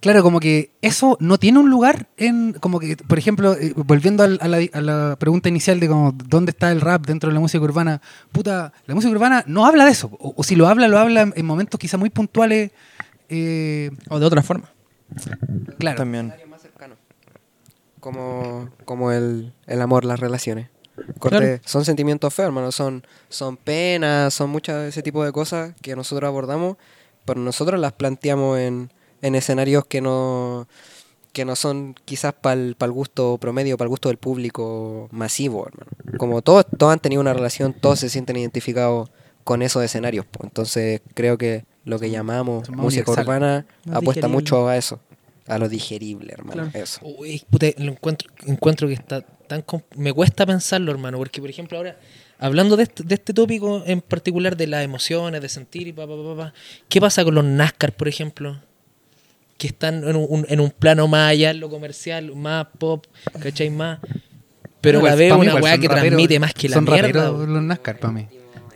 claro, 0.00 0.22
como 0.22 0.40
que 0.40 0.70
eso 0.80 1.18
no 1.20 1.36
tiene 1.38 1.58
un 1.58 1.68
lugar 1.68 2.08
en, 2.16 2.54
como 2.54 2.80
que, 2.80 2.96
por 2.96 3.18
ejemplo, 3.18 3.52
eh, 3.54 3.74
volviendo 3.76 4.22
al- 4.22 4.38
a, 4.40 4.48
la, 4.48 4.58
a 4.72 4.80
la 4.80 5.16
pregunta 5.18 5.50
inicial 5.50 5.78
de 5.78 5.88
como, 5.88 6.12
dónde 6.12 6.50
está 6.52 6.72
el 6.72 6.80
rap 6.80 7.04
dentro 7.06 7.28
de 7.28 7.34
la 7.34 7.40
música 7.40 7.62
urbana, 7.62 8.00
puta, 8.32 8.72
la 8.86 8.94
música 8.94 9.12
urbana 9.12 9.44
no 9.46 9.66
habla 9.66 9.84
de 9.84 9.90
eso, 9.90 10.08
o, 10.18 10.32
o 10.36 10.42
si 10.42 10.56
lo 10.56 10.68
habla, 10.68 10.88
lo 10.88 10.98
habla 10.98 11.20
en, 11.20 11.34
en 11.36 11.44
momentos 11.44 11.78
quizá 11.78 11.98
muy 11.98 12.08
puntuales. 12.08 12.70
eh, 13.28 13.90
O 14.08 14.18
de 14.18 14.24
otra 14.26 14.42
forma. 14.42 14.70
claro, 15.78 15.98
También. 15.98 16.32
más 16.48 16.62
cercano. 16.62 16.94
Como, 18.00 18.70
como 18.86 19.12
el, 19.12 19.52
el 19.66 19.82
amor, 19.82 20.06
las 20.06 20.18
relaciones. 20.18 20.68
Corte, 21.18 21.38
Claro. 21.38 21.60
Son 21.64 21.84
sentimientos 21.84 22.32
feos, 22.34 22.46
hermano. 22.46 22.72
Son, 22.72 23.04
son 23.28 23.56
penas, 23.56 24.34
son 24.34 24.50
muchas 24.50 24.82
de 24.82 24.88
ese 24.88 25.02
tipo 25.02 25.24
de 25.24 25.32
cosas 25.32 25.74
que 25.82 25.96
nosotros 25.96 26.26
abordamos, 26.28 26.76
pero 27.24 27.40
nosotros 27.40 27.80
las 27.80 27.92
planteamos 27.92 28.58
en, 28.58 28.90
en 29.22 29.34
escenarios 29.34 29.84
que 29.86 30.00
no 30.00 30.66
que 31.32 31.44
no 31.44 31.54
son 31.54 31.94
quizás 32.04 32.32
para 32.32 32.54
el 32.54 32.74
gusto 32.90 33.38
promedio, 33.38 33.76
para 33.76 33.86
el 33.86 33.90
gusto 33.90 34.08
del 34.08 34.18
público 34.18 35.08
masivo, 35.12 35.66
hermano. 35.66 35.90
Como 36.18 36.42
todos, 36.42 36.66
todos 36.76 36.92
han 36.92 36.98
tenido 36.98 37.20
una 37.20 37.32
relación, 37.32 37.72
todos 37.72 38.00
se 38.00 38.08
sienten 38.08 38.36
identificados 38.36 39.10
con 39.44 39.62
esos 39.62 39.84
escenarios. 39.84 40.26
Entonces 40.42 41.02
creo 41.14 41.38
que 41.38 41.64
lo 41.84 41.98
que 41.98 42.10
llamamos 42.10 42.68
música 42.70 43.10
urbana 43.12 43.64
Más 43.84 43.98
apuesta 43.98 44.26
digerible. 44.26 44.28
mucho 44.28 44.68
a 44.68 44.76
eso, 44.76 44.98
a 45.46 45.58
lo 45.58 45.68
digerible, 45.68 46.32
hermano. 46.32 46.68
Claro. 46.70 46.84
Eso. 46.84 47.00
Uy, 47.02 47.42
puta, 47.48 47.66
lo 47.78 47.92
encuentro, 47.92 48.30
encuentro 48.46 48.88
que 48.88 48.94
está 48.94 49.24
tan... 49.50 49.64
Me 49.96 50.12
cuesta 50.12 50.46
pensarlo, 50.46 50.92
hermano, 50.92 51.18
porque, 51.18 51.40
por 51.40 51.50
ejemplo, 51.50 51.76
ahora, 51.76 51.98
hablando 52.38 52.76
de 52.76 52.84
este, 52.84 53.02
de 53.02 53.14
este 53.16 53.34
tópico 53.34 53.82
en 53.84 54.00
particular 54.00 54.56
de 54.56 54.66
las 54.68 54.84
emociones, 54.84 55.42
de 55.42 55.48
sentir 55.48 55.88
y 55.88 55.92
pa, 55.92 56.06
pa, 56.06 56.14
pa, 56.16 56.36
pa, 56.36 56.54
¿qué 56.88 57.00
pasa 57.00 57.24
con 57.24 57.34
los 57.34 57.44
NASCAR, 57.44 57.92
por 57.92 58.08
ejemplo? 58.08 58.58
Que 59.58 59.66
están 59.66 60.08
en 60.08 60.16
un, 60.16 60.46
en 60.48 60.60
un 60.60 60.70
plano 60.70 61.06
más 61.08 61.30
allá, 61.32 61.50
en 61.50 61.60
lo 61.60 61.68
comercial, 61.68 62.34
más 62.34 62.66
pop, 62.78 63.06
¿cachai? 63.42 63.68
Más... 63.70 63.98
Pero 64.80 64.98
Igual, 65.00 65.12
la 65.12 65.16
veo 65.16 65.38
una 65.38 65.54
weá 65.56 65.76
que 65.78 65.88
raperos- 65.88 66.00
transmite 66.00 66.38
más 66.38 66.54
que 66.54 66.68
la 66.70 66.74
son 66.76 66.84
mierda. 66.84 67.30
los 67.30 67.62
NASCAR 67.62 67.98
para 67.98 68.12
mí. 68.14 68.26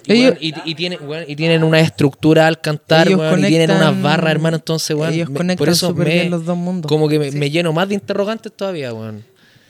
Y, 0.07 0.13
Ellos- 0.13 0.37
y, 0.39 0.53
y 0.67 0.75
tienen, 0.75 0.99
y 1.27 1.35
tienen 1.37 1.65
una 1.65 1.81
estructura 1.81 2.47
al 2.47 2.61
cantar, 2.61 3.07
Ellos 3.07 3.21
weón, 3.21 3.41
y 3.43 3.47
tienen 3.47 3.71
unas 3.71 4.03
barras, 4.03 4.33
hermano, 4.33 4.57
entonces, 4.57 4.95
weón, 4.95 5.15
ellos 5.15 5.31
me- 5.31 5.37
conectan 5.39 5.57
por 5.65 5.69
eso 5.71 5.95
me, 5.95 6.05
bien 6.05 6.31
los 6.31 6.45
dos 6.45 6.59
mundos. 6.59 6.91
como 6.91 7.09
que 7.09 7.19
me, 7.19 7.31
me 7.31 7.49
lleno 7.51 7.73
más 7.73 7.89
de 7.89 7.95
interrogantes 7.95 8.53
todavía, 8.53 8.93
weón. 8.93 9.25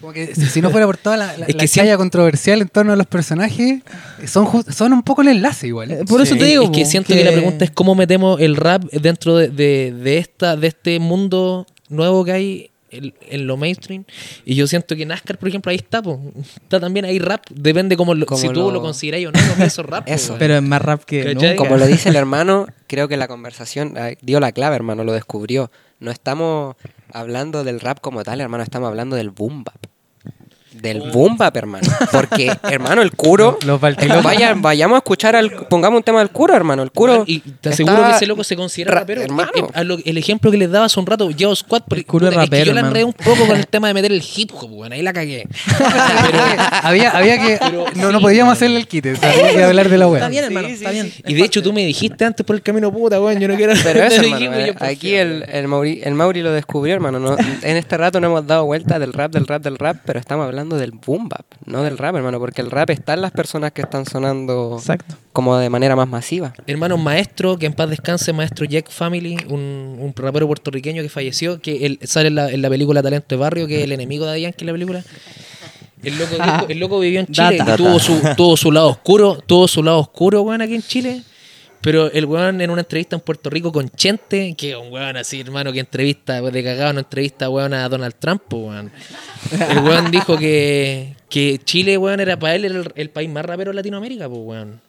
Como 0.05 0.13
que 0.13 0.35
si, 0.35 0.45
si 0.47 0.61
no 0.61 0.71
fuera 0.71 0.85
por 0.87 0.99
toda 0.99 1.17
la, 1.17 1.27
la, 1.27 1.33
Es 1.35 1.39
la 1.41 1.47
que 1.47 1.55
chaya 1.67 1.69
siempre- 1.69 1.97
controversial 1.97 2.61
en 2.61 2.69
torno 2.69 2.93
a 2.93 2.97
los 2.97 3.07
personajes, 3.07 3.81
son, 4.27 4.47
son 4.71 4.93
un 4.93 5.03
poco 5.03 5.23
el 5.23 5.29
enlace 5.29 5.67
igual. 5.69 5.91
Eh, 5.91 6.05
Por 6.07 6.21
eso 6.21 6.37
te 6.37 6.45
digo. 6.45 6.65
es 6.65 6.71
que 6.71 6.85
siento 6.85 7.15
que... 7.15 7.25
la 7.25 7.33
pregunta 7.33 7.65
es 7.65 7.71
cómo 7.71 7.95
metemos 7.95 8.39
el 8.41 8.57
rap 8.57 8.85
dentro 8.93 9.37
de, 9.37 9.49
de, 9.49 9.93
de 9.97 10.19
esta 10.19 10.57
de 10.57 10.67
este 10.67 10.99
mundo 11.01 11.67
nuevo 11.89 12.23
que 12.25 12.33
hay 12.33 12.71
en, 12.91 13.47
lo 13.47 13.57
mainstream 13.57 14.05
y 14.45 14.55
yo 14.55 14.67
siento 14.69 14.95
que 14.95 15.05
NASCAR 15.05 15.37
por 15.39 15.49
ejemplo 15.49 15.71
ahí 15.71 15.77
está 15.77 16.01
po. 16.01 16.21
está 16.63 16.79
también 16.79 17.05
ahí 17.05 17.19
rap 17.19 17.43
depende 17.51 17.97
como, 17.97 18.15
lo- 18.15 18.25
Como 18.27 18.41
si 18.41 18.47
tú 18.49 18.55
lo- 18.61 18.71
lo 18.73 18.83
consideráis 18.83 19.27
o 19.27 19.33
no 19.33 19.39
que 19.57 19.65
eso 19.65 19.81
es 19.83 19.89
rap 19.89 20.05
Eso. 20.07 20.37
Pero 20.39 20.55
es 20.57 20.63
más 20.63 20.81
rap 20.81 21.03
que 21.05 21.35
nunca. 21.35 21.57
Como 21.57 21.77
lo 21.77 21.87
dice 21.87 22.11
el 22.11 22.17
hermano, 22.25 22.67
creo 22.87 23.09
que 23.09 23.17
la 23.17 23.27
conversación 23.27 23.95
dio 24.21 24.39
la 24.39 24.53
clave, 24.53 24.77
hermano, 24.77 25.03
lo 25.03 25.13
descubrió. 25.13 25.71
No 25.99 26.11
estamos 26.11 26.77
hablando 27.13 27.65
del 27.65 27.81
rap 27.81 27.99
como 28.01 28.23
tal, 28.25 28.41
hermano, 28.41 28.63
estamos 28.63 28.89
hablando 28.89 29.17
del 29.17 29.31
boom 29.31 29.65
bap. 29.65 29.77
Del 30.75 31.11
boom 31.13 31.37
bap, 31.37 31.57
hermano. 31.57 31.87
Porque, 32.13 32.53
hermano, 32.65 33.03
el 33.03 33.13
curo. 33.13 33.59
Los. 33.65 33.81
Vaya, 33.81 34.55
vayamos 34.57 34.97
a 34.97 34.99
escuchar 34.99 35.37
al. 35.37 35.51
Pongamos 35.69 35.99
un 35.99 36.03
tema 36.03 36.19
del 36.19 36.31
curo, 36.31 36.55
hermano. 36.55 36.83
El 36.83 36.91
curo. 36.91 37.25
Y 37.27 37.39
te 37.41 37.71
aseguro 37.71 38.05
que 38.05 38.11
ese 38.17 38.27
loco 38.27 38.45
se 38.45 38.57
considera 38.57 38.93
ra- 38.93 39.01
rapero 39.01 39.23
hermano. 39.23 39.51
A 39.73 39.85
lo- 39.85 39.99
el 40.05 40.19
ejemplo 40.19 40.51
que 40.51 40.57
les 40.59 40.71
daba 40.71 40.87
hace 40.87 40.99
un 41.01 41.07
rato 41.07 41.29
Geo 41.37 41.55
Squad 41.57 41.83
porque, 41.89 42.01
El 42.01 42.07
curo 42.07 42.27
es 42.29 42.35
puta, 42.35 42.45
es 42.45 42.51
que 42.51 42.57
rapero, 42.57 42.67
yo 42.67 42.75
la 42.75 42.81
enredé 42.81 43.01
hermano. 43.01 43.15
un 43.19 43.25
poco 43.37 43.47
con 43.47 43.57
el 43.57 43.67
tema 43.67 43.89
de 43.89 43.95
meter 43.95 44.13
el 44.13 44.23
hip 44.37 44.51
hop 44.55 44.73
weón, 44.73 44.93
ahí 44.93 45.03
la 45.03 45.13
cagué 45.13 45.47
había, 46.83 47.11
había 47.11 47.39
que. 47.41 47.59
Pero 47.61 47.85
no, 47.95 48.07
sí, 48.09 48.13
no 48.13 48.21
podíamos 48.21 48.53
hacerle 48.53 48.79
el 48.81 48.87
quite, 48.89 49.13
o 49.13 49.17
sea, 49.17 49.31
había 49.31 49.51
que 49.53 49.65
hablar 49.65 49.89
de 49.89 49.99
la 49.99 50.09
wea. 50.09 50.19
Está 50.21 50.29
bien, 50.29 50.45
hermano, 50.45 50.69
está 50.69 50.91
bien. 50.91 51.13
y 51.27 51.35
de 51.35 51.43
hecho 51.45 51.63
tú 51.63 51.73
me 51.73 51.85
dijiste 51.85 52.25
antes 52.25 52.45
por 52.45 52.57
el 52.57 52.63
camino 52.63 52.93
puta 52.93 53.21
weón 53.21 53.39
yo 53.41 53.49
no 53.49 53.57
quiero 53.57 53.73
Pero 53.83 54.03
eso, 54.03 54.17
hermano, 54.23 54.37
dijimos, 54.37 54.67
yo, 54.67 54.75
por 54.75 54.87
aquí 54.89 55.15
el, 55.15 55.45
el, 55.51 55.69
Mauri, 55.69 56.01
el 56.05 56.15
Mauri 56.15 56.43
lo 56.43 56.53
descubrió, 56.53 56.95
hermano. 56.95 57.19
no- 57.19 57.37
en 57.39 57.77
este 57.77 57.97
rato 57.97 58.21
no 58.21 58.27
hemos 58.29 58.47
dado 58.47 58.65
vuelta 58.65 58.99
del 58.99 59.13
rap, 59.13 59.33
del 59.33 59.47
rap, 59.47 59.63
del 59.63 59.79
rap, 59.79 59.97
pero 60.05 60.19
estamos 60.19 60.47
hablando 60.47 60.64
del 60.71 60.93
boom 60.93 61.29
bap, 61.29 61.45
no 61.67 61.83
del 61.83 61.99
rap, 61.99 62.17
hermano, 62.17 62.39
porque 62.39 62.61
el 62.63 62.71
rap 62.71 62.91
está 62.91 63.15
en 63.15 63.21
las 63.23 63.31
personas 63.33 63.73
que 63.73 63.83
están 63.83 64.07
sonando 64.07 64.77
Exacto. 64.79 65.17
como 65.33 65.57
de 65.59 65.69
manera 65.71 65.95
más 65.97 66.09
masiva. 66.09 66.53
Hermano 66.67 66.97
maestro, 66.97 67.59
que 67.59 67.67
en 67.67 67.73
paz 67.75 67.91
descanse, 67.91 68.33
maestro 68.33 68.65
Jack 68.65 68.91
Family, 68.91 69.37
un, 69.49 69.97
un 70.01 70.13
rapero 70.17 70.47
puertorriqueño 70.47 71.03
que 71.03 71.09
falleció, 71.09 71.61
que 71.61 71.87
él 71.87 71.99
sale 72.03 72.29
en 72.29 72.35
la, 72.37 72.51
en 72.51 72.63
la 72.63 72.69
película 72.71 73.03
Talento 73.03 73.27
de 73.29 73.37
Barrio, 73.37 73.67
que 73.67 73.79
es 73.79 73.85
el 73.85 73.93
enemigo 73.93 74.27
de 74.27 74.41
Yankee 74.41 74.63
en 74.63 74.67
la 74.67 74.73
película. 74.73 75.05
El 76.03 76.19
loco, 76.19 76.35
dijo- 76.43 76.67
el 76.69 76.79
loco 76.79 77.01
vivió 77.01 77.21
en 77.21 77.27
Chile 77.27 77.59
y 77.61 77.77
tuvo 77.77 77.99
su, 77.99 78.21
tuvo 78.37 78.57
su 78.57 78.71
lado 78.73 78.89
oscuro, 78.89 79.39
tuvo 79.47 79.67
su 79.69 79.83
lado 79.83 79.99
oscuro, 80.01 80.43
weón, 80.43 80.63
aquí 80.63 80.75
en 80.75 80.83
Chile. 80.83 81.23
Pero 81.85 82.11
el 82.11 82.25
weón 82.25 82.63
en 82.63 82.71
una 82.71 82.81
entrevista 82.81 83.15
en 83.15 83.21
Puerto 83.21 83.51
Rico 83.51 83.71
con 83.71 83.91
Chente, 83.91 84.55
que 84.57 84.71
es 84.71 84.77
un 84.77 84.91
weón 84.91 85.19
así, 85.19 85.43
hermano, 85.43 85.71
que 85.71 85.81
entrevista, 85.81 86.41
de 86.41 86.65
cagado, 86.65 86.93
una 86.93 87.01
entrevista, 87.01 87.51
weón, 87.51 87.75
a 87.75 87.87
Donald 87.91 88.15
Trump, 88.19 88.43
weón. 88.51 88.91
El 89.53 89.79
weón 89.81 90.11
dijo 90.11 90.39
que, 90.39 91.15
que 91.29 91.61
Chile, 91.63 91.99
weón, 91.99 92.21
era 92.21 92.39
para 92.39 92.55
él 92.55 92.65
el, 92.65 92.91
el 92.95 93.11
país 93.11 93.29
más 93.29 93.45
rapero 93.45 93.71
de 93.71 93.75
Latinoamérica, 93.75 94.31
pues, 94.31 94.41
weón. 94.43 94.81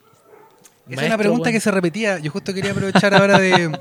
Es 0.87 0.93
una 0.93 1.01
Maestro, 1.01 1.17
pregunta 1.17 1.51
que 1.51 1.59
se 1.59 1.71
repetía. 1.71 2.19
Yo 2.19 2.31
justo 2.31 2.53
quería 2.53 2.71
aprovechar 2.71 3.13
ahora 3.13 3.39
de, 3.39 3.77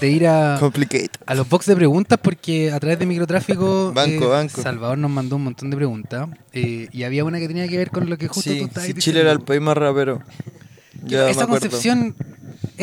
de 0.00 0.10
ir 0.10 0.26
a, 0.26 0.56
Complicate. 0.60 1.10
a 1.24 1.34
los 1.36 1.48
box 1.48 1.66
de 1.66 1.76
preguntas 1.76 2.18
porque 2.20 2.70
a 2.72 2.80
través 2.80 2.98
de 2.98 3.06
microtráfico 3.06 3.92
Banco, 3.94 4.24
eh, 4.24 4.28
banco. 4.28 4.60
Salvador 4.60 4.98
nos 4.98 5.10
mandó 5.10 5.36
un 5.36 5.44
montón 5.44 5.70
de 5.70 5.76
preguntas 5.76 6.28
eh, 6.52 6.88
y 6.90 7.04
había 7.04 7.24
una 7.24 7.38
que 7.38 7.46
tenía 7.46 7.66
que 7.68 7.78
ver 7.78 7.90
con 7.90 8.10
lo 8.10 8.18
que 8.18 8.26
justo 8.26 8.50
tú 8.50 8.56
Sí, 8.56 8.62
estabas 8.64 8.86
si 8.86 8.92
diciendo. 8.92 9.00
Chile 9.02 9.20
era 9.20 9.30
el 9.30 9.40
país 9.40 9.60
más 9.62 9.76
rapero. 9.76 10.20
Esa 11.08 11.44
acuerdo. 11.44 11.68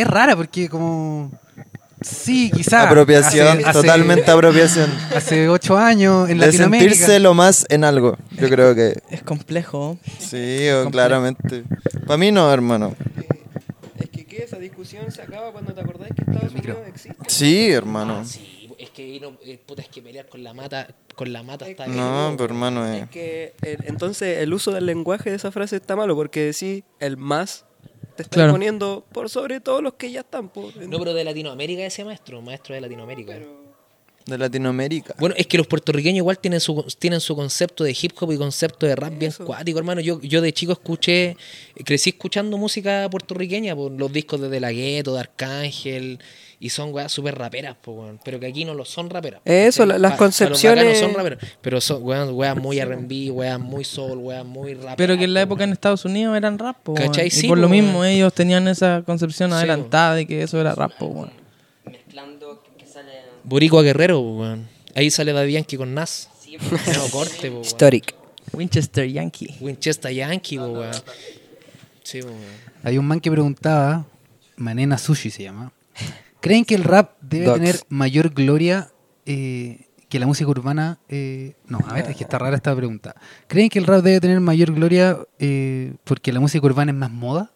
Es 0.02 0.08
rara 0.08 0.36
porque 0.36 0.70
como 0.70 1.32
sí, 2.02 2.52
quizás 2.54 2.86
Apropiación, 2.86 3.62
totalmente 3.74 4.32
apropiación. 4.32 4.90
Hace 5.16 5.50
ocho 5.50 5.78
años 5.78 6.30
en 6.30 6.38
de 6.38 6.46
Latinoamérica. 6.46 6.92
sentirse 6.92 7.20
lo 7.20 7.34
más 7.34 7.66
en 7.70 7.84
algo. 7.84 8.18
Yo 8.32 8.50
creo 8.50 8.76
que 8.76 9.02
Es 9.10 9.24
complejo. 9.24 9.98
sí, 10.20 10.70
o 10.70 10.90
claramente. 10.90 11.64
Para 12.06 12.18
mí 12.18 12.32
no, 12.32 12.52
hermano. 12.52 12.96
Es 14.00 14.10
que, 14.10 14.26
¿qué? 14.26 14.44
esa 14.44 14.58
discusión 14.58 15.12
se 15.12 15.22
acaba 15.22 15.52
cuando 15.52 15.74
te 15.74 15.82
acordás 15.82 16.10
que 16.16 16.22
Estados 16.22 16.54
Unidos 16.54 16.78
existe. 16.88 17.18
Sí, 17.28 17.72
hermano. 17.72 18.24
Sí, 18.26 18.70
es 18.78 18.90
que, 18.92 19.20
no, 19.20 19.34
eh, 19.44 19.60
puta, 19.66 19.82
es 19.82 19.90
que 19.90 20.02
pelear 20.02 20.28
con 20.28 20.44
la 20.44 20.54
mata, 20.54 20.88
con 21.16 21.34
la 21.34 21.44
mata 21.44 21.68
está 21.68 21.86
No, 21.88 22.34
pero 22.38 22.46
hermano, 22.46 22.88
eh. 22.88 23.02
Es 23.02 23.10
que 23.10 23.54
eh, 23.62 23.78
entonces 23.84 24.38
el 24.40 24.54
uso 24.54 24.72
del 24.72 24.86
lenguaje 24.86 25.30
de 25.30 25.36
esa 25.36 25.52
frase 25.52 25.76
está 25.76 25.98
malo 25.98 26.16
porque 26.16 26.54
sí, 26.54 26.86
el 27.00 27.18
más 27.18 27.66
te 28.24 28.28
está 28.30 28.36
Claro. 28.36 28.52
poniendo 28.54 29.06
por 29.12 29.30
sobre 29.30 29.60
todos 29.62 29.82
los 29.82 29.94
que 29.94 30.12
ya 30.12 30.22
están. 30.22 30.50
po. 30.50 30.72
No, 30.88 31.00
pero 31.00 31.14
de 31.14 31.24
Latinoamérica 31.24 31.86
ese 31.86 32.04
maestro, 32.06 32.42
maestro 32.42 32.76
de 32.76 32.82
Latinoamérica. 32.82 33.40
De 34.30 34.38
Latinoamérica. 34.38 35.16
Bueno, 35.20 35.36
es 35.38 35.48
que 35.48 35.58
los 35.58 35.68
puertorriqueños 35.68 36.18
igual 36.18 36.40
tienen 36.40 36.60
su, 36.60 36.84
tienen 37.00 37.20
su 37.20 37.36
concepto 37.36 37.84
de 37.84 37.96
hip 38.00 38.14
hop 38.20 38.32
y 38.32 38.38
concepto 38.38 38.86
de 38.86 38.96
rap 38.96 39.14
bien 39.18 39.32
cuático, 39.46 39.80
hermano. 39.80 40.02
Yo, 40.02 40.20
yo 40.22 40.42
de 40.42 40.54
chico 40.54 40.72
escuché, 40.74 41.36
crecí 41.86 42.12
escuchando 42.12 42.58
música 42.58 43.08
puertorriqueña, 43.10 43.76
por 43.76 43.92
los 43.92 44.12
discos 44.14 44.40
de 44.42 44.50
De 44.50 44.60
La 44.60 44.72
Ghetto, 44.72 45.14
de 45.14 45.20
Arcángel, 45.22 46.20
y 46.62 46.70
son 46.72 46.94
weas 46.94 47.10
súper 47.12 47.38
raperas, 47.38 47.78
po, 47.82 47.94
weón. 47.94 48.20
pero 48.24 48.38
que 48.38 48.48
aquí 48.48 48.66
no 48.66 48.74
lo 48.74 48.84
son 48.84 49.10
raperas. 49.10 49.40
Eso, 49.46 49.86
la- 49.86 49.98
las 49.98 50.12
Pa- 50.12 50.18
pa 50.18 50.26
los 50.26 50.36
concepciones- 50.36 50.84
bacanos 50.84 51.00
son 51.00 51.14
raperos, 51.14 51.40
pero 51.62 51.80
son 51.80 52.04
weas, 52.04 52.30
weas 52.32 52.58
muy 52.58 52.80
R&B, 52.80 53.32
weas 53.32 53.58
muy 53.60 53.86
soul, 53.86 54.18
weas 54.18 54.46
muy 54.46 54.74
rap. 54.74 54.98
Pero 54.98 55.18
que 55.18 55.24
en 55.24 55.34
la 55.34 55.42
época 55.42 55.64
en 55.64 55.72
Estados 55.72 56.04
Unidos 56.04 56.36
eran 56.36 56.60
rap, 56.60 56.76
po, 56.84 56.92
weón. 56.94 57.08
¿Cachai? 57.08 57.28
Y 57.28 57.32
Sí, 57.32 57.48
por 57.48 57.58
lo 57.58 57.70
mismo 57.70 58.00
weón. 58.02 58.08
ellos 58.12 58.34
tenían 58.34 58.68
esa 58.68 59.04
concepción 59.06 59.52
Sí, 59.52 59.56
adelantada 59.56 60.16
de 60.16 60.28
que 60.28 60.42
eso 60.44 60.60
era 60.60 60.76
rap, 60.76 60.92
po, 61.00 61.06
weón. 61.06 61.32
Mezclando 61.86 62.62
que 62.78 62.86
sale. 62.86 63.29
Boricua 63.44 63.82
Guerrero, 63.82 64.20
weón. 64.20 64.68
Ahí 64.96 65.12
sale 65.12 65.52
Yankee 65.52 65.78
con 65.78 65.94
Nas. 65.94 66.30
Sí, 66.40 66.58
No 66.96 67.10
corte, 67.12 67.52
po. 67.52 67.62
Historic. 67.62 68.16
Winchester 68.54 69.08
Yankee. 69.08 69.56
Winchester 69.60 70.12
Yankee, 70.12 70.58
po, 70.58 70.68
weón. 70.68 70.94
Sí, 72.04 72.22
po, 72.22 72.30
weón. 72.30 72.70
Hay 72.84 72.98
un 72.98 73.06
man 73.06 73.20
que 73.20 73.30
preguntaba, 73.32 74.06
Manena 74.56 74.98
Sushi 74.98 75.30
se 75.30 75.44
llama. 75.44 75.72
¿Creen 76.42 76.64
que 76.64 76.76
el 76.76 76.84
rap 76.84 77.18
debe 77.22 77.52
tener 77.54 77.80
mayor 77.90 78.30
gloria 78.30 78.90
eh, 79.26 79.88
que 80.08 80.20
la 80.20 80.26
música 80.26 80.50
urbana? 80.50 81.00
Eh, 81.10 81.56
no, 81.68 81.80
a 81.86 81.94
ver, 81.94 82.10
es 82.10 82.16
que 82.16 82.24
está 82.24 82.38
rara 82.38 82.56
esta 82.56 82.74
pregunta. 82.76 83.16
¿Creen 83.48 83.70
que 83.70 83.80
el 83.80 83.86
rap 83.86 84.04
debe 84.04 84.22
tener 84.22 84.40
mayor 84.40 84.74
gloria 84.74 85.20
eh, 85.38 85.94
porque 86.06 86.32
la 86.32 86.40
música 86.40 86.66
urbana 86.66 86.92
es 86.92 86.98
más 86.98 87.12
moda? 87.12 87.52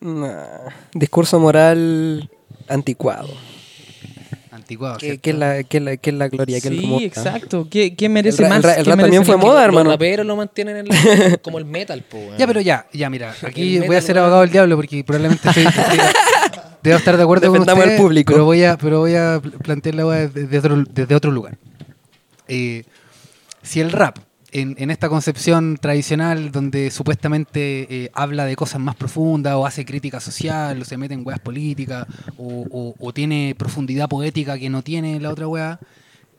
Nah. 0.00 0.70
Discurso 0.94 1.38
moral 1.38 2.30
anticuado. 2.68 3.28
Anticuado. 4.54 4.98
¿Qué, 4.98 5.18
es 5.22 5.34
la, 5.36 5.64
qué 5.64 5.78
es 5.78 5.82
la, 5.82 5.96
qué 5.96 6.10
es 6.10 6.16
la 6.16 6.28
gloria? 6.28 6.60
¿Qué 6.60 6.68
es 6.68 6.74
Sí, 6.78 7.04
exacto. 7.04 7.66
¿Qué, 7.68 7.96
qué 7.96 8.08
merece 8.08 8.44
El 8.44 8.48
más? 8.48 8.58
el 8.58 8.62
ra- 8.62 8.74
el 8.74 8.84
¿Qué 8.84 8.90
rap 8.90 9.00
también 9.00 9.24
fue 9.24 9.36
moda, 9.36 9.54
Los 9.62 9.64
hermano. 9.64 9.90
raperos 9.90 10.24
lo 10.24 10.36
mantienen 10.36 10.76
en 10.76 10.88
la- 10.88 11.38
como 11.42 11.58
el 11.58 11.64
metal, 11.64 12.02
po. 12.08 12.18
Ya, 12.38 12.46
pero 12.46 12.60
ya, 12.60 12.86
ya, 12.92 13.10
mira, 13.10 13.34
aquí 13.42 13.80
voy 13.80 13.96
a 13.96 14.00
ser 14.00 14.16
abogado 14.18 14.42
del 14.42 14.50
diablo 14.50 14.76
porque 14.76 15.02
probablemente 15.02 15.48
estoy, 15.48 15.64
estoy- 15.64 15.98
debo 16.84 16.96
estar 16.98 17.16
de 17.16 17.22
acuerdo 17.24 17.48
con 17.48 17.68
al 17.68 17.76
ustedes, 17.78 18.00
público. 18.00 18.32
pero 18.32 18.44
voy 18.44 18.62
a, 18.62 18.76
pero 18.78 19.00
voy 19.00 19.16
a 19.16 19.40
pl- 19.42 19.58
plantear 19.58 19.94
la 19.96 20.06
weá 20.06 20.28
desde 20.28 20.58
otro, 20.58 20.84
desde 20.88 21.14
otro 21.16 21.30
lugar. 21.32 21.58
Eh, 22.46 22.84
si 23.62 23.80
el 23.80 23.90
rap, 23.90 24.18
en, 24.54 24.90
esta 24.90 25.08
concepción 25.08 25.76
tradicional 25.78 26.52
donde 26.52 26.90
supuestamente 26.90 27.86
eh, 28.04 28.10
habla 28.14 28.44
de 28.46 28.54
cosas 28.56 28.80
más 28.80 28.94
profundas 28.94 29.54
o 29.54 29.66
hace 29.66 29.84
crítica 29.84 30.20
social 30.20 30.80
o 30.80 30.84
se 30.84 30.96
mete 30.96 31.14
en 31.14 31.26
weas 31.26 31.40
políticas 31.40 32.06
o, 32.38 33.12
tiene 33.12 33.54
profundidad 33.58 34.08
poética 34.08 34.56
que 34.58 34.70
no 34.70 34.82
tiene 34.82 35.18
la 35.20 35.30
otra 35.30 35.48
wea, 35.48 35.80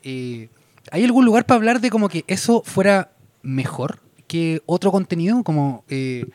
eh, 0.02 0.48
¿hay 0.90 1.04
algún 1.04 1.24
lugar 1.24 1.44
para 1.46 1.56
hablar 1.56 1.80
de 1.80 1.90
como 1.90 2.08
que 2.08 2.24
eso 2.26 2.62
fuera 2.64 3.12
mejor 3.42 4.00
que 4.26 4.62
otro 4.66 4.90
contenido? 4.92 5.42
Como 5.42 5.84
eh, 5.88 6.26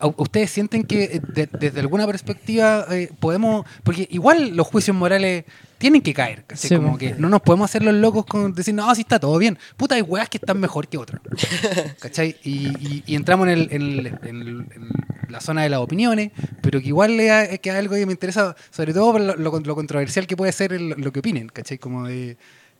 ¿a- 0.00 0.08
¿Ustedes 0.16 0.50
sienten 0.50 0.82
que 0.84 1.04
eh, 1.04 1.20
de- 1.34 1.48
desde 1.58 1.80
alguna 1.80 2.06
perspectiva 2.06 2.86
podemos, 3.20 3.64
porque 3.84 4.06
igual 4.10 4.56
los 4.56 4.66
juicios 4.66 4.96
morales 4.96 5.44
tienen 5.78 6.02
que 6.02 6.12
caer, 6.12 6.44
como 6.76 6.98
que 6.98 7.14
no 7.14 7.28
nos 7.28 7.40
podemos 7.40 7.70
hacer 7.70 7.82
los 7.82 7.94
locos 7.94 8.26
con 8.26 8.52
decir, 8.52 8.74
no, 8.74 8.92
sí 8.94 9.02
está 9.02 9.18
todo 9.20 9.38
bien. 9.38 9.56
Puta, 9.76 9.94
hay 9.94 10.02
weas 10.02 10.28
que 10.28 10.38
están 10.38 10.58
mejor 10.60 10.88
que 10.88 10.98
otras. 10.98 11.20
¿Cachai? 12.00 12.36
Y, 12.42 12.68
y- 12.68 13.02
y 13.06 13.14
entramos 13.14 13.46
en, 13.48 13.52
el- 13.58 13.68
en 13.72 13.82
el- 13.82 14.06
en 14.06 14.36
el- 14.42 14.66
en 14.74 14.88
la 15.28 15.40
zona 15.40 15.62
de 15.62 15.68
las 15.68 15.80
opiniones, 15.80 16.32
pero 16.62 16.80
que 16.80 16.88
igual 16.88 17.18
es, 17.20 17.58
que 17.60 17.70
algo 17.70 17.94
que 17.94 18.06
me 18.06 18.12
interesa, 18.12 18.56
sobre 18.70 18.92
todo 18.92 19.12
por 19.12 19.20
lo, 19.20 19.36
lo- 19.36 19.60
lo 19.60 19.74
controversial 19.74 20.26
que 20.26 20.36
puede 20.36 20.52
ser 20.52 20.72
el- 20.72 20.90
lo 20.90 21.12
que 21.12 21.20
opinen, 21.20 21.48
¿cachai? 21.48 21.78
Como 21.78 22.06
de 22.06 22.36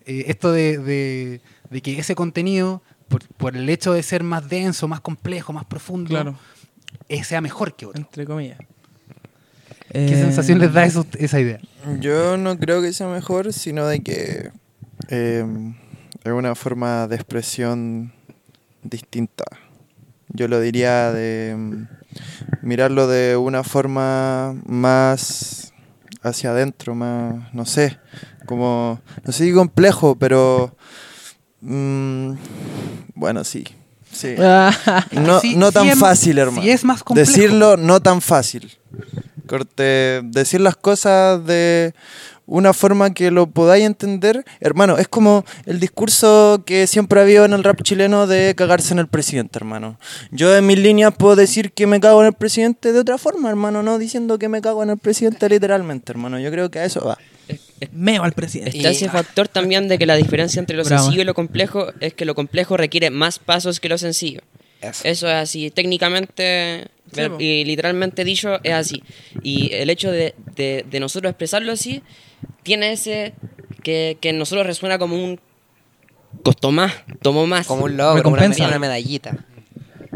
eh, 0.07 0.25
esto 0.29 0.51
de, 0.53 0.79
de- 0.79 1.41
de 1.71 1.83
que 1.83 1.99
ese 1.99 2.15
contenido, 2.15 2.83
por, 3.09 3.27
por 3.37 3.57
el 3.57 3.69
hecho 3.69 3.93
de 3.93 4.03
ser 4.03 4.23
más 4.23 4.49
denso, 4.49 4.89
más 4.89 5.01
complejo, 5.01 5.53
más 5.53 5.65
profundo, 5.67 6.09
Claro, 6.09 6.39
eh, 7.09 7.23
sea 7.25 7.41
mejor 7.41 7.77
que 7.77 7.87
otro. 7.87 8.01
entre 8.01 8.25
comillas. 8.25 8.59
¿Qué 9.93 10.13
Eh, 10.13 10.17
sensación 10.21 10.59
les 10.59 10.73
da 10.73 10.85
eso- 10.85 11.07
esa 11.19 11.41
idea? 11.41 11.61
Yo 12.01 12.37
no 12.37 12.59
creo 12.59 12.83
que 12.83 12.93
sea 12.93 13.07
mejor, 13.09 13.53
sino 13.53 13.87
de 13.87 14.01
que 14.01 14.51
eh, 15.09 15.45
es 16.25 16.33
una 16.33 16.55
forma 16.55 17.07
de 17.09 17.17
expresión 17.17 18.13
distinta. 18.83 19.45
Yo 20.29 20.47
lo 20.49 20.61
diría 20.61 21.13
de 21.13 21.55
mm, 21.57 21.87
mirarlo 22.63 23.07
de 23.07 23.37
una 23.37 23.65
forma 23.65 24.55
más 24.67 25.73
hacia 26.23 26.51
adentro, 26.51 26.95
más, 26.95 27.53
no 27.55 27.65
sé, 27.65 27.99
como, 28.45 29.01
no 29.25 29.33
sé 29.33 29.45
si 29.45 29.53
complejo, 29.53 30.17
pero 30.17 30.77
mm, 31.63 32.33
bueno, 33.15 33.45
sí, 33.45 33.65
sí. 34.13 34.35
No, 35.13 35.41
Sí, 35.41 35.57
no 35.57 35.69
sí 35.69 35.75
tan 35.75 35.89
es- 35.89 35.99
fácil, 35.99 36.39
hermano. 36.39 36.63
sí 36.63 36.71
es 36.71 36.85
más 36.85 37.03
complejo. 37.03 37.31
Decirlo 37.31 37.77
no 37.79 38.01
tan 38.01 38.21
fácil. 38.21 38.71
Corte, 39.49 40.21
decir 40.23 40.61
las 40.61 40.77
cosas 40.77 41.45
de 41.45 41.93
una 42.49 42.73
forma 42.73 43.13
que 43.13 43.31
lo 43.31 43.47
podáis 43.47 43.85
entender. 43.85 44.45
Hermano, 44.61 44.97
es 44.97 45.07
como 45.07 45.45
el 45.67 45.79
discurso 45.81 46.63
que 46.65 46.87
siempre 46.87 47.21
ha 47.21 47.23
habido 47.23 47.45
en 47.45 47.53
el 47.53 47.63
rap 47.63 47.83
chileno 47.83 48.27
de 48.27 48.55
cagarse 48.57 48.95
en 48.95 48.99
el 48.99 49.07
presidente, 49.07 49.59
hermano. 49.59 49.99
Yo 50.31 50.57
en 50.57 50.67
mis 50.67 50.79
líneas 50.79 51.15
puedo 51.17 51.37
decir 51.37 51.73
que 51.73 51.87
me 51.87 52.01
cago 52.01 52.21
en 52.23 52.29
el 52.29 52.33
presidente 52.33 52.93
de 52.93 52.99
otra 52.99 53.19
forma, 53.19 53.51
hermano, 53.51 53.83
no 53.83 53.99
diciendo 53.99 54.39
que 54.39 54.49
me 54.49 54.63
cago 54.63 54.83
en 54.83 54.91
el 54.91 54.99
presidente 54.99 55.49
literalmente, 55.49 56.11
hermano. 56.11 56.39
Yo 56.41 56.51
creo 56.51 56.71
que 56.71 56.79
a 56.79 56.85
eso 56.85 57.05
va. 57.05 57.19
Meo 57.93 58.25
al 58.25 58.33
presidente. 58.33 58.77
Está 58.77 58.91
ese 58.91 59.09
factor 59.09 59.49
también 59.49 59.89
de 59.89 59.99
que 59.99 60.07
la 60.07 60.17
diferencia 60.17 60.59
entre 60.59 60.77
lo 60.77 60.85
Bravo. 60.85 61.03
sencillo 61.03 61.23
y 61.23 61.25
lo 61.25 61.35
complejo 61.35 61.93
es 62.01 62.15
que 62.15 62.25
lo 62.25 62.35
complejo 62.35 62.77
requiere 62.77 63.11
más 63.11 63.39
pasos 63.39 63.79
que 63.79 63.89
lo 63.89 63.99
sencillo. 63.99 64.41
Eso. 64.81 65.03
Eso 65.05 65.29
es 65.29 65.35
así, 65.35 65.71
técnicamente 65.71 66.89
Sí, 67.13 67.45
y 67.45 67.65
literalmente 67.65 68.25
dicho 68.25 68.61
es 68.63 68.73
así. 68.75 69.03
Y 69.43 69.73
el 69.73 69.91
hecho 69.91 70.11
de, 70.11 70.35
de- 70.57 70.85
de 70.89 71.01
nosotros 71.01 71.31
expresarlo 71.31 71.73
así 71.73 72.03
tiene 72.63 72.93
ese 72.93 73.33
que, 73.83 74.17
que 74.21 74.31
en 74.31 74.39
nosotros 74.39 74.67
resuena 74.67 74.99
como 74.99 75.17
un 75.17 75.41
costó 76.43 76.71
más, 76.71 76.93
tomó 77.23 77.47
más. 77.47 77.67
Como 77.67 77.85
un 77.85 77.97
logro, 77.97 78.23
como 78.23 78.37
una 78.69 78.79
medallita. 78.79 79.45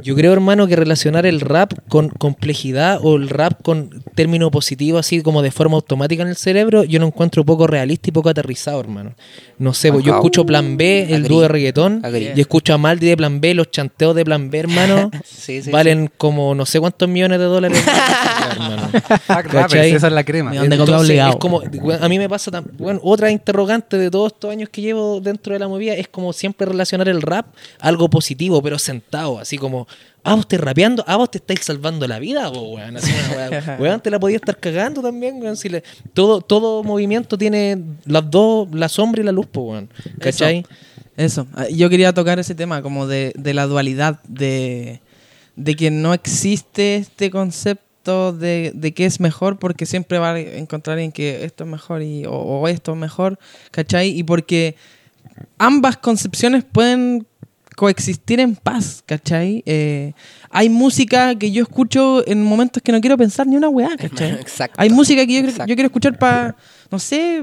Yo 0.02 0.14
creo, 0.14 0.32
hermano, 0.32 0.66
que 0.66 0.76
relacionar 0.76 1.26
el 1.26 1.40
rap 1.40 1.72
con 1.88 2.08
complejidad 2.08 2.98
o 3.02 3.16
el 3.16 3.28
rap 3.28 3.62
con 3.62 4.02
término 4.14 4.50
positivo, 4.50 4.98
así 4.98 5.22
como 5.22 5.42
de 5.42 5.50
forma 5.50 5.76
automática 5.76 6.22
en 6.22 6.28
el 6.28 6.36
cerebro, 6.36 6.84
yo 6.84 6.98
lo 6.98 7.06
encuentro 7.06 7.44
poco 7.44 7.66
realista 7.66 8.08
y 8.08 8.12
poco 8.12 8.30
aterrizado, 8.30 8.80
hermano. 8.80 9.14
No 9.58 9.74
sé, 9.74 9.92
pues 9.92 10.04
yo 10.04 10.14
escucho 10.14 10.46
Plan 10.46 10.76
B, 10.76 11.08
el 11.10 11.24
dúo 11.24 11.42
de 11.42 11.48
reggaetón, 11.48 12.02
y 12.34 12.40
escucho 12.40 12.74
a 12.74 12.78
Maldi 12.78 13.08
de 13.08 13.16
Plan 13.16 13.40
B, 13.40 13.54
los 13.54 13.70
chanteos 13.70 14.14
de 14.16 14.24
Plan 14.24 14.50
B, 14.50 14.58
hermano, 14.58 15.10
Sí, 15.24 15.62
sí, 15.62 15.70
valen 15.70 16.10
como 16.16 16.54
no 16.54 16.66
sé 16.66 16.80
cuántos 16.80 17.08
millones 17.08 17.38
de 17.38 17.44
dólares. 17.44 17.82
esa 18.92 20.06
es 20.06 20.12
la 20.12 20.24
crema. 20.24 20.54
Donde 20.54 20.76
Entonces, 20.76 21.18
es 21.18 21.36
como, 21.36 21.60
a 22.00 22.08
mí 22.08 22.18
me 22.18 22.28
pasa 22.28 22.50
tan, 22.50 22.64
bueno, 22.78 23.00
otra 23.02 23.30
interrogante 23.30 23.98
de 23.98 24.10
todos 24.10 24.32
estos 24.32 24.50
años 24.50 24.68
que 24.68 24.82
llevo 24.82 25.20
dentro 25.20 25.52
de 25.52 25.58
la 25.58 25.68
movida 25.68 25.94
es 25.94 26.08
como 26.08 26.32
siempre 26.32 26.66
relacionar 26.66 27.08
el 27.08 27.22
rap 27.22 27.46
a 27.80 27.88
algo 27.88 28.08
positivo, 28.08 28.62
pero 28.62 28.78
sentado, 28.78 29.38
así 29.38 29.58
como, 29.58 29.86
ah, 30.24 30.34
vos 30.34 30.40
estás 30.40 30.60
rapeando, 30.60 31.04
ah, 31.06 31.16
vos 31.16 31.30
te 31.30 31.38
estáis 31.38 31.60
salvando 31.60 32.06
la 32.06 32.18
vida, 32.18 32.50
po, 32.52 32.60
weón. 32.60 32.96
Así 32.96 33.12
weá. 33.36 33.76
Weón, 33.80 34.00
te 34.00 34.10
la 34.10 34.18
podía 34.20 34.36
estar 34.36 34.56
cagando 34.58 35.02
también, 35.02 35.40
weón. 35.40 35.56
Si 35.56 35.68
le- 35.68 35.82
todo, 36.14 36.40
todo 36.40 36.82
movimiento 36.82 37.36
tiene 37.38 37.78
las 38.04 38.30
dos, 38.30 38.68
la 38.72 38.88
sombra 38.88 39.22
y 39.22 39.24
la 39.24 39.32
luz, 39.32 39.46
po, 39.46 39.62
weón. 39.62 39.88
¿Cachai? 40.20 40.64
Eso, 41.16 41.46
ah, 41.54 41.68
yo 41.68 41.90
quería 41.90 42.12
tocar 42.12 42.38
ese 42.38 42.54
tema 42.54 42.82
como 42.82 43.06
de, 43.06 43.32
de 43.36 43.52
la 43.54 43.66
dualidad, 43.66 44.20
de, 44.24 45.00
de 45.56 45.76
que 45.76 45.90
no 45.90 46.14
existe 46.14 46.96
este 46.96 47.30
concepto 47.30 47.84
de, 48.04 48.72
de 48.74 48.94
qué 48.94 49.06
es 49.06 49.20
mejor 49.20 49.58
porque 49.58 49.86
siempre 49.86 50.18
va 50.18 50.32
a 50.32 50.40
encontrar 50.40 50.98
en 50.98 51.12
que 51.12 51.44
esto 51.44 51.64
es 51.64 51.70
mejor 51.70 52.02
y, 52.02 52.26
o, 52.26 52.32
o 52.32 52.68
esto 52.68 52.92
es 52.92 52.98
mejor, 52.98 53.38
¿cachai? 53.70 54.08
Y 54.10 54.22
porque 54.22 54.76
ambas 55.58 55.96
concepciones 55.96 56.64
pueden 56.64 57.26
coexistir 57.76 58.40
en 58.40 58.54
paz, 58.54 59.02
¿cachai? 59.06 59.62
Eh, 59.66 60.12
hay 60.50 60.68
música 60.68 61.34
que 61.34 61.50
yo 61.50 61.62
escucho 61.62 62.26
en 62.26 62.42
momentos 62.44 62.82
que 62.82 62.92
no 62.92 63.00
quiero 63.00 63.16
pensar 63.16 63.46
ni 63.46 63.56
una 63.56 63.68
weá, 63.68 63.96
¿cachai? 63.96 64.32
Exacto. 64.40 64.76
Hay 64.78 64.90
música 64.90 65.26
que 65.26 65.42
yo 65.42 65.74
quiero 65.74 65.86
escuchar 65.86 66.18
para, 66.18 66.56
no 66.92 66.98
sé, 66.98 67.42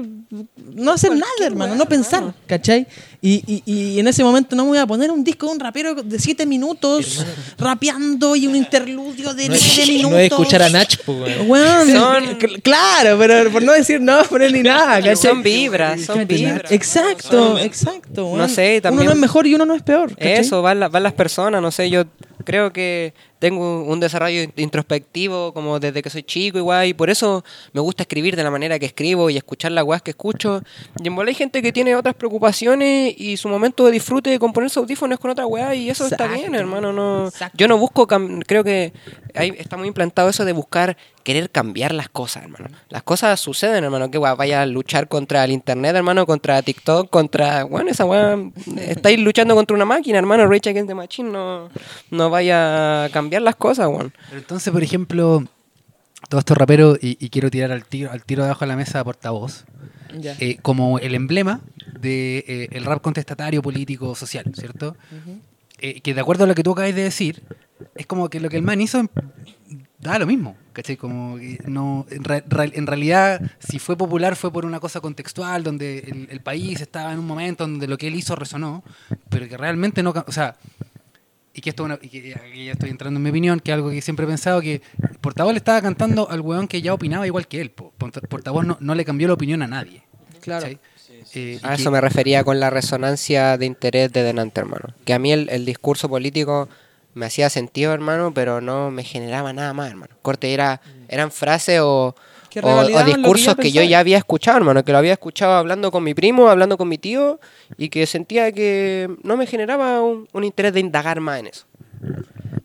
no 0.76 0.92
hacer 0.92 1.10
nada, 1.10 1.26
hermano, 1.44 1.74
no 1.74 1.84
pensar, 1.86 2.32
¿cachai? 2.46 2.86
Y, 3.20 3.42
y- 3.46 3.62
y 3.66 3.98
en 4.00 4.06
ese 4.06 4.22
momento 4.22 4.54
no 4.56 4.62
me 4.62 4.68
voy 4.70 4.78
a 4.78 4.86
poner 4.86 5.10
un 5.10 5.22
disco 5.24 5.46
de 5.46 5.52
un 5.52 5.60
rapero 5.60 5.94
de 5.96 6.18
7 6.18 6.46
minutos 6.46 7.26
rapeando 7.58 8.36
y 8.36 8.46
un 8.46 8.54
interludio 8.56 9.34
de 9.34 9.48
No 9.48 9.54
9 9.54 9.56
es, 9.82 9.88
minutos. 9.88 10.10
no 10.12 10.18
es 10.18 10.30
escuchar 10.30 10.62
a 10.62 10.68
Nach, 10.70 10.94
weón. 11.06 11.50
Weón, 11.50 11.90
Son- 11.92 12.38
cl- 12.38 12.62
claro, 12.62 13.18
pero 13.18 13.50
por 13.50 13.62
no 13.62 13.72
decir 13.72 14.00
no, 14.00 14.22
poner 14.24 14.52
ni 14.52 14.62
nada, 14.62 14.96
¿cachai? 14.98 15.16
Son 15.16 15.42
vibras, 15.42 16.02
son 16.02 16.26
vibras. 16.26 16.70
Exacto, 16.70 17.58
exacto. 17.58 18.22
No 18.22 18.32
weón. 18.34 18.48
sé, 18.48 18.80
también- 18.80 19.02
Uno 19.02 19.10
no 19.10 19.14
es 19.16 19.20
mejor 19.20 19.46
y 19.48 19.54
uno 19.56 19.66
no 19.66 19.74
es 19.74 19.82
peor. 19.82 20.10
¿cachai? 20.14 20.34
Eso, 20.34 20.62
van, 20.62 20.78
la- 20.80 20.88
van 20.88 21.02
las 21.02 21.12
personas, 21.12 21.60
no 21.60 21.70
sé, 21.72 21.90
yo 21.90 22.04
creo 22.44 22.72
que 22.72 23.12
tengo 23.40 23.82
un 23.82 23.98
desarrollo 23.98 24.42
in- 24.42 24.52
introspectivo 24.56 25.52
como 25.52 25.80
desde 25.80 26.02
que 26.02 26.10
soy 26.10 26.22
chico 26.22 26.58
igual 26.58 26.86
y 26.86 26.94
por 26.94 27.10
eso 27.10 27.42
me 27.72 27.80
gusta 27.80 28.04
escribir 28.04 28.36
de 28.36 28.44
la 28.44 28.50
manera 28.52 28.78
que 28.78 28.86
escribo 28.86 29.28
y 29.30 29.36
escuchar 29.36 29.72
las 29.72 29.82
weas 29.84 30.02
que 30.02 30.12
escucho. 30.12 30.62
Y 31.02 31.08
en 31.08 31.16
bola 31.16 31.30
hay 31.30 31.34
gente 31.34 31.62
que 31.62 31.72
tiene 31.72 31.96
otras 31.96 32.14
preocupaciones 32.14 33.14
y 33.18 33.36
su 33.36 33.48
momento 33.48 33.84
de 33.86 33.92
disfrute 33.92 34.38
con 34.38 34.52
ponerse 34.52 34.78
audífonos 34.78 35.18
con 35.18 35.30
otra 35.32 35.46
weá 35.46 35.74
y 35.74 35.90
eso 35.90 36.06
está 36.06 36.26
bien, 36.26 36.38
Exacto. 36.54 36.58
hermano. 36.60 36.92
No, 36.92 37.26
Exacto. 37.28 37.56
yo 37.58 37.66
no 37.66 37.78
busco, 37.78 38.06
creo 38.06 38.62
que 38.62 38.92
ahí 39.34 39.52
está 39.58 39.76
muy 39.76 39.88
implantado 39.88 40.28
eso 40.28 40.44
de 40.44 40.52
buscar 40.52 40.96
querer 41.24 41.50
cambiar 41.50 41.92
las 41.94 42.08
cosas, 42.08 42.42
hermano. 42.44 42.66
Las 42.88 43.02
cosas 43.02 43.38
suceden, 43.40 43.84
hermano. 43.84 44.10
Que 44.10 44.18
weá, 44.18 44.34
vaya 44.34 44.62
a 44.62 44.66
luchar 44.66 45.06
contra 45.08 45.44
el 45.44 45.50
internet, 45.52 45.94
hermano, 45.96 46.26
contra 46.26 46.60
TikTok, 46.62 47.10
contra. 47.10 47.64
Bueno, 47.64 47.90
esa 47.90 48.04
weá. 48.04 48.38
Estáis 48.78 49.18
luchando 49.18 49.54
contra 49.54 49.74
una 49.74 49.84
máquina, 49.84 50.18
hermano. 50.18 50.46
Rage 50.46 50.70
Against 50.70 50.88
the 50.88 50.94
Machine 50.94 51.30
no, 51.30 51.68
no 52.10 52.30
vaya 52.30 53.04
a 53.04 53.08
cambiar 53.10 53.29
las 53.38 53.56
cosas, 53.56 53.86
weón. 53.88 54.12
Pero 54.28 54.40
entonces, 54.40 54.72
por 54.72 54.82
ejemplo, 54.82 55.44
todos 56.28 56.42
estos 56.42 56.56
raperos, 56.56 56.98
y, 57.00 57.16
y 57.24 57.30
quiero 57.30 57.50
tirar 57.50 57.70
al 57.72 57.84
tiro, 57.84 58.10
al 58.10 58.24
tiro 58.24 58.42
debajo 58.42 58.60
de 58.64 58.66
la 58.68 58.76
mesa 58.76 59.00
a 59.00 59.04
portavoz, 59.04 59.64
Ya. 60.18 60.34
eh, 60.40 60.58
como 60.60 60.98
el 60.98 61.14
emblema 61.14 61.60
del 61.92 62.00
de, 62.02 62.44
eh, 62.48 62.68
el 62.72 62.84
rap 62.84 63.00
contestatario 63.02 63.62
político 63.62 64.14
social, 64.14 64.44
¿cierto? 64.56 64.96
Eh, 65.78 66.00
que 66.00 66.12
de 66.14 66.20
acuerdo 66.20 66.44
a 66.44 66.46
lo 66.46 66.54
que 66.54 66.62
tú 66.62 66.72
acabas 66.72 66.94
de 66.94 67.02
decir, 67.04 67.42
es 67.94 68.06
como 68.06 68.28
que 68.28 68.40
lo 68.40 68.48
que 68.50 68.56
el 68.56 68.62
man 68.62 68.80
hizo 68.80 69.08
da 69.98 70.18
lo 70.18 70.26
mismo, 70.26 70.56
¿cachai? 70.72 70.96
Como 70.96 71.36
que 71.38 71.58
no, 71.66 72.06
en, 72.10 72.24
re- 72.24 72.44
en 72.74 72.86
realidad, 72.86 73.40
si 73.58 73.78
fue 73.78 73.96
popular 73.96 74.34
fue 74.36 74.50
por 74.52 74.64
una 74.66 74.80
cosa 74.80 75.00
contextual, 75.00 75.62
donde 75.62 75.98
el, 76.00 76.28
el 76.30 76.40
país 76.40 76.80
estaba 76.80 77.12
en 77.12 77.18
un 77.18 77.26
momento 77.26 77.66
donde 77.66 77.86
lo 77.86 77.96
que 77.98 78.08
él 78.08 78.14
hizo 78.14 78.34
resonó, 78.34 78.82
pero 79.28 79.46
que 79.48 79.56
realmente 79.56 80.02
no, 80.02 80.12
o 80.26 80.32
sea, 80.32 80.56
y 81.54 81.60
que 81.60 81.70
esto 81.70 81.82
es 81.82 81.86
una- 81.86 81.98
y 82.00 82.08
que 82.08 82.34
aquí 82.34 82.66
ya 82.66 82.72
estoy 82.72 82.90
entrando 82.90 83.18
en 83.18 83.22
mi 83.24 83.30
opinión, 83.30 83.60
que 83.60 83.70
es 83.70 83.74
algo 83.74 83.90
que 83.90 84.00
siempre 84.00 84.24
he 84.24 84.28
pensado, 84.28 84.60
que 84.60 84.82
Portavoz 85.20 85.52
le 85.52 85.58
estaba 85.58 85.80
cantando 85.82 86.28
al 86.30 86.40
weón 86.40 86.68
que 86.68 86.80
ya 86.82 86.94
opinaba 86.94 87.26
igual 87.26 87.46
que 87.48 87.60
él, 87.60 87.70
po. 87.70 87.92
Port- 87.98 88.26
Portavoz 88.28 88.64
no, 88.64 88.76
no 88.80 88.94
le 88.94 89.04
cambió 89.04 89.28
la 89.28 89.34
opinión 89.34 89.62
a 89.62 89.66
nadie. 89.66 90.02
Claro. 90.40 90.66
Eh, 90.66 90.78
A 91.62 91.74
que- 91.74 91.74
eso 91.82 91.90
me 91.90 92.00
refería 92.00 92.44
con 92.44 92.58
la 92.60 92.70
resonancia 92.70 93.56
de 93.58 93.66
interés 93.66 94.12
de 94.12 94.22
delante, 94.22 94.60
hermano. 94.60 94.94
Que 95.04 95.12
a 95.12 95.18
mí 95.18 95.32
el, 95.32 95.48
el 95.50 95.64
discurso 95.66 96.08
político 96.08 96.68
me 97.14 97.26
hacía 97.26 97.50
sentido, 97.50 97.92
hermano, 97.92 98.32
pero 98.32 98.60
no 98.60 98.90
me 98.90 99.02
generaba 99.04 99.52
nada 99.52 99.72
más, 99.74 99.90
hermano. 99.90 100.14
Corte, 100.22 100.52
era, 100.54 100.80
eran 101.08 101.30
frases 101.30 101.80
o, 101.82 102.14
Que 102.50 102.60
o- 102.60 102.62
que 102.86 102.92
discursos 103.04 103.54
que, 103.56 103.70
yo 103.72 103.82
ya 103.82 104.00
había 104.00 104.18
escuchado, 104.18 104.58
hermano. 104.58 104.84
Que 104.84 104.92
lo 104.92 104.98
había 104.98 105.12
escuchado 105.12 105.52
hablando 105.54 105.90
con 105.90 106.02
mi 106.04 106.12
primo, 106.14 106.48
hablando 106.48 106.76
con 106.76 106.88
mi 106.88 106.98
tío, 106.98 107.40
y 107.78 107.88
que 107.88 108.06
sentía 108.06 108.50
que 108.52 109.08
no 109.22 109.36
me 109.36 109.46
generaba 109.46 110.02
un, 110.02 110.26
un 110.32 110.44
interés 110.44 110.72
de 110.74 110.80
indagar 110.80 111.20
más 111.20 111.40
en 111.40 111.46
eso. 111.46 111.64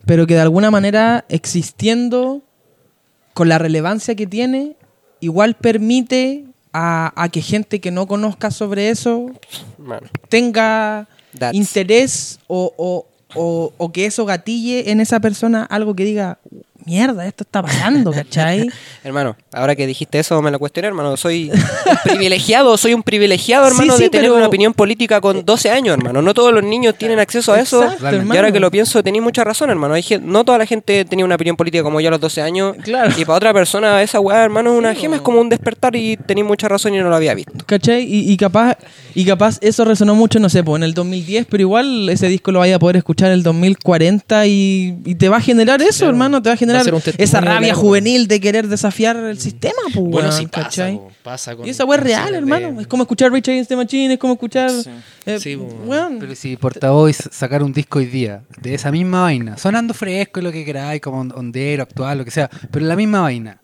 pero 0.06 0.28
que 0.28 0.34
de 0.36 0.42
alguna 0.42 0.70
manera 0.72 1.26
existiendo 1.30 2.42
con 3.34 3.50
la 3.50 3.58
relevancia 3.58 4.16
que 4.16 4.28
tiene, 4.28 4.76
igual 5.20 5.56
permite 5.56 6.46
a, 6.74 7.12
a 7.22 7.30
que 7.30 7.42
gente 7.42 7.80
que 7.82 7.92
no 7.92 8.06
conozca 8.08 8.52
sobre 8.52 8.90
eso 8.90 9.32
tenga 10.30 11.08
That's- 11.38 11.54
interés 11.56 12.40
o, 12.48 12.74
o- 12.78 13.08
o- 13.36 13.74
o 13.78 13.92
que 13.92 14.06
eso 14.06 14.26
gatille 14.26 14.90
en 14.92 15.00
esa 15.02 15.20
persona 15.20 15.64
algo 15.64 15.96
que 15.96 16.06
diga, 16.06 16.38
mierda, 16.86 17.26
esto 17.28 17.44
está 17.44 17.62
pasando, 17.62 18.12
¿cachai? 18.12 18.70
Hermano, 19.04 19.36
ahora 19.54 19.76
que 19.76 19.88
dijiste 19.88 20.20
eso 20.20 20.42
me 20.42 20.52
lo 20.52 20.60
cuestioné, 20.60 20.88
hermano. 20.88 21.18
Soy 21.18 21.52
privilegiado, 22.04 22.78
soy 22.78 22.94
un 22.94 23.04
privilegiado, 23.04 23.66
Sí, 23.68 23.72
hermano, 23.72 23.98
sí, 23.98 24.04
de 24.04 24.10
tener 24.10 24.26
pero- 24.30 24.36
una 24.38 24.48
opinión 24.48 24.74
política 24.74 25.22
con 25.22 25.46
12 25.46 25.70
años, 25.72 25.98
hermano. 25.98 26.22
No 26.22 26.34
todos 26.34 26.54
los 26.54 26.64
niños 26.64 26.96
tienen 26.98 27.20
acceso 27.20 27.54
a 27.54 27.60
eso. 27.60 27.84
Exacto. 27.84 28.34
Y 28.34 28.38
ahora 28.38 28.52
que 28.52 28.60
lo 28.60 28.70
pienso, 28.72 29.02
tenéis 29.04 29.24
mucha 29.24 29.44
razón, 29.44 29.70
hermano. 29.70 29.96
No 30.22 30.44
toda 30.46 30.58
la 30.58 30.66
gente 30.66 31.06
tenía 31.06 31.26
una 31.26 31.36
opinión 31.36 31.56
política 31.56 31.84
como 31.84 32.00
yo 32.02 32.08
a 32.10 32.12
los 32.12 32.20
12 32.22 32.42
años. 32.42 32.76
Claro. 32.84 33.12
Y 33.18 33.26
para 33.26 33.38
otra 33.38 33.54
persona, 33.54 34.02
esa 34.02 34.20
weá, 34.20 34.44
hermano, 34.44 34.74
es 34.74 34.78
una 34.80 34.94
gema, 34.96 35.16
es 35.18 35.22
como 35.22 35.40
un 35.42 35.50
despertar 35.50 35.96
y 35.96 36.18
tenéis 36.18 36.46
mucha 36.48 36.68
razón 36.68 36.94
y 36.96 36.98
no 37.00 37.10
lo 37.10 37.16
había 37.16 37.34
visto. 37.34 37.54
¿Cachai? 37.66 38.04
Y, 38.04 38.32
y 38.32 38.38
capaz 38.38 38.78
y 39.14 39.26
capaz 39.26 39.58
eso 39.62 39.86
resonó 39.86 40.14
mucho, 40.16 40.40
no 40.40 40.50
sé, 40.50 40.64
pues 40.64 40.80
en 40.80 40.84
el 40.84 40.94
2010, 40.94 41.48
pero 41.50 41.62
igual 41.62 42.10
ese 42.10 42.28
disco 42.28 42.52
lo 42.52 42.60
vaya 42.60 42.76
a 42.76 42.80
poder 42.80 42.98
escuchar 42.98 43.28
en 43.30 43.34
el 43.36 43.44
2040 43.44 44.46
y, 44.48 44.98
y 45.06 45.16
te 45.16 45.30
va 45.30 45.38
a 45.38 45.42
generar 45.42 45.82
eso, 45.82 46.00
Claro. 46.00 46.10
hermano, 46.12 46.42
te 46.42 46.50
va 46.50 46.54
a 46.54 46.56
a 46.56 46.58
generar 46.84 47.02
esa 47.18 47.42
rabia 47.42 47.74
juvenil 47.76 48.28
de 48.28 48.40
querer 48.40 48.68
desafiar 48.68 49.16
el 49.18 49.40
sistema, 49.40 49.74
pues, 49.94 50.06
Bueno, 50.06 50.32
sí 50.32 50.48
pasa, 50.48 50.64
¿cachai? 50.64 50.96
po, 50.98 51.12
pasa 51.24 51.56
con 51.56 51.66
Y 51.66 51.70
esa 51.70 51.86
weá 51.86 51.98
es 52.00 52.04
real, 52.04 52.36
hermano. 52.36 52.72
de- 52.74 52.82
Es 52.82 52.88
como 52.88 53.04
escuchar 53.04 53.32
Rage 53.32 53.52
Against 53.52 53.70
the 53.70 53.76
Machine, 53.76 54.14
es 54.14 54.20
como 54.20 54.34
escuchar. 54.34 54.70
Sí. 54.72 54.90
eh, 55.26 55.40
Sí, 55.40 55.56
po. 55.58 55.64
weón. 55.86 56.18
Pero 56.20 56.36
si 56.36 56.58
Portavoz 56.58 57.16
sacar 57.32 57.64
un 57.64 57.72
disco 57.74 58.00
hoy 58.00 58.06
día 58.08 58.42
de 58.62 58.74
esa 58.74 58.92
misma 58.92 59.22
vaina, 59.24 59.58
sonando 59.58 59.94
fresco 59.94 60.40
y 60.40 60.44
lo 60.44 60.52
que 60.52 60.66
queráis, 60.66 61.02
como 61.02 61.20
on- 61.20 61.32
ondero, 61.36 61.84
actual, 61.84 62.18
lo 62.20 62.26
que 62.26 62.32
sea, 62.32 62.50
pero 62.72 62.86
la 62.86 62.96
misma 62.96 63.22
vaina, 63.22 63.60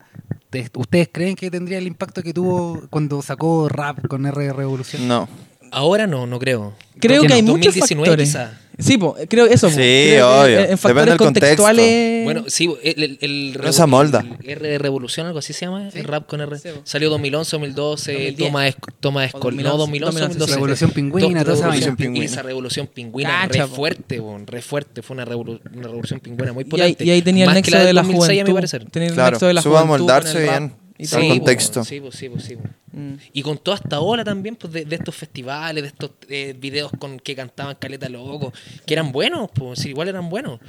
¿te- 0.49 0.69
¿ustedes 0.75 1.09
creen 1.11 1.35
que 1.35 1.49
tendría 1.51 1.77
el 1.77 1.87
impacto 1.87 2.21
que 2.23 2.33
tuvo 2.33 2.81
cuando 2.89 3.21
sacó 3.21 3.69
rap 3.69 4.07
con 4.07 4.25
R 4.25 4.53
Revolución? 4.53 5.07
No. 5.07 5.27
Ahora 5.73 6.05
no, 6.05 6.27
no 6.27 6.37
creo. 6.37 6.73
Creo 6.99 7.19
¿Por 7.21 7.21
qué 7.21 7.27
que 7.27 7.33
hay 7.35 7.41
no? 7.41 7.51
muchos 7.53 7.73
2019 7.75 8.05
factores. 8.09 8.27
quizá. 8.29 8.60
Sí, 8.79 8.97
po, 8.97 9.15
creo 9.29 9.45
eso. 9.45 9.67
po. 9.67 9.73
Sí, 9.73 9.77
Creo 9.77 10.41
obvio. 10.41 10.59
En, 10.59 10.61
Depende 10.61 10.77
factores 10.77 11.05
del 11.09 11.17
contexto. 11.17 11.63
contextuales. 11.63 12.23
Bueno, 12.23 12.43
sí, 12.47 12.73
el, 12.83 13.03
el, 13.03 13.17
el 13.21 13.53
No 13.53 14.01
el 14.01 14.49
R 14.49 14.67
de 14.69 14.77
Revolución, 14.77 15.27
algo 15.27 15.39
así 15.39 15.53
se 15.53 15.65
llama, 15.65 15.89
el 15.93 16.03
rap 16.05 16.25
con 16.27 16.41
R. 16.41 16.57
Sí. 16.57 16.69
Salió 16.83 17.09
2011, 17.09 17.51
2012, 17.57 18.11
2010. 18.13 18.37
toma, 18.49 18.67
es, 18.67 18.75
toma 18.99 19.21
O 19.21 19.25
Escol- 19.27 19.55
2011, 19.55 19.63
no, 19.63 19.77
2011, 19.77 20.19
2012. 20.19 20.37
2012. 20.39 20.55
Revolución 20.55 20.91
Pingüina, 20.91 21.43
toda 21.45 21.75
esa. 21.75 21.95
Pingüina. 21.95 22.25
Esa 22.25 22.41
revolución 22.41 22.87
pingüina, 22.87 23.29
Cacha, 23.47 23.63
re 23.63 23.67
fuerte, 23.69 24.19
po, 24.21 24.37
re 24.45 24.61
fuerte. 24.61 25.01
Fue 25.01 25.13
una, 25.15 25.25
revolu- 25.25 25.59
una 25.73 25.83
revolución 25.87 26.19
pingüina 26.19 26.53
muy 26.53 26.63
y, 26.63 26.65
ahí, 26.81 26.91
potente. 26.91 27.03
y 27.05 27.09
ahí 27.11 27.21
tenía 27.21 27.43
el 27.43 27.47
Más 27.49 27.55
nexo 27.55 27.77
del 27.77 27.85
de 27.87 27.93
la 27.93 28.01
2006, 28.03 28.29
a 28.29 28.31
mi 28.31 28.39
juventud. 28.51 28.53
parecer. 28.55 28.85
Tenía 28.89 29.07
el 29.09 29.13
Claro, 29.13 29.31
nexo 29.31 29.47
de 29.47 29.53
la 29.53 29.61
juventud. 29.61 29.83
amoldarse 29.83 30.37
el 30.43 30.47
rap 30.47 30.59
bien. 30.59 30.73
Y 31.01 31.07
Sí, 31.07 31.15
po, 31.15 31.27
contexto. 31.29 31.83
Sí, 31.83 31.99
po, 31.99 32.11
sí, 32.11 32.29
po, 32.29 32.39
sí. 32.39 32.57
Mm. 32.91 33.13
Y 33.33 33.41
con 33.41 33.57
toda 33.57 33.77
esta 33.77 34.01
ola 34.01 34.23
también 34.23 34.55
pues, 34.55 34.71
de, 34.71 34.85
de 34.85 34.95
estos 34.95 35.15
festivales, 35.15 35.81
de 35.81 35.87
estos 35.87 36.11
eh, 36.29 36.55
videos 36.55 36.91
con 36.99 37.19
que 37.19 37.35
cantaban 37.35 37.75
Caleta 37.79 38.07
Loco, 38.07 38.53
que 38.85 38.93
eran 38.93 39.11
buenos, 39.11 39.49
pues 39.51 39.79
sí, 39.79 39.89
igual 39.89 40.09
eran 40.09 40.29
buenos. 40.29 40.59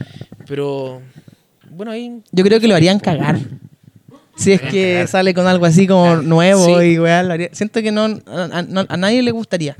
Pero 0.46 1.02
bueno, 1.68 1.92
ahí 1.92 2.22
Yo 2.30 2.44
creo 2.44 2.60
que 2.60 2.66
lo 2.66 2.74
harían 2.74 2.98
cagar. 2.98 3.40
Si 4.34 4.50
es 4.52 4.62
que 4.62 5.06
sale 5.08 5.34
con 5.34 5.46
algo 5.46 5.66
así 5.66 5.86
como 5.86 6.16
nuevo 6.22 6.64
Sí. 6.80 6.86
y 6.86 6.98
weá, 6.98 7.22
lo 7.22 7.34
haría- 7.34 7.50
Siento 7.52 7.82
que 7.82 7.92
no 7.92 8.04
a, 8.26 8.44
a- 8.50 8.62
no- 8.62 8.86
a 8.88 8.96
nadie 8.96 9.22
le 9.22 9.30
gustaría. 9.30 9.76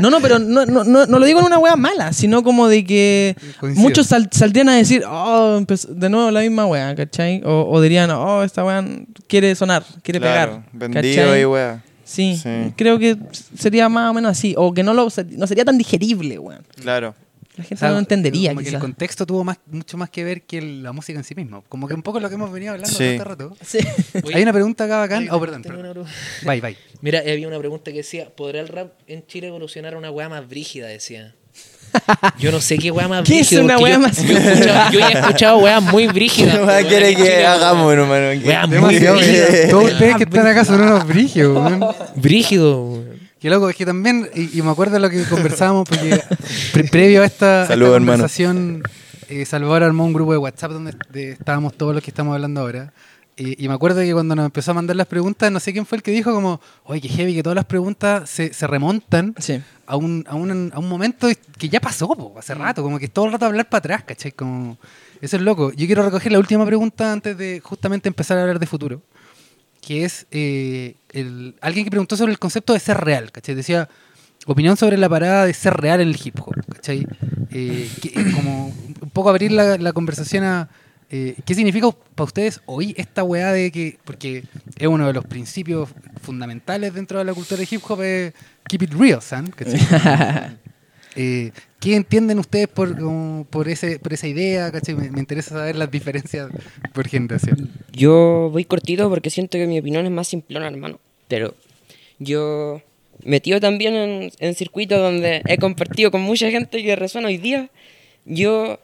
No, 0.00 0.10
no, 0.10 0.20
pero 0.20 0.38
no, 0.38 0.64
no, 0.64 0.84
no, 0.84 1.06
no 1.06 1.18
lo 1.18 1.26
digo 1.26 1.40
en 1.40 1.46
una 1.46 1.58
weá 1.58 1.74
mala, 1.76 2.12
sino 2.12 2.42
como 2.44 2.68
de 2.68 2.84
que 2.84 3.36
Coincido. 3.58 3.82
muchos 3.82 4.06
sal- 4.06 4.28
saldrían 4.30 4.68
a 4.68 4.76
decir, 4.76 5.02
oh, 5.08 5.56
empezó 5.58 5.88
de 5.92 6.08
nuevo 6.08 6.30
la 6.30 6.40
misma 6.40 6.66
weá, 6.66 6.94
¿cachai? 6.94 7.42
O, 7.44 7.66
o 7.70 7.80
dirían, 7.80 8.10
oh, 8.10 8.42
esta 8.44 8.64
weá 8.64 8.84
quiere 9.26 9.54
sonar, 9.56 9.84
quiere 10.02 10.20
Claro, 10.20 10.62
pegar. 10.72 10.90
vendido 10.92 11.24
¿cachai? 11.24 11.40
y 11.42 11.44
wea. 11.44 11.82
Sí, 12.04 12.36
Sí. 12.40 12.72
creo 12.76 12.98
que 12.98 13.16
sería 13.58 13.88
más 13.88 14.10
o 14.10 14.14
menos 14.14 14.30
así. 14.32 14.54
O 14.56 14.72
que 14.74 14.82
no, 14.82 14.92
lo, 14.94 15.08
no 15.30 15.46
sería 15.46 15.64
tan 15.64 15.78
digerible, 15.78 16.38
weón. 16.38 16.62
Claro. 16.80 17.14
La 17.56 17.62
gente 17.62 17.74
O 17.74 17.78
sea, 17.78 17.88
no 17.88 17.94
lo 17.94 18.00
entendería, 18.00 18.50
como 18.50 18.62
que 18.62 18.68
el 18.70 18.78
contexto 18.80 19.24
tuvo 19.26 19.44
más, 19.44 19.58
mucho 19.70 19.96
más 19.96 20.10
que 20.10 20.24
ver 20.24 20.42
que 20.42 20.58
el- 20.58 20.82
la 20.82 20.92
música 20.92 21.18
en 21.18 21.24
sí 21.24 21.34
mismo. 21.36 21.62
Como 21.68 21.86
que 21.86 21.94
un 21.94 22.02
poco 22.02 22.18
lo 22.18 22.28
que 22.28 22.34
hemos 22.34 22.50
venido 22.50 22.72
hablando 22.72 22.90
Sí. 22.90 22.98
todo 22.98 23.08
este 23.12 23.24
rato. 23.24 23.56
Sí. 23.64 23.78
Hay 24.34 24.42
una 24.42 24.52
pregunta 24.52 24.84
acá 24.84 24.98
bacán. 24.98 25.28
Oh, 25.30 25.38
perdón, 25.40 25.62
una. 25.68 25.92
Bye, 26.44 26.60
bye. 26.60 26.76
Mira, 27.00 27.20
había 27.20 27.46
una 27.46 27.58
pregunta 27.58 27.92
que 27.92 27.98
decía, 27.98 28.28
¿podrá 28.34 28.60
el 28.60 28.68
rap 28.68 28.92
en 29.06 29.24
Chile 29.26 29.46
evolucionar 29.48 29.94
a 29.94 29.98
una 29.98 30.10
weá 30.10 30.28
más 30.28 30.48
brígida? 30.48 30.88
Decía. 30.88 31.34
Yo 32.40 32.50
no 32.50 32.60
sé 32.60 32.76
qué 32.76 32.90
weá 32.90 33.06
más 33.06 33.22
¿Qué 33.22 33.38
es 33.38 33.48
brígida. 33.48 33.62
una 33.64 33.74
porque 33.76 33.84
weá 33.84 33.94
yo- 33.94 34.00
más 34.00 34.16
yo, 34.20 34.92
yo 34.92 34.98
ya 34.98 35.08
he 35.10 35.12
escuchado 35.20 35.58
weas 35.58 35.80
muy 35.80 36.08
brígidas. 36.08 36.50
¿Qué 36.50 36.56
weón, 36.56 36.66
más 36.66 36.82
en 36.82 36.88
quiere 36.88 37.14
que 37.14 37.46
hagamos, 37.46 37.92
hermano? 37.92 38.30
¿Qué- 38.42 38.48
Wea 38.48 38.66
muy 38.66 38.76
Demasiado 38.78 39.16
brígida. 39.18 39.46
brígido. 39.46 39.68
Todos 39.70 39.92
ustedes 39.92 40.16
que 40.16 40.22
están 40.24 40.46
acá 40.48 40.64
son 40.64 40.80
unos 40.80 41.06
weón. 41.54 41.80
Brígido. 42.16 43.04
Qué 43.44 43.50
loco, 43.50 43.68
es 43.68 43.76
que 43.76 43.84
también, 43.84 44.26
y, 44.34 44.58
y 44.58 44.62
me 44.62 44.70
acuerdo 44.70 44.94
de 44.94 45.00
lo 45.00 45.10
que 45.10 45.22
conversábamos, 45.24 45.86
porque 45.86 46.18
pre- 46.72 46.84
previo 46.90 47.20
a 47.20 47.26
esta, 47.26 47.66
conversación, 47.68 48.82
eh, 49.28 49.44
Salvador 49.44 49.82
armó 49.82 50.06
un 50.06 50.14
grupo 50.14 50.32
de 50.32 50.38
WhatsApp 50.38 50.70
donde 50.72 50.94
de- 51.12 51.32
estábamos 51.32 51.74
todos 51.76 51.94
los 51.94 52.02
que 52.02 52.10
estamos 52.10 52.32
hablando 52.34 52.62
ahora. 52.62 52.94
Y, 53.36 53.62
y 53.62 53.68
me 53.68 53.74
acuerdo 53.74 54.00
que 54.00 54.14
cuando 54.14 54.34
nos 54.34 54.46
empezó 54.46 54.70
a 54.70 54.74
mandar 54.74 54.96
las 54.96 55.06
preguntas, 55.06 55.52
no 55.52 55.60
sé 55.60 55.74
quién 55.74 55.84
fue 55.84 55.96
el 55.96 56.02
que 56.02 56.10
dijo 56.10 56.32
como, 56.32 56.58
oye, 56.84 57.02
qué 57.02 57.08
heavy, 57.10 57.34
que 57.34 57.42
todas 57.42 57.56
las 57.56 57.66
preguntas 57.66 58.30
se, 58.30 58.54
se 58.54 58.66
remontan 58.66 59.34
Sí. 59.38 59.60
a 59.86 59.96
un, 59.96 60.24
a, 60.26 60.34
un, 60.36 60.70
a 60.74 60.78
un 60.78 60.88
momento 60.88 61.28
que 61.58 61.68
ya 61.68 61.80
pasó, 61.80 62.08
po, 62.08 62.34
hace 62.38 62.54
rato, 62.54 62.82
como 62.82 62.98
que 62.98 63.08
todo 63.08 63.26
el 63.26 63.32
rato 63.32 63.44
hablar 63.44 63.68
para 63.68 63.80
atrás, 63.80 64.04
¿cachai? 64.04 64.32
Como, 64.32 64.78
eso 65.20 65.36
es 65.36 65.42
loco. 65.42 65.70
Yo 65.72 65.84
quiero 65.84 66.02
recoger 66.02 66.32
la 66.32 66.38
última 66.38 66.64
pregunta 66.64 67.12
antes 67.12 67.36
de 67.36 67.60
justamente 67.62 68.08
empezar 68.08 68.38
a 68.38 68.40
hablar 68.40 68.58
de 68.58 68.66
futuro, 68.66 69.02
que 69.84 70.04
es 70.04 70.26
eh, 70.30 70.94
el, 71.12 71.56
alguien 71.60 71.84
que 71.84 71.90
preguntó 71.90 72.16
sobre 72.16 72.32
el 72.32 72.38
concepto 72.38 72.72
de 72.72 72.80
ser 72.80 72.96
real, 72.98 73.30
¿cachai? 73.32 73.54
Decía, 73.54 73.88
opinión 74.46 74.76
sobre 74.76 74.96
la 74.96 75.08
parada 75.08 75.44
de 75.46 75.52
ser 75.54 75.74
real 75.74 76.00
en 76.00 76.08
el 76.08 76.18
hip 76.22 76.38
hop, 76.40 76.54
¿cachai? 76.72 77.06
Eh, 77.50 77.90
que- 78.00 78.12
como 78.32 78.68
un 78.68 79.10
poco 79.10 79.28
abrir 79.30 79.52
la, 79.52 79.76
la 79.76 79.92
conversación 79.92 80.44
a... 80.44 80.68
eh, 81.10 81.36
¿Qué 81.44 81.54
significa 81.54 81.88
para 82.14 82.24
ustedes 82.24 82.60
hoy 82.66 82.94
esta 82.96 83.22
weá 83.24 83.52
de 83.52 83.70
que, 83.70 83.98
porque 84.04 84.44
es 84.76 84.88
uno 84.88 85.06
de 85.06 85.12
los 85.12 85.24
principios 85.26 85.88
fundamentales 86.22 86.94
dentro 86.94 87.18
de 87.18 87.24
la 87.26 87.34
cultura 87.34 87.60
de 87.60 87.68
hip 87.70 87.82
hop, 87.88 88.00
es 88.02 88.32
keep 88.68 88.82
it 88.82 88.92
real, 88.94 89.20
son. 89.20 89.52
Eh, 91.16 91.52
¿Qué 91.80 91.96
entienden 91.96 92.38
ustedes 92.38 92.68
por, 92.68 92.96
por, 93.46 93.68
ese, 93.68 93.98
por 93.98 94.12
esa 94.12 94.26
idea? 94.26 94.72
Me, 94.96 95.10
me 95.10 95.20
interesa 95.20 95.50
saber 95.50 95.76
las 95.76 95.90
diferencias 95.90 96.50
por 96.92 97.08
generación. 97.08 97.70
Yo 97.92 98.48
voy 98.50 98.64
cortito 98.64 99.08
porque 99.10 99.30
siento 99.30 99.58
que 99.58 99.66
mi 99.66 99.78
opinión 99.78 100.04
es 100.04 100.10
más 100.10 100.28
simplona, 100.28 100.68
hermano. 100.68 100.98
Pero 101.28 101.54
yo 102.18 102.80
metido 103.22 103.60
también 103.60 103.94
en, 103.94 104.32
en 104.38 104.54
circuitos 104.54 104.98
donde 104.98 105.42
he 105.46 105.58
compartido 105.58 106.10
con 106.10 106.22
mucha 106.22 106.50
gente 106.50 106.82
que 106.82 106.96
resuena 106.96 107.28
hoy 107.28 107.38
día, 107.38 107.70
yo 108.24 108.80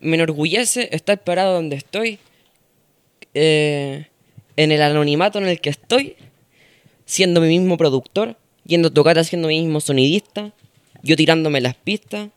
me 0.00 0.16
enorgullece 0.16 0.88
estar 0.92 1.22
parado 1.22 1.54
donde 1.54 1.76
estoy, 1.76 2.18
eh, 3.34 4.06
en 4.56 4.72
el 4.72 4.82
anonimato 4.82 5.38
en 5.38 5.46
el 5.46 5.60
que 5.60 5.70
estoy, 5.70 6.16
siendo 7.06 7.40
mi 7.40 7.48
mismo 7.48 7.76
productor, 7.76 8.36
yendo 8.64 8.88
a 8.88 8.94
tocar 8.94 9.24
siendo 9.24 9.48
mi 9.48 9.60
mismo 9.62 9.80
sonidista, 9.80 10.52
yo 11.02 11.16
tirándome 11.16 11.60
las 11.60 11.74
pistas, 11.74 12.28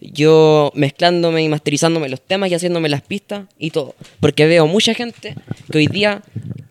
yo 0.00 0.72
mezclándome 0.74 1.42
y 1.42 1.48
masterizándome 1.48 2.08
los 2.08 2.20
temas 2.22 2.50
y 2.50 2.54
haciéndome 2.54 2.88
las 2.88 3.02
pistas 3.02 3.46
y 3.58 3.70
todo. 3.70 3.94
Porque 4.20 4.46
veo 4.46 4.66
mucha 4.66 4.94
gente 4.94 5.34
que 5.70 5.78
hoy 5.78 5.86
día, 5.88 6.22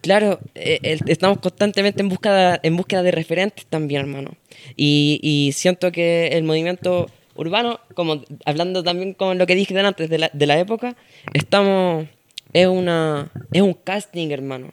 claro, 0.01 0.39
eh, 0.55 0.79
el- 0.83 1.01
estamos 1.07 1.37
constantemente 1.39 2.01
en 2.01 2.09
búsqueda, 2.09 2.59
en 2.63 2.75
búsqueda 2.75 3.03
de 3.03 3.11
referentes 3.11 3.65
también, 3.67 4.01
hermano. 4.01 4.31
Y, 4.75 5.19
y 5.21 5.51
siento 5.51 5.91
que 5.91 6.27
el 6.29 6.43
movimiento 6.43 7.07
urbano, 7.35 7.79
como 7.93 8.21
hablando 8.45 8.83
también 8.83 9.13
con 9.13 9.37
lo 9.37 9.45
que 9.45 9.55
dije 9.55 9.77
antes 9.79 10.09
de 10.09 10.17
la, 10.17 10.31
de 10.33 10.45
la 10.47 10.59
época, 10.59 10.95
estamos. 11.33 12.07
Es, 12.51 12.65
una, 12.65 13.31
es 13.53 13.61
un 13.61 13.73
casting, 13.75 14.31
hermano. 14.31 14.71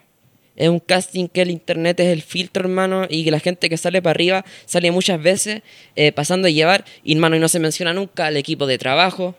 Es 0.56 0.68
un 0.70 0.80
casting 0.80 1.28
que 1.28 1.42
el 1.42 1.50
internet 1.50 2.00
es 2.00 2.06
el 2.06 2.22
filtro, 2.22 2.64
hermano, 2.64 3.06
y 3.08 3.24
que 3.24 3.30
la 3.30 3.40
gente 3.40 3.68
que 3.68 3.76
sale 3.76 4.00
para 4.00 4.12
arriba 4.12 4.44
sale 4.64 4.90
muchas 4.90 5.22
veces 5.22 5.62
eh, 5.96 6.12
pasando 6.12 6.48
a 6.48 6.50
llevar, 6.50 6.84
y 7.04 7.12
hermano, 7.12 7.36
y 7.36 7.38
no 7.38 7.48
se 7.48 7.58
menciona 7.58 7.92
nunca 7.92 8.26
al 8.26 8.36
equipo 8.36 8.66
de 8.66 8.78
trabajo. 8.78 9.34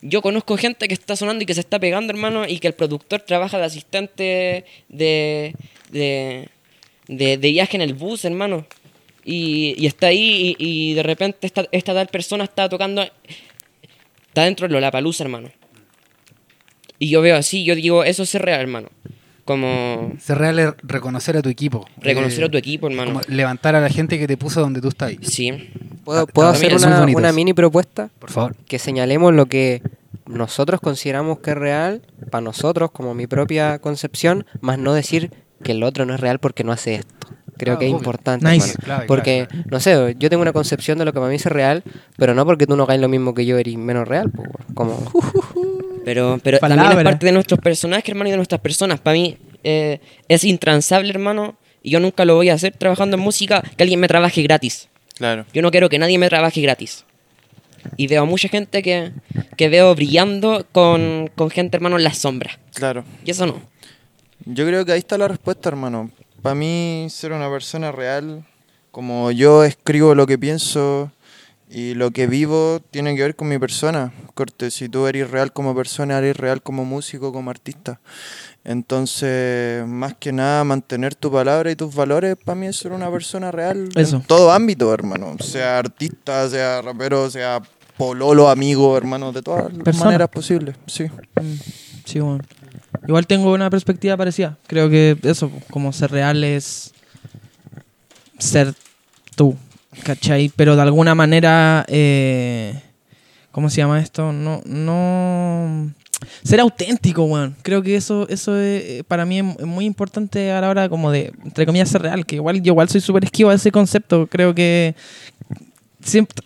Yo 0.00 0.22
conozco 0.22 0.56
gente 0.56 0.88
que 0.88 0.94
está 0.94 1.16
sonando 1.16 1.42
y 1.42 1.46
que 1.46 1.54
se 1.54 1.60
está 1.60 1.78
pegando, 1.78 2.12
hermano, 2.12 2.46
y 2.48 2.58
que 2.58 2.66
el 2.66 2.74
productor 2.74 3.20
trabaja 3.20 3.58
de 3.58 3.64
asistente 3.64 4.64
de, 4.88 5.54
de, 5.90 6.48
de, 7.08 7.36
viaje 7.36 7.76
en 7.76 7.82
el 7.82 7.94
bus, 7.94 8.24
hermano. 8.24 8.66
Y, 9.24 9.74
y 9.78 9.86
está 9.86 10.08
ahí 10.08 10.56
y, 10.58 10.92
de 10.94 11.02
repente 11.02 11.46
esta, 11.46 11.66
esta 11.72 11.94
tal 11.94 12.08
persona 12.08 12.44
está 12.44 12.68
tocando, 12.68 13.02
está 14.28 14.44
dentro 14.44 14.68
de 14.68 14.74
Lollapalooza, 14.74 15.24
hermano. 15.24 15.50
Y 16.98 17.08
yo 17.08 17.22
veo 17.22 17.36
así, 17.36 17.64
yo 17.64 17.74
digo, 17.74 18.04
eso 18.04 18.22
es 18.22 18.34
real, 18.34 18.60
hermano. 18.60 18.90
Como 19.44 20.12
Ser 20.18 20.38
real 20.38 20.58
es 20.58 20.72
reconocer 20.82 21.36
a 21.36 21.42
tu 21.42 21.48
equipo. 21.50 21.84
reconocer 22.00 22.42
Eh, 22.42 22.46
a 22.46 22.50
tu 22.50 22.56
equipo, 22.58 22.86
hermano. 22.88 23.12
como 23.12 23.20
levantar 23.28 23.74
a 23.76 23.80
la 23.80 23.88
gente 23.90 24.18
que 24.18 24.26
te 24.26 24.36
puso 24.36 24.60
donde 24.60 24.80
tú 24.80 24.88
estás. 24.88 25.12
Sí. 25.22 25.70
¿Puedo, 26.04 26.20
Ah, 26.22 26.26
puedo 26.26 26.52
también 26.52 26.74
hacer 26.74 26.88
una, 26.88 27.04
una 27.18 27.32
mini 27.32 27.52
propuesta? 27.52 28.08
Por 28.18 28.30
favor. 28.30 28.56
Que 28.66 28.78
señalemos 28.78 29.34
lo 29.34 29.46
que 29.46 29.82
nosotros 30.26 30.80
consideramos 30.80 31.40
que 31.40 31.50
es 31.50 31.56
real, 31.58 32.02
para 32.30 32.40
nosotros, 32.42 32.90
como 32.90 33.14
mi 33.14 33.26
propia 33.26 33.78
concepción, 33.78 34.46
más 34.60 34.78
no 34.78 34.94
decir 34.94 35.30
que 35.62 35.72
el 35.72 35.82
otro 35.82 36.06
no 36.06 36.14
es 36.14 36.20
real 36.20 36.38
porque 36.38 36.64
no 36.64 36.72
hace 36.72 36.94
esto. 36.96 37.12
Creo 37.56 37.74
Ah, 37.74 37.78
que 37.78 37.84
es 37.86 37.90
obvio. 37.92 37.98
importante. 37.98 38.46
Nice. 38.50 38.70
hermano. 38.72 38.84
Clave, 38.84 39.06
Porque, 39.06 39.48
no 39.70 39.78
sé, 39.78 40.16
yo 40.18 40.28
tengo 40.28 40.42
una 40.42 40.52
concepción 40.52 40.98
de 40.98 41.04
lo 41.04 41.12
que 41.12 41.20
para 41.20 41.30
mí 41.30 41.36
es 41.36 41.46
real, 41.46 41.84
pero 42.16 42.34
no 42.34 42.44
porque 42.44 42.66
tú 42.66 42.76
no 42.76 42.82
hagas 42.82 42.98
lo 42.98 43.08
mismo 43.08 43.32
que 43.32 43.46
yo 43.46 43.58
eres 43.58 43.76
menos 43.76 44.08
real. 44.08 44.32
como, 44.74 44.98
Pero, 46.04 46.38
pero 46.42 46.58
también 46.58 46.98
es 46.98 47.04
parte 47.04 47.26
de 47.26 47.32
nuestros 47.32 47.60
personajes, 47.60 48.08
hermano, 48.08 48.28
y 48.28 48.30
de 48.32 48.36
nuestras 48.36 48.60
personas. 48.60 49.00
Para 49.00 49.14
mí 49.14 49.36
eh, 49.62 50.00
es 50.28 50.44
intransable, 50.44 51.10
hermano, 51.10 51.56
y 51.82 51.90
yo 51.90 52.00
nunca 52.00 52.24
lo 52.24 52.34
voy 52.34 52.50
a 52.50 52.54
hacer 52.54 52.74
trabajando 52.76 53.16
en 53.16 53.22
música, 53.22 53.62
que 53.76 53.82
alguien 53.82 54.00
me 54.00 54.08
trabaje 54.08 54.42
gratis. 54.42 54.88
Claro. 55.16 55.46
Yo 55.52 55.62
no 55.62 55.70
quiero 55.70 55.88
que 55.88 55.98
nadie 55.98 56.18
me 56.18 56.28
trabaje 56.28 56.60
gratis. 56.60 57.04
Y 57.96 58.06
veo 58.06 58.22
a 58.22 58.24
mucha 58.24 58.48
gente 58.48 58.82
que, 58.82 59.12
que 59.56 59.68
veo 59.68 59.94
brillando 59.94 60.66
con, 60.72 61.30
con 61.34 61.50
gente, 61.50 61.76
hermano, 61.76 61.96
en 61.96 62.04
las 62.04 62.18
sombras. 62.18 62.58
Claro. 62.74 63.04
Y 63.24 63.30
eso 63.30 63.46
no. 63.46 63.60
Yo 64.46 64.66
creo 64.66 64.84
que 64.84 64.92
ahí 64.92 64.98
está 64.98 65.16
la 65.18 65.28
respuesta, 65.28 65.68
hermano. 65.68 66.10
Para 66.42 66.54
mí, 66.54 67.06
ser 67.10 67.32
una 67.32 67.50
persona 67.50 67.92
real, 67.92 68.44
como 68.90 69.30
yo 69.30 69.64
escribo 69.64 70.14
lo 70.14 70.26
que 70.26 70.38
pienso 70.38 71.10
y 71.74 71.94
lo 71.94 72.12
que 72.12 72.28
vivo, 72.28 72.80
tiene 72.92 73.16
que 73.16 73.22
ver 73.22 73.34
con 73.34 73.48
mi 73.48 73.58
persona. 73.58 74.12
Corte, 74.34 74.70
si 74.70 74.88
tú 74.88 75.06
eres 75.08 75.28
real 75.30 75.52
como 75.52 75.74
persona, 75.74 76.18
eres 76.18 76.36
real 76.36 76.62
como 76.62 76.84
músico, 76.84 77.32
como 77.32 77.50
artista. 77.50 78.00
Entonces, 78.62 79.86
más 79.86 80.14
que 80.14 80.32
nada, 80.32 80.62
mantener 80.64 81.14
tu 81.14 81.30
palabra 81.32 81.70
y 81.70 81.76
tus 81.76 81.94
valores, 81.94 82.36
para 82.42 82.54
mí 82.54 82.66
es 82.66 82.76
ser 82.76 82.92
una 82.92 83.10
persona 83.10 83.50
real 83.50 83.88
Eso. 83.96 84.16
en 84.16 84.22
todo 84.22 84.52
ámbito, 84.52 84.94
hermano. 84.94 85.36
Sea 85.40 85.78
artista, 85.78 86.48
sea 86.48 86.80
rapero, 86.80 87.28
sea 87.30 87.60
pololo, 87.98 88.48
amigo, 88.48 88.96
hermano, 88.96 89.32
de 89.32 89.42
todas 89.42 89.72
las 89.72 89.82
Persona. 89.82 90.04
maneras 90.06 90.28
posibles. 90.28 90.76
Sí. 90.86 91.04
Mm, 91.04 91.54
Sí, 92.04 92.20
bueno. 92.20 92.44
Igual 93.08 93.26
tengo 93.26 93.52
una 93.52 93.70
perspectiva 93.70 94.16
parecida. 94.16 94.58
Creo 94.66 94.88
que 94.90 95.16
eso, 95.22 95.50
como 95.70 95.92
ser 95.92 96.10
real 96.10 96.44
es 96.44 96.92
ser 98.38 98.74
tú, 99.36 99.56
¿cachai? 100.02 100.50
Pero 100.54 100.76
de 100.76 100.82
alguna 100.82 101.14
manera, 101.14 101.84
eh, 101.88 102.80
¿cómo 103.52 103.70
se 103.70 103.78
llama 103.78 104.00
esto? 104.00 104.32
No, 104.32 104.60
no... 104.64 105.92
Ser 106.42 106.60
auténtico, 106.60 107.24
weón. 107.24 107.54
Creo 107.62 107.82
que 107.82 107.96
eso, 107.96 108.26
eso 108.28 108.58
es, 108.58 108.82
eh, 108.84 109.04
para 109.06 109.26
mí 109.26 109.40
es 109.40 109.66
muy 109.66 109.84
importante 109.84 110.50
a 110.52 110.60
la 110.60 110.70
hora 110.70 110.88
como 110.88 111.10
de, 111.10 111.32
ser 111.84 112.02
real. 112.02 112.24
Que 112.24 112.36
igual 112.36 112.62
yo 112.62 112.72
igual 112.72 112.88
soy 112.88 113.00
súper 113.00 113.24
esquivo 113.24 113.50
a 113.50 113.54
ese 113.54 113.70
concepto. 113.70 114.26
Creo 114.26 114.54
que 114.54 114.94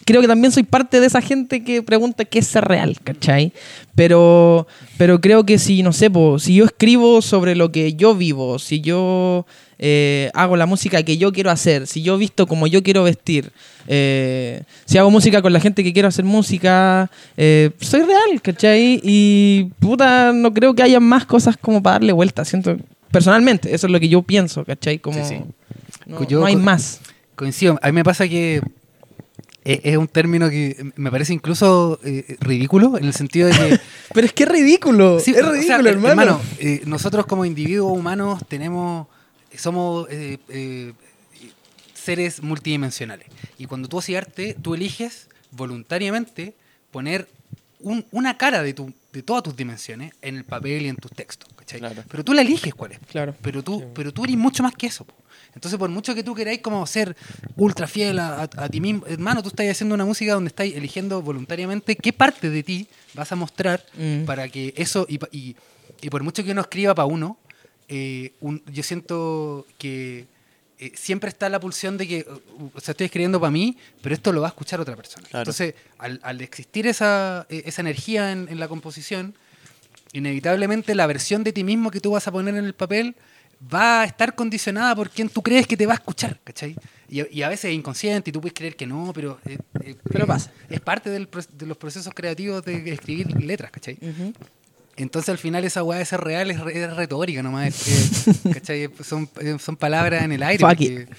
creo 0.05 0.21
que 0.21 0.29
también 0.29 0.53
soy 0.53 0.63
parte 0.63 1.01
de 1.01 1.07
esa 1.07 1.21
gente 1.21 1.65
que 1.65 1.83
pregunta 1.83 2.25
qué 2.25 2.39
es 2.39 2.47
ser 2.47 2.65
real, 2.65 2.97
¿cachai? 3.03 3.53
Pero, 3.95 4.67
pero 4.97 5.21
creo 5.21 5.45
que 5.45 5.59
si, 5.59 5.83
no 5.83 5.93
sé, 5.93 6.11
si 6.39 6.55
yo 6.55 6.65
escribo 6.65 7.23
sobre 7.23 7.57
lo 7.57 7.73
que 7.73 7.95
yo 7.95 8.15
vivo, 8.15 8.59
si 8.59 8.81
yo 8.81 9.47
eh, 9.79 10.31
hago 10.35 10.57
la 10.57 10.67
música 10.67 11.03
que 11.03 11.19
yo 11.19 11.33
quiero 11.33 11.51
hacer, 11.51 11.87
si 11.87 12.03
yo 12.03 12.19
visto 12.19 12.47
como 12.47 12.67
yo 12.67 12.83
quiero 12.83 13.05
vestir, 13.05 13.53
eh, 13.87 14.63
si 14.85 14.99
hago 14.99 15.11
música 15.11 15.43
con 15.43 15.53
la 15.53 15.61
gente 15.61 15.85
que 15.85 15.93
quiero 15.93 16.09
hacer 16.09 16.25
música, 16.25 17.11
eh, 17.37 17.71
soy 17.81 18.03
real, 18.03 18.43
¿cachai? 18.43 19.01
Y 19.03 19.71
puta, 19.79 20.33
no 20.33 20.53
creo 20.53 20.75
que 20.75 20.83
haya 20.83 21.01
más 21.01 21.27
cosas 21.27 21.57
como 21.57 21.83
para 21.83 21.95
darle 21.95 22.13
vuelta, 22.13 22.45
siento, 22.45 22.77
personalmente, 23.11 23.75
eso 23.75 23.87
es 23.87 23.93
lo 23.93 24.01
que 24.01 24.09
yo 24.09 24.23
pienso, 24.23 24.65
¿cachai? 24.65 24.99
Como, 24.99 25.25
Sí, 25.25 25.37
sí. 25.37 25.45
No, 26.07 26.27
Yo 26.27 26.41
no 26.41 26.47
hay 26.47 26.57
más. 26.57 27.01
Coincido. 27.37 27.79
A 27.83 27.89
mí 27.89 27.93
me 27.93 28.03
pasa 28.03 28.27
que 28.27 28.63
es, 29.65 29.97
un 29.97 30.09
término 30.09 30.49
que 30.49 30.93
me 30.97 31.11
parece 31.11 31.35
incluso 31.35 32.01
eh, 32.03 32.37
ridículo 32.41 32.97
en 32.97 33.05
el 33.05 33.13
sentido 33.13 33.49
de 33.49 33.55
que 33.55 33.81
Pero 34.15 34.27
es 34.27 34.33
que 34.33 34.45
es 34.45 34.49
ridículo. 34.49 35.21
Sí, 35.21 35.33
es 35.33 35.43
o 35.43 35.53
sea, 35.53 35.79
ridículo, 35.79 35.91
hermano. 35.91 36.41
eh, 36.59 36.83
nosotros 36.87 37.27
como 37.27 37.45
individuos 37.45 37.97
humanos 37.97 38.41
tenemos, 38.49 39.07
somos 39.57 40.07
eh, 40.11 40.39
eh, 40.49 40.93
seres 41.95 42.43
multidimensionales. 42.43 43.27
Y 43.59 43.67
cuando 43.67 43.89
tú 43.89 43.99
haces 43.99 44.17
arte, 44.17 44.57
tú 44.61 44.75
eliges 44.75 45.29
voluntariamente 45.51 46.55
poner 46.91 47.29
un- 47.81 48.05
una 48.11 48.37
cara 48.37 48.63
de, 48.63 48.75
tu, 48.75 48.93
de 49.13 49.23
todas 49.23 49.43
tus 49.43 49.57
dimensiones 49.57 50.13
en 50.23 50.37
el 50.37 50.45
papel 50.45 50.83
y 50.83 50.89
en 50.89 50.97
tus 50.97 51.13
textos. 51.13 51.49
Pero 52.11 52.25
tú 52.25 52.33
la 52.33 52.41
eliges 52.43 52.75
cuál 52.75 52.93
es. 52.93 52.99
Claro. 53.11 53.35
Pero 53.43 53.63
tú, 53.63 53.85
pero 53.95 54.11
tú 54.13 54.25
eres 54.25 54.37
mucho 54.39 54.63
más 54.63 54.75
que 54.75 54.87
eso. 54.87 55.05
po. 55.05 55.15
Entonces, 55.55 55.79
por 55.79 55.91
mucho 55.91 56.15
que 56.15 56.23
tú 56.23 56.35
queráis 56.35 56.61
como 56.61 56.87
ser 56.87 57.15
ultra 57.57 57.87
fiel 57.87 58.19
a, 58.21 58.43
a- 58.43 58.49
a 58.57 58.69
ti 58.69 58.81
mismo, 58.81 59.05
hermano, 59.07 59.43
tú 59.43 59.49
estás 59.51 59.67
haciendo 59.69 59.95
una 59.95 60.05
música 60.07 60.33
donde 60.33 60.49
estás 60.49 60.67
eligiendo 60.67 61.21
voluntariamente 61.21 61.95
qué 61.97 62.13
parte 62.13 62.49
de 62.49 62.63
ti 62.63 62.87
vas 63.15 63.31
a 63.33 63.37
mostrar 63.37 63.85
Mm. 63.99 64.25
para 64.25 64.49
que 64.49 64.73
eso, 64.77 65.07
y- 65.09 65.19
y 66.01 66.11
por 66.11 66.23
mucho 66.23 66.43
que 66.45 66.53
uno 66.53 66.61
escriba 66.63 66.95
para 66.95 67.07
uno, 67.07 67.37
eh, 67.89 68.33
un- 68.41 68.63
yo 68.73 68.83
siento 68.83 69.67
que 69.79 70.27
eh, 70.81 70.93
siempre 70.95 71.29
está 71.29 71.49
la 71.49 71.59
pulsión 71.59 71.97
de 71.99 72.07
que, 72.07 72.27
uh, 72.59 72.71
o 72.73 72.81
sea, 72.81 72.93
estoy 72.93 73.07
escribiendo 73.07 73.41
para 73.41 73.51
mí, 73.51 73.77
pero 74.01 74.15
esto 74.15 74.33
lo 74.33 74.41
va 74.43 74.47
a 74.49 74.51
escuchar 74.51 74.81
otra 74.81 74.95
persona. 74.95 75.27
Claro. 75.29 75.43
Entonces, 75.43 75.75
al, 75.99 76.21
al 76.23 76.41
existir 76.41 76.87
esa, 76.87 77.47
eh, 77.49 77.63
esa 77.67 77.81
energía 77.81 78.31
en, 78.31 78.47
en 78.49 78.61
la 78.61 78.69
composición, 78.69 79.35
inevitablemente 80.13 80.95
la 80.95 81.07
versión 81.07 81.45
de 81.45 81.53
ti 81.53 81.65
mismo 81.65 81.91
que 81.91 82.01
tú 82.01 82.13
vas 82.13 82.27
a 82.29 82.33
poner 82.33 82.55
en 82.57 82.65
el 82.65 82.75
papel 82.75 83.17
va 83.75 84.03
a 84.03 84.05
estar 84.05 84.37
condicionada 84.37 84.95
por 84.95 85.11
quien 85.11 85.29
tú 85.29 85.43
crees 85.43 85.67
que 85.67 85.77
te 85.77 85.85
va 85.85 85.95
a 85.95 85.97
escuchar, 85.97 86.39
¿cachai? 86.45 86.77
Y, 87.09 87.29
y 87.37 87.43
a 87.43 87.49
veces 87.49 87.67
es 87.71 87.75
inconsciente 87.75 88.31
y 88.31 88.33
tú 88.33 88.41
puedes 88.41 88.55
creer 88.55 88.77
que 88.77 88.87
no, 88.87 89.11
pero, 89.13 89.41
eh, 89.47 89.59
eh, 89.83 89.97
Pero 90.13 90.27
pasa. 90.29 90.53
es 90.71 90.81
parte 90.81 91.11
del 91.11 91.29
de 91.55 91.67
los 91.67 91.77
procesos 91.77 92.15
creativos 92.15 92.65
de 92.65 92.93
escribir 92.93 93.27
letras, 93.43 93.73
¿cachai? 93.73 93.99
Entonces 94.99 95.29
al 95.31 95.39
final 95.39 95.65
esa 95.65 95.83
weá 95.83 95.99
de 95.99 96.05
ser 96.05 96.21
real 96.21 96.51
es, 96.51 96.61
re- 96.61 96.83
es 96.85 96.95
retórica 96.97 97.43
nomás, 97.43 97.69
es 97.69 98.25
que, 98.45 98.51
¿cachai? 98.53 98.89
Son, 99.03 99.29
eh, 99.41 99.57
son 99.59 99.77
palabras 99.77 100.23
en 100.25 100.33
el 100.33 100.43
aire. 100.43 100.65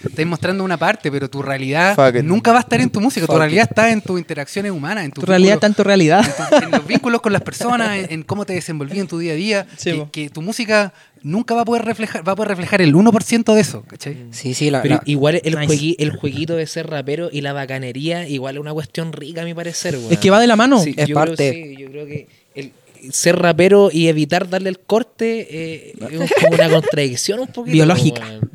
Estás 0.04 0.26
mostrando 0.26 0.64
una 0.64 0.78
parte, 0.78 1.12
pero 1.12 1.30
tu 1.30 1.42
realidad 1.42 1.98
nunca 2.24 2.52
va 2.52 2.58
a 2.58 2.62
estar 2.62 2.80
en 2.82 2.90
tu 2.90 3.00
música, 3.02 3.26
tu 3.26 3.38
realidad 3.38 3.68
está 3.70 3.90
en 3.92 4.02
tus 4.02 4.20
interacciones 4.20 4.72
humanas, 4.72 5.06
en 5.06 5.12
Tu 5.12 5.22
tus 5.22 5.30
realidad 5.30 5.58
tanto 5.60 5.84
realidad. 5.84 6.24
en, 6.26 6.60
tu- 6.60 6.66
en 6.66 6.72
los 6.72 6.86
vínculos 6.88 7.22
con 7.22 7.34
las 7.34 7.42
personas, 7.42 7.98
en, 7.98 8.12
en 8.12 8.24
cómo 8.24 8.46
te 8.46 8.54
desenvolví 8.54 9.00
en 9.00 9.08
tu 9.08 9.18
día 9.18 9.34
a 9.34 9.36
día, 9.36 9.68
Sí, 9.78 10.04
que, 10.12 10.30
tu 10.30 10.42
música 10.42 10.94
nunca 11.22 11.54
va 11.56 11.62
a 11.62 11.66
poder 11.66 11.84
reflejar, 11.86 12.26
va 12.28 12.32
a 12.34 12.36
poder 12.36 12.50
reflejar 12.50 12.82
el 12.82 12.94
1% 12.96 13.54
de 13.54 13.62
eso, 13.62 13.84
¿cachai? 13.84 14.26
Sí, 14.32 14.54
sí, 14.54 14.70
la, 14.70 14.82
Pero 14.82 14.96
la- 14.96 15.02
igual 15.06 15.42
el, 15.44 15.56
Nice. 15.60 15.68
juegui- 15.74 15.96
el 16.00 16.12
jueguito 16.12 16.56
de 16.56 16.66
ser 16.68 16.88
rapero 16.90 17.30
y 17.32 17.42
la 17.42 17.54
bacanería, 17.54 18.28
igual 18.28 18.56
es 18.56 18.62
una 18.62 18.74
cuestión 18.74 19.12
rica 19.14 19.42
a 19.42 19.46
mi 19.46 19.54
parecer. 19.54 19.98
Es 20.10 20.18
que 20.20 20.30
va 20.30 20.40
de 20.40 20.48
la 20.48 20.56
mano. 20.56 20.80
Sí, 20.82 20.94
Es 20.98 21.08
yo 21.08 21.16
parte. 21.16 21.52
Creo, 21.52 21.66
sí, 21.66 21.76
yo 21.78 21.90
creo 21.92 22.06
que 22.06 22.28
ser 23.12 23.38
rapero 23.38 23.90
y 23.92 24.08
evitar 24.08 24.50
darle 24.50 24.70
el 24.70 24.80
corte 24.80 25.48
eh, 25.50 25.94
es 26.12 26.32
como 26.42 26.56
una 26.56 26.70
contradicción 26.70 27.40
un 27.40 27.48
poquito. 27.48 27.74
Biológica. 27.74 28.22
weón. 28.22 28.50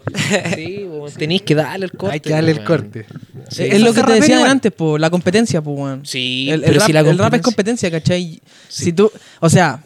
Sí, 0.55 0.87
tenéis 1.19 1.43
que 1.43 1.55
darle 1.55 1.87
el 1.87 1.93
corte. 1.93 2.15
Hay 2.15 2.21
que 2.21 2.31
darle 2.31 2.51
el 2.53 2.65
corte. 2.65 3.07
Sí. 3.51 3.65
es 3.65 3.81
lo 3.81 3.93
que 3.93 4.03
te 4.03 4.12
decía 4.12 4.21
rapero 4.21 4.35
igual. 4.37 4.51
antes, 4.51 4.73
po, 4.73 4.99
la 4.99 5.11
competencia, 5.11 5.61
pues, 5.62 5.79
weón. 5.79 6.07
Sí, 6.07 6.49
el, 6.51 6.55
el 6.61 6.61
pero 6.66 6.79
rap, 6.79 6.87
si 6.87 6.93
la 6.93 7.01
el 7.01 7.19
rap 7.19 7.35
es 7.35 7.41
competencia- 7.43 7.91
competencia, 7.91 7.91
¿cachai? 7.91 8.41
Sí. 8.69 8.85
Si 8.85 8.93
tú, 8.93 9.11
o 9.41 9.51
sea, 9.51 9.83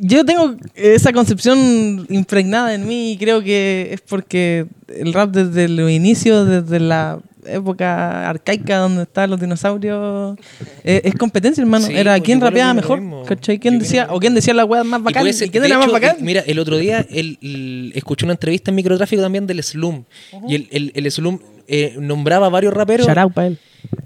yo 0.00 0.24
tengo 0.24 0.56
esa 0.74 1.12
concepción 1.12 2.06
impregnada 2.08 2.74
en 2.74 2.86
mí 2.86 3.12
y 3.12 3.18
creo 3.18 3.42
que 3.42 3.90
es 3.92 4.00
porque 4.00 4.66
el 4.88 5.12
rap 5.12 5.30
desde 5.30 5.68
los 5.68 5.90
inicios, 5.90 6.48
desde 6.48 6.80
la 6.80 7.18
época 7.44 8.28
arcaica 8.28 8.78
donde 8.78 9.02
estaban 9.02 9.30
los 9.30 9.40
dinosaurios, 9.40 10.36
eh, 10.84 11.00
es 11.04 11.14
competencia, 11.14 11.62
hermano. 11.62 11.86
Sí, 11.86 11.94
Era 11.96 12.12
pues, 12.12 12.22
quién 12.22 12.40
rapeaba 12.40 12.74
mejor. 12.74 13.00
¿cachai? 13.26 13.58
¿Quién 13.58 13.74
Yo 13.74 13.80
decía, 13.80 14.04
creo- 14.04 14.16
o 14.16 14.20
quién 14.20 14.34
decía 14.34 14.54
la 14.54 14.64
weá 14.64 14.84
más 14.84 15.02
bacán 15.02 15.26
y, 15.26 15.32
quién 15.32 15.64
era 15.64 15.78
más 15.78 15.90
bacán? 15.92 16.16
Mira, 16.20 16.42
el 16.46 16.58
otro 16.58 16.76
día 16.78 17.06
el- 17.10 17.38
el- 17.42 17.92
escuché 17.94 18.24
una 18.26 18.34
entrevista 18.34 18.70
en 18.70 18.74
microtráfico 18.74 19.22
también 19.22 19.46
del 19.46 19.62
Slum. 19.62 20.04
Y 20.48 20.54
el, 20.56 20.68
el, 20.70 20.92
el 20.94 21.10
Slum 21.10 21.38
eh, 21.68 21.94
nombraba 21.98 22.46
a 22.46 22.50
varios 22.50 22.72
raperos. 22.74 23.06
Shout 23.06 23.18
out 23.18 23.32
pa' 23.34 23.46
él. 23.46 23.58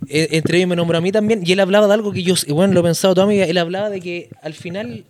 Eh, 0.08 0.28
entre 0.32 0.58
ellos 0.58 0.68
me 0.68 0.76
nombró 0.76 0.98
a 0.98 1.00
mí 1.00 1.10
también, 1.10 1.42
y 1.44 1.52
él 1.52 1.60
hablaba 1.60 1.86
de 1.86 1.94
algo 1.94 2.12
que 2.12 2.22
yo, 2.22 2.34
bueno, 2.48 2.74
lo 2.74 2.80
he 2.80 2.82
pensado 2.82 3.14
toda 3.14 3.26
mi 3.26 3.34
vida, 3.36 3.46
él 3.46 3.56
hablaba 3.58 3.88
de 3.90 4.00
que 4.00 4.28
al 4.42 4.52
final 4.54 5.04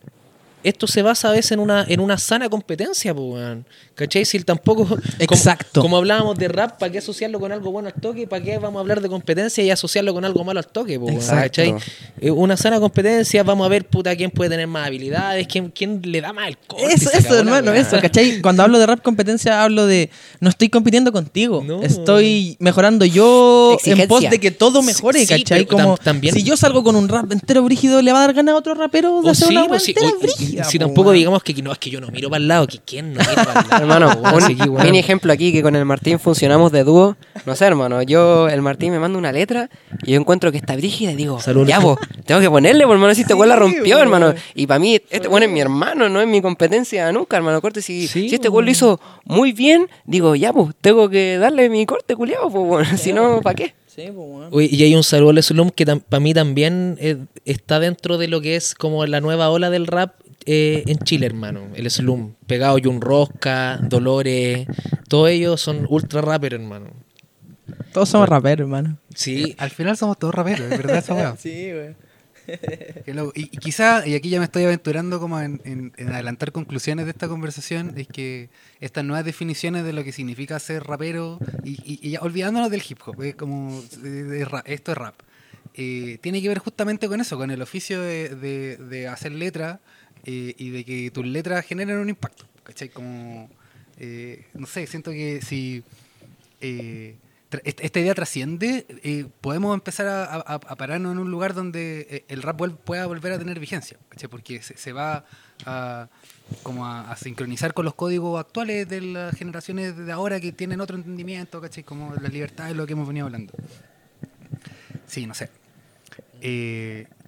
esto 0.63 0.87
se 0.87 1.03
basa 1.03 1.29
a 1.29 1.33
veces 1.33 1.53
en 1.53 1.61
una, 1.61 1.85
en 1.89 2.01
una 2.01 2.19
sana 2.19 2.49
competencia, 2.49 3.13
weón. 3.13 3.67
¿Cachai? 3.95 4.25
Si 4.25 4.37
él 4.37 4.45
tampoco... 4.45 4.87
como- 4.87 5.01
Exacto. 5.19 5.81
Como, 5.83 5.97
hablábamos 5.99 6.37
de 6.39 6.49
rap, 6.49 6.79
¿para 6.79 6.91
qué 6.91 6.99
asociarlo 6.99 7.39
con 7.39 7.53
algo 7.53 7.71
bueno 7.71 7.89
al 7.89 7.95
toque? 8.01 8.27
¿Para 8.27 8.43
qué 8.43 8.59
vamos 8.59 8.79
a 8.79 8.81
hablar 8.81 9.01
de 9.01 9.09
competencia 9.09 9.63
y 9.63 9.71
asociarlo 9.71 10.15
con 10.15 10.25
algo 10.25 10.43
malo 10.45 10.61
al 10.61 10.67
toque, 10.67 10.99
pues? 10.99 11.15
Exacto. 11.15 11.43
¿Cachai? 11.63 11.75
Eh, 12.21 12.31
una 12.31 12.57
sana 12.57 12.81
competencia, 12.81 13.43
vamos 13.43 13.67
a 13.67 13.69
ver, 13.69 13.85
puta, 13.87 14.15
quién 14.17 14.31
puede 14.31 14.51
tener 14.51 14.67
más 14.67 14.87
habilidades, 14.87 15.47
quién, 15.47 15.71
quién 15.71 16.01
le 16.05 16.21
da 16.21 16.33
más 16.33 16.49
el 16.49 16.57
corte. 16.59 16.87
Eso, 16.95 17.11
eso, 17.13 17.39
hermano, 17.39 17.73
eso, 17.75 17.99
¿cachai? 18.01 18.41
Cuando 18.41 18.63
hablo 18.63 18.79
de 18.79 18.87
rap 18.87 19.03
competencia, 19.03 19.63
hablo 19.63 19.87
de 19.87 20.09
no 20.41 20.49
estoy 20.49 20.69
compitiendo 20.69 21.13
contigo. 21.13 21.63
No. 21.65 21.83
Estoy 21.83 22.57
mejorando 22.61 23.05
yo 23.05 23.71
en 23.73 23.75
Exigencia. 23.75 24.09
pos 24.09 24.23
de 24.31 24.41
que 24.41 24.51
todo 24.51 24.83
mejore, 24.83 25.27
Sí, 25.27 25.43
¿cachai? 25.43 25.65
tam- 25.67 25.69
Como 25.83 25.97
también- 25.99 26.35
si 26.35 26.43
yo 26.43 26.57
salgo 26.57 26.83
con 26.83 26.97
un 26.97 27.09
rap 27.09 27.31
entero 27.33 27.63
brígido, 27.63 28.01
le 28.03 28.13
va 28.13 28.19
a 28.19 28.27
dar 28.27 28.35
ganas 28.35 28.55
a 28.55 28.59
otro 28.59 28.75
rapero 28.75 29.21
de 29.23 29.29
O 29.29 29.31
hacer 29.33 29.49
sí, 29.49 29.57
una 29.57 29.67
pues 29.69 29.87
rap 29.87 29.95
sí, 29.99 30.05
o- 30.05 30.19
brígida. 30.19 30.65
si 30.65 30.79
po, 30.79 30.87
tampoco 30.87 31.13
digamos 31.13 31.43
que 31.43 31.53
no, 31.63 31.73
es 31.73 31.79
que 31.79 31.91
yo 31.91 32.01
no 32.01 32.09
miro 32.09 32.31
para 32.31 32.41
el 32.43 32.49
lado, 32.49 32.67
que 32.67 32.79
quién 32.85 33.13
no 33.13 33.21
mira 33.21 33.45
para 33.45 33.61
el 33.61 33.69
lado. 33.69 33.82
Hermano, 33.83 34.13
un 34.17 34.71
weón. 34.71 34.85
mini 34.85 35.01
ejemplo 35.01 35.33
aquí 35.33 35.53
que 35.53 35.61
con 35.61 35.75
el 35.75 35.85
Martín 35.85 36.21
funcionamos 36.21 36.71
de 36.71 36.85
dúo. 36.85 37.17
No 37.47 37.57
sé, 37.57 37.65
hermano, 37.65 38.01
yo, 38.03 38.49
el 38.49 38.63
Martín 38.63 38.93
me 38.93 39.01
manda 39.01 39.19
una 39.19 39.33
letra 39.33 39.69
y 40.05 40.13
yo 40.13 40.21
encuentro 40.21 40.53
que 40.53 40.59
está 40.59 40.77
brígida 40.77 41.11
y 41.11 41.17
digo, 41.17 41.41
Salud, 41.41 41.67
ya, 41.67 41.81
vos, 41.81 41.99
tengo 42.25 42.41
que 42.41 42.49
ponerle, 42.49 42.85
por 42.85 42.95
hermano, 42.95 43.13
si 43.15 43.23
este 43.23 43.35
weón 43.35 43.49
la 43.49 43.57
rompió, 43.57 43.99
hermano. 43.99 44.35
Y 44.55 44.69
para 44.69 44.79
mí, 44.79 45.01
este 45.11 45.27
weón 45.27 45.43
es 45.43 45.51
mi 45.51 45.61
hermano, 45.61 46.09
no 46.09 46.21
es 46.21 46.29
mi 46.29 46.41
competencia 46.41 47.11
nunca, 47.11 47.37
hermano. 47.37 47.61
Corte, 47.61 47.83
si, 47.83 48.07
Sí, 48.07 48.29
si 48.29 48.35
este 48.37 48.49
weón 48.49 48.67
lo 48.67 48.71
hizo 48.71 49.01
muy 49.25 49.53
bien, 49.53 49.89
digo, 50.05 50.37
ya, 50.37 50.53
pues, 50.53 50.71
tengo 50.81 51.09
que 51.11 51.39
darle 51.39 51.69
mi 51.69 51.85
corte, 51.85 52.15
culiado, 52.15 52.51
pues, 52.51 52.65
bueno, 52.65 52.97
si 52.97 53.13
no, 53.13 53.41
¿para 53.41 53.57
qué? 53.57 53.75
Sí, 53.89 54.05
po, 54.15 54.23
weón. 54.23 54.49
Oye, 54.53 54.69
y 54.71 54.83
hay 54.85 54.95
un 54.95 55.03
saludo 55.03 55.31
al 55.31 55.43
Slum 55.43 55.71
que 55.71 55.85
para 55.85 56.21
mí 56.21 56.33
también 56.33 56.97
eh, 57.01 57.17
está 57.45 57.81
dentro 57.81 58.17
de 58.17 58.29
lo 58.29 58.41
que 58.41 58.55
es 58.55 58.77
como 58.77 59.05
la 59.07 59.21
nueva 59.21 59.51
ola 59.51 59.71
del 59.71 59.89
rap 59.89 60.15
eh, 60.47 60.83
en 60.87 60.99
Chile, 60.99 61.27
hermano. 61.27 61.69
El 61.75 61.91
Slum. 61.91 62.35
Pegado 62.47 62.77
Jun 62.83 63.01
Rosca, 63.01 63.79
Dolores. 63.83 64.67
Todos 65.09 65.31
ellos 65.31 65.61
son 65.61 65.87
ultra 65.89 66.21
rapper, 66.21 66.55
hermano. 66.55 66.91
Todos 67.93 68.09
somos 68.09 68.29
raperos, 68.29 68.65
hermano. 68.67 68.99
Sí. 69.15 69.55
Al 69.59 69.71
final 69.71 69.97
somos 69.97 70.19
todos 70.19 70.35
raperos, 70.35 70.61
es 70.73 70.79
verdad 70.79 70.99
esa 70.99 71.15
weá. 71.15 71.37
Sí, 71.39 71.71
güey. 71.73 71.95
Y, 73.37 73.43
y 73.43 73.47
quizá, 73.59 74.07
y 74.07 74.15
aquí 74.15 74.29
ya 74.31 74.39
me 74.41 74.45
estoy 74.47 74.65
aventurando 74.65 75.21
como 75.21 75.39
en, 75.41 75.61
en- 75.65 75.93
en 75.97 76.09
adelantar 76.13 76.51
conclusiones 76.53 77.05
de 77.07 77.13
esta 77.13 77.29
conversación, 77.29 77.93
es 77.97 78.09
que 78.09 78.49
estas 78.81 79.05
nuevas 79.05 79.25
definiciones 79.25 79.85
de 79.85 79.93
lo 79.93 80.03
que 80.03 80.11
significa 80.13 80.59
ser 80.59 80.83
rapero, 80.85 81.39
y, 81.65 81.79
y- 81.85 82.01
y 82.11 82.17
olvidándonos 82.17 82.71
del 82.71 82.83
hip 82.89 82.99
hop, 83.07 83.23
es 83.23 83.37
como 83.37 83.81
de- 84.03 84.25
de 84.25 84.45
rap, 84.45 84.65
esto 84.69 84.91
es 84.93 84.99
rap, 84.99 85.15
eh, 85.75 86.19
tiene 86.21 86.43
que 86.43 86.49
ver 86.49 86.59
justamente 86.59 87.07
con 87.09 87.21
eso, 87.21 87.37
con 87.39 87.51
el 87.53 87.63
oficio 87.63 88.01
de, 88.01 88.31
de- 88.31 88.77
de 88.77 89.07
hacer 89.09 89.31
letras 89.33 89.79
eh, 90.25 90.55
y 90.57 90.71
de 90.71 90.85
que 90.85 91.11
tus 91.11 91.27
letras 91.27 91.65
generen 91.65 91.99
un 91.99 92.09
impacto. 92.09 92.47
¿Cachai? 92.63 92.91
Como, 92.91 93.51
eh, 93.99 94.47
no 94.55 94.67
sé, 94.67 94.87
siento 94.87 95.11
que 95.11 95.43
si 95.43 95.83
eh, 96.61 97.17
esta 97.65 98.01
idea 98.01 98.15
trasciende, 98.15 98.87
podemos 99.41 99.75
empezar 99.75 100.07
a, 100.09 100.59
pararnos 100.59 101.13
en 101.13 101.19
un 101.19 101.31
lugar 101.31 101.53
donde 101.53 102.25
el 102.29 102.41
rap 102.41 102.63
pueda 102.85 103.05
volver 103.07 103.33
a 103.33 103.39
tener 103.39 103.61
vigencia, 103.61 103.99
¿cachai? 104.09 104.31
porque 104.31 104.63
se, 104.63 104.93
va 104.93 105.27
a, 105.67 106.09
como 106.63 106.87
a, 106.87 107.15
sincronizar 107.17 107.75
con 107.75 107.85
los 107.85 107.95
códigos 107.95 108.41
actuales 108.41 108.89
de 108.89 109.03
las 109.03 109.37
generaciones 109.37 109.99
de 109.99 110.11
ahora 110.13 110.41
que 110.41 110.53
tienen 110.53 110.81
otro 110.81 110.97
entendimiento, 110.97 111.61
¿cachai? 111.61 111.85
como 111.85 112.15
la 112.15 112.31
libertad 112.31 112.71
es 112.71 112.77
lo 112.77 112.87
que 112.87 112.95
hemos 112.95 113.07
venido 113.07 113.27
hablando. 113.27 113.53
Sí, 115.07 115.27
no 115.27 115.35
sé. 115.35 115.51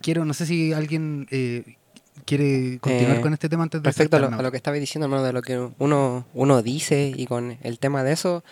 Quiero, 0.00 0.24
no 0.24 0.32
sé 0.32 0.46
si 0.46 0.72
alguien 0.72 1.26
quiere 2.24 2.78
continuar 2.80 3.16
Eh, 3.18 3.20
con 3.20 3.32
este 3.32 3.48
tema 3.48 3.62
antes 3.64 3.82
de 3.82 3.88
Respecto 3.88 4.16
a 4.16 4.18
lo, 4.20 4.24
saltarnos. 4.26 4.40
a 4.40 4.42
lo 4.42 4.50
que 4.50 4.56
estaba 4.56 4.76
diciendo, 4.76 5.06
hermano, 5.06 5.22
de 5.22 5.32
lo 5.32 5.42
que 5.42 5.68
uno, 5.78 6.26
uno 6.34 6.62
dice 6.62 7.12
y 7.16 7.26
con 7.26 7.56
el 7.62 7.78
tema 7.78 8.02
de 8.04 8.12
eso, 8.12 8.42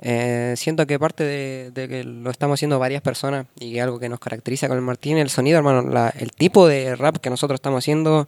eh, 0.00 0.54
siento 0.56 0.86
que 0.86 0.98
parte 0.98 1.22
de, 1.24 1.70
de 1.72 1.88
que 1.88 2.04
lo 2.04 2.30
estamos 2.30 2.58
haciendo 2.58 2.78
varias 2.78 3.02
personas 3.02 3.46
y 3.58 3.72
que 3.74 3.80
algo 3.80 3.98
que 4.00 4.08
nos 4.08 4.18
caracteriza 4.18 4.66
con 4.68 4.76
el 4.76 4.82
Martín, 4.82 5.16
el 5.18 5.30
sonido, 5.30 5.58
hermano, 5.58 5.82
la- 5.88 6.08
el 6.18 6.32
tipo 6.32 6.66
de 6.66 6.96
rap 6.96 7.18
que 7.18 7.30
nosotros 7.30 7.56
estamos 7.58 7.78
haciendo, 7.84 8.26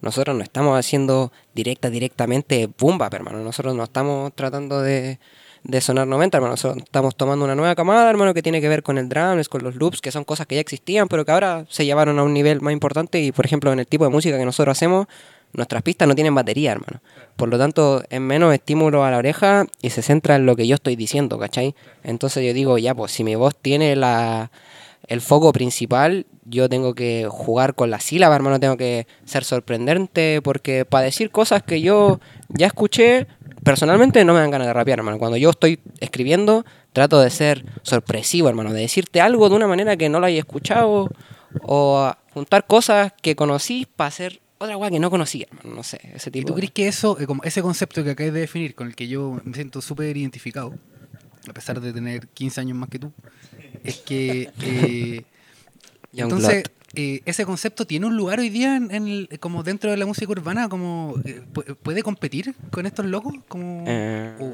nosotros 0.00 0.36
no 0.36 0.42
estamos 0.42 0.76
haciendo 0.78 1.30
directa, 1.54 1.90
directamente 1.90 2.68
boom 2.78 2.98
bap, 2.98 3.14
hermano. 3.14 3.38
Nosotros 3.38 3.74
no 3.76 3.84
estamos 3.84 4.32
tratando 4.34 4.80
de, 4.82 5.20
de 5.64 5.80
sonar 5.80 6.06
90, 6.06 6.36
hermano. 6.36 6.54
Estamos 6.54 7.16
tomando 7.16 7.44
una 7.44 7.54
nueva 7.54 7.74
camada, 7.74 8.10
hermano, 8.10 8.34
que 8.34 8.42
tiene 8.42 8.60
que 8.60 8.68
ver 8.68 8.82
con 8.82 8.98
el 8.98 9.08
drums, 9.08 9.48
con 9.48 9.62
los 9.62 9.76
loops, 9.76 10.00
que 10.00 10.10
son 10.10 10.24
cosas 10.24 10.46
que 10.46 10.56
ya 10.56 10.60
existían, 10.60 11.08
pero 11.08 11.24
que 11.24 11.32
ahora 11.32 11.64
se 11.68 11.84
llevaron 11.84 12.18
a 12.18 12.24
un 12.24 12.34
nivel 12.34 12.60
más 12.60 12.72
importante. 12.72 13.20
Y, 13.20 13.32
por 13.32 13.46
ejemplo, 13.46 13.72
en 13.72 13.78
el 13.78 13.86
tipo 13.86 14.04
de 14.04 14.10
música 14.10 14.38
que 14.38 14.44
nosotros 14.44 14.76
hacemos, 14.76 15.06
nuestras 15.52 15.82
pistas 15.82 16.08
no 16.08 16.14
tienen 16.14 16.34
batería, 16.34 16.72
hermano. 16.72 17.00
Por 17.36 17.48
lo 17.48 17.58
tanto, 17.58 18.02
es 18.08 18.20
menos 18.20 18.52
estímulo 18.54 19.04
a 19.04 19.10
la 19.10 19.18
oreja 19.18 19.66
y 19.80 19.90
se 19.90 20.02
centra 20.02 20.36
en 20.36 20.46
lo 20.46 20.56
que 20.56 20.66
yo 20.66 20.74
estoy 20.74 20.96
diciendo, 20.96 21.38
¿cachai? 21.38 21.74
Entonces 22.02 22.44
yo 22.44 22.54
digo, 22.54 22.78
ya, 22.78 22.94
pues 22.94 23.12
si 23.12 23.22
mi 23.22 23.34
voz 23.34 23.54
tiene 23.54 23.94
la, 23.94 24.50
el 25.06 25.20
foco 25.20 25.52
principal, 25.52 26.26
yo 26.44 26.68
tengo 26.68 26.94
que 26.94 27.26
jugar 27.28 27.74
con 27.74 27.90
la 27.90 28.00
sílaba, 28.00 28.34
hermano, 28.34 28.58
tengo 28.60 28.76
que 28.76 29.06
ser 29.24 29.44
sorprendente, 29.44 30.40
porque 30.42 30.84
para 30.84 31.04
decir 31.04 31.30
cosas 31.30 31.62
que 31.62 31.80
yo 31.80 32.20
ya 32.48 32.66
escuché, 32.66 33.26
personalmente 33.64 34.24
no 34.24 34.32
me 34.34 34.40
dan 34.40 34.50
ganas 34.50 34.66
de 34.66 34.72
rapear, 34.72 34.98
hermano. 34.98 35.18
Cuando 35.18 35.36
yo 35.36 35.50
estoy 35.50 35.78
escribiendo, 36.00 36.64
trato 36.92 37.20
de 37.20 37.30
ser 37.30 37.64
sorpresivo, 37.82 38.48
hermano, 38.48 38.72
de 38.72 38.80
decirte 38.80 39.20
algo 39.20 39.48
de 39.48 39.56
una 39.56 39.66
manera 39.66 39.96
que 39.96 40.08
no 40.08 40.20
lo 40.20 40.26
haya 40.26 40.38
escuchado, 40.38 41.10
o 41.62 42.12
juntar 42.34 42.66
cosas 42.66 43.12
que 43.22 43.36
conocí 43.36 43.86
para 43.96 44.08
hacer 44.08 44.40
otra 44.58 44.74
cosa 44.76 44.90
que 44.90 45.00
no 45.00 45.10
conocía, 45.10 45.46
hermano, 45.50 45.76
no 45.76 45.82
sé, 45.82 46.00
ese 46.14 46.30
¿Y 46.30 46.32
tipo 46.32 46.48
tú 46.48 46.54
de- 46.54 46.60
crees 46.60 46.70
que 46.72 46.88
eso, 46.88 47.18
eh, 47.20 47.26
como 47.26 47.42
ese 47.44 47.62
concepto 47.62 48.04
que 48.04 48.10
acabas 48.10 48.32
de 48.32 48.40
definir, 48.40 48.74
con 48.74 48.86
el 48.86 48.94
que 48.94 49.08
yo 49.08 49.40
me 49.44 49.54
siento 49.54 49.80
súper 49.80 50.16
identificado, 50.16 50.72
a 51.48 51.52
pesar 51.52 51.80
de 51.80 51.92
tener 51.92 52.28
15 52.28 52.60
años 52.60 52.76
más 52.78 52.88
que 52.88 52.98
tú, 53.00 53.12
es 53.84 53.96
que 53.98 54.50
eh, 54.62 55.22
entonces. 56.16 56.64
Eh, 56.94 57.22
ese 57.24 57.44
concepto 57.46 57.86
tiene 57.86 58.06
un 58.06 58.16
lugar 58.16 58.38
hoy 58.40 58.50
día 58.50 58.76
en, 58.76 58.90
en 58.90 59.08
el- 59.08 59.28
como 59.40 59.62
dentro 59.62 59.90
de 59.90 59.96
la 59.96 60.04
música 60.06 60.30
urbana, 60.30 60.68
como 60.68 61.14
eh, 61.24 61.40
pu- 61.52 61.74
puede 61.82 62.02
competir 62.02 62.54
con 62.70 62.84
estos 62.86 63.06
locos, 63.06 63.32
como 63.48 63.84
Eh, 63.86 64.32
o- 64.40 64.52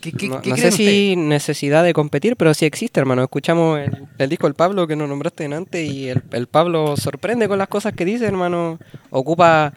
¿qué, 0.00 0.12
qué- 0.12 0.28
no 0.28 0.42
qué 0.42 0.50
no 0.50 0.56
sé 0.56 0.72
si 0.72 1.14
necesidad 1.16 1.84
de 1.84 1.92
competir, 1.92 2.36
pero 2.36 2.52
sí 2.54 2.64
existe, 2.66 2.98
hermano. 3.00 3.22
Escuchamos 3.22 3.78
el, 3.78 4.06
el 4.18 4.28
disco 4.28 4.46
del 4.48 4.54
Pablo 4.54 4.86
que 4.86 4.96
nos 4.96 5.08
nombraste 5.08 5.44
antes 5.44 5.88
y 5.90 6.08
el, 6.08 6.22
el 6.32 6.46
Pablo 6.48 6.96
sorprende 6.96 7.46
con 7.48 7.58
las 7.58 7.68
cosas 7.68 7.92
que 7.94 8.04
dice, 8.04 8.26
hermano. 8.26 8.78
Ocupa 9.10 9.74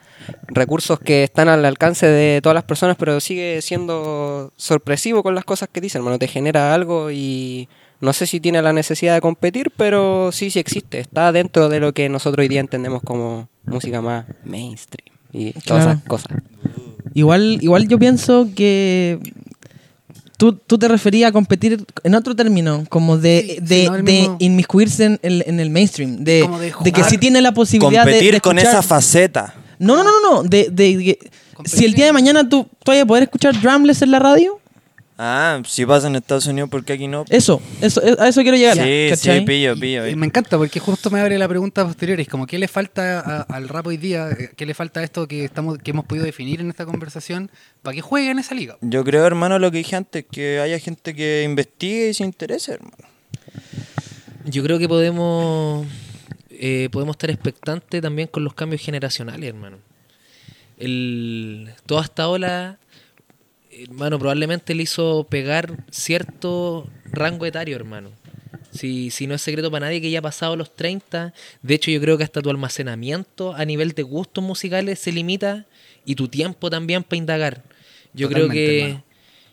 recursos 0.47 0.99
que 0.99 1.23
están 1.23 1.47
al 1.47 1.63
alcance 1.63 2.07
de 2.07 2.41
todas 2.41 2.55
las 2.55 2.63
personas, 2.63 2.95
pero 2.97 3.19
sigue 3.19 3.61
siendo 3.61 4.51
sorpresivo 4.57 5.21
con 5.21 5.35
las 5.35 5.45
cosas 5.45 5.69
que 5.71 5.79
dice, 5.81 5.99
hermano. 5.99 6.17
Te 6.17 6.27
genera 6.27 6.73
algo 6.73 7.11
y 7.11 7.69
no 8.01 8.13
sé 8.13 8.27
si 8.27 8.39
tiene 8.39 8.61
la 8.61 8.73
necesidad 8.73 9.13
de 9.15 9.21
competir, 9.21 9.71
pero 9.75 10.31
sí, 10.31 10.49
sí 10.51 10.59
existe. 10.59 10.99
Está 10.99 11.31
dentro 11.31 11.69
de 11.69 11.79
lo 11.79 11.93
que 11.93 12.09
nosotros 12.09 12.43
hoy 12.43 12.47
día 12.47 12.59
entendemos 12.59 13.01
como 13.03 13.49
música 13.65 14.01
más 14.01 14.25
mainstream 14.45 15.15
y 15.33 15.51
todas 15.53 15.63
Claro. 15.65 15.91
esas 15.91 16.03
cosas. 16.03 16.37
Igual, 17.13 17.57
igual 17.61 17.87
yo 17.87 17.97
pienso 17.97 18.47
que 18.55 19.19
tú, 20.37 20.53
tú 20.53 20.77
te 20.77 20.87
referías 20.87 21.29
a 21.29 21.31
competir 21.31 21.83
en 22.03 22.15
otro 22.15 22.35
término, 22.35 22.83
como 22.89 23.17
de, 23.17 23.55
Sí, 23.57 23.57
de, 23.61 23.81
sí, 23.83 23.87
no 23.89 23.95
el 23.95 24.05
de 24.05 24.11
mismo- 24.11 24.35
inmiscuirse 24.39 25.05
en 25.05 25.19
el, 25.23 25.43
en 25.47 25.59
el 25.59 25.69
mainstream, 25.69 26.23
de, 26.23 26.41
Como 26.41 26.59
de 26.59 26.73
de 26.83 26.91
que 26.91 27.03
sí 27.05 27.17
tiene 27.17 27.41
la 27.41 27.53
posibilidad 27.53 28.05
de- 28.05 28.11
Competir 28.11 28.41
con 28.41 28.59
esa 28.59 28.81
faceta. 28.83 29.55
No, 29.79 29.95
no, 29.97 30.03
no, 30.03 30.11
no, 30.21 30.43
no, 30.43 30.43
de, 30.43 30.69
de- 30.71 30.97
de- 30.97 31.19
si 31.65 31.85
el 31.85 31.93
día 31.93 32.05
de 32.05 32.13
mañana 32.13 32.47
tú 32.47 32.67
todavía 32.83 33.05
poder 33.05 33.23
escuchar 33.23 33.59
drumless 33.59 34.03
en 34.03 34.11
la 34.11 34.19
radio, 34.19 34.59
Ah, 35.19 35.61
si 35.65 35.83
pasa 35.85 36.07
en 36.07 36.15
Estados 36.15 36.45
Unidos, 36.45 36.69
¿por 36.69 36.85
qué 36.85 36.93
aquí 36.93 37.07
no? 37.07 37.25
eso, 37.29 37.59
eso, 37.81 38.01
a 38.19 38.27
eso 38.27 38.41
quiero 38.43 38.55
llegar. 38.55 38.77
Sí, 38.77 39.07
¿cachai? 39.09 39.39
sí, 39.39 39.45
pillo, 39.45 39.75
pillo. 39.75 40.05
Eh, 40.05 40.15
Me 40.15 40.27
encanta 40.27 40.57
porque 40.59 40.79
justo 40.79 41.09
me 41.09 41.19
abre 41.19 41.39
la 41.39 41.47
pregunta 41.47 41.83
posterior. 41.85 42.19
Es 42.19 42.27
como, 42.27 42.45
¿qué 42.45 42.59
le 42.59 42.67
falta 42.67 43.19
a- 43.19 43.41
al 43.41 43.67
rap 43.67 43.87
hoy 43.87 43.97
día? 43.97 44.29
Eh, 44.29 44.51
¿Qué 44.55 44.65
le 44.67 44.75
falta 44.75 44.99
a 44.99 45.03
esto 45.03 45.27
que 45.27 45.43
estamos 45.43 45.79
que 45.79 45.89
hemos 45.89 46.05
podido 46.05 46.23
definir 46.25 46.61
en 46.61 46.69
esta 46.69 46.85
conversación 46.85 47.49
para 47.81 47.95
que 47.95 48.01
juegue 48.01 48.29
en 48.29 48.37
esa 48.37 48.53
liga? 48.53 48.77
Yo 48.81 49.03
creo, 49.03 49.25
hermano, 49.25 49.57
lo 49.57 49.71
que 49.71 49.79
dije 49.79 49.95
antes, 49.95 50.23
que 50.31 50.59
haya 50.59 50.77
gente 50.77 51.15
que 51.15 51.41
investigue 51.43 52.09
y 52.09 52.13
se 52.13 52.23
interese, 52.23 52.73
hermano. 52.73 52.95
Yo 54.45 54.63
creo 54.63 54.77
que 54.77 54.87
podemos 54.87 55.87
eh, 56.51 56.89
podemos 56.91 57.15
estar 57.15 57.29
expectantes 57.31 58.01
también 58.01 58.27
con 58.27 58.43
los 58.43 58.53
cambios 58.53 58.81
generacionales, 58.81 59.49
hermano. 59.49 59.77
El, 60.77 61.71
toda 61.85 62.03
esta 62.03 62.27
ola, 62.29 62.77
hermano, 63.83 64.19
probablemente 64.19 64.75
le 64.75 64.83
hizo 64.83 65.25
pegar 65.29 65.85
cierto 65.91 66.87
rango 67.05 67.45
etario, 67.45 67.75
hermano. 67.75 68.11
Si, 68.71 69.09
si 69.09 69.27
no 69.27 69.35
es 69.35 69.41
secreto 69.41 69.71
para 69.71 69.87
nadie 69.87 70.01
que 70.01 70.11
ya 70.11 70.19
ha 70.19 70.21
pasado 70.21 70.55
los 70.55 70.75
30, 70.75 71.33
de 71.61 71.73
hecho 71.73 71.89
yo 71.89 71.99
creo 71.99 72.17
que 72.17 72.23
hasta 72.23 72.41
tu 72.41 72.49
almacenamiento 72.49 73.53
a 73.53 73.65
nivel 73.65 73.93
de 73.93 74.03
gustos 74.03 74.43
musicales 74.43 74.99
se 74.99 75.11
limita 75.11 75.65
y 76.05 76.15
tu 76.15 76.27
tiempo 76.27 76.69
también 76.69 77.03
para 77.03 77.17
indagar. 77.17 77.63
Yo 78.13 78.29
creo 78.29 78.49
que 78.49 78.79
hermano. 78.81 79.03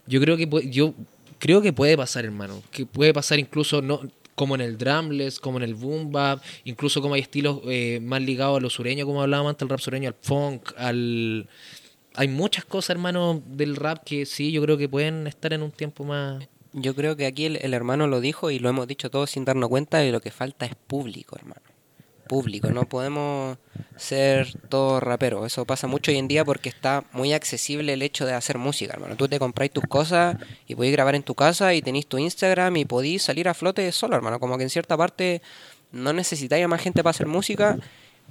yo 0.07 0.21
creo 0.21 0.37
que 0.37 0.71
yo 0.71 0.95
creo 1.39 1.63
que 1.63 1.73
puede 1.73 1.97
pasar, 1.97 2.25
hermano. 2.25 2.63
Que 2.71 2.87
puede 2.87 3.13
pasar 3.13 3.39
incluso 3.39 3.83
no 3.83 4.01
como 4.35 4.55
en 4.55 4.61
el 4.61 4.77
drumless, 4.77 5.39
como 5.39 5.59
en 5.59 5.65
el 5.65 5.75
boom 5.75 6.11
bap, 6.11 6.43
incluso 6.65 7.01
como 7.01 7.15
hay 7.15 7.21
estilos 7.21 7.61
eh, 7.69 8.01
más 8.03 8.21
ligados 8.21 8.59
a 8.59 8.61
lo 8.61 8.71
sureño, 8.71 9.07
como 9.07 9.23
hablábamos 9.23 9.51
antes, 9.51 9.63
el 9.63 9.69
rap 9.69 9.81
sureño, 9.81 10.09
al 10.09 10.17
funk, 10.21 10.73
al 10.77 11.49
hay 12.15 12.29
muchas 12.29 12.65
cosas, 12.65 12.91
hermano, 12.91 13.43
del 13.47 13.77
rap 13.77 14.05
que 14.05 14.25
sí, 14.27 14.53
yo 14.53 14.63
creo 14.63 14.79
que 14.79 14.89
pueden 14.89 15.27
estar 15.27 15.53
en 15.53 15.63
un 15.63 15.73
tiempo 15.73 16.05
más 16.05 16.47
Yo 16.73 16.95
creo 16.95 17.17
que 17.17 17.27
aquí 17.27 17.47
el, 17.47 17.75
hermano 17.75 18.07
lo 18.07 18.21
dijo 18.21 18.51
y 18.51 18.59
lo 18.59 18.69
hemos 18.69 18.87
dicho 18.87 19.11
todos 19.11 19.31
sin 19.31 19.45
darnos 19.45 19.69
cuenta 19.69 19.99
de 19.99 20.13
lo 20.13 20.21
que 20.21 20.31
falta 20.31 20.65
es 20.67 20.75
público, 20.75 21.37
hermano. 21.37 21.63
Público, 22.29 22.71
no 22.71 22.89
podemos 22.89 23.59
ser 23.97 24.59
todos 24.71 25.03
raperos. 25.03 25.45
Eso 25.45 25.67
pasa 25.67 25.87
mucho 25.87 26.11
hoy 26.11 26.17
en 26.17 26.27
día 26.27 26.43
porque 26.43 26.71
está 26.71 27.05
muy 27.13 27.35
accesible 27.35 27.93
el 27.93 28.01
hecho 28.01 28.25
de 28.25 28.33
hacer 28.33 28.57
música, 28.57 28.95
hermano. 28.95 29.17
Tú 29.17 29.29
te 29.29 29.39
compráis 29.39 29.73
tus 29.73 29.85
cosas 29.85 30.39
y 30.67 30.75
podéis 30.75 30.95
grabar 30.95 31.17
en 31.17 31.23
tu 31.23 31.35
casa 31.35 31.75
y 31.75 31.83
tenéis 31.83 32.07
tu 32.07 32.17
Instagram 32.17 32.77
y 32.77 32.87
podéis 32.87 33.25
salir 33.25 33.47
a 33.47 33.53
flote 33.53 33.93
solo, 33.93 34.17
hermano. 34.17 34.41
Como 34.41 34.57
que 34.57 34.63
en 34.63 34.71
cierta 34.71 34.97
parte 34.97 35.43
no 35.93 36.15
necesitáis 36.15 36.65
a 36.65 36.69
más 36.69 36.81
gente 36.81 37.03
para 37.03 37.11
hacer 37.11 37.27
música. 37.27 37.79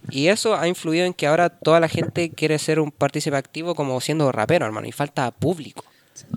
Y 0.10 0.28
eso 0.28 0.56
ha 0.56 0.68
influido 0.68 1.06
en 1.06 1.14
que 1.14 1.28
ahora 1.28 1.50
toda 1.50 1.80
la 1.80 1.88
gente 1.88 2.30
quiere 2.30 2.60
ser 2.60 2.80
un 2.80 2.92
partícipe 2.92 3.36
activo 3.38 3.74
como 3.76 4.00
siendo 4.02 4.32
rapero, 4.32 4.66
hermano. 4.66 4.88
Y 4.88 4.92
falta 4.92 5.32
público. 5.32 5.86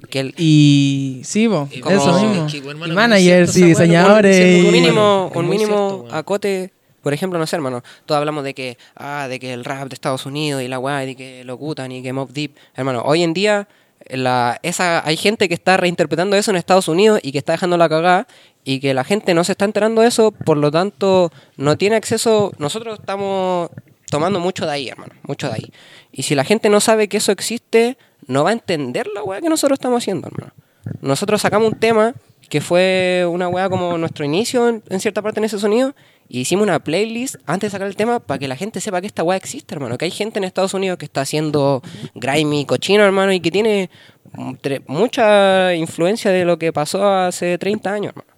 Que 0.09 0.21
el, 0.21 0.35
Y 0.39 1.21
sí, 1.25 1.45
Y 1.45 1.81
como- 1.81 1.97
eso 1.97 2.21
mismo. 2.21 2.47
es 2.47 2.53
que, 2.53 2.59
hermano, 2.59 2.87
y 2.87 2.89
muy 2.89 2.95
managers 2.97 3.53
cierto 3.53 3.67
y 3.67 3.71
diseñadores. 3.71 4.39
lo 4.39 4.47
y- 4.63 4.67
un 4.67 4.73
mínimo, 4.73 5.31
bueno, 5.35 5.41
un 5.41 5.49
mínimo 5.51 5.77
cierto, 5.91 5.97
weón. 6.05 6.15
acote, 6.15 6.73
por 7.03 7.13
ejemplo, 7.13 7.39
no 7.39 7.47
sé, 7.47 7.57
hermano, 7.57 7.83
todos 8.07 8.19
hablamos 8.19 8.43
de 8.45 8.55
que, 8.55 8.79
ah, 8.97 9.27
de 9.29 9.39
que 9.39 9.53
el 9.53 9.65
rap 9.65 9.89
de 9.89 9.95
Estados 9.95 10.25
Unidos 10.25 10.63
y 10.63 10.69
la 10.69 10.79
weá, 10.79 11.05
y 11.05 11.15
que 11.15 11.45
lo 11.45 11.57
Gutan 11.57 11.93
y 11.93 12.03
que 12.03 12.13
Mob 12.13 12.31
Deep, 12.33 12.53
hermano, 12.75 13.03
hoy 13.05 13.23
en 13.23 13.35
día 13.35 13.69
la, 14.11 14.59
esa, 14.63 15.07
hay 15.07 15.17
gente 15.17 15.49
que 15.49 15.55
está 15.55 15.77
reinterpretando 15.77 16.37
eso 16.37 16.51
en 16.51 16.57
Estados 16.57 16.89
Unidos 16.89 17.21
y 17.23 17.33
que 17.33 17.39
está 17.39 17.53
dejando 17.53 17.77
la 17.77 17.89
cagada 17.89 18.27
y 18.65 18.81
que 18.81 18.95
la 18.95 19.05
gente 19.05 19.35
no 19.35 19.45
se 19.45 19.53
está 19.53 19.65
enterando 19.65 20.03
de 20.03 20.09
eso, 20.09 20.33
por 20.33 20.57
lo 20.57 20.71
tanto, 20.71 21.31
no 21.57 21.77
tiene 21.77 21.97
acceso, 21.97 22.53
nosotros 22.59 22.99
estamos 22.99 23.71
tomando 24.11 24.41
mucho 24.41 24.67
de 24.67 24.73
ahí, 24.73 24.89
hermano, 24.89 25.15
mucho 25.23 25.49
de 25.49 25.55
ahí. 25.55 25.73
Y 26.13 26.25
si 26.25 26.35
la 26.35 26.45
gente 26.45 26.69
no 26.69 26.81
sabe 26.81 27.09
que 27.09 27.19
eso 27.19 27.33
existe, 27.33 27.97
no 28.27 28.45
va 28.45 28.51
a 28.51 28.53
entender 28.53 29.07
la 29.15 29.23
weá 29.23 29.41
que 29.41 29.49
nosotros 29.49 29.77
estamos 29.77 30.03
haciendo, 30.03 30.29
hermano. 30.29 30.53
Nosotros 31.01 31.41
sacamos 31.41 31.73
un 31.73 31.79
tema 31.79 32.15
que 32.49 32.61
fue 32.61 33.27
una 33.29 33.49
weá 33.49 33.69
como 33.69 33.99
nuestro 33.99 34.25
inicio 34.25 34.69
en, 34.69 34.83
en 34.89 35.01
cierta 35.01 35.23
parte 35.23 35.41
en 35.41 35.45
ese 35.45 35.59
sonido 35.59 35.95
y 36.29 36.41
hicimos 36.41 36.65
una 36.65 36.83
playlist 36.83 37.37
antes 37.47 37.69
de 37.69 37.73
sacar 37.73 37.87
el 37.87 37.97
tema 37.97 38.21
para 38.21 38.39
que 38.39 38.49
la 38.49 38.57
gente 38.57 38.81
sepa 38.81 39.01
que 39.01 39.07
esta 39.07 39.23
weá 39.23 39.37
existe, 39.37 39.75
hermano. 39.75 39.97
Que 39.97 40.07
hay 40.07 40.11
gente 40.11 40.39
en 40.39 40.45
Estados 40.45 40.75
Unidos 40.75 40.99
que 40.99 41.05
está 41.05 41.21
haciendo 41.21 41.83
grimy, 42.15 42.65
cochino, 42.65 43.05
hermano, 43.05 43.33
y 43.33 43.41
que 43.41 43.51
tiene 43.51 43.91
mm, 44.33 44.55
mucha 44.87 45.75
influencia 45.75 46.31
de 46.31 46.45
lo 46.45 46.59
que 46.59 46.73
pasó 46.73 47.09
hace 47.09 47.59
30 47.59 47.93
años, 47.93 48.13
hermano. 48.17 48.37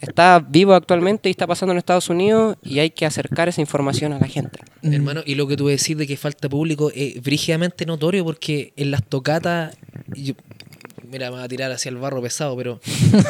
Está 0.00 0.38
vivo 0.38 0.74
actualmente 0.74 1.28
y 1.28 1.32
está 1.32 1.48
pasando 1.48 1.72
en 1.72 1.78
Estados 1.78 2.08
Unidos 2.08 2.56
y 2.62 2.78
hay 2.78 2.90
que 2.90 3.04
acercar 3.04 3.48
esa 3.48 3.60
información 3.60 4.12
a 4.12 4.20
la 4.20 4.28
gente. 4.28 4.60
Mm. 4.82 4.92
Hermano, 4.92 5.22
y 5.26 5.34
lo 5.34 5.48
que 5.48 5.56
tú 5.56 5.66
decís 5.66 5.96
de 5.96 6.06
que 6.06 6.16
falta 6.16 6.48
público 6.48 6.92
es 6.94 7.20
brígidamente 7.20 7.84
notorio 7.84 8.24
porque 8.24 8.72
en 8.76 8.92
las 8.92 9.04
tocatas, 9.04 9.76
mira, 11.10 11.30
me 11.30 11.36
voy 11.36 11.44
a 11.44 11.48
tirar 11.48 11.70
hacia 11.72 11.88
el 11.88 11.96
barro 11.96 12.20
pesado, 12.22 12.56
pero 12.56 12.80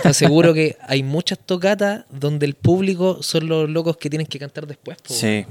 te 0.02 0.08
aseguro 0.08 0.52
que 0.54 0.76
hay 0.86 1.02
muchas 1.02 1.38
tocatas 1.38 2.04
donde 2.10 2.46
el 2.46 2.54
público 2.54 3.22
son 3.22 3.48
los 3.48 3.68
locos 3.70 3.96
que 3.96 4.10
tienen 4.10 4.26
que 4.26 4.38
cantar 4.38 4.66
después. 4.66 4.96
po. 4.98 5.14
Sí. 5.14 5.44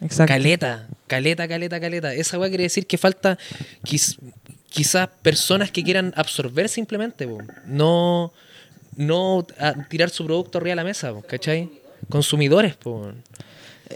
Exacto. 0.00 0.32
Caleta, 0.32 0.88
caleta, 1.06 1.46
caleta, 1.48 1.80
caleta. 1.80 2.14
Esa 2.14 2.38
weá 2.38 2.48
quiere 2.48 2.64
decir 2.64 2.86
que 2.86 2.96
falta 2.98 3.38
quiz- 3.82 4.18
quizás 4.70 5.08
personas 5.22 5.70
que 5.70 5.82
quieran 5.84 6.12
absorber 6.16 6.68
simplemente, 6.68 7.26
po. 7.28 7.38
no 7.66 8.32
no 8.96 9.44
a- 9.58 9.74
tirar 9.88 10.10
su 10.10 10.24
producto 10.24 10.58
arriba 10.58 10.72
de 10.72 10.76
la 10.76 10.84
mesa, 10.84 11.12
po, 11.12 11.22
¿cachai? 11.22 11.68
Consumidores, 12.08 12.76
po. 12.76 13.12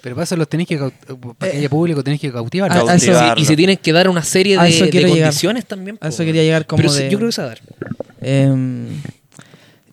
Pero 0.03 0.15
para 0.15 0.25
eso 0.25 0.37
los 0.37 0.49
tenéis 0.49 0.69
que, 0.69 0.79
para 0.79 1.51
que 1.53 1.59
haya 1.59 1.69
público, 1.69 2.03
tenéis 2.05 2.21
que 2.21 2.33
cautivar. 2.33 2.71
Ah, 2.73 2.75
a 2.89 2.95
eso- 2.95 3.07
Cautivarlo. 3.13 3.43
Y 3.43 3.45
se 3.47 3.57
tienen 3.57 3.77
que 3.77 3.93
dar 3.93 4.09
una 4.09 4.23
serie 4.23 4.59
de, 4.59 4.65
de 4.71 4.91
quiero 4.91 5.09
llegar. 5.09 5.29
condiciones 5.29 5.67
también. 5.67 5.99
A 6.01 6.09
eso 6.09 6.19
weón. 6.19 6.27
quería 6.29 6.43
llegar 6.43 6.67
como 6.67 6.83
Pero 6.83 6.93
de- 6.93 7.11
yo 7.11 7.19
creo 7.19 7.29
que 7.29 7.33
se 7.33 7.41
va 7.43 7.47
a 7.47 7.51
dar. 7.51 7.61
Em, 8.21 8.89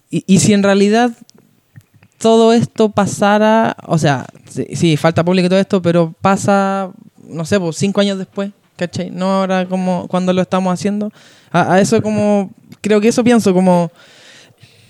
y, 0.10 0.24
y 0.28 0.40
si 0.40 0.54
en 0.54 0.64
realidad 0.64 1.12
todo 2.18 2.54
esto 2.54 2.90
pasara, 2.90 3.76
o 3.88 3.98
sea, 3.98 4.26
sí, 4.50 4.66
sí, 4.76 4.98
falta 4.98 5.24
público 5.24 5.46
y 5.48 5.50
todo 5.50 5.60
esto, 5.60 5.82
pero 5.82 6.14
pasa, 6.22 6.90
no 7.28 7.46
sé, 7.46 7.60
pues 7.60 7.76
cinco 7.78 8.02
años 8.02 8.18
después, 8.18 8.52
¿cachai? 8.78 9.10
No 9.12 9.32
ahora 9.42 9.68
como 9.68 10.08
cuando 10.08 10.34
lo 10.34 10.42
estamos 10.42 10.74
haciendo. 10.74 11.12
A, 11.52 11.74
a 11.74 11.82
eso 11.82 12.02
como, 12.02 12.52
creo 12.82 13.02
que 13.02 13.10
eso 13.10 13.24
pienso, 13.24 13.54
como 13.54 13.92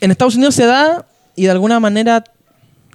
en 0.02 0.12
Estados 0.12 0.36
Unidos 0.36 0.56
se 0.56 0.66
da 0.66 1.06
y 1.36 1.46
de 1.46 1.52
alguna 1.52 1.80
manera 1.80 2.24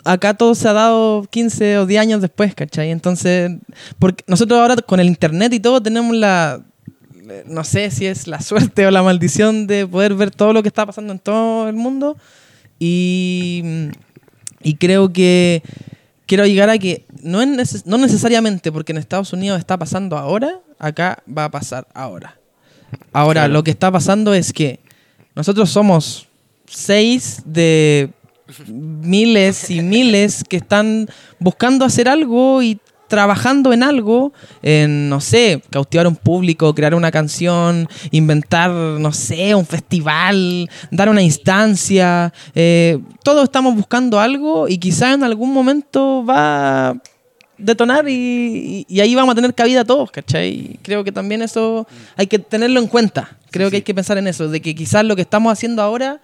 acá 0.05 0.35
todo 0.35 0.55
se 0.55 0.69
ha 0.69 0.73
dado 0.73 1.27
15 1.31 1.79
o 1.79 1.87
10 1.87 2.01
años 2.01 2.21
después, 2.21 2.55
¿cachai? 2.55 2.91
Entonces, 2.91 3.51
porque 3.99 4.25
nosotros 4.27 4.59
ahora 4.61 4.77
con 4.77 5.01
el 5.01 5.07
internet 5.07 5.53
y 5.53 5.61
todo 5.61 5.83
tenemos 5.83 6.17
la, 6.17 6.61
no 7.47 7.65
sé 7.65 7.91
si 7.91 8.07
es 8.07 8.27
la 8.27 8.41
suerte 8.41 8.87
o 8.89 8.91
la 8.91 9.03
maldición 9.03 9.67
de 9.67 9.87
poder 9.87 10.15
ver 10.15 10.31
todo 10.31 10.53
lo 10.53 10.63
que 10.63 10.69
está 10.69 10.87
pasando 10.87 11.13
en 11.13 11.19
todo 11.19 11.69
el 11.69 11.75
mundo. 11.77 12.17
Y, 12.79 13.63
y 14.63 14.75
creo 14.77 15.13
que 15.13 15.63
quiero 16.27 16.47
llegar 16.47 16.71
a 16.71 16.79
que 16.79 17.05
no, 17.23 17.43
es 17.43 17.49
neces- 17.49 17.83
no 17.85 17.99
necesariamente 17.99 18.73
porque 18.73 18.93
en 18.93 18.99
Estados 18.99 19.33
Unidos 19.33 19.59
está 19.59 19.77
pasando 19.79 20.17
ahora, 20.17 20.61
acá 20.79 21.23
va 21.29 21.45
a 21.45 21.51
pasar 21.51 21.87
ahora. 21.95 22.39
Ahora, 23.13 23.43
Claro. 23.43 23.53
lo 23.53 23.63
que 23.65 23.71
está 23.71 23.91
pasando 23.91 24.33
es 24.35 24.53
que 24.53 24.81
nosotros 25.37 25.71
somos 25.71 26.27
seis 26.67 27.43
de 27.45 28.11
miles 28.69 29.71
y 29.71 29.81
miles 29.83 30.45
que 30.49 30.57
están 30.57 31.09
buscando 31.39 31.85
hacer 31.85 32.09
algo 32.09 32.63
y 32.63 32.79
trabajando 33.09 33.73
en 33.73 33.83
algo, 33.83 34.33
en, 34.63 35.09
no 35.09 35.21
sé, 35.21 35.61
cautivar 35.71 36.07
a 36.07 36.09
un 36.09 36.15
público, 36.15 36.73
crear 36.77 36.95
una 36.95 37.11
canción, 37.11 37.89
inventar, 38.13 38.71
no 38.71 39.11
sé, 39.13 39.53
un 39.57 39.67
festival, 39.67 40.71
dar 40.93 41.09
una 41.09 41.21
instancia. 41.21 42.33
eh, 42.55 42.99
todos 43.25 43.43
estamos 43.45 43.75
buscando 43.75 44.21
algo 44.21 44.69
y 44.69 44.79
quizá 44.79 45.13
en 45.13 45.25
algún 45.25 45.53
momento 45.53 46.25
va 46.25 46.91
a 46.91 46.95
detonar 47.59 48.09
y, 48.09 48.15
y- 48.15 48.87
y 48.89 49.01
ahí 49.01 49.15
vamos 49.17 49.33
a 49.33 49.35
tener 49.35 49.55
cabida 49.55 49.85
todos, 49.85 50.11
¿cachai? 50.13 50.79
Creo 50.83 51.03
que 51.03 51.11
también 51.11 51.43
eso 51.43 51.89
hay 52.17 52.29
que 52.29 52.39
tenerlo 52.39 52.79
en 52.79 52.87
cuenta. 52.87 53.37
Creo 53.51 53.71
que 53.71 53.77
hay 53.77 53.83
que 53.83 53.93
pensar 53.95 54.19
en 54.19 54.29
eso, 54.29 54.49
de 54.49 54.63
que 54.63 54.73
quizás 54.75 55.05
lo 55.05 55.17
que 55.17 55.23
estamos 55.23 55.53
haciendo 55.53 55.83
ahora, 55.83 56.21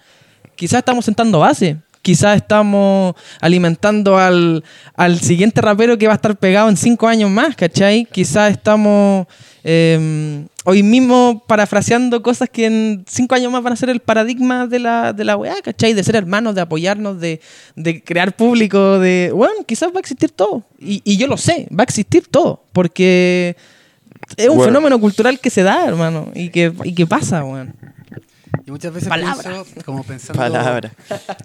quizás 0.55 0.79
estamos 0.79 1.05
sentando 1.05 1.41
base. 1.41 1.79
Quizás 2.07 2.37
estamos 2.37 3.17
alimentando 3.41 4.17
al, 4.17 4.63
al 4.95 5.19
siguiente 5.19 5.61
rapero 5.61 5.99
que 5.99 6.07
va 6.07 6.13
a 6.13 6.15
estar 6.15 6.37
pegado 6.37 6.69
en 6.69 6.77
cinco 6.77 7.09
años 7.09 7.29
más, 7.33 7.57
¿cachai? 7.57 8.05
Quizás 8.05 8.53
estamos 8.53 9.27
eh, 9.65 10.47
hoy 10.65 10.85
mismo 10.85 11.43
parafraseando 11.49 12.23
cosas 12.23 12.49
que 12.49 12.67
en 12.67 13.05
cinco 13.09 13.35
años 13.35 13.51
más 13.51 13.61
van 13.61 13.73
a 13.73 13.77
ser 13.77 13.91
el 13.91 13.99
paradigma 13.99 14.69
de 14.69 14.79
la, 14.79 15.13
de 15.13 15.25
la 15.25 15.37
weá, 15.37 15.57
¿cachai? 15.65 15.95
De 15.95 16.05
ser 16.05 16.15
hermanos, 16.15 16.55
de 16.55 16.61
apoyarnos, 16.61 17.19
de, 17.19 17.41
de 17.75 18.01
crear 18.05 18.37
público, 18.37 19.01
de... 19.01 19.33
Bueno, 19.35 19.55
quizás 19.67 19.89
va 19.89 19.97
a 19.97 19.99
existir 19.99 20.31
todo. 20.31 20.63
Y, 20.79 21.03
y 21.03 21.17
yo 21.17 21.27
lo 21.27 21.37
sé, 21.37 21.67
va 21.77 21.83
a 21.83 21.89
existir 21.91 22.29
todo. 22.29 22.63
Porque 22.73 23.57
es 24.37 24.49
un 24.49 24.59
Bueno. 24.59 24.71
fenómeno 24.71 25.01
cultural 25.01 25.41
que 25.41 25.51
se 25.51 25.65
da, 25.65 25.85
hermano. 25.85 26.31
Y 26.37 26.51
que, 26.51 26.73
y 26.85 26.95
que 26.95 27.05
pasa, 27.05 27.43
weón. 27.45 27.75
Y 28.65 28.71
muchas 28.71 28.93
veces 28.93 29.09
Palabra. 29.09 29.63
pienso, 29.65 29.85
como 29.85 30.03
pensando 30.03 30.41
Palabra. 30.41 30.93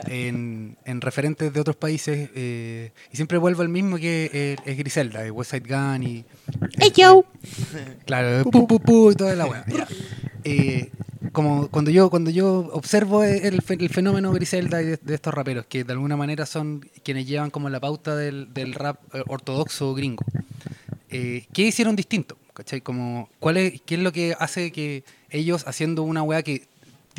en, 0.08 0.78
en 0.86 1.02
referentes 1.02 1.54
de 1.54 1.60
otros 1.60 1.76
países, 1.76 2.30
eh, 2.36 2.92
y 3.12 3.16
siempre 3.16 3.38
vuelvo 3.38 3.62
al 3.62 3.70
mismo 3.70 3.98
que 3.98 4.30
eh, 4.34 4.56
es 4.66 4.78
Griselda, 4.78 5.22
de 5.22 5.32
West 5.32 5.52
Side 5.52 5.68
Gun 5.68 6.04
y... 6.04 6.26
Hey, 6.78 6.92
yo. 6.96 7.26
Claro, 8.06 8.44
pu, 8.50 8.68
pu, 8.68 8.80
pu, 8.80 9.12
y 9.12 9.16
toda 9.16 9.36
la 9.36 9.46
weá. 9.46 9.66
Eh, 10.44 10.92
como 11.32 11.68
cuando 11.70 11.92
yo 11.92 12.10
cuando 12.10 12.32
yo 12.32 12.70
observo 12.74 13.24
el, 13.24 13.62
el 13.68 13.90
fenómeno 13.90 14.32
Griselda 14.32 14.82
y 14.82 14.86
de, 14.86 14.98
de 14.98 15.16
estos 15.16 15.34
raperos, 15.34 15.66
que 15.68 15.84
de 15.84 15.94
alguna 15.94 16.18
manera 16.18 16.46
son 16.46 16.82
quienes 17.04 17.28
llevan 17.28 17.52
como 17.52 17.70
la 17.70 17.80
pauta 17.80 18.16
del, 18.16 18.54
del 18.54 18.74
rap 18.74 19.00
eh, 19.14 19.24
ortodoxo 19.28 19.94
gringo, 19.94 20.26
eh, 21.10 21.46
¿qué 21.54 21.64
hicieron 21.64 21.96
distinto? 21.96 22.38
¿Cachai? 22.54 22.82
Como, 22.82 23.30
¿cuál 23.40 23.58
es, 23.58 23.82
¿Qué 23.86 23.96
es 23.96 24.02
lo 24.02 24.12
que 24.12 24.36
hace 24.40 24.72
que 24.72 25.04
ellos, 25.30 25.64
haciendo 25.68 26.04
una 26.04 26.22
weá 26.24 26.44
que 26.44 26.68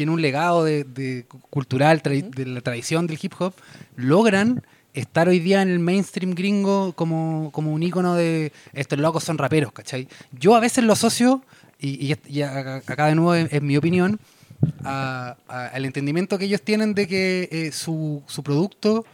tiene 0.03 0.11
un 0.13 0.21
legado 0.21 0.65
de, 0.65 0.83
de 0.83 1.25
cu- 1.29 1.39
cultural, 1.49 2.03
de 2.03 2.45
la 2.47 2.61
tradición 2.61 3.07
del 3.07 3.21
hip 3.23 3.35
hop, 3.39 3.55
logran 3.95 4.61
estar 4.95 5.29
hoy 5.29 5.39
día 5.39 5.63
en 5.63 5.69
el 5.69 5.79
mainstream 5.79 6.35
gringo 6.35 6.93
como, 6.95 7.51
como 7.53 7.73
un 7.73 7.85
ícono 7.85 8.17
de 8.17 8.51
estos 8.73 8.99
locos 8.99 9.23
son 9.23 9.39
raperos, 9.39 9.71
¿cachai? 9.73 10.09
Yo 10.33 10.57
a 10.57 10.61
veces 10.61 10.83
lo 10.83 10.95
asocio, 10.95 11.41
y, 11.79 12.13
y- 12.13 12.17
y 12.29 12.43
acá 12.43 13.07
de 13.07 13.15
nuevo 13.15 13.33
es, 13.37 13.63
mi 13.63 13.77
opinión, 13.77 14.19
al 14.83 15.85
entendimiento 15.85 16.37
que 16.37 16.47
ellos 16.47 16.63
tienen 16.63 16.95
de 16.95 17.07
que 17.07 17.49
eh, 17.53 17.71
su, 17.71 18.25
su 18.27 18.43
producto 18.43 19.05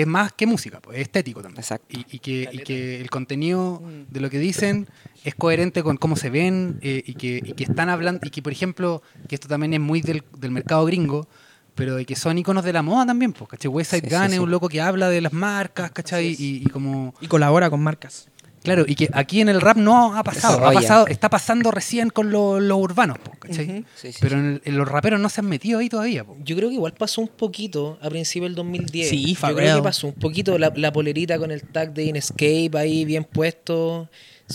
es 0.00 0.06
más 0.06 0.32
que 0.32 0.46
música, 0.46 0.80
pues, 0.80 0.96
es 0.98 1.02
estético 1.02 1.42
también. 1.42 1.60
Exacto. 1.60 1.86
Y, 1.90 2.06
y 2.10 2.18
que, 2.20 2.48
y 2.52 2.58
que 2.58 3.00
el 3.00 3.10
contenido 3.10 3.82
de 4.10 4.20
lo 4.20 4.30
que 4.30 4.38
dicen 4.38 4.88
es 5.24 5.34
coherente 5.34 5.82
con 5.82 5.96
cómo 5.96 6.16
se 6.16 6.30
ven 6.30 6.78
eh, 6.82 7.02
y, 7.06 7.14
que, 7.14 7.40
y 7.44 7.52
que 7.52 7.64
están 7.64 7.88
hablando, 7.88 8.20
y 8.26 8.30
que 8.30 8.42
por 8.42 8.52
ejemplo, 8.52 9.02
que 9.28 9.34
esto 9.34 9.48
también 9.48 9.74
es 9.74 9.80
muy 9.80 10.00
del, 10.00 10.22
del 10.38 10.50
mercado 10.50 10.84
gringo, 10.84 11.28
pero 11.74 11.94
de 11.94 12.04
que 12.04 12.16
son 12.16 12.36
iconos 12.38 12.64
de 12.64 12.72
la 12.72 12.82
moda 12.82 13.06
también, 13.06 13.32
pues, 13.32 13.48
¿cachai? 13.50 13.68
West 13.70 13.90
Side 13.92 14.08
Sí, 14.08 14.14
Gun 14.16 14.28
sí, 14.28 14.34
es 14.34 14.40
un 14.40 14.50
loco 14.50 14.68
que 14.68 14.80
habla 14.80 15.08
de 15.10 15.20
las 15.20 15.32
marcas, 15.32 15.90
¿cachai? 15.92 16.26
Y, 16.38 16.62
y 16.64 16.66
como... 16.70 17.14
Y 17.20 17.28
colabora 17.28 17.70
con 17.70 17.80
marcas. 17.80 18.28
Claro, 18.64 18.84
y 18.86 18.96
que 18.96 19.08
aquí 19.12 19.40
en 19.40 19.48
el 19.48 19.60
rap 19.60 19.76
no 19.76 20.16
ha 20.16 20.24
pasado, 20.24 20.66
ha 20.66 20.72
pasado 20.72 21.06
está 21.06 21.30
pasando 21.30 21.70
recién 21.70 22.10
con 22.10 22.30
lo- 22.32 22.58
los 22.58 22.76
urbanos, 22.78 23.16
po, 23.20 23.30
¿cachai? 23.48 23.64
Ujú. 23.80 23.84
Sí, 23.96 24.12
sí, 24.12 24.18
Pero 24.20 24.36
sí. 24.36 24.40
en, 24.40 24.46
el- 24.46 24.62
en 24.64 24.78
los 24.78 24.86
raperos 24.88 25.18
no 25.20 25.28
se 25.28 25.40
han 25.40 25.48
metido 25.48 25.78
ahí 25.80 25.88
todavía. 25.88 26.24
po. 26.24 26.36
Yo 26.44 26.54
creo 26.56 26.68
que 26.68 26.74
igual 26.76 26.94
pasó 26.94 27.20
un 27.20 27.28
poquito 27.28 27.98
a 28.00 28.08
principios 28.08 28.50
del 28.50 28.54
2010. 28.54 29.08
Sí, 29.08 29.34
Yo 29.34 29.54
creo 29.56 29.76
que 29.76 29.82
pasó 29.82 30.06
un 30.06 30.14
poquito 30.14 30.58
la, 30.58 30.72
la 30.76 30.92
polerita 30.92 31.38
con 31.38 31.50
el 31.50 31.62
tag 31.62 31.92
de 31.94 32.04
Inescape 32.04 32.70
ahí 32.74 33.04
bien 33.04 33.24
puesto. 33.24 34.08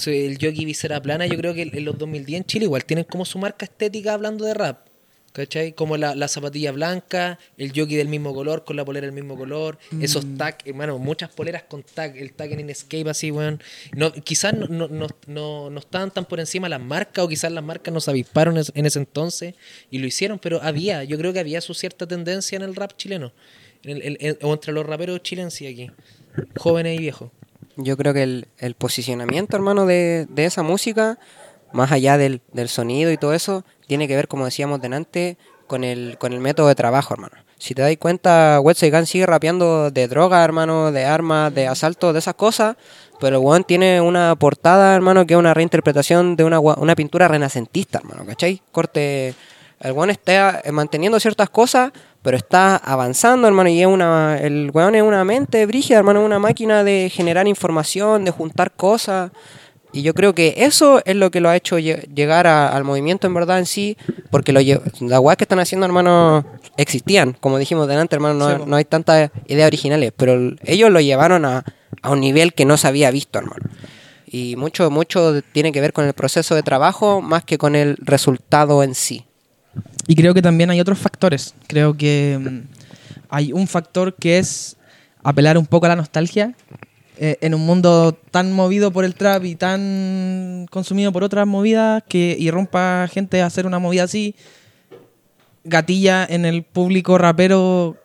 El 0.05 0.35
jockey 0.41 0.65
visera 0.65 1.01
plana. 1.01 1.27
Yo 1.27 1.37
creo 1.37 1.53
que 1.53 1.63
en 1.71 1.85
los 1.85 1.97
2010 1.97 2.37
en 2.41 2.45
Chile 2.45 2.65
igual 2.65 2.83
tienen 2.85 3.05
como 3.05 3.25
su 3.25 3.37
marca 3.37 3.65
estética 3.65 4.13
hablando 4.13 4.45
de 4.45 4.53
rap. 4.53 4.87
¿Cachai? 5.33 5.73
Como 5.73 5.97
la, 5.97 6.13
la 6.13 6.27
zapatilla 6.27 6.71
blanca, 6.71 7.39
el 7.57 7.69
jockey 7.69 7.95
del 7.95 8.07
mismo 8.07 8.35
color, 8.35 8.63
con 8.63 8.75
la 8.75 8.85
polera 8.85 9.07
del 9.07 9.15
mismo 9.15 9.35
color, 9.35 9.79
esos 9.99 10.25
tag, 10.37 10.59
hermano, 10.65 10.99
muchas 10.99 11.31
poleras 11.31 11.63
con 11.63 11.81
tag, 11.81 12.15
el 12.17 12.33
tag 12.33 12.51
en 12.51 12.59
Inescape 12.59 13.09
así, 13.09 13.31
weón. 13.31 13.59
No, 13.95 14.13
quizás 14.13 14.53
no, 14.53 14.67
no, 14.67 14.87
no, 14.89 15.07
no, 15.25 15.69
no 15.71 15.79
estaban 15.79 16.11
tan 16.11 16.25
por 16.25 16.39
encima 16.39 16.69
las 16.69 16.79
marcas, 16.79 17.25
o 17.25 17.27
quizás 17.27 17.51
las 17.51 17.63
marcas 17.63 17.91
nos 17.91 18.07
avisparon 18.07 18.57
en 18.75 18.85
ese 18.85 18.99
entonces 18.99 19.55
y 19.89 19.97
lo 19.97 20.05
hicieron, 20.05 20.37
pero 20.37 20.61
había, 20.61 21.03
yo 21.03 21.17
creo 21.17 21.33
que 21.33 21.39
había 21.39 21.61
su 21.61 21.73
cierta 21.73 22.05
tendencia 22.05 22.55
en 22.55 22.61
el 22.61 22.75
rap 22.75 22.93
chileno, 22.95 23.33
en 23.83 23.89
el- 23.97 24.03
en- 24.03 24.17
en- 24.19 24.37
o 24.43 24.53
entre 24.53 24.71
los 24.71 24.85
raperos 24.85 25.23
chilenos 25.23 25.59
y 25.61 25.65
aquí, 25.67 25.91
jóvenes 26.57 26.95
y 26.95 26.99
viejos. 27.01 27.31
Yo 27.75 27.97
creo 27.97 28.13
que 28.13 28.21
el, 28.21 28.47
el 28.59 28.75
posicionamiento, 28.75 29.55
hermano, 29.57 29.87
de, 29.87 30.27
de 30.29 30.45
esa 30.45 30.61
música, 30.61 31.17
más 31.73 31.91
allá 31.91 32.19
del, 32.19 32.41
del 32.51 32.69
sonido 32.69 33.11
y 33.11 33.17
todo 33.17 33.33
eso, 33.33 33.65
tiene 33.93 34.07
que 34.07 34.15
ver, 34.15 34.27
como 34.27 34.45
decíamos 34.45 34.81
delante, 34.81 35.37
con 35.67 35.83
el, 35.83 36.17
con 36.17 36.33
el 36.33 36.39
método 36.39 36.67
de 36.67 36.73
trabajo, 36.73 37.13
hermano. 37.13 37.35
Si 37.59 37.75
te 37.75 37.83
das 37.83 37.95
cuenta, 37.97 38.57
Gun 38.57 39.05
sigue 39.05 39.27
rapeando 39.27 39.91
de 39.91 40.07
droga, 40.07 40.43
hermano, 40.43 40.91
de 40.91 41.05
armas, 41.05 41.53
de 41.53 41.67
asaltos, 41.67 42.11
de 42.11 42.17
esas 42.17 42.33
cosas, 42.33 42.75
pero 43.19 43.37
el 43.37 43.43
weón 43.43 43.63
tiene 43.63 44.01
una 44.01 44.35
portada, 44.35 44.95
hermano, 44.95 45.27
que 45.27 45.35
es 45.35 45.37
una 45.37 45.53
reinterpretación 45.53 46.35
de 46.35 46.43
una, 46.43 46.59
una 46.59 46.95
pintura 46.95 47.27
renacentista, 47.27 47.99
hermano, 47.99 48.25
¿cachai? 48.25 48.63
Corte... 48.71 49.35
El 49.79 49.91
weón 49.91 50.09
está 50.09 50.61
eh, 50.63 50.71
manteniendo 50.71 51.19
ciertas 51.19 51.51
cosas, 51.51 51.91
pero 52.23 52.35
está 52.35 52.77
avanzando, 52.77 53.47
hermano, 53.47 53.69
y 53.69 53.79
es 53.79 53.87
una... 53.87 54.39
El 54.39 54.71
weón 54.73 54.95
es 54.95 55.03
una 55.03 55.23
mente 55.23 55.67
brígida, 55.67 55.99
hermano, 55.99 56.21
es 56.21 56.25
una 56.25 56.39
máquina 56.39 56.83
de 56.83 57.11
generar 57.13 57.47
información, 57.47 58.25
de 58.25 58.31
juntar 58.31 58.71
cosas. 58.71 59.29
Y 59.93 60.01
yo 60.01 60.13
creo 60.15 60.33
que 60.33 60.55
eso 60.57 61.01
es 61.05 61.15
lo 61.15 61.29
que 61.31 61.39
lo 61.39 61.49
ha 61.49 61.55
hecho 61.55 61.77
lle- 61.77 62.07
llegar 62.13 62.47
a- 62.47 62.69
al 62.75 62.83
movimiento 62.83 63.27
en 63.27 63.33
verdad 63.35 63.59
en 63.59 63.65
sí, 63.67 63.95
porque 64.31 64.51
lo 64.51 64.59
las 64.59 65.19
weas 65.19 65.37
que 65.37 65.43
están 65.43 65.59
haciendo, 65.59 65.85
hermano, 65.85 66.45
existían. 66.77 67.33
Como 67.39 67.59
dijimos 67.59 67.87
delante, 67.87 68.15
hermano, 68.15 68.33
no, 68.33 68.57
Sí, 68.57 68.63
no 68.65 68.75
hay 68.75 68.85
tantas 68.85 69.29
ideas 69.47 69.67
originales, 69.67 70.11
pero 70.17 70.33
el- 70.33 70.59
ellos 70.63 70.89
lo 70.89 70.99
llevaron 70.99 71.45
a, 71.45 71.63
a 72.01 72.09
un 72.09 72.21
nivel 72.21 72.53
que 72.53 72.65
no 72.65 72.75
se 72.77 72.87
había 72.87 73.11
visto, 73.11 73.37
hermano. 73.37 73.63
Y 74.25 74.55
mucho, 74.55 74.89
mucho 74.89 75.41
tiene 75.51 75.71
que 75.71 75.79
ver 75.79 75.93
con 75.93 76.05
el 76.05 76.13
proceso 76.13 76.55
de 76.55 76.63
trabajo 76.63 77.21
más 77.21 77.43
que 77.43 77.59
con 77.59 77.75
el 77.75 77.95
resultado 78.01 78.81
en 78.81 78.95
sí. 78.95 79.25
Y 80.07 80.15
creo 80.15 80.33
que 80.33 80.41
también 80.41 80.71
hay 80.71 80.79
otros 80.81 80.97
factores. 80.97 81.53
Creo 81.67 81.95
que 81.95 82.39
mm, 82.41 82.59
hay 83.29 83.53
un 83.53 83.67
factor 83.67 84.15
que 84.15 84.39
es 84.39 84.75
apelar 85.23 85.55
un 85.57 85.67
poco 85.67 85.85
a 85.85 85.89
la 85.89 85.95
nostalgia. 85.95 86.55
Eh, 87.17 87.37
en 87.41 87.53
un 87.53 87.65
mundo 87.65 88.17
tan 88.31 88.51
movido 88.51 88.91
por 88.91 89.05
el 89.05 89.13
trap 89.13 89.45
y 89.45 89.55
tan 89.55 90.65
consumido 90.71 91.11
por 91.11 91.23
otras 91.23 91.45
movidas 91.45 92.03
que 92.09 92.35
irrumpa 92.39 93.07
gente 93.07 93.41
a 93.41 93.45
hacer 93.45 93.67
una 93.67 93.77
movida 93.77 94.03
así, 94.03 94.35
gatilla 95.63 96.25
en 96.25 96.45
el 96.45 96.63
público 96.63 97.17
rapero, 97.19 97.95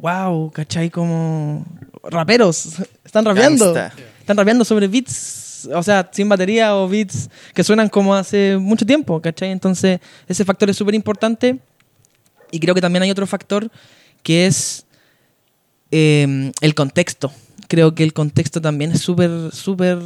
wow, 0.00 0.50
¿cachai? 0.50 0.90
Como 0.90 1.64
raperos, 2.02 2.80
están 3.04 3.24
rapeando. 3.24 3.72
Gangsta. 3.72 4.02
Están 4.18 4.36
rapeando 4.36 4.64
sobre 4.64 4.88
beats, 4.88 5.68
o 5.72 5.82
sea, 5.84 6.10
sin 6.12 6.28
batería 6.28 6.74
o 6.74 6.88
beats 6.88 7.30
que 7.54 7.62
suenan 7.62 7.88
como 7.88 8.16
hace 8.16 8.56
mucho 8.56 8.84
tiempo, 8.84 9.22
¿cachai? 9.22 9.52
Entonces, 9.52 10.00
ese 10.26 10.44
factor 10.44 10.68
es 10.68 10.76
súper 10.76 10.96
importante. 10.96 11.60
Y 12.50 12.58
creo 12.58 12.74
que 12.74 12.80
también 12.80 13.04
hay 13.04 13.10
otro 13.10 13.26
factor 13.26 13.70
que 14.24 14.46
es 14.46 14.84
eh, 15.92 16.50
el 16.60 16.74
contexto. 16.74 17.30
Creo 17.68 17.94
que 17.94 18.02
el 18.04 18.12
contexto 18.12 18.60
también 18.60 18.92
es 18.92 19.00
súper, 19.00 19.30
súper... 19.52 19.98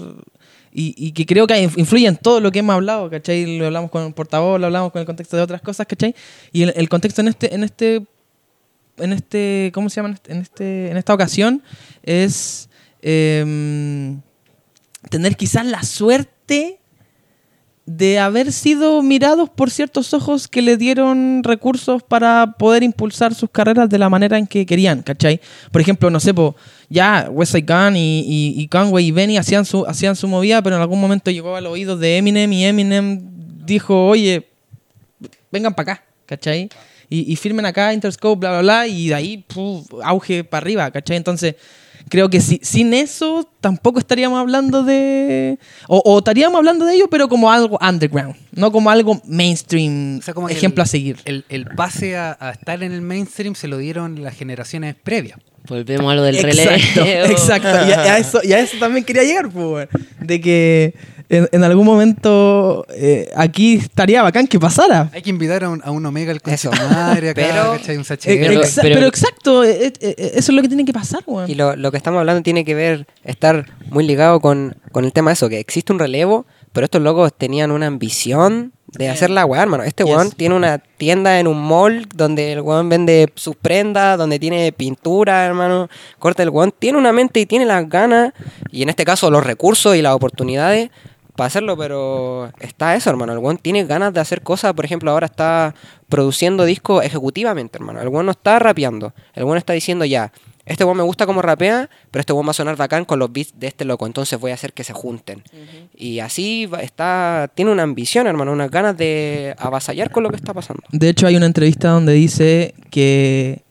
Y, 0.73 0.95
y 0.97 1.12
que 1.12 1.27
creo 1.27 1.47
que 1.49 1.55
inf- 1.55 1.77
influye 1.78 2.07
en 2.07 2.16
todo 2.16 2.41
lo 2.41 2.53
que 2.53 2.61
hemos 2.61 2.74
hablado, 2.74 3.11
¿cachai? 3.11 3.59
Lo 3.59 3.66
hablamos 3.66 3.91
con 3.91 4.07
el 4.07 4.12
portavoz, 4.15 4.61
lo 4.61 4.66
hablamos 4.66 4.93
con 4.93 5.01
el 5.01 5.07
contexto 5.07 5.37
de 5.37 5.43
otras 5.43 5.61
cosas, 5.62 5.87
¿cachai? 5.87 6.15
Y 6.53 6.62
el, 6.62 6.89
contexto 6.89 7.20
en 7.23 7.28
este, 7.28 7.55
en 7.55 7.65
este, 7.65 8.07
en 8.99 9.12
este, 9.12 9.70
¿cómo 9.74 9.91
se 9.91 9.97
llama? 9.97 10.09
En 10.11 10.15
este, 10.15 10.32
en, 10.32 10.39
este- 10.41 10.91
en 10.91 10.97
esta 10.97 11.12
ocasión 11.15 11.62
es 12.05 12.69
em, 13.03 14.20
tener 15.11 15.37
quizás 15.37 15.66
la 15.66 15.82
suerte 15.82 16.80
de 17.86 18.19
haber 18.19 18.52
sido 18.52 19.02
mirados 19.02 19.48
por 19.48 19.70
ciertos 19.70 20.15
ojos 20.15 20.47
que 20.48 20.62
le 20.62 20.77
dieron 20.77 21.43
recursos 21.43 22.02
para 22.02 22.55
poder 22.59 22.82
impulsar 22.82 23.35
sus 23.35 23.51
carreras 23.51 23.89
de 23.89 23.98
la 23.98 24.09
manera 24.09 24.39
en 24.39 24.47
que 24.47 24.65
querían, 24.66 25.02
¿cachai? 25.02 25.40
Por 25.73 25.81
ejemplo, 25.81 26.11
no 26.11 26.20
sé, 26.20 26.32
po, 26.32 26.55
ya 26.89 27.28
West 27.31 27.52
Side 27.52 27.66
Gun 27.66 27.97
y, 27.97 28.20
y, 28.20 28.61
y 28.61 28.69
Conway 28.69 29.07
y 29.07 29.11
Benny 29.11 29.36
hacían 29.39 29.65
su, 29.65 29.85
hacían 29.86 30.15
su 30.15 30.28
movida, 30.28 30.62
pero 30.62 30.77
en 30.77 30.82
algún 30.82 31.01
momento 31.01 31.31
llegó 31.31 31.57
al 31.57 31.66
oído 31.66 31.97
de 31.97 32.19
Eminem 32.19 32.52
y 32.52 32.65
Eminem 32.65 33.20
dijo, 33.65 34.07
oye, 34.07 34.47
vengan 35.51 35.74
para 35.74 35.93
acá, 35.93 36.05
¿cachai? 36.27 36.69
Y, 37.09 37.32
y 37.32 37.36
firmen 37.36 37.66
acá 37.66 37.93
Interscope, 37.93 38.39
bla, 38.39 38.51
bla, 38.51 38.61
bla, 38.61 38.86
y 38.86 39.09
de 39.09 39.15
ahí, 39.15 39.39
puf, 39.39 39.86
auge 40.05 40.44
para 40.44 40.62
arriba, 40.62 40.90
¿cachai? 40.90 41.16
Entonces, 41.16 41.57
creo 42.09 42.31
que 42.31 42.40
si, 42.40 42.60
sin 42.62 42.94
eso 42.94 43.48
tampoco 43.60 43.98
estaríamos 43.98 44.39
hablando 44.40 44.82
de... 44.82 45.59
O, 45.89 45.98
o 46.05 46.18
estaríamos 46.18 46.56
hablando 46.59 46.85
de 46.86 46.94
ello, 46.94 47.09
pero 47.10 47.28
como 47.28 47.51
algo 47.51 47.78
underground, 47.81 48.36
no 48.52 48.72
como 48.72 48.90
algo 48.90 49.20
mainstream, 49.27 50.18
O 50.18 50.22
sea, 50.22 50.35
como 50.35 50.47
que 50.47 50.55
ejemplo 50.55 50.82
el- 50.82 50.86
a 50.86 50.89
seguir. 50.89 51.16
El, 51.24 51.44
el 51.48 51.66
pase 51.66 52.16
a, 52.16 52.36
a 52.40 52.51
estar 52.51 52.82
en 52.82 52.93
el 52.93 53.02
mainstream 53.02 53.55
se 53.55 53.68
lo 53.68 53.78
dieron 53.78 54.22
las 54.22 54.35
generaciones 54.36 54.94
previas. 54.94 55.39
Volvemos 55.69 56.11
a 56.11 56.15
lo 56.16 56.23
del 56.23 56.37
Exacto, 56.37 57.05
relevo. 57.05 57.27
exacto. 57.32 57.69
Y 57.69 57.93
a, 57.93 58.07
y 58.07 58.09
a 58.09 58.19
eso, 58.19 58.41
y 58.43 58.53
a 58.53 58.59
eso 58.61 58.77
también 58.81 59.05
quería 59.05 59.23
llegar, 59.23 59.49
pues, 59.51 59.65
weón. 59.66 59.89
de 60.20 60.41
que 60.41 60.95
en, 61.28 61.49
en 61.53 61.62
algún 61.62 61.87
momento 61.87 62.85
eh, 62.91 63.31
aquí 63.37 63.74
estaría 63.77 64.23
bacán 64.23 64.47
que 64.49 64.59
pasara. 64.59 65.11
Hay 65.12 65.23
que 65.23 65.31
invitar 65.31 65.62
a 65.65 65.69
un, 65.70 65.81
a 65.85 65.91
un 65.93 66.05
Omega 66.05 66.32
al 66.32 66.41
madre 66.91 67.31
acá, 67.31 67.43
Pero- 67.49 67.73
¿cachai? 67.74 67.97
Un 67.97 68.05
Eh. 68.05 68.47
Pero- 68.49 68.61
exa- 68.62 68.82
pero- 68.82 68.95
pero 68.97 69.07
exacto, 69.07 69.65
eh, 69.65 69.93
eso 70.01 70.51
es 70.53 70.57
lo 70.57 70.62
que 70.62 70.69
tiene 70.69 70.85
que 70.85 70.93
pasar, 70.93 71.23
weón. 71.27 71.49
Y 71.49 71.55
lo, 71.55 71.77
lo 71.77 71.91
que 71.93 71.99
estamos 71.99 72.19
hablando 72.19 72.43
tiene 72.43 72.65
que 72.65 72.74
ver, 72.74 73.07
estar 73.24 73.66
muy 73.91 74.05
ligado 74.07 74.41
con, 74.41 74.77
con 74.91 75.05
el 75.05 75.12
tema 75.12 75.31
de 75.31 75.35
eso, 75.35 75.49
que 75.49 75.61
existe 75.61 75.93
un 75.93 75.99
relevo, 76.01 76.47
pero 76.73 76.85
estos 76.85 77.01
locos 77.03 77.32
tenían 77.37 77.70
una 77.70 77.87
ambición 77.87 78.73
de 78.93 79.09
hacer 79.09 79.31
la 79.31 79.47
weá, 79.47 79.62
hermano. 79.62 79.85
Este 79.85 80.05
Yes. 80.05 80.12
weón 80.15 80.31
tiene 80.33 80.55
una 80.55 80.79
tienda 80.79 81.39
en 81.39 81.47
un 81.47 81.62
mall 81.62 82.07
donde 82.15 82.53
el 82.53 82.61
weón 82.61 82.89
vende 82.89 83.33
sus 83.35 83.57
prendas, 83.57 84.19
donde 84.19 84.39
tiene 84.39 84.73
pintura, 84.73 85.45
hermano. 85.47 85.89
Corta 86.19 86.43
el 86.43 86.51
weón, 86.51 86.73
tiene 86.77 86.99
una 86.99 87.12
mente 87.12 87.41
y 87.41 87.47
tiene 87.47 87.67
las 87.67 87.89
ganas, 87.89 88.33
y 88.71 88.83
en 88.83 88.89
este 88.89 89.05
caso 89.05 89.31
los 89.31 89.45
recursos 89.45 89.97
y 89.97 90.03
las 90.03 90.15
oportunidades 90.15 90.91
para 91.37 91.47
hacerlo, 91.47 91.77
pero 91.77 92.51
está 92.61 92.95
eso, 92.97 93.09
hermano. 93.09 93.33
El 93.33 93.39
weón 93.39 93.57
tiene 93.57 93.85
ganas 93.85 94.12
de 94.12 94.21
hacer 94.21 94.43
cosas. 94.43 94.75
Por 94.75 94.85
ejemplo, 94.85 95.11
ahora 95.11 95.27
está 95.27 95.75
produciendo 96.09 96.65
discos 96.65 97.03
ejecutivamente, 97.05 97.79
hermano. 97.79 98.01
El 98.03 98.09
weón 98.09 98.27
no 98.27 98.33
está 98.33 98.59
rapeando. 98.59 99.15
El 99.33 99.45
weón 99.45 99.57
está 99.57 99.73
diciendo 99.73 100.05
ya, 100.05 100.33
este 100.70 100.84
weón 100.84 100.97
me 100.97 101.02
gusta 101.02 101.26
como 101.26 101.42
rapea, 101.42 101.90
pero 102.10 102.20
este 102.20 102.32
weón 102.32 102.47
va 102.47 102.51
a 102.52 102.55
sonar 102.55 102.76
bacán 102.76 103.05
con 103.05 103.18
los 103.18 103.32
beats 103.32 103.52
de 103.59 103.66
este 103.66 103.84
loco. 103.84 104.06
Entonces 104.06 104.38
voy 104.38 104.52
a 104.52 104.55
hacer 104.55 104.72
que 104.72 104.84
se 104.84 104.92
junten. 104.92 105.42
Y 105.97 106.20
así 106.20 106.66
va- 106.66 106.80
está, 106.80 107.51
tiene 107.55 107.70
una 107.72 107.82
ambición, 107.82 108.26
hermano, 108.26 108.52
unas 108.52 108.70
ganas 108.70 108.97
de 108.97 109.55
avasallar 109.59 110.10
con 110.10 110.22
lo 110.22 110.30
que 110.30 110.36
está 110.36 110.55
pasando. 110.55 110.82
De 110.92 111.09
hecho, 111.09 111.26
hay 111.26 111.36
una 111.36 111.47
entrevista 111.47 111.90
donde 111.90 112.12
dice 112.12 112.74
que 112.90 113.62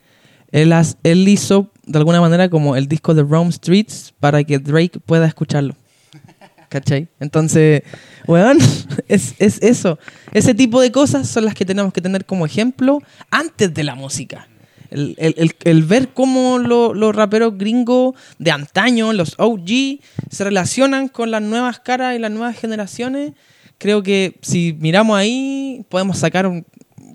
él, 0.52 0.74
has- 0.74 0.98
él 1.04 1.28
hizo 1.28 1.70
de 1.86 1.98
alguna 2.00 2.20
manera 2.22 2.50
como 2.50 2.76
el 2.76 2.88
disco 2.88 3.14
de 3.14 3.24
Rome 3.24 3.52
Streets 3.52 4.14
para 4.20 4.44
que 4.44 4.60
Drake 4.60 5.00
pueda 5.06 5.26
escucharlo. 5.26 5.76
¿Cachai? 6.68 7.08
Entonces, 7.20 7.82
weón, 8.28 8.58
es, 9.08 9.34
es 9.40 9.60
eso. 9.64 9.98
Ese 10.34 10.54
tipo 10.54 10.82
de 10.82 10.92
cosas 10.92 11.28
son 11.28 11.46
las 11.46 11.56
que 11.56 11.66
tenemos 11.66 11.94
que 11.94 12.02
tener 12.02 12.26
como 12.26 12.46
ejemplo 12.46 13.02
antes 13.32 13.74
de 13.74 13.84
la 13.84 13.96
música. 13.96 14.48
El, 14.90 15.16
el- 15.20 15.56
el- 15.64 15.84
ver 15.84 16.10
cómo 16.10 16.58
lo- 16.60 16.94
los 16.94 17.16
raperos 17.16 17.58
gringos 17.58 18.16
de 18.40 18.52
antaño, 18.52 19.14
los 19.14 19.36
OG, 19.38 20.00
se 20.30 20.44
relacionan 20.44 21.08
con 21.08 21.32
las 21.32 21.42
nuevas 21.42 21.80
caras 21.80 22.16
y 22.16 22.20
las 22.20 22.32
nuevas 22.32 22.58
generaciones. 22.60 23.34
Creo 23.78 24.04
que 24.04 24.38
si 24.42 24.76
miramos 24.80 25.18
ahí, 25.18 25.86
podemos 25.90 26.18
sacar 26.18 26.48
un, 26.48 26.66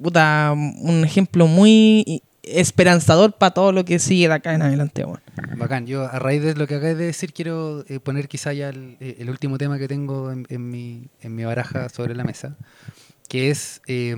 puta, 0.02 0.52
un 0.54 1.04
ejemplo 1.04 1.46
muy 1.46 2.22
esperanzador 2.42 3.32
para 3.38 3.52
todo 3.54 3.72
lo 3.72 3.84
que 3.84 3.98
sigue 3.98 4.28
de 4.28 4.34
acá 4.34 4.54
en 4.54 4.62
adelante. 4.62 5.04
weón. 5.04 5.20
Bacán, 5.56 5.86
yo 5.86 6.04
a 6.04 6.18
raíz 6.18 6.42
de 6.42 6.54
lo 6.54 6.66
que 6.66 6.74
acabas 6.76 6.96
de 6.98 7.06
decir 7.06 7.32
quiero 7.32 7.84
eh, 7.88 8.00
poner 8.00 8.28
quizá 8.28 8.52
ya 8.52 8.68
el, 8.68 8.96
eh, 9.00 9.16
el 9.18 9.30
último 9.30 9.58
tema 9.58 9.78
que 9.78 9.88
tengo 9.88 10.30
en, 10.30 10.46
en 10.48 10.70
mi, 10.70 11.08
en 11.22 11.34
mi 11.34 11.44
baraja 11.44 11.88
sobre 11.88 12.14
la 12.14 12.22
mesa, 12.24 12.56
que 13.28 13.50
es, 13.50 13.80
eh, 13.86 14.14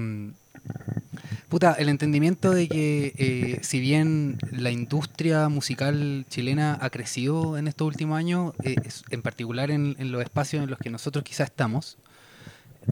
puta, 1.49 1.73
el 1.75 1.89
entendimiento 1.89 2.51
de 2.53 2.69
que 2.69 3.13
eh, 3.17 3.59
si 3.63 3.81
bien 3.81 4.39
la 4.51 4.71
industria 4.71 5.49
musical 5.49 6.27
chilena 6.29 6.79
ha 6.81 6.91
crecido 6.91 7.57
en 7.57 7.69
estos 7.69 7.87
últimos 7.87 8.19
años, 8.19 8.53
eh, 8.63 8.77
en 9.11 9.23
particular 9.23 9.71
en, 9.71 9.97
en 9.99 10.13
los 10.13 10.23
espacios 10.23 10.63
en 10.65 10.71
los 10.71 10.79
que 10.79 10.91
nosotros 10.91 11.25
quizá 11.25 11.45
estamos, 11.45 11.99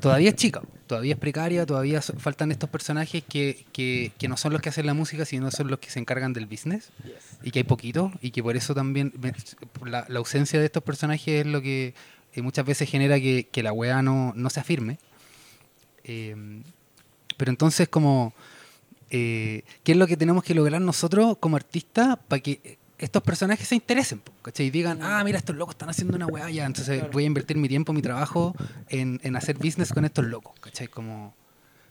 todavía 0.01 0.31
es 0.31 0.37
chica, 0.37 0.63
todavía 0.87 1.15
es 1.15 1.19
precaria, 1.21 1.67
todavía 1.67 2.01
so- 2.01 2.15
faltan 2.19 2.51
estos 2.53 2.71
personajes 2.71 3.23
que, 3.29 3.65
que, 3.73 4.13
que 4.19 4.29
no 4.29 4.37
son 4.37 4.53
los 4.53 4.63
que 4.63 4.69
hacen 4.69 4.87
la 4.87 4.95
música, 4.95 5.25
sino 5.25 5.51
son 5.51 5.69
los 5.69 5.79
que 5.81 5.91
se 5.91 5.99
encargan 5.99 6.33
del 6.33 6.47
business, 6.47 6.91
y 7.43 7.51
que 7.51 7.61
hay 7.61 7.65
poquito, 7.65 8.13
y 8.23 8.31
que 8.31 8.43
por 8.43 8.57
eso 8.57 8.75
también 8.75 9.13
la, 9.85 10.05
la 10.09 10.19
ausencia 10.19 10.59
de 10.59 10.67
estos 10.67 10.83
personajes 10.83 11.45
es 11.45 11.47
lo 11.47 11.61
que 11.61 11.95
eh, 12.35 12.43
muchas 12.43 12.65
veces 12.65 12.89
genera 12.89 13.21
que, 13.21 13.49
que 13.51 13.63
la 13.63 13.73
weá 13.73 14.03
no, 14.03 14.33
no 14.35 14.49
se 14.51 14.61
afirme. 14.61 14.99
Eh, 16.05 16.63
pero 17.37 17.51
entonces 17.51 17.89
como, 17.89 18.33
eh, 19.11 19.63
¿qué 19.83 19.93
es 19.93 19.99
lo 19.99 20.07
que 20.07 20.17
tenemos 20.17 20.43
que 20.45 20.55
lograr 20.55 20.81
nosotros 20.81 21.37
como 21.39 21.57
artistas 21.57 22.19
para 22.29 22.41
que 22.41 22.79
estos 22.99 23.23
personajes 23.23 23.67
se 23.69 23.75
interesen? 23.75 24.23
¿cachai? 24.43 24.67
Y 24.67 24.71
digan, 24.71 25.01
ah, 25.03 25.23
mira, 25.25 25.39
estos 25.39 25.57
locos 25.57 25.75
están 25.75 25.91
haciendo 25.91 26.17
una 26.17 26.27
weá 26.27 26.51
ya, 26.51 26.65
entonces 26.67 27.03
voy 27.13 27.25
a 27.25 27.27
invertir 27.27 27.57
mi 27.57 27.69
tiempo, 27.69 27.93
mi 27.93 28.03
trabajo 28.03 28.55
en, 28.89 29.21
en 29.23 29.37
hacer 29.37 29.57
business 29.59 29.93
con 29.93 30.05
estos 30.05 30.25
locos, 30.27 30.55
¿cachai? 30.61 30.89
Como, 30.89 31.35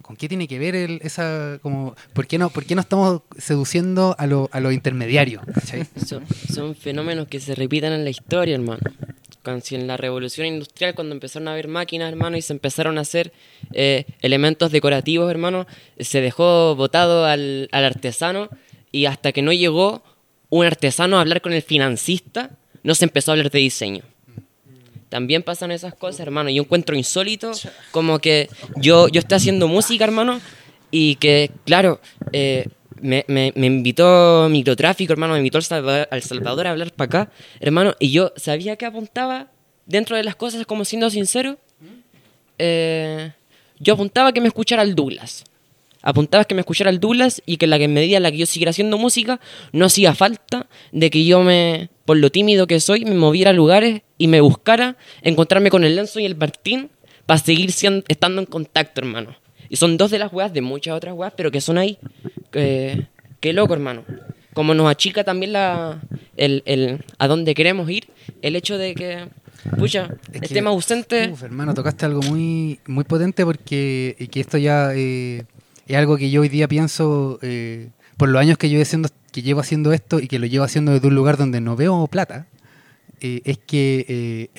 ¿Con 0.01 0.17
qué 0.17 0.27
tiene 0.27 0.49
que 0.49 0.59
ver 0.59 0.75
el, 0.75 0.99
esa, 1.01 1.59
como, 1.61 1.95
¿por 2.13 2.27
qué 2.27 2.37
no, 2.37 2.49
por 2.49 2.65
qué 2.65 2.75
no 2.75 2.81
estamos 2.81 3.21
seduciendo 3.37 4.15
a, 4.17 4.27
lo- 4.27 4.49
a 4.51 4.59
los 4.59 4.73
intermediarios, 4.73 5.45
¿cachai? 5.53 5.87
Son, 6.05 6.25
son 6.53 6.75
fenómenos 6.75 7.27
que 7.29 7.39
se 7.39 7.55
repitan 7.55 7.93
en 7.93 8.03
la 8.03 8.09
historia, 8.09 8.55
hermano. 8.55 8.81
Cuando, 9.43 9.65
si 9.65 9.75
en 9.75 9.87
la 9.87 9.97
revolución 9.97 10.47
industrial, 10.47 10.95
cuando 10.95 11.13
empezaron 11.13 11.47
a 11.47 11.51
haber 11.51 11.67
máquinas, 11.67 12.09
hermano, 12.09 12.37
y 12.37 12.41
se 12.41 12.53
empezaron 12.53 12.97
a 12.97 13.01
hacer 13.01 13.33
eh, 13.73 14.05
elementos 14.21 14.71
decorativos, 14.71 15.29
hermano, 15.29 15.67
se 15.99 16.21
dejó 16.21 16.75
votado 16.75 17.25
al, 17.25 17.67
al 17.71 17.85
artesano 17.85 18.49
y 18.91 19.05
hasta 19.05 19.31
que 19.31 19.41
no 19.41 19.51
llegó 19.51 20.01
un 20.49 20.65
artesano 20.65 21.17
a 21.17 21.21
hablar 21.21 21.41
con 21.41 21.51
el 21.53 21.61
financista, 21.61 22.51
no 22.83 22.95
se 22.95 23.05
empezó 23.05 23.31
a 23.31 23.33
hablar 23.33 23.51
de 23.51 23.59
diseño. 23.59 24.03
También 25.09 25.43
pasan 25.43 25.71
esas 25.71 25.93
cosas, 25.93 26.21
hermano. 26.21 26.49
Yo 26.49 26.63
encuentro 26.63 26.95
insólito 26.95 27.51
como 27.91 28.19
que 28.19 28.49
yo, 28.77 29.07
yo 29.09 29.19
estoy 29.19 29.35
haciendo 29.35 29.67
música, 29.67 30.05
hermano, 30.05 30.41
y 30.89 31.15
que, 31.15 31.51
claro, 31.65 31.99
eh, 32.31 32.67
me, 33.03 33.23
me- 33.27 33.53
me 33.55 33.67
invitó 33.67 34.47
Microtráfico, 34.49 35.13
hermano, 35.13 35.33
me 35.33 35.39
invitó 35.39 35.57
al 35.59 35.63
Salvador, 35.63 36.07
al 36.09 36.21
Salvador 36.23 36.67
a 36.67 36.71
hablar 36.71 36.91
para 36.93 37.05
acá, 37.05 37.31
hermano, 37.59 37.93
y 37.99 38.11
yo 38.11 38.33
sabía 38.35 38.75
que 38.75 38.85
apuntaba 38.85 39.51
dentro 39.85 40.15
de 40.17 40.23
las 40.23 40.35
cosas, 40.35 40.65
como 40.65 40.85
siendo 40.85 41.09
sincero, 41.09 41.57
eh, 42.57 43.31
yo 43.79 43.93
apuntaba 43.93 44.31
que 44.31 44.41
me 44.41 44.47
escuchara 44.47 44.81
el 44.83 44.95
Douglas. 44.95 45.43
Apuntaba 46.01 46.43
que 46.43 46.53
me 46.53 46.61
escuchara 46.61 46.89
el 46.89 46.99
Douglas 46.99 47.41
y 47.45 47.57
que 47.57 47.65
en 47.65 47.69
la 47.69 47.79
que 47.79 47.87
medida 47.87 48.17
en 48.17 48.23
la 48.23 48.31
que 48.31 48.37
yo 48.37 48.45
siguiera 48.45 48.71
haciendo 48.71 48.97
música, 48.97 49.39
no 49.71 49.85
hacía 49.85 50.13
falta 50.13 50.67
de 50.91 51.09
que 51.09 51.23
yo 51.25 51.43
me, 51.43 51.89
por 52.05 52.17
lo 52.17 52.29
tímido 52.29 52.67
que 52.67 52.79
soy, 52.81 53.05
me 53.05 53.15
moviera 53.15 53.51
a 53.51 53.53
lugares 53.53 54.01
y 54.17 54.27
me 54.27 54.41
buscara 54.41 54.97
encontrarme 55.21 55.69
con 55.69 55.83
el 55.85 55.95
Lenzo 55.95 56.19
y 56.19 56.25
el 56.25 56.35
Martín 56.35 56.89
para 57.25 57.37
seguir 57.39 57.71
siendo, 57.71 58.03
estando 58.09 58.41
en 58.41 58.45
contacto, 58.47 58.99
hermano. 58.99 59.35
Y 59.73 59.75
son 59.75 59.97
dos 59.97 60.11
de 60.11 60.19
las 60.19 60.31
weas 60.31 60.53
de 60.53 60.61
muchas 60.61 60.93
otras 60.93 61.15
weas, 61.15 61.33
pero 61.35 61.49
que 61.49 61.59
son 61.59 61.79
ahí. 61.79 61.97
Eh, 62.53 63.07
qué 63.39 63.53
loco, 63.53 63.73
hermano. 63.73 64.03
Como 64.53 64.75
nos 64.75 64.87
achica 64.87 65.23
también 65.23 65.51
la, 65.53 65.99
el, 66.37 66.61
el, 66.67 67.03
a 67.17 67.27
dónde 67.27 67.55
queremos 67.55 67.89
ir, 67.89 68.03
el 68.43 68.55
hecho 68.55 68.77
de 68.77 68.93
que, 68.93 69.29
pucha, 69.79 70.09
Es 70.31 70.41
que- 70.41 70.45
estemos 70.45 70.73
ausentes. 70.73 71.31
Uf, 71.31 71.41
hermano, 71.41 71.73
tocaste 71.73 72.05
algo 72.05 72.21
muy, 72.21 72.79
muy 72.85 73.03
potente 73.03 73.43
porque 73.45 74.15
y 74.19 74.27
que 74.27 74.41
esto 74.41 74.59
ya 74.59 74.91
eh, 74.93 75.43
es 75.87 75.97
algo 75.97 76.17
que 76.17 76.29
yo 76.29 76.41
hoy 76.41 76.49
día 76.49 76.67
pienso 76.67 77.39
eh, 77.41 77.89
por 78.17 78.29
los 78.29 78.39
años 78.39 78.59
que 78.59 78.69
yo 78.69 78.79
haciendo, 78.79 79.09
que 79.31 79.41
llevo 79.41 79.61
haciendo 79.61 79.91
esto 79.91 80.19
y 80.19 80.27
que 80.27 80.37
lo 80.37 80.45
llevo 80.45 80.65
haciendo 80.65 80.91
desde 80.91 81.07
un 81.07 81.15
lugar 81.15 81.35
donde 81.35 81.61
no 81.61 81.75
veo 81.75 82.05
plata. 82.05 82.45
eh, 83.21 83.41
es 83.43 83.57
que 83.57 84.51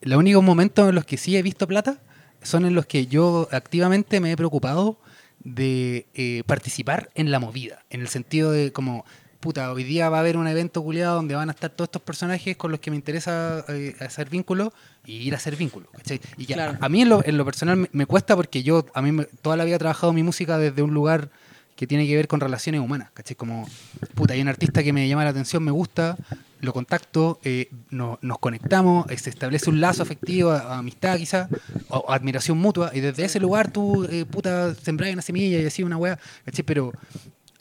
los 0.00 0.18
únicos 0.18 0.42
momentos 0.42 0.88
en 0.88 0.94
los 0.94 1.04
que 1.04 1.18
sí 1.18 1.36
he 1.36 1.42
visto 1.42 1.66
plata 1.68 2.00
son 2.42 2.64
en 2.64 2.74
los 2.74 2.86
que 2.86 3.06
yo 3.06 3.48
activamente 3.52 4.20
me 4.20 4.32
he 4.32 4.36
preocupado 4.36 4.98
de 5.44 6.06
eh, 6.14 6.42
participar 6.46 7.10
en 7.14 7.30
la 7.30 7.38
movida, 7.40 7.84
en 7.90 8.00
el 8.00 8.08
sentido 8.08 8.52
de 8.52 8.72
como, 8.72 9.04
puta, 9.40 9.72
hoy 9.72 9.82
día 9.82 10.08
va 10.08 10.18
a 10.18 10.20
haber 10.20 10.36
un 10.36 10.46
evento 10.46 10.82
culiado 10.82 11.16
donde 11.16 11.34
van 11.34 11.48
a 11.48 11.52
estar 11.52 11.70
todos 11.70 11.88
estos 11.88 12.02
personajes 12.02 12.56
con 12.56 12.70
los 12.70 12.78
que 12.80 12.90
me 12.90 12.96
interesa 12.96 13.64
eh, 13.68 13.96
hacer 14.00 14.30
vínculos 14.30 14.70
y 15.04 15.14
ir 15.16 15.34
a 15.34 15.38
hacer 15.38 15.56
vínculos, 15.56 15.88
¿cachai? 15.96 16.20
Y 16.36 16.46
que 16.46 16.54
Claro. 16.54 16.78
a, 16.80 16.86
a 16.86 16.88
mí 16.88 17.02
en 17.02 17.08
lo, 17.08 17.24
en 17.24 17.36
lo 17.36 17.44
personal 17.44 17.76
me, 17.76 17.88
me 17.92 18.06
cuesta 18.06 18.36
porque 18.36 18.62
yo, 18.62 18.86
a 18.94 19.02
mí 19.02 19.10
me- 19.10 19.24
toda 19.24 19.56
la 19.56 19.64
vida 19.64 19.76
he 19.76 19.78
trabajado 19.80 20.12
mi 20.12 20.22
música 20.22 20.58
desde 20.58 20.82
un 20.82 20.94
lugar 20.94 21.30
que 21.74 21.86
tiene 21.88 22.06
que 22.06 22.14
ver 22.14 22.28
con 22.28 22.38
relaciones 22.38 22.80
humanas, 22.80 23.10
¿cachai? 23.12 23.34
Como, 23.34 23.66
puta, 24.14 24.34
hay 24.34 24.42
un 24.42 24.48
artista 24.48 24.82
que 24.84 24.92
me 24.92 25.08
llama 25.08 25.24
la 25.24 25.30
atención, 25.30 25.64
me 25.64 25.72
gusta, 25.72 26.18
lo 26.62 26.72
contacto, 26.72 27.38
eh, 27.44 27.68
no- 27.90 28.18
nos 28.22 28.38
conectamos, 28.38 29.04
eh, 29.10 29.18
se 29.18 29.28
establece 29.30 29.68
un 29.68 29.80
lazo 29.80 30.02
afectivo, 30.02 30.52
amistad 30.52 31.18
quizá, 31.18 31.48
o, 31.88 32.10
admiración 32.10 32.56
mutua, 32.56 32.90
y 32.94 33.00
desde 33.00 33.24
ese 33.26 33.38
lugar 33.40 33.70
tú, 33.70 34.04
eh, 34.04 34.24
puta, 34.24 34.74
sembras 34.76 35.12
una 35.12 35.22
semilla 35.22 35.58
y 35.60 35.66
así 35.66 35.82
una 35.82 35.96
weá, 35.98 36.18
¿cachai? 36.46 36.64
Pero 36.64 36.92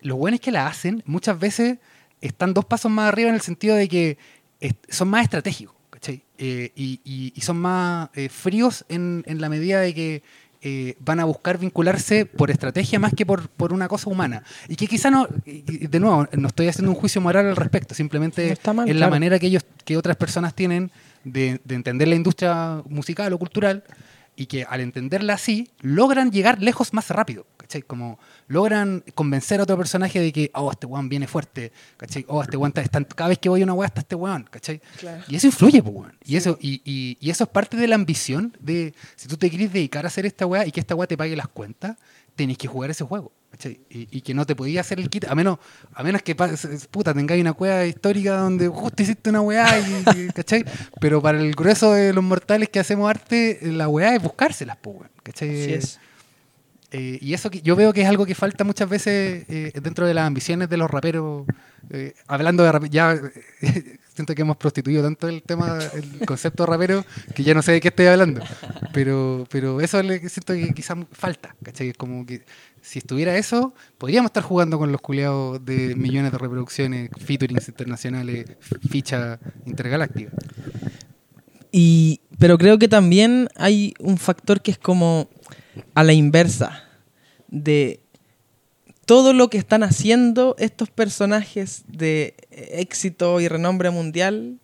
los 0.02 0.18
buenos 0.18 0.40
que 0.40 0.52
la 0.52 0.68
hacen 0.68 1.04
muchas 1.06 1.38
veces 1.38 1.80
están 2.22 2.54
dos 2.54 2.64
pasos 2.66 2.90
más 2.92 3.08
arriba 3.12 3.30
en 3.30 3.36
el 3.36 3.42
sentido 3.42 3.76
de 3.76 3.90
que 3.90 4.18
son 4.90 5.10
más 5.10 5.24
estratégicos, 5.24 5.76
¿cachai? 5.90 6.24
Eh, 6.38 6.72
y, 6.76 7.02
y- 7.04 7.34
y 7.36 7.42
son 7.42 7.58
más 7.58 8.10
eh, 8.14 8.30
fríos 8.30 8.86
en, 8.90 9.24
en 9.26 9.42
la 9.42 9.50
medida 9.50 9.80
de 9.82 9.94
que 9.94 10.24
eh, 10.62 10.96
van 11.00 11.20
a 11.20 11.26
buscar 11.26 11.58
vincularse 11.58 12.26
por 12.26 12.52
estrategia 12.52 13.00
más 13.00 13.14
que 13.14 13.26
por, 13.26 13.50
por 13.50 13.74
una 13.74 13.88
cosa 13.88 14.10
humana. 14.10 14.44
Y 14.68 14.76
que 14.76 14.88
quizá 14.88 15.10
no, 15.10 15.28
de 15.46 16.00
nuevo, 16.00 16.28
no 16.34 16.48
estoy 16.48 16.68
haciendo 16.68 16.92
un 16.92 16.98
juicio 16.98 17.20
moral 17.22 17.48
al 17.48 17.56
respecto, 17.56 17.96
simplemente 17.96 18.48
No 18.48 18.54
está 18.54 18.74
mal, 18.74 18.90
es 18.90 18.96
la 18.96 19.10
manera 19.10 19.40
que 19.40 19.48
ellos, 19.48 19.66
que 19.84 19.98
otras 19.98 20.18
personas 20.18 20.54
tienen 20.54 20.92
de, 21.24 21.60
de 21.64 21.76
entender 21.76 22.08
la 22.08 22.16
industria 22.16 22.82
musical 22.88 23.34
o 23.34 23.40
cultural 23.40 23.84
y 24.36 24.46
que 24.48 24.64
al 24.64 24.82
entenderla 24.82 25.34
así, 25.34 25.70
logran 25.82 26.32
llegar 26.32 26.62
lejos 26.62 26.94
más 26.94 27.10
rápido, 27.10 27.46
¿cachai? 27.58 27.82
Como 27.82 28.18
logran 28.48 29.04
convencer 29.14 29.60
a 29.60 29.64
otro 29.64 29.78
personaje 29.78 30.20
de 30.20 30.32
que, 30.32 30.52
oh, 30.56 30.72
este 30.72 30.86
weón 30.88 31.10
viene 31.10 31.28
fuerte, 31.28 31.72
¿cachai? 31.98 32.26
Oh, 32.28 32.42
este 32.42 32.58
weón 32.58 32.74
está, 32.76 33.04
cada 33.04 33.28
vez 33.30 33.40
que 33.40 33.50
voy 33.50 33.62
a 33.62 33.64
una 33.66 33.74
weá 33.74 33.88
está 33.88 34.02
este 34.02 34.16
weón, 34.16 34.44
¿cachai? 34.50 34.82
Y 35.28 35.36
eso 35.36 35.48
influye, 35.48 35.84
pues, 35.84 35.96
weón. 35.96 36.18
Y, 36.24 36.36
eso, 36.38 36.58
y, 36.62 36.82
y- 36.86 37.18
y 37.20 37.30
eso 37.30 37.44
es 37.44 37.50
parte 37.50 37.78
de 37.78 37.88
la 37.88 37.96
ambición 37.96 38.56
de, 38.60 38.94
si 39.16 39.28
tú 39.28 39.38
te 39.38 39.50
quieres 39.50 39.72
dedicar 39.74 40.06
a 40.06 40.08
hacer 40.08 40.26
esta 40.26 40.46
weá 40.46 40.66
y 40.66 40.72
que 40.72 40.80
esta 40.80 40.96
weá 40.96 41.08
te 41.08 41.18
pague 41.18 41.36
las 41.36 41.48
cuentas, 41.50 41.98
tenés 42.36 42.58
que 42.58 42.68
jugar 42.68 42.90
ese 42.90 43.04
juego. 43.04 43.32
Y, 43.64 44.08
y 44.10 44.22
que 44.22 44.34
no 44.34 44.46
te 44.46 44.56
podía 44.56 44.82
hacer 44.82 45.00
el 45.00 45.10
kit, 45.10 45.26
a 45.26 45.36
menos, 45.36 45.60
a 45.94 46.02
menos 46.04 46.24
que 46.24 46.34
puta, 46.90 47.14
tengáis 47.14 47.42
una 47.42 47.54
cueva 47.54 47.86
histórica 47.86 48.38
donde 48.38 48.68
justo 48.70 49.04
hiciste 49.04 49.30
una 49.30 49.42
weá, 49.42 49.78
y, 49.80 50.20
y- 50.20 50.28
¿cachai? 50.34 50.66
Pero 51.00 51.22
para 51.22 51.40
el 51.40 51.52
grueso 51.54 51.94
de 51.94 52.12
los 52.14 52.24
mortales 52.24 52.70
que 52.70 52.80
hacemos 52.80 53.10
arte, 53.10 53.60
la 53.62 53.88
weá 53.88 54.16
es 54.16 54.22
buscárselas, 54.24 54.78
pues, 54.82 54.98
¿cachai? 55.22 55.50
Así 55.50 55.74
es. 55.74 56.00
Eh, 56.94 57.20
y 57.22 57.34
eso 57.34 57.50
que 57.50 57.62
yo 57.62 57.76
veo 57.76 57.94
que 57.94 58.02
es 58.02 58.08
algo 58.10 58.26
que 58.26 58.36
falta 58.36 58.64
muchas 58.64 58.90
veces 58.90 59.46
eh, 59.48 59.72
dentro 59.82 60.06
de 60.08 60.14
las 60.14 60.26
ambiciones 60.28 60.68
de 60.68 60.78
los 60.78 60.90
raperos. 60.92 61.46
eh, 61.90 62.14
hablando 62.28 62.64
de 62.64 62.72
rap- 62.72 62.90
ya 62.90 63.18
siento 64.14 64.36
que 64.36 64.42
hemos 64.42 64.58
prostituido 64.58 65.02
tanto 65.04 65.30
el 65.30 65.42
tema, 65.42 65.80
el 65.94 66.26
concepto 66.26 66.66
rapero, 66.66 67.06
que 67.34 67.44
ya 67.44 67.54
no 67.54 67.62
sé 67.62 67.72
de 67.74 67.80
qué 67.82 67.88
estoy 67.90 68.08
hablando. 68.08 68.42
Pero, 68.94 69.46
pero 69.50 69.80
eso 69.80 70.02
le 70.04 70.20
siento 70.28 70.54
que 70.54 70.74
quizás 70.74 70.98
falta, 71.14 71.56
¿cachai? 71.64 71.90
Es 71.90 71.98
como 71.98 72.26
que 72.26 72.44
si 72.82 73.00
estuviera 73.00 73.38
eso, 73.38 73.74
podríamos 73.98 74.30
estar 74.30 74.44
jugando 74.44 74.78
con 74.78 74.92
los 74.92 75.02
culeados 75.02 75.64
de 75.64 75.96
millones 75.98 76.32
de 76.32 76.38
reproducciones, 76.38 77.10
featurings 77.18 77.68
internacionales, 77.68 78.46
ficha 78.90 79.40
intergaláctica. 79.66 80.32
Y, 81.72 82.22
pero 82.38 82.58
creo 82.58 82.78
que 82.78 82.88
también 82.88 83.48
hay 83.56 83.94
un 84.00 84.18
factor 84.18 84.62
que 84.62 84.72
es 84.72 84.78
como 84.78 85.30
a 85.94 86.04
la 86.04 86.14
inversa 86.14 86.84
de 87.48 88.02
todo 89.06 89.34
lo 89.34 89.50
que 89.50 89.58
están 89.58 89.84
haciendo 89.84 90.56
estos 90.58 90.90
personajes 90.90 91.84
de 91.88 92.36
éxito 92.52 93.40
y 93.40 93.48
renombre 93.48 93.90
mundial 93.90 94.60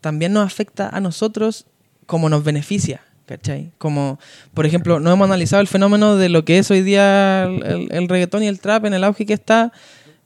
también 0.00 0.32
nos 0.32 0.46
afecta 0.46 0.88
a 0.88 1.00
nosotros 1.00 1.66
como 2.06 2.28
nos 2.28 2.44
beneficia, 2.44 3.02
¿cachai? 3.26 3.72
Como, 3.78 4.18
por 4.54 4.66
ejemplo, 4.66 5.00
no 5.00 5.12
hemos 5.12 5.26
analizado 5.26 5.60
el 5.60 5.68
fenómeno 5.68 6.16
de 6.16 6.28
lo 6.28 6.44
que 6.44 6.58
es 6.58 6.70
hoy 6.70 6.82
día 6.82 7.44
el, 7.44 7.88
el 7.90 8.08
reggaetón 8.08 8.42
y 8.42 8.46
el 8.46 8.60
trap 8.60 8.86
en 8.86 8.94
el 8.94 9.04
auge 9.04 9.26
que 9.26 9.34
está. 9.34 9.72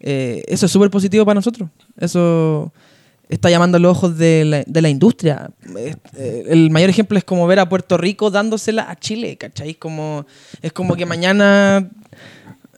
Eh, 0.00 0.44
eso 0.48 0.66
es 0.66 0.72
súper 0.72 0.90
positivo 0.90 1.24
para 1.24 1.34
nosotros. 1.34 1.68
Eso 1.98 2.72
está 3.28 3.48
llamando 3.48 3.78
los 3.78 3.92
ojos 3.92 4.18
de 4.18 4.44
la, 4.44 4.64
de 4.66 4.82
la 4.82 4.88
industria. 4.88 5.50
Eh, 5.76 6.44
el 6.48 6.70
mayor 6.70 6.90
ejemplo 6.90 7.16
es 7.16 7.24
como 7.24 7.46
ver 7.46 7.60
a 7.60 7.68
Puerto 7.68 7.96
Rico 7.96 8.30
dándosela 8.30 8.90
a 8.90 8.96
Chile, 8.96 9.36
¿cachai? 9.36 9.74
Como, 9.74 10.26
es 10.62 10.72
como 10.72 10.96
que 10.96 11.06
mañana 11.06 11.88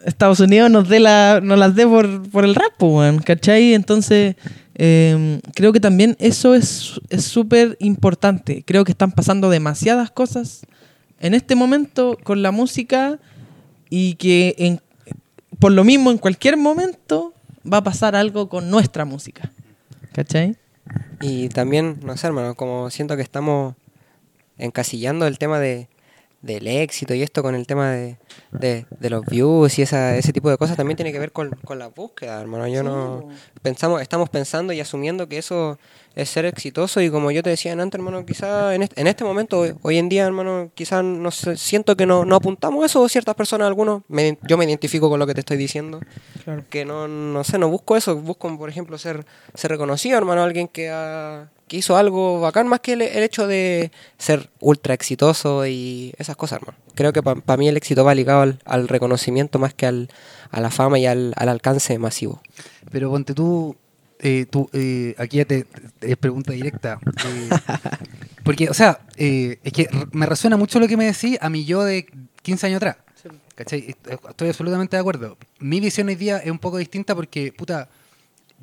Estados 0.04 0.40
Unidos 0.40 0.70
nos 0.70 0.88
dé 0.88 1.00
la, 1.00 1.40
nos 1.42 1.58
las 1.58 1.74
dé 1.74 1.86
por, 1.86 2.28
por 2.30 2.44
el 2.44 2.54
rap, 2.54 2.80
weón, 2.82 3.18
¿cachai? 3.18 3.74
Entonces, 3.74 4.36
eh, 4.74 5.40
creo 5.54 5.72
que 5.72 5.80
también 5.80 6.16
eso 6.18 6.54
es 6.54 7.00
es 7.10 7.24
súper 7.24 7.76
importante. 7.80 8.64
Creo 8.66 8.84
que 8.84 8.92
están 8.92 9.12
pasando 9.12 9.50
demasiadas 9.50 10.10
cosas 10.10 10.62
en 11.20 11.34
este 11.34 11.54
momento 11.54 12.18
con 12.22 12.42
la 12.42 12.50
música 12.50 13.18
y 13.90 14.14
que 14.14 14.54
en, 14.58 14.80
por 15.58 15.72
lo 15.72 15.84
mismo 15.84 16.10
en 16.10 16.18
cualquier 16.18 16.56
momento 16.56 17.34
va 17.70 17.78
a 17.78 17.84
pasar 17.84 18.16
algo 18.16 18.48
con 18.48 18.70
nuestra 18.70 19.04
música. 19.04 19.52
¿Cachai? 20.12 20.56
Y 21.20 21.48
también, 21.48 22.00
no 22.02 22.16
sé, 22.16 22.26
hermano, 22.26 22.54
como 22.54 22.90
siento 22.90 23.16
que 23.16 23.22
estamos 23.22 23.76
encasillando 24.58 25.26
el 25.26 25.38
tema 25.38 25.60
de, 25.60 25.88
del 26.42 26.66
éxito 26.66 27.14
y 27.14 27.22
esto 27.22 27.40
con 27.42 27.54
el 27.54 27.66
tema 27.66 27.92
de, 27.92 28.18
de, 28.50 28.84
de 28.98 29.10
los 29.10 29.24
views 29.24 29.78
y 29.78 29.82
esa, 29.82 30.16
ese 30.16 30.32
tipo 30.32 30.50
de 30.50 30.56
cosas 30.58 30.76
también 30.76 30.96
tiene 30.96 31.12
que 31.12 31.18
ver 31.20 31.30
con, 31.32 31.50
con 31.64 31.78
la 31.78 31.86
búsqueda, 31.86 32.40
hermano. 32.40 32.66
Yo 32.66 32.82
no 32.82 33.28
pensamos, 33.62 34.02
estamos 34.02 34.28
pensando 34.28 34.72
y 34.72 34.80
asumiendo 34.80 35.28
que 35.28 35.38
eso 35.38 35.78
es 36.16 36.28
ser 36.28 36.44
exitoso 36.44 37.00
y 37.00 37.10
como 37.10 37.30
yo 37.30 37.42
te 37.42 37.50
decía 37.50 37.72
antes, 37.72 37.96
hermano, 37.98 38.26
quizá 38.26 38.74
en 38.74 38.82
este, 38.82 39.00
en 39.00 39.06
este 39.06 39.24
momento, 39.24 39.60
hoy, 39.60 39.74
hoy 39.82 39.98
en 39.98 40.08
día, 40.08 40.26
hermano, 40.26 40.70
quizás 40.74 41.02
no 41.04 41.30
sé, 41.30 41.56
siento 41.56 41.96
que 41.96 42.06
no, 42.06 42.24
no 42.24 42.36
apuntamos 42.36 42.84
eso 42.84 43.08
ciertas 43.08 43.34
personas, 43.36 43.68
algunos, 43.68 44.02
me- 44.08 44.36
yo 44.42 44.58
me 44.58 44.64
identifico 44.64 45.08
con 45.08 45.18
lo 45.20 45.26
que 45.26 45.34
te 45.34 45.40
estoy 45.40 45.56
diciendo, 45.56 46.00
Claro. 46.44 46.64
que 46.68 46.84
no, 46.84 47.06
no 47.08 47.44
sé, 47.44 47.56
no 47.56 47.68
busco 47.68 47.96
eso, 47.96 48.16
busco, 48.16 48.58
por 48.58 48.68
ejemplo, 48.68 48.98
ser, 48.98 49.24
ser 49.54 49.70
reconocido, 49.70 50.18
hermano, 50.18 50.42
alguien 50.42 50.66
que, 50.68 50.90
ha- 50.90 51.48
que 51.72 51.78
hizo 51.78 51.96
algo 51.96 52.38
bacán, 52.38 52.68
más 52.68 52.80
que 52.80 52.92
el, 52.92 53.00
el 53.00 53.22
hecho 53.22 53.46
de 53.46 53.90
ser 54.18 54.50
ultra 54.60 54.92
exitoso 54.92 55.66
y 55.66 56.12
esas 56.18 56.36
cosas, 56.36 56.60
hermano. 56.60 56.76
Creo 56.94 57.14
que 57.14 57.22
para 57.22 57.56
mí 57.56 57.66
el 57.66 57.78
éxito 57.78 58.04
va 58.04 58.14
ligado 58.14 58.42
al, 58.42 58.58
al 58.66 58.88
reconocimiento 58.88 59.58
más 59.58 59.72
que 59.72 59.86
al, 59.86 60.10
a 60.50 60.60
la 60.60 60.70
fama 60.70 60.98
y 60.98 61.06
al, 61.06 61.32
al 61.34 61.48
alcance 61.48 61.98
masivo. 61.98 62.42
Pero 62.90 63.08
ponte 63.10 63.32
tú, 63.32 63.74
eh, 64.18 64.44
tú 64.50 64.68
eh, 64.74 65.14
aquí 65.16 65.38
ya 65.38 65.46
te, 65.46 65.64
te- 65.98 66.10
es 66.12 66.16
pregunta 66.18 66.52
directa. 66.52 66.98
eh, 67.24 67.48
porque, 68.44 68.68
o 68.68 68.74
sea, 68.74 69.00
es 69.16 69.72
que 69.72 69.88
me 70.12 70.26
resuena 70.26 70.58
mucho 70.58 70.78
lo 70.78 70.86
que 70.88 70.98
me 70.98 71.06
decís 71.06 71.38
a 71.40 71.48
mi 71.48 71.64
yo 71.64 71.82
de 71.84 72.04
15 72.42 72.66
años 72.66 72.76
atrás. 72.76 72.96
¿Cachai? 73.54 73.86
Est- 73.88 74.08
Estoy 74.28 74.48
absolutamente 74.48 74.96
de 74.96 75.00
acuerdo. 75.00 75.38
Mi 75.58 75.80
visión 75.80 76.08
hoy 76.08 76.16
día 76.16 76.36
es 76.36 76.50
un 76.50 76.58
poco 76.58 76.76
distinta 76.76 77.14
porque, 77.14 77.50
puta, 77.50 77.88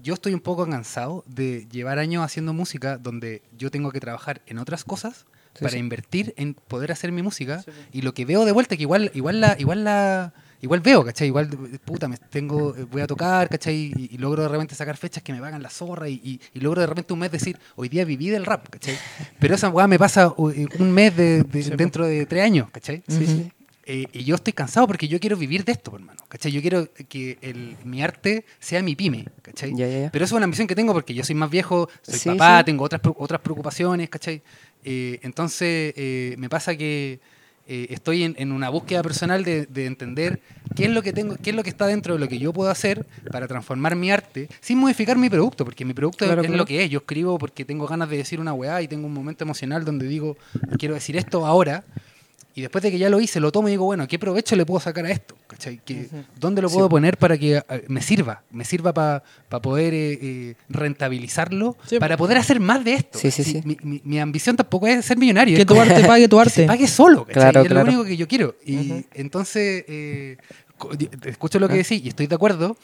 yo 0.02 0.14
estoy 0.16 0.34
un 0.34 0.40
poco 0.40 0.68
cansado 0.68 1.24
de 1.28 1.68
llevar 1.72 2.00
años 2.00 2.24
haciendo 2.24 2.54
música 2.54 2.98
donde 2.98 3.42
yo 3.58 3.70
tengo 3.72 3.92
que 3.92 4.00
trabajar 4.00 4.42
en 4.48 4.58
otras 4.60 4.84
cosas 4.84 5.26
Sí, 5.56 5.64
para 5.64 5.72
sí. 5.72 5.78
invertir 5.80 6.34
en 6.38 6.54
poder 6.54 6.92
hacer 6.92 7.12
mi 7.12 7.24
música 7.24 7.64
y 7.92 8.04
lo 8.04 8.14
que 8.14 8.24
veo 8.24 8.46
de 8.46 8.52
vuelta 8.52 8.78
que 8.78 8.84
igual 8.84 9.10
igual 9.16 9.42
la 9.42 9.56
igual 9.60 9.84
la 9.84 10.32
igual 10.62 10.80
veo 10.82 11.04
¿cachai? 11.04 11.28
igual 11.28 11.50
puta 11.84 12.08
me 12.08 12.18
tengo 12.18 12.76
voy 12.92 13.02
a 13.02 13.08
tocar 13.08 13.50
¿cachai? 13.50 13.92
Y, 13.98 14.10
y 14.14 14.18
logro 14.20 14.44
de 14.44 14.48
repente 14.50 14.76
sacar 14.76 14.96
fechas 14.96 15.24
que 15.24 15.34
me 15.34 15.40
pagan 15.42 15.64
la 15.64 15.72
zorra 15.72 16.08
y, 16.08 16.22
y- 16.24 16.40
y 16.54 16.60
logro 16.60 16.82
de 16.82 16.88
repente 16.88 17.14
un 17.14 17.20
mes 17.20 17.32
decir 17.32 17.58
hoy 17.76 17.90
día 17.90 18.06
viví 18.06 18.30
del 18.30 18.46
rap 18.46 18.70
¿cachai? 18.70 18.96
pero 19.40 19.56
esa 19.56 19.70
weá 19.70 19.88
me 19.88 19.98
pasa 19.98 20.32
uh, 20.38 20.50
eh, 20.52 20.68
un 20.78 20.92
mes 20.92 21.18
de, 21.18 21.42
de- 21.44 21.64
dentro 21.76 22.06
de 22.06 22.28
tres 22.28 22.44
años 22.44 22.70
¿cachai? 22.72 23.04
Ujú. 23.08 23.50
Eh, 23.92 24.06
y 24.14 24.24
yo 24.24 24.36
estoy 24.36 24.54
cansado 24.54 24.86
porque 24.86 25.08
yo 25.08 25.20
quiero 25.20 25.36
vivir 25.36 25.66
de 25.66 25.72
esto, 25.72 25.92
hermano. 25.96 26.20
¿Cachai? 26.28 26.52
Yo 26.52 26.62
quiero 26.62 26.88
que 27.08 27.40
el, 27.42 27.76
mi 27.86 28.04
arte 28.04 28.46
sea 28.60 28.84
mi 28.84 28.96
pyme, 28.96 29.26
¿cachai? 29.42 29.74
Pero 30.12 30.26
eso 30.26 30.36
es 30.36 30.38
una 30.38 30.44
ambición 30.44 30.68
que 30.68 30.76
tengo 30.76 30.94
porque 30.94 31.16
yo 31.16 31.24
soy 31.24 31.34
más 31.34 31.50
viejo, 31.50 31.90
soy 32.04 32.20
Sí, 32.20 32.30
papá, 32.30 32.60
sí. 32.60 32.66
tengo 32.66 32.84
otras, 32.84 33.02
otras 33.18 33.42
preocupaciones, 33.42 34.08
¿cachai? 34.10 34.44
Eh, 34.84 35.18
entonces, 35.24 35.94
eh, 35.98 36.36
me 36.38 36.50
pasa 36.50 36.76
que 36.78 37.20
estoy 37.68 38.24
en, 38.24 38.36
en 38.40 38.52
una 38.52 38.70
búsqueda 38.70 39.04
personal 39.04 39.44
de, 39.44 39.68
de 39.68 39.86
entender 39.86 40.40
qué 40.76 40.86
es 40.86 40.92
lo 40.92 41.04
que 41.04 41.14
tengo, 41.14 41.36
qué 41.42 41.52
es 41.52 41.56
lo 41.56 41.62
que 41.62 41.70
está 41.70 41.86
dentro 41.86 42.16
de 42.16 42.20
lo 42.20 42.28
que 42.28 42.40
yo 42.40 42.52
puedo 42.52 42.72
hacer 42.72 43.06
para 43.32 43.48
transformar 43.48 43.96
mi 43.96 44.10
arte 44.12 44.50
sin 44.60 44.80
modificar 44.80 45.18
mi 45.20 45.30
producto, 45.30 45.66
porque 45.66 45.86
mi 45.86 45.94
producto 45.94 46.26
Claro, 46.26 46.42
es 46.42 46.48
claro. 46.48 46.58
lo 46.58 46.66
que 46.66 46.84
es. 46.84 46.90
Yo 46.90 46.98
escribo 47.00 47.38
porque 47.38 47.66
tengo 47.66 47.86
ganas 47.88 48.10
de 48.10 48.18
decir 48.18 48.40
una 48.40 48.54
weá 48.54 48.82
y 48.82 48.88
tengo 48.88 49.06
un 49.06 49.14
momento 49.14 49.44
emocional 49.44 49.86
donde 49.86 50.08
digo, 50.08 50.36
quiero 50.80 50.96
decir 50.96 51.16
esto 51.16 51.46
ahora. 51.46 51.84
Y 52.60 52.62
después 52.64 52.82
de 52.84 52.92
que 52.92 52.98
ya 53.00 53.10
lo 53.10 53.22
hice, 53.22 53.40
lo 53.40 53.54
tomo 53.54 53.70
y 53.70 53.72
digo, 53.72 53.86
bueno, 53.86 54.06
¿qué 54.06 54.20
provecho 54.20 54.54
le 54.58 54.66
puedo 54.66 54.82
sacar 54.82 55.06
a 55.06 55.12
esto? 55.12 55.34
¿Cachai? 55.48 55.80
¿Qué- 55.86 56.10
¿Dónde 56.38 56.62
lo 56.62 56.70
puedo 56.70 56.90
poner 56.90 57.16
para 57.18 57.38
que 57.38 57.56
eh, 57.56 57.64
me 57.88 58.02
sirva? 58.02 58.44
Me 58.52 58.66
sirva 58.66 58.94
para 58.94 59.24
poder 59.62 59.94
eh, 59.94 60.20
eh, 60.22 60.56
rentabilizarlo, 60.68 61.78
Sí, 61.88 62.00
para 62.00 62.18
poder 62.18 62.38
hacer 62.38 62.60
más 62.60 62.84
de 62.84 62.96
esto. 62.96 63.18
Sí, 63.18 63.32
sí, 63.32 63.46
Si 63.46 63.52
sí. 63.54 63.62
Mi, 63.64 63.78
mi- 63.82 64.02
mi 64.04 64.20
ambición 64.20 64.58
tampoco 64.58 64.88
es 64.88 65.06
ser 65.06 65.18
millonario. 65.18 65.56
Que 65.58 65.66
tu 65.66 65.80
arte 65.80 66.04
pague 66.04 66.28
tu 66.28 66.38
que 66.44 66.50
se 66.50 66.62
arte. 66.64 66.68
pague 66.68 66.88
solo. 66.88 67.26
Claro, 67.26 67.62
es 67.62 67.68
claro. 67.70 67.86
lo 67.86 67.92
único 67.94 68.04
que 68.06 68.18
yo 68.18 68.28
quiero. 68.28 68.56
Y 68.66 69.06
entonces, 69.14 69.86
eh, 69.88 70.36
escucho 71.26 71.60
lo 71.60 71.70
que 71.70 71.76
decís 71.76 72.02
y 72.04 72.10
estoy 72.10 72.28
de 72.28 72.36
acuerdo, 72.36 72.76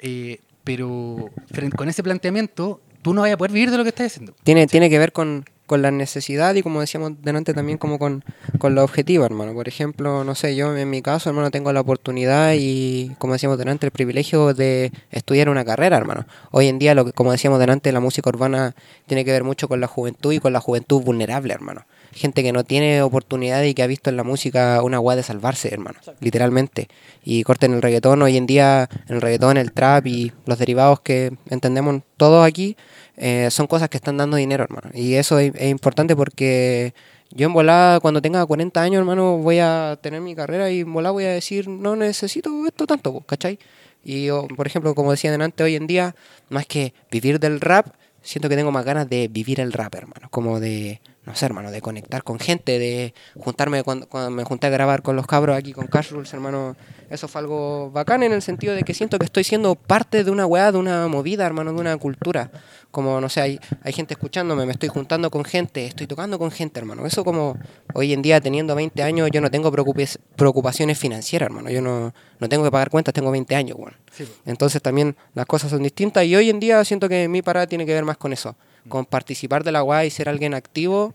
eh, 0.00 0.38
pero 0.64 1.30
con 1.76 1.88
ese 1.88 2.02
planteamiento, 2.02 2.80
tú 3.00 3.14
no 3.14 3.22
vas 3.22 3.32
a 3.32 3.36
poder 3.38 3.52
vivir 3.52 3.70
de 3.70 3.78
lo 3.78 3.84
que 3.84 3.90
estás 3.90 4.06
haciendo. 4.12 4.34
Tiene, 4.44 4.66
tiene 4.66 4.90
que 4.90 4.98
ver 4.98 5.12
con, 5.12 5.44
con 5.66 5.82
la 5.82 5.90
necesidad 5.90 6.54
y 6.54 6.62
como 6.62 6.80
decíamos 6.80 7.12
delante 7.22 7.54
también 7.54 7.78
como 7.78 7.98
con, 7.98 8.24
con 8.58 8.74
los 8.74 8.84
objetivos, 8.84 9.26
hermano. 9.26 9.54
Por 9.54 9.68
ejemplo, 9.68 10.24
no 10.24 10.34
sé, 10.34 10.56
yo 10.56 10.76
en 10.76 10.90
mi 10.90 11.02
caso, 11.02 11.30
hermano, 11.30 11.50
tengo 11.50 11.72
la 11.72 11.80
oportunidad 11.80 12.54
y 12.56 13.14
como 13.18 13.32
decíamos 13.32 13.58
delante, 13.58 13.86
el 13.86 13.92
privilegio 13.92 14.54
de 14.54 14.92
estudiar 15.10 15.48
una 15.48 15.64
carrera, 15.64 15.96
hermano. 15.96 16.26
Hoy 16.50 16.68
en 16.68 16.78
día, 16.78 16.94
lo 16.94 17.04
que, 17.04 17.12
como 17.12 17.32
decíamos 17.32 17.58
delante, 17.58 17.92
la 17.92 18.00
música 18.00 18.28
urbana 18.28 18.74
tiene 19.06 19.24
que 19.24 19.32
ver 19.32 19.44
mucho 19.44 19.68
con 19.68 19.80
la 19.80 19.86
juventud 19.86 20.32
y 20.32 20.40
con 20.40 20.52
la 20.52 20.60
juventud 20.60 21.02
vulnerable, 21.02 21.54
hermano. 21.54 21.86
Gente 22.14 22.42
que 22.42 22.52
no 22.52 22.64
tiene 22.64 23.02
oportunidad 23.02 23.62
y 23.64 23.74
que 23.74 23.82
ha 23.82 23.86
visto 23.86 24.08
en 24.10 24.16
la 24.16 24.24
música 24.24 24.82
una 24.82 24.98
guay 24.98 25.16
de 25.16 25.22
salvarse, 25.22 25.68
hermano, 25.72 25.98
literalmente. 26.20 26.88
Y 27.24 27.42
corten 27.42 27.74
el 27.74 27.82
reggaetón, 27.82 28.22
hoy 28.22 28.36
en 28.36 28.46
día 28.46 28.88
el 29.08 29.20
reggaetón, 29.20 29.56
el 29.56 29.72
trap 29.72 30.06
y 30.06 30.32
los 30.46 30.58
derivados 30.58 31.00
que 31.00 31.32
entendemos 31.50 32.02
todos 32.16 32.46
aquí, 32.46 32.76
eh, 33.16 33.48
son 33.50 33.66
cosas 33.66 33.88
que 33.88 33.96
están 33.96 34.16
dando 34.16 34.36
dinero, 34.36 34.64
hermano. 34.64 34.90
Y 34.94 35.14
eso 35.14 35.38
es, 35.38 35.52
es 35.56 35.70
importante 35.70 36.16
porque 36.16 36.94
yo 37.30 37.46
en 37.46 37.52
volada, 37.52 37.98
cuando 37.98 38.22
tenga 38.22 38.46
40 38.46 38.80
años, 38.80 39.00
hermano, 39.00 39.38
voy 39.38 39.58
a 39.58 39.98
tener 40.00 40.20
mi 40.20 40.36
carrera 40.36 40.70
y 40.70 40.80
en 40.80 40.92
volada 40.92 41.12
voy 41.12 41.24
a 41.24 41.30
decir, 41.32 41.68
no 41.68 41.96
necesito 41.96 42.64
esto 42.66 42.86
tanto, 42.86 43.20
¿cachai? 43.22 43.58
Y 44.04 44.26
yo, 44.26 44.46
por 44.54 44.66
ejemplo, 44.68 44.94
como 44.94 45.10
decía 45.10 45.32
delante, 45.32 45.64
hoy 45.64 45.74
en 45.74 45.88
día, 45.88 46.14
más 46.48 46.66
que 46.66 46.94
vivir 47.10 47.40
del 47.40 47.60
rap, 47.60 47.88
siento 48.22 48.48
que 48.48 48.56
tengo 48.56 48.70
más 48.70 48.84
ganas 48.84 49.08
de 49.08 49.28
vivir 49.28 49.60
el 49.60 49.72
rap, 49.72 49.94
hermano. 49.96 50.28
Como 50.30 50.60
de, 50.60 51.00
no 51.26 51.34
sé, 51.34 51.46
hermano, 51.46 51.70
de 51.70 51.80
conectar 51.80 52.22
con 52.22 52.38
gente, 52.38 52.78
de 52.78 53.14
juntarme 53.38 53.82
cuando, 53.82 54.06
cuando 54.08 54.30
me 54.30 54.44
junté 54.44 54.66
a 54.66 54.70
grabar 54.70 55.02
con 55.02 55.16
los 55.16 55.26
cabros 55.26 55.56
aquí 55.56 55.72
con 55.72 55.86
Cash 55.86 56.10
Rules, 56.10 56.32
hermano. 56.34 56.76
Eso 57.08 57.28
fue 57.28 57.40
algo 57.40 57.90
bacán 57.90 58.22
en 58.22 58.32
el 58.32 58.42
sentido 58.42 58.74
de 58.74 58.82
que 58.82 58.92
siento 58.92 59.18
que 59.18 59.24
estoy 59.24 59.44
siendo 59.44 59.74
parte 59.74 60.22
de 60.24 60.30
una 60.30 60.46
weá, 60.46 60.70
de 60.70 60.78
una 60.78 61.08
movida, 61.08 61.46
hermano, 61.46 61.72
de 61.72 61.80
una 61.80 61.96
cultura. 61.96 62.50
Como, 62.90 63.20
no 63.20 63.28
sé, 63.28 63.40
hay, 63.40 63.60
hay 63.82 63.92
gente 63.92 64.14
escuchándome, 64.14 64.66
me 64.66 64.72
estoy 64.72 64.88
juntando 64.88 65.30
con 65.30 65.44
gente, 65.44 65.86
estoy 65.86 66.06
tocando 66.06 66.38
con 66.38 66.50
gente, 66.50 66.78
hermano. 66.78 67.06
Eso 67.06 67.24
como 67.24 67.58
hoy 67.94 68.12
en 68.12 68.22
día, 68.22 68.40
teniendo 68.40 68.74
20 68.74 69.02
años, 69.02 69.30
yo 69.32 69.40
no 69.40 69.50
tengo 69.50 69.72
preocupaciones 69.72 70.98
financieras, 70.98 71.46
hermano. 71.46 71.70
Yo 71.70 71.80
no, 71.80 72.12
no 72.38 72.48
tengo 72.48 72.64
que 72.64 72.70
pagar 72.70 72.90
cuentas, 72.90 73.14
tengo 73.14 73.30
20 73.30 73.54
años, 73.56 73.78
weón. 73.78 73.96
Entonces 74.44 74.80
también 74.82 75.16
las 75.34 75.46
cosas 75.46 75.70
son 75.70 75.82
distintas 75.82 76.24
y 76.24 76.36
hoy 76.36 76.50
en 76.50 76.60
día 76.60 76.84
siento 76.84 77.08
que 77.08 77.28
mi 77.28 77.42
parada 77.42 77.66
tiene 77.66 77.86
que 77.86 77.94
ver 77.94 78.04
más 78.04 78.16
con 78.16 78.32
eso, 78.32 78.56
con 78.88 79.06
participar 79.06 79.64
de 79.64 79.72
la 79.72 79.82
UA 79.82 80.06
y 80.06 80.10
ser 80.10 80.28
alguien 80.28 80.54
activo 80.54 81.14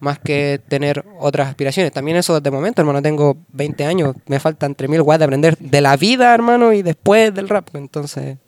más 0.00 0.18
que 0.18 0.60
tener 0.68 1.04
otras 1.18 1.48
aspiraciones. 1.48 1.92
También 1.92 2.16
eso 2.16 2.40
de 2.40 2.50
momento, 2.50 2.80
hermano, 2.82 3.02
tengo 3.02 3.36
20 3.52 3.84
años, 3.84 4.16
me 4.26 4.40
faltan 4.40 4.74
3000 4.74 5.02
watts 5.02 5.18
de 5.18 5.24
aprender 5.24 5.56
de 5.58 5.80
la 5.80 5.96
vida, 5.96 6.34
hermano, 6.34 6.72
y 6.72 6.82
después 6.82 7.34
del 7.34 7.48
rap. 7.48 7.68
Entonces, 7.74 8.38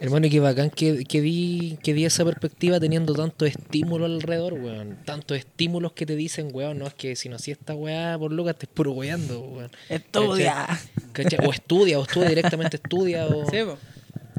Hermano, 0.00 0.26
y 0.26 0.30
qué 0.30 0.40
bacán 0.40 0.70
que, 0.70 1.04
que, 1.04 1.20
di, 1.20 1.78
que 1.82 1.92
di 1.92 2.06
esa 2.06 2.24
perspectiva 2.24 2.80
teniendo 2.80 3.12
tanto 3.12 3.44
estímulo 3.44 4.06
alrededor, 4.06 4.54
weón. 4.54 4.96
Tantos 5.04 5.36
estímulos 5.36 5.92
que 5.92 6.06
te 6.06 6.16
dicen, 6.16 6.48
weón, 6.54 6.78
no 6.78 6.86
es 6.86 6.94
que 6.94 7.16
si 7.16 7.28
no 7.28 7.36
hacía 7.36 7.52
esta 7.52 7.74
weá 7.74 8.18
por 8.18 8.32
Lucas 8.32 8.56
te 8.56 8.64
es 8.64 8.72
puro 8.72 8.92
weando, 8.92 9.40
weón. 9.40 9.70
Estudia. 9.90 10.66
¿Cachai? 11.12 11.36
¿Cachai? 11.36 11.46
O 11.46 11.52
estudia, 11.52 11.98
o 11.98 12.02
estudia 12.04 12.30
directamente, 12.30 12.78
estudia, 12.78 13.26
o... 13.26 13.44
Sí. 13.50 13.58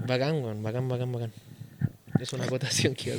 Bacán, 0.07 0.43
weón, 0.43 0.63
bacán, 0.63 0.89
bacán, 0.89 1.11
bacán. 1.11 1.31
Es 2.22 2.34
una 2.34 2.43
acotación 2.43 2.93
que. 2.93 3.18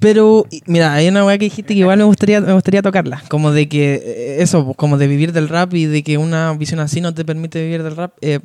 Pero, 0.00 0.46
mira, 0.64 0.94
hay 0.94 1.08
una 1.08 1.26
weá 1.26 1.36
que 1.36 1.44
dijiste 1.44 1.74
que 1.74 1.80
igual 1.80 1.98
me 1.98 2.04
gustaría, 2.04 2.40
me 2.40 2.54
gustaría 2.54 2.80
tocarla. 2.80 3.22
Como 3.28 3.52
de 3.52 3.68
que 3.68 3.94
eh, 3.94 4.36
eso, 4.42 4.72
como 4.72 4.96
de 4.96 5.06
vivir 5.06 5.32
del 5.32 5.50
rap 5.50 5.74
y 5.74 5.84
de 5.84 6.02
que 6.02 6.16
una 6.16 6.54
visión 6.54 6.80
así 6.80 7.02
no 7.02 7.12
te 7.12 7.26
permite 7.26 7.62
vivir 7.62 7.82
del 7.82 7.94
rap. 7.94 8.14
Eh, 8.22 8.40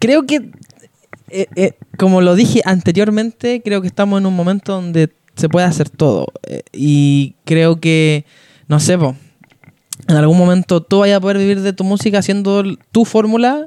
creo 0.00 0.26
que, 0.26 0.50
eh, 1.28 1.46
eh, 1.54 1.72
como 1.96 2.22
lo 2.22 2.34
dije 2.34 2.60
anteriormente, 2.64 3.62
creo 3.64 3.82
que 3.82 3.86
estamos 3.86 4.20
en 4.20 4.26
un 4.26 4.34
momento 4.34 4.72
donde 4.72 5.12
se 5.36 5.48
puede 5.48 5.66
hacer 5.66 5.88
todo. 5.88 6.26
Eh, 6.48 6.62
y 6.72 7.36
creo 7.44 7.80
que, 7.80 8.24
no 8.66 8.80
sé, 8.80 8.98
po, 8.98 9.14
en 10.08 10.16
algún 10.16 10.36
momento 10.36 10.82
tú 10.82 10.98
vayas 10.98 11.18
a 11.18 11.20
poder 11.20 11.38
vivir 11.38 11.60
de 11.60 11.72
tu 11.72 11.84
música 11.84 12.18
haciendo 12.18 12.64
tu 12.90 13.04
fórmula 13.04 13.62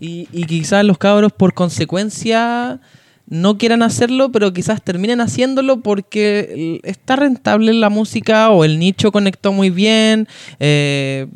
y, 0.00 0.26
y 0.32 0.46
quizás 0.46 0.86
los 0.86 0.96
cabros 0.96 1.32
por 1.32 1.52
consecuencia 1.52 2.80
no 3.28 3.56
quieran 3.56 3.82
hacerlo, 3.82 4.30
pero 4.32 4.52
quizás 4.52 4.82
terminen 4.82 5.20
haciéndolo 5.20 5.80
porque 5.80 6.80
está 6.82 7.16
rentable 7.16 7.72
la 7.72 7.88
música 7.88 8.50
o 8.50 8.64
el 8.64 8.78
nicho 8.78 9.10
conectó 9.12 9.52
muy 9.52 9.70
bien, 9.70 10.28
eh, 10.60 11.26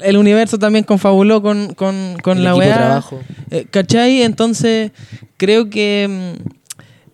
el 0.00 0.16
universo 0.16 0.58
también 0.58 0.84
confabuló 0.84 1.42
con, 1.42 1.74
con, 1.74 2.16
con 2.22 2.38
El 2.38 2.44
la 2.44 2.54
trabajo. 2.54 3.20
Eh, 3.50 3.66
¿Cachai? 3.70 4.22
Entonces, 4.22 4.92
creo 5.36 5.68
que 5.70 6.06
mm, 6.38 6.48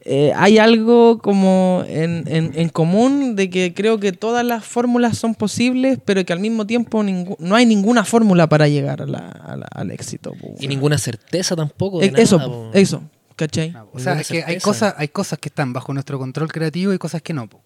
eh, 0.05 0.33
hay 0.35 0.59
algo 0.59 1.19
como 1.19 1.85
en, 1.89 2.25
en- 2.27 2.51
en 2.57 2.69
común 2.71 3.37
de 3.37 3.49
que 3.51 3.73
creo 3.73 4.01
que 4.01 4.11
todas 4.13 4.45
las 4.45 4.65
fórmulas 4.65 5.17
son 5.17 5.35
posibles, 5.37 5.99
pero 6.05 6.25
que 6.25 6.33
al 6.33 6.41
mismo 6.41 6.67
tiempo 6.67 7.05
no 7.05 7.55
hay 7.55 7.67
ninguna 7.67 8.05
fórmula 8.05 8.49
para 8.49 8.67
llegar 8.67 9.01
a 9.03 9.07
la- 9.07 9.29
a 9.29 9.57
la- 9.57 9.69
al 9.73 9.91
éxito. 9.93 10.33
po, 10.41 10.55
Y 10.59 10.67
ninguna 10.67 10.99
certeza 10.99 11.55
tampoco 11.55 12.01
de 12.01 12.13
eso, 12.17 12.37
nada, 12.39 12.51
eso, 12.75 13.03
¿cachai? 13.47 13.71
No, 13.71 13.89
o 13.93 13.99
sea, 13.99 14.21
es 14.21 14.29
que 14.29 14.45
hay 14.45 14.59
cosas, 14.61 14.95
hay 14.97 15.09
cosas 15.09 15.39
que 15.39 15.49
están 15.49 15.73
bajo 15.73 15.93
nuestro 15.93 16.19
control 16.19 16.51
creativo 16.53 16.93
y 16.93 16.99
cosas 16.99 17.23
que 17.23 17.33
no. 17.33 17.49
po. 17.49 17.63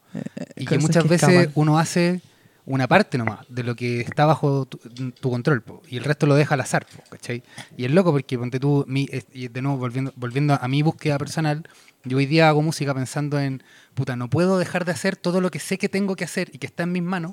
y 0.56 0.64
que 0.64 0.78
muchas 0.78 1.02
que 1.02 1.08
veces 1.10 1.28
escapan. 1.28 1.52
uno 1.54 1.78
hace 1.78 2.20
una 2.64 2.88
parte 2.88 3.16
nomás 3.18 3.40
de 3.48 3.62
lo 3.62 3.76
que 3.76 4.00
está 4.00 4.24
bajo 4.26 4.66
tu, 4.66 4.78
tu 5.12 5.30
control 5.30 5.62
po, 5.62 5.82
y 5.88 5.98
el 5.98 6.04
resto 6.04 6.26
lo 6.26 6.34
deja 6.34 6.54
al 6.54 6.60
azar. 6.62 6.86
po, 6.86 7.02
¿cachai? 7.10 7.42
Y 7.76 7.84
es 7.84 7.90
loco 7.90 8.10
porque, 8.12 8.38
ponte 8.38 8.58
tú, 8.58 8.84
mi, 8.88 9.06
es- 9.12 9.26
y 9.32 9.48
de 9.48 9.62
nuevo 9.62 9.78
volviendo, 9.78 10.12
volviendo 10.16 10.54
a 10.60 10.66
mi 10.68 10.82
búsqueda 10.82 11.18
personal, 11.18 11.68
yo 12.04 12.16
hoy 12.18 12.26
día 12.26 12.48
hago 12.48 12.62
música 12.62 12.94
pensando 12.94 13.38
en, 13.38 13.62
puta, 13.94 14.16
no 14.16 14.28
puedo 14.30 14.58
dejar 14.58 14.84
de 14.84 14.92
hacer 14.92 15.16
todo 15.16 15.40
lo 15.40 15.50
que 15.50 15.58
sé 15.60 15.76
que 15.78 15.88
tengo 15.88 16.16
que 16.16 16.24
hacer 16.24 16.50
y 16.52 16.58
que 16.58 16.66
está 16.66 16.82
en 16.84 16.92
mis 16.92 17.02
manos 17.02 17.32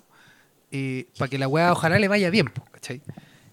para 1.17 1.29
que 1.29 1.37
la 1.37 1.47
weá 1.47 1.71
ojalá 1.71 1.99
le 1.99 2.07
vaya 2.07 2.29
bien. 2.29 2.47
po, 2.47 2.63
¿cachai? 2.71 3.01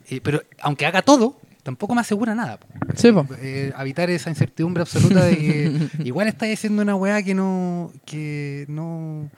Eh, 0.09 0.21
pero 0.23 0.43
aunque 0.61 0.87
haga 0.87 1.03
todo, 1.03 1.39
tampoco 1.63 1.95
me 1.95 2.01
asegura 2.01 2.35
nada. 2.35 2.59
po, 2.59 2.67
Sí, 2.97 3.13
po. 3.13 3.27
eh, 3.41 3.73
habitar 3.77 4.11
esa 4.11 4.31
incertidumbre 4.31 4.83
absoluta 4.83 5.25
de 5.25 5.37
que 5.37 5.73
igual 6.05 6.29
estáis 6.29 6.59
haciendo 6.59 6.83
una 6.83 6.95
weá 6.97 7.23
que 7.23 7.35
no 7.35 7.93
que 8.05 8.65
no 8.69 9.31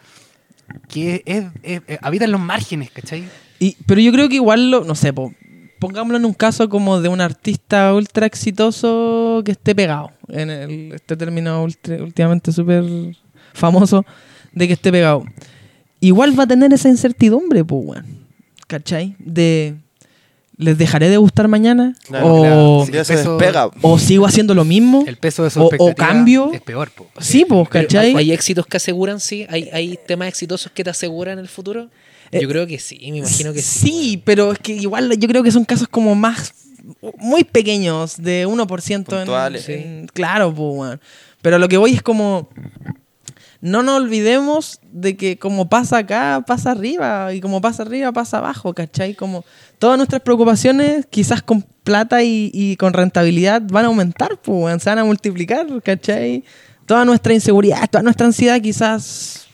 que 0.88 1.22
es, 1.26 1.44
es- 1.62 1.82
es- 1.86 1.98
habita 2.02 2.24
en 2.24 2.32
los 2.32 2.40
márgenes, 2.40 2.90
¿cachai? 2.90 3.24
Y, 3.58 3.76
pero 3.86 4.00
yo 4.00 4.10
creo 4.12 4.28
que 4.28 4.36
igual, 4.36 4.70
lo, 4.70 4.84
no 4.84 4.94
sé, 4.94 5.12
po, 5.12 5.32
pongámoslo 5.78 6.16
en 6.18 6.24
un 6.24 6.32
caso 6.34 6.68
como 6.68 7.00
de 7.00 7.08
un 7.08 7.20
artista 7.20 7.92
ultra 7.94 8.26
exitoso 8.26 9.42
que 9.44 9.52
esté 9.52 9.74
pegado. 9.74 10.10
En 10.28 10.50
el, 10.50 10.92
este 10.92 11.16
término 11.16 11.62
ultra- 11.62 12.02
últimamente 12.02 12.52
súper 12.52 12.84
famoso 13.52 14.04
de 14.52 14.66
que 14.66 14.72
esté 14.74 14.90
pegado. 14.90 15.24
Igual 16.00 16.38
va 16.38 16.44
a 16.44 16.46
tener 16.46 16.72
esa 16.72 16.88
incertidumbre, 16.88 17.64
pues, 17.64 17.82
weón. 17.84 18.06
¿Cachai? 18.66 19.14
De. 19.18 19.74
¿Les 20.62 20.78
dejaré 20.78 21.08
de 21.08 21.16
gustar 21.16 21.48
mañana? 21.48 21.94
Claro, 22.06 22.34
o, 22.36 22.40
claro. 22.40 22.78
Un 22.80 22.90
día 22.90 23.04
se 23.04 23.14
peso- 23.14 23.36
despega. 23.36 23.70
o 23.82 23.98
sigo 23.98 24.26
haciendo 24.26 24.54
lo 24.54 24.64
mismo. 24.64 25.04
El 25.06 25.16
peso 25.16 25.44
de 25.44 25.50
su 25.50 25.62
O- 25.62 25.94
cambio. 25.94 26.50
es 26.52 26.60
peor, 26.60 26.90
po. 26.90 27.06
Sí, 27.20 27.44
pues, 27.48 27.68
¿cachai? 27.68 28.08
¿hay, 28.10 28.16
hay 28.16 28.32
éxitos 28.32 28.66
que 28.66 28.76
aseguran, 28.76 29.20
sí? 29.20 29.46
¿Hay, 29.50 29.68
¿Hay 29.72 29.98
temas 30.06 30.28
exitosos 30.28 30.70
que 30.72 30.84
te 30.84 30.90
aseguran 30.90 31.38
el 31.38 31.48
futuro? 31.48 31.88
Eh, 32.30 32.40
Yo 32.40 32.48
creo 32.48 32.66
que 32.66 32.78
sí, 32.78 32.98
me 33.10 33.18
imagino 33.18 33.52
que 33.52 33.60
sí. 33.60 33.88
Sí, 33.90 34.22
pero 34.24 34.52
es 34.52 34.58
que 34.58 34.72
igual 34.74 35.14
yo 35.18 35.28
creo 35.28 35.42
que 35.42 35.50
son 35.52 35.64
casos 35.64 35.88
como 35.88 36.14
más 36.14 36.54
muy 37.18 37.44
pequeños, 37.44 38.16
de 38.20 38.46
1% 38.46 38.90
en, 38.96 39.04
Puntuales. 39.04 39.68
en- 39.68 40.06
claro, 40.12 40.52
pues, 40.54 40.68
weón. 40.74 41.00
Pero 41.42 41.58
lo 41.58 41.68
que 41.68 41.76
voy 41.76 41.92
es 41.94 42.02
como 42.02 42.48
no 43.62 43.84
nos 43.84 44.02
olvidemos 44.02 44.80
de 44.90 45.16
que 45.16 45.38
como 45.38 45.68
pasa 45.68 45.98
acá, 45.98 46.42
pasa 46.44 46.72
arriba, 46.72 47.32
y 47.32 47.40
como 47.40 47.60
pasa 47.60 47.84
arriba, 47.84 48.10
pasa 48.10 48.38
abajo, 48.38 48.74
¿cachai? 48.74 49.14
Como 49.14 49.44
todas 49.78 49.96
nuestras 49.96 50.20
preocupaciones, 50.20 51.06
quizás 51.06 51.42
con 51.42 51.62
plata 51.84 52.24
y, 52.24 52.50
y 52.52 52.76
con 52.76 52.92
rentabilidad, 52.92 53.62
van 53.62 53.84
a 53.84 53.88
aumentar, 53.88 54.36
pues, 54.42 54.82
se 54.82 54.90
van 54.90 54.98
a 54.98 55.04
multiplicar, 55.04 55.66
¿cachai? 55.82 56.42
Toda 56.86 57.04
nuestra 57.04 57.34
inseguridad, 57.34 57.88
toda 57.88 58.02
nuestra 58.02 58.26
ansiedad 58.26 58.60
quizás 58.60 59.46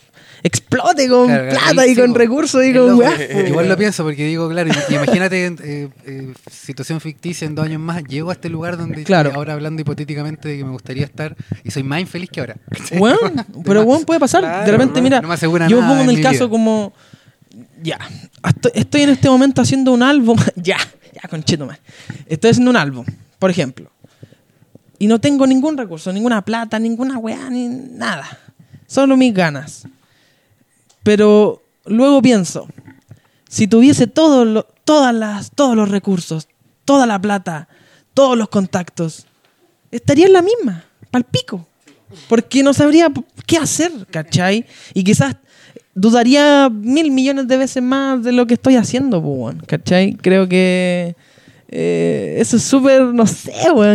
explote 0.43 1.09
con 1.09 1.27
plata 1.27 1.87
y 1.87 1.95
con 1.97 2.15
recursos 2.15 2.65
y 2.65 2.73
con 2.73 2.95
weá, 2.95 3.13
Igual 3.49 3.69
lo 3.69 3.77
pienso 3.77 4.05
porque 4.05 4.25
digo, 4.27 4.49
claro, 4.49 4.71
y- 4.89 4.95
imagínate, 4.95 5.47
eh, 5.47 5.89
eh, 6.07 6.33
situación 6.51 7.01
ficticia 7.01 7.47
en 7.47 7.55
dos 7.55 7.65
años 7.67 7.81
más, 7.81 8.05
llego 8.05 8.31
a 8.31 8.35
este 8.35 8.49
lugar 8.49 8.77
donde 8.77 9.03
Claro. 9.05 9.33
ahora 9.35 9.55
hablando 9.55 9.83
hipotéticamente 9.83 10.49
de 10.49 10.59
que 10.59 10.65
me 10.65 10.71
gustaría 10.71 11.05
estar 11.05 11.37
y 11.65 11.71
soy 11.71 11.83
más 11.83 12.01
infeliz 12.01 12.31
que 12.31 12.41
ahora. 12.41 12.57
Weón, 12.93 13.47
pero 13.65 13.83
weón 13.83 14.05
puede 14.05 14.21
pasar. 14.21 14.43
de 14.43 14.49
Claro, 14.49 14.73
repente, 14.73 15.01
no- 15.01 15.05
mira, 15.05 15.21
no 15.21 15.29
me 15.29 15.35
asegura 15.35 15.69
yo 15.69 15.81
me 15.83 15.89
pongo 15.89 16.03
en 16.03 16.11
el 16.11 16.21
caso 16.23 16.45
vida. 16.47 16.51
como, 16.51 16.93
ya, 17.83 17.99
estoy, 18.49 18.73
estoy 18.75 19.03
en 19.03 19.11
este 19.11 19.29
momento 19.29 19.63
haciendo 19.63 19.93
un 19.93 20.03
álbum, 20.03 20.39
ya, 20.57 20.77
ya, 21.15 21.29
concheto 21.29 21.67
más. 21.67 21.79
Estoy 22.27 22.51
haciendo 22.51 22.71
un 22.71 22.77
álbum, 22.77 23.05
por 23.39 23.51
ejemplo, 23.51 23.91
y 25.01 25.07
no 25.07 25.21
tengo 25.21 25.47
ningún 25.47 25.77
recurso, 25.77 26.13
ninguna 26.13 26.43
plata, 26.45 26.79
ninguna 26.79 27.19
weá, 27.19 27.51
ni 27.51 27.69
nada. 27.69 28.27
Solo 28.87 29.17
mis 29.17 29.35
ganas. 29.35 29.87
Pero 31.03 31.63
luego 31.87 32.21
pienso, 32.23 32.69
si 33.49 33.67
tuviese 33.67 34.07
todos 34.07 34.47
lo- 34.47 34.67
todas 34.85 35.15
las, 35.15 35.51
todos 35.51 35.77
los 35.77 35.91
recursos, 35.91 36.49
toda 36.85 37.07
la 37.07 37.21
plata, 37.21 37.69
todos 38.15 38.37
los 38.37 38.49
contactos, 38.49 39.27
estaría 39.91 40.27
en 40.27 40.33
la 40.33 40.43
misma, 40.43 40.85
pal 41.11 41.25
pico. 41.25 41.67
Porque 42.29 42.63
no 42.63 42.73
sabría 42.73 43.13
qué 43.47 43.59
hacer, 43.59 43.93
¿cachai? 44.11 44.65
Y 44.95 45.05
quizás 45.05 45.37
dudaría 45.95 46.71
mil 46.71 47.11
millones 47.11 47.49
de 47.49 47.57
veces 47.59 47.83
más 47.83 48.23
de 48.23 48.33
lo 48.33 48.47
que 48.47 48.55
estoy 48.55 48.77
haciendo, 48.77 49.19
weón, 49.19 49.63
¿cachai? 49.67 50.15
Creo 50.15 50.49
que 50.49 51.17
eh, 51.69 52.37
eso 52.39 52.57
es 52.57 52.63
súper, 52.63 53.03
no 53.03 53.27
sé, 53.27 53.53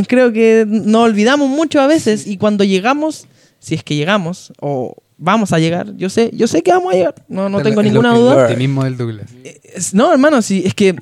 creo 0.08 0.32
que 0.32 0.64
nos 0.68 1.02
olvidamos 1.06 1.50
mucho 1.50 1.82
a 1.82 1.88
veces 1.88 2.28
y 2.28 2.38
cuando 2.38 2.64
llegamos, 2.64 3.26
si 3.60 3.74
es 3.74 3.84
que 3.84 3.96
llegamos, 3.96 4.54
o 4.62 4.96
vamos 5.18 5.54
a 5.54 5.60
llegar, 5.60 5.96
yo 5.96 6.10
sé, 6.10 6.32
yo 6.34 6.48
sé 6.48 6.62
que 6.64 6.72
vamos 6.72 6.94
a 6.94 6.98
llegar, 6.98 7.16
no, 7.28 7.50
no 7.50 7.60
El- 7.60 7.64
tengo 7.64 7.82
el- 7.82 7.88
ninguna 7.88 8.14
el 8.14 8.20
duda. 8.20 8.44
optimismo 8.44 8.84
del 8.84 8.98
Douglas. 8.98 9.30
Es- 9.64 9.94
no, 9.94 10.12
hermano, 10.12 10.42
sí, 10.42 10.64
es 10.66 10.74
que 10.74 10.96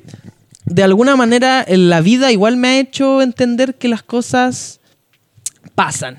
de 0.64 0.82
alguna 0.82 1.16
manera 1.16 1.64
en 1.66 1.88
la 1.90 2.00
vida 2.00 2.30
igual 2.32 2.56
me 2.56 2.68
ha 2.68 2.78
hecho 2.78 3.20
entender 3.22 3.74
que 3.74 3.88
las 3.88 4.02
cosas 4.02 4.80
pasan. 5.74 6.18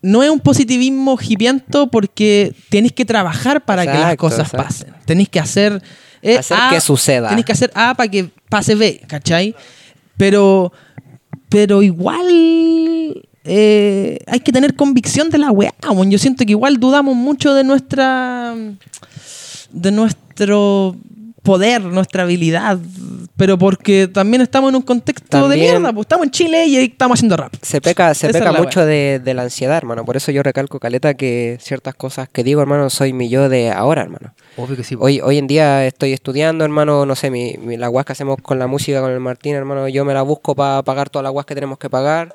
No 0.00 0.22
es 0.22 0.30
un 0.30 0.40
positivismo 0.40 1.18
hipiento 1.20 1.88
porque 1.90 2.54
tenéis 2.70 2.92
que 2.92 3.04
trabajar 3.04 3.64
para 3.64 3.82
que 3.82 3.88
las 3.88 3.98
Exacto, 3.98 4.20
cosas 4.20 4.40
exacto. 4.52 4.64
pasen. 4.66 4.94
Tenéis 5.04 5.28
que 5.28 5.40
hacer... 5.40 5.82
eh, 6.22 6.38
Hacer 6.38 6.56
A, 6.60 6.70
que 6.70 6.80
suceda. 6.80 7.28
Tenéis 7.28 7.44
que 7.46 7.52
hacer 7.52 7.70
A 7.74 7.94
para 7.94 8.08
que 8.10 8.30
pase 8.48 8.74
B, 8.74 9.00
¿cachai? 9.08 9.54
Pero, 10.16 10.72
pero 11.48 11.82
igual 11.82 13.26
eh, 13.48 14.18
hay 14.26 14.40
que 14.40 14.52
tener 14.52 14.74
convicción 14.76 15.30
de 15.30 15.38
la 15.38 15.50
weá. 15.50 15.74
Yo 16.06 16.18
siento 16.18 16.44
que 16.44 16.52
igual 16.52 16.78
dudamos 16.78 17.16
mucho 17.16 17.54
de 17.54 17.64
nuestra 17.64 18.54
de 19.72 19.90
nuestro 19.90 20.96
poder, 21.42 21.80
nuestra 21.82 22.24
habilidad, 22.24 22.78
pero 23.36 23.56
porque 23.56 24.06
también 24.06 24.42
estamos 24.42 24.68
en 24.70 24.76
un 24.76 24.82
contexto 24.82 25.48
de 25.48 25.56
mierda, 25.56 25.92
pues 25.94 26.04
estamos 26.04 26.26
en 26.26 26.30
Chile 26.30 26.66
y 26.66 26.76
ahí 26.76 26.84
estamos 26.86 27.18
haciendo 27.18 27.36
rap. 27.38 27.54
Se 27.62 27.80
peca, 27.80 28.12
se 28.14 28.26
Esa 28.28 28.38
peca 28.38 28.52
mucho 28.52 28.84
de, 28.84 29.18
de 29.24 29.34
la 29.34 29.42
ansiedad, 29.42 29.76
hermano. 29.78 30.04
Por 30.04 30.16
eso 30.18 30.30
yo 30.30 30.42
recalco, 30.42 30.78
Caleta, 30.78 31.14
que 31.14 31.56
ciertas 31.60 31.94
cosas 31.94 32.28
que 32.28 32.44
digo, 32.44 32.60
hermano, 32.60 32.90
soy 32.90 33.14
mi 33.14 33.30
yo 33.30 33.48
de 33.48 33.70
ahora, 33.70 34.02
hermano. 34.02 34.34
Obvio 34.58 34.76
que 34.76 34.84
sí. 34.84 34.94
Hoy, 34.98 35.20
hoy 35.22 35.38
en 35.38 35.46
día 35.46 35.86
estoy 35.86 36.12
estudiando, 36.12 36.64
hermano, 36.64 37.06
no 37.06 37.14
sé, 37.14 37.30
mi, 37.30 37.54
mi- 37.56 37.78
la 37.78 37.88
guas 37.88 38.04
que 38.04 38.12
hacemos 38.12 38.36
con 38.42 38.58
la 38.58 38.66
música, 38.66 39.00
con 39.00 39.10
el 39.12 39.20
Martín, 39.20 39.54
hermano, 39.54 39.88
yo 39.88 40.04
me 40.04 40.12
la 40.12 40.22
busco 40.22 40.54
para 40.54 40.82
pagar 40.82 41.08
todas 41.08 41.22
las 41.22 41.32
guas 41.32 41.46
que 41.46 41.54
tenemos 41.54 41.78
que 41.78 41.88
pagar. 41.88 42.34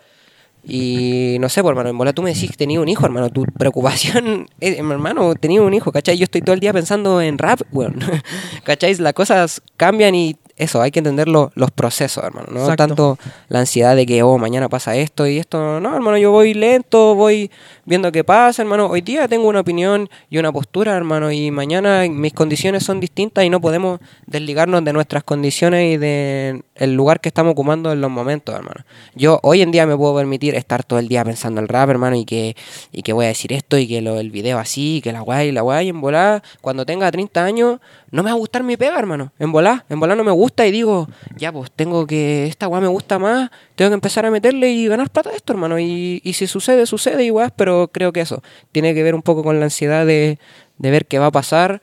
Y 0.66 1.38
no 1.40 1.50
sé, 1.50 1.62
pues, 1.62 1.72
hermano, 1.72 1.90
en 1.90 1.98
bola 1.98 2.14
tú 2.14 2.22
me 2.22 2.34
decís 2.34 2.50
que 2.52 2.56
tenías 2.58 2.82
un 2.82 2.88
hijo, 2.88 3.06
hermano. 3.06 3.30
Tu 3.30 3.44
preocupación, 3.46 4.48
es, 4.60 4.78
hermano, 4.80 5.36
tenía 5.36 5.62
un 5.62 5.74
hijo, 5.74 5.92
¿cachai? 5.92 6.18
Yo 6.18 6.24
estoy 6.24 6.42
todo 6.42 6.54
el 6.54 6.60
día 6.62 6.72
pensando 6.74 7.22
en 7.22 7.38
rap, 7.38 7.62
weón. 7.72 8.00
¿cachai? 8.64 8.96
Las 8.96 9.14
cosas 9.14 9.62
cambian 9.78 10.16
y 10.16 10.38
eso, 10.56 10.82
hay 10.82 10.92
que 10.92 11.00
entender 11.00 11.28
lo- 11.28 11.52
los 11.56 11.72
procesos, 11.72 12.24
hermano. 12.24 12.48
No 12.52 12.60
Exacto. 12.62 12.76
tanto 12.88 13.18
la 13.50 13.60
ansiedad 13.60 13.96
de 13.96 14.06
que, 14.06 14.24
oh, 14.24 14.38
mañana 14.38 14.70
pasa 14.70 14.96
esto 14.96 15.28
y 15.28 15.38
esto. 15.38 15.80
No, 15.82 15.96
hermano, 15.96 16.18
yo 16.18 16.32
voy 16.32 16.54
lento, 16.54 17.16
voy 17.16 17.50
viendo 17.86 18.12
qué 18.12 18.24
pasa, 18.24 18.62
hermano. 18.62 18.88
Hoy 18.88 19.02
día 19.02 19.28
tengo 19.28 19.48
una 19.48 19.60
opinión 19.60 20.10
y 20.30 20.38
una 20.38 20.52
postura, 20.52 20.96
hermano, 20.96 21.32
y 21.32 21.52
mañana 21.52 22.04
mis 22.10 22.34
condiciones 22.34 22.84
son 22.84 23.00
distintas 23.00 23.44
y 23.44 23.50
no 23.50 23.60
podemos 23.60 24.00
desligarnos 24.26 24.84
de 24.84 24.94
nuestras 24.94 25.24
condiciones 25.24 25.96
y 25.96 25.98
de 25.98 26.64
el 26.76 26.94
lugar 26.96 27.20
que 27.20 27.30
estamos 27.30 27.52
ocupando 27.52 27.92
en 27.92 28.02
los 28.02 28.10
momentos, 28.10 28.56
hermano. 28.56 28.86
Yo 29.16 29.40
hoy 29.44 29.62
en 29.62 29.72
día 29.72 29.86
me 29.86 29.98
puedo 29.98 30.16
permitir 30.16 30.56
estar 30.56 30.84
todo 30.84 31.00
el 31.00 31.08
día 31.08 31.24
pensando 31.24 31.62
el 31.62 31.68
rap, 31.68 31.90
hermano, 31.90 32.16
y 32.16 32.26
que, 32.26 32.56
y 32.92 33.04
que 33.04 33.14
voy 33.14 33.26
a 33.26 33.30
decir 33.30 33.54
esto 33.54 33.78
y 33.78 33.88
que 33.88 34.02
lo, 34.02 34.20
el 34.20 34.32
video 34.32 34.60
así, 34.60 34.98
y 34.98 35.02
que 35.02 35.12
la 35.12 35.22
guay, 35.22 35.52
la 35.52 35.62
guay, 35.62 35.90
en 35.90 36.02
volá. 36.02 36.42
Cuando 36.62 36.86
tenga 36.86 37.12
30 37.12 37.44
años, 37.44 37.80
no 38.12 38.24
me 38.24 38.30
va 38.30 38.36
a 38.36 38.40
gustar 38.40 38.64
mi 38.64 38.78
pega, 38.78 38.98
hermano. 38.98 39.32
En 39.40 39.52
volá, 39.52 39.86
en 39.90 40.00
volá 40.00 40.16
no 40.16 40.24
me 40.24 40.32
gusta 40.32 40.66
y 40.66 40.72
digo, 40.72 41.08
ya, 41.36 41.52
pues 41.52 41.72
tengo 41.72 42.08
que, 42.08 42.48
esta 42.48 42.68
guay 42.68 42.82
me 42.82 42.88
gusta 42.88 43.20
más, 43.20 43.50
tengo 43.76 43.90
que 43.90 43.96
empezar 43.96 44.26
a 44.26 44.32
meterle 44.32 44.72
y 44.72 44.88
ganar 44.88 45.10
plata 45.10 45.32
a 45.32 45.34
esto, 45.34 45.54
hermano. 45.54 45.80
Y, 45.80 46.22
y 46.24 46.34
si 46.34 46.48
sucede, 46.48 46.86
sucede 46.86 47.24
igual, 47.26 47.52
pero 47.56 47.73
creo 47.92 48.14
que 48.14 48.22
eso 48.22 48.42
tiene 48.72 48.94
que 48.94 49.04
ver 49.04 49.16
un 49.16 49.22
poco 49.22 49.44
con 49.44 49.60
la 49.60 49.66
ansiedad 49.66 50.06
de, 50.06 50.40
de 50.78 50.92
ver 50.92 51.06
qué 51.06 51.20
va 51.20 51.28
a 51.28 51.32
pasar. 51.32 51.82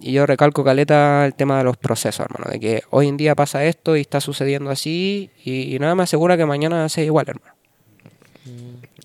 Y 0.00 0.12
yo 0.12 0.26
recalco, 0.26 0.64
Caleta, 0.64 1.26
el 1.26 1.34
tema 1.34 1.58
de 1.58 1.64
los 1.64 1.76
procesos, 1.76 2.26
hermano. 2.26 2.50
De 2.50 2.58
que 2.58 2.82
hoy 2.90 3.08
en 3.08 3.16
día 3.16 3.34
pasa 3.34 3.64
esto 3.64 3.96
y 3.96 4.00
está 4.00 4.20
sucediendo 4.20 4.70
así 4.70 5.30
y, 5.44 5.74
y 5.74 5.78
nada 5.78 5.94
me 5.94 6.02
asegura 6.02 6.36
que 6.36 6.46
mañana 6.46 6.88
sea 6.88 7.04
igual, 7.04 7.26
hermano. 7.28 7.54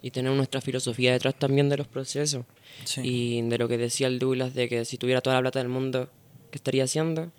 Y 0.01 0.11
tener 0.11 0.31
nuestra 0.31 0.61
filosofía 0.61 1.11
detrás 1.11 1.35
también 1.35 1.69
de 1.69 1.77
los 1.77 1.87
procesos. 1.87 2.45
Sí. 2.85 3.01
Y 3.03 3.41
de 3.41 3.57
lo 3.57 3.67
que 3.67 3.77
decía 3.77 4.07
el 4.07 4.19
Douglas 4.19 4.53
de 4.53 4.69
que 4.69 4.85
si 4.85 4.97
tuviera 4.97 5.21
toda 5.21 5.35
la 5.35 5.41
plata 5.41 5.59
del 5.59 5.69
mundo, 5.69 6.09
¿qué 6.51 6.57
estaría 6.57 6.83
haciendo? 6.83 7.31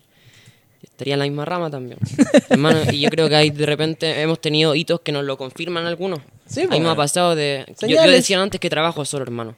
Estaría 0.83 1.15
en 1.15 1.21
la 1.21 1.25
misma 1.27 1.45
rama 1.45 1.71
también. 1.71 1.99
Hermano, 2.51 2.81
y 2.93 3.01
yo 3.01 3.11
creo 3.11 3.29
que 3.29 3.37
hay 3.37 3.51
de 3.51 3.67
repente 3.67 4.21
hemos 4.21 4.41
tenido 4.41 4.75
hitos 4.75 5.01
que 5.01 5.13
nos 5.13 5.25
lo 5.25 5.37
confirman 5.37 5.87
algunos. 5.87 6.21
Sí, 6.49 6.63
a 6.63 6.69
mí 6.69 6.81
me 6.81 6.89
ha 6.89 6.95
pasado 6.97 7.35
de... 7.37 7.65
Yo, 7.89 7.97
yo 7.97 8.11
decía 8.17 8.41
antes 8.43 8.59
que 8.61 8.71
trabajo 8.71 9.05
solo, 9.05 9.23
hermano. 9.25 9.55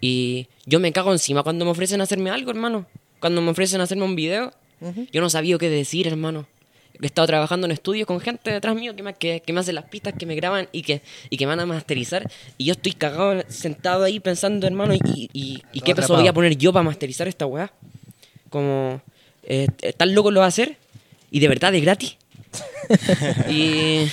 Y 0.00 0.48
yo 0.66 0.80
me 0.80 0.92
cago 0.92 1.12
encima 1.12 1.42
cuando 1.42 1.64
me 1.64 1.70
ofrecen 1.70 2.00
hacerme 2.00 2.30
algo, 2.30 2.50
hermano. 2.50 2.86
Cuando 3.20 3.40
me 3.40 3.50
ofrecen 3.50 3.80
hacerme 3.80 4.04
un 4.04 4.16
video, 4.16 4.52
yo 5.12 5.20
no 5.20 5.30
sabía 5.30 5.56
qué 5.58 5.70
decir, 5.70 6.06
hermano. 6.08 6.46
He 7.00 7.06
estado 7.06 7.26
trabajando 7.26 7.66
en 7.66 7.70
estudios 7.72 8.06
con 8.06 8.20
gente 8.20 8.50
detrás 8.52 8.74
mío 8.76 8.94
que 8.94 9.02
me, 9.02 9.14
que, 9.14 9.40
que 9.44 9.52
me 9.52 9.60
hace 9.60 9.72
las 9.72 9.84
pistas, 9.86 10.14
que 10.18 10.26
me 10.26 10.34
graban 10.34 10.68
y 10.72 10.82
que, 10.82 11.02
y 11.30 11.36
que 11.36 11.44
me 11.46 11.50
van 11.50 11.60
a 11.60 11.66
masterizar. 11.66 12.30
Y 12.58 12.66
yo 12.66 12.72
estoy 12.72 12.92
cagado, 12.92 13.42
sentado 13.48 14.04
ahí 14.04 14.20
pensando, 14.20 14.66
hermano, 14.66 14.94
y, 14.94 15.00
y, 15.06 15.30
y- 15.32 15.62
y 15.72 15.80
qué 15.80 15.92
peso 16.02 16.08
voy 16.14 16.28
a 16.28 16.32
poner 16.32 16.56
yo 16.56 16.72
para 16.72 16.82
masterizar 16.84 17.26
esta 17.28 17.46
weá. 17.46 17.72
Como, 18.50 19.00
eh, 19.44 19.66
¿tan 19.96 20.14
loco 20.14 20.30
lo 20.30 20.40
va 20.40 20.46
a 20.46 20.48
hacer? 20.48 20.76
Y 21.30 21.40
de 21.40 21.48
verdad, 21.48 21.72
de 21.72 21.80
gratis. 21.80 22.16
y, 23.50 24.06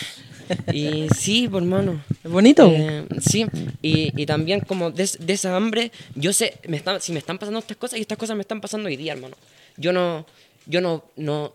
y 0.74 1.08
sí, 1.16 1.48
por 1.48 1.62
hermano. 1.64 2.02
Es 2.24 2.32
bonito. 2.32 2.68
Eh, 2.72 3.06
sí, 3.20 3.46
y, 3.82 4.12
y 4.22 4.26
también 4.26 4.60
como 4.62 4.92
de, 4.92 5.10
de 5.20 5.34
esa 5.34 5.56
hambre, 5.56 5.92
yo 6.16 6.34
sé, 6.34 6.56
me 6.68 6.78
están, 6.78 7.02
si 7.02 7.12
me 7.12 7.20
están 7.20 7.38
pasando 7.38 7.60
estas 7.60 7.78
cosas 7.78 7.98
y 8.00 8.02
estas 8.02 8.18
cosas 8.18 8.36
me 8.36 8.42
están 8.42 8.62
pasando 8.62 8.88
hoy 8.88 8.96
día, 8.98 9.14
hermano. 9.14 9.36
Yo 9.78 9.94
no, 9.94 10.26
yo 10.66 10.82
no, 10.82 11.04
no, 11.16 11.54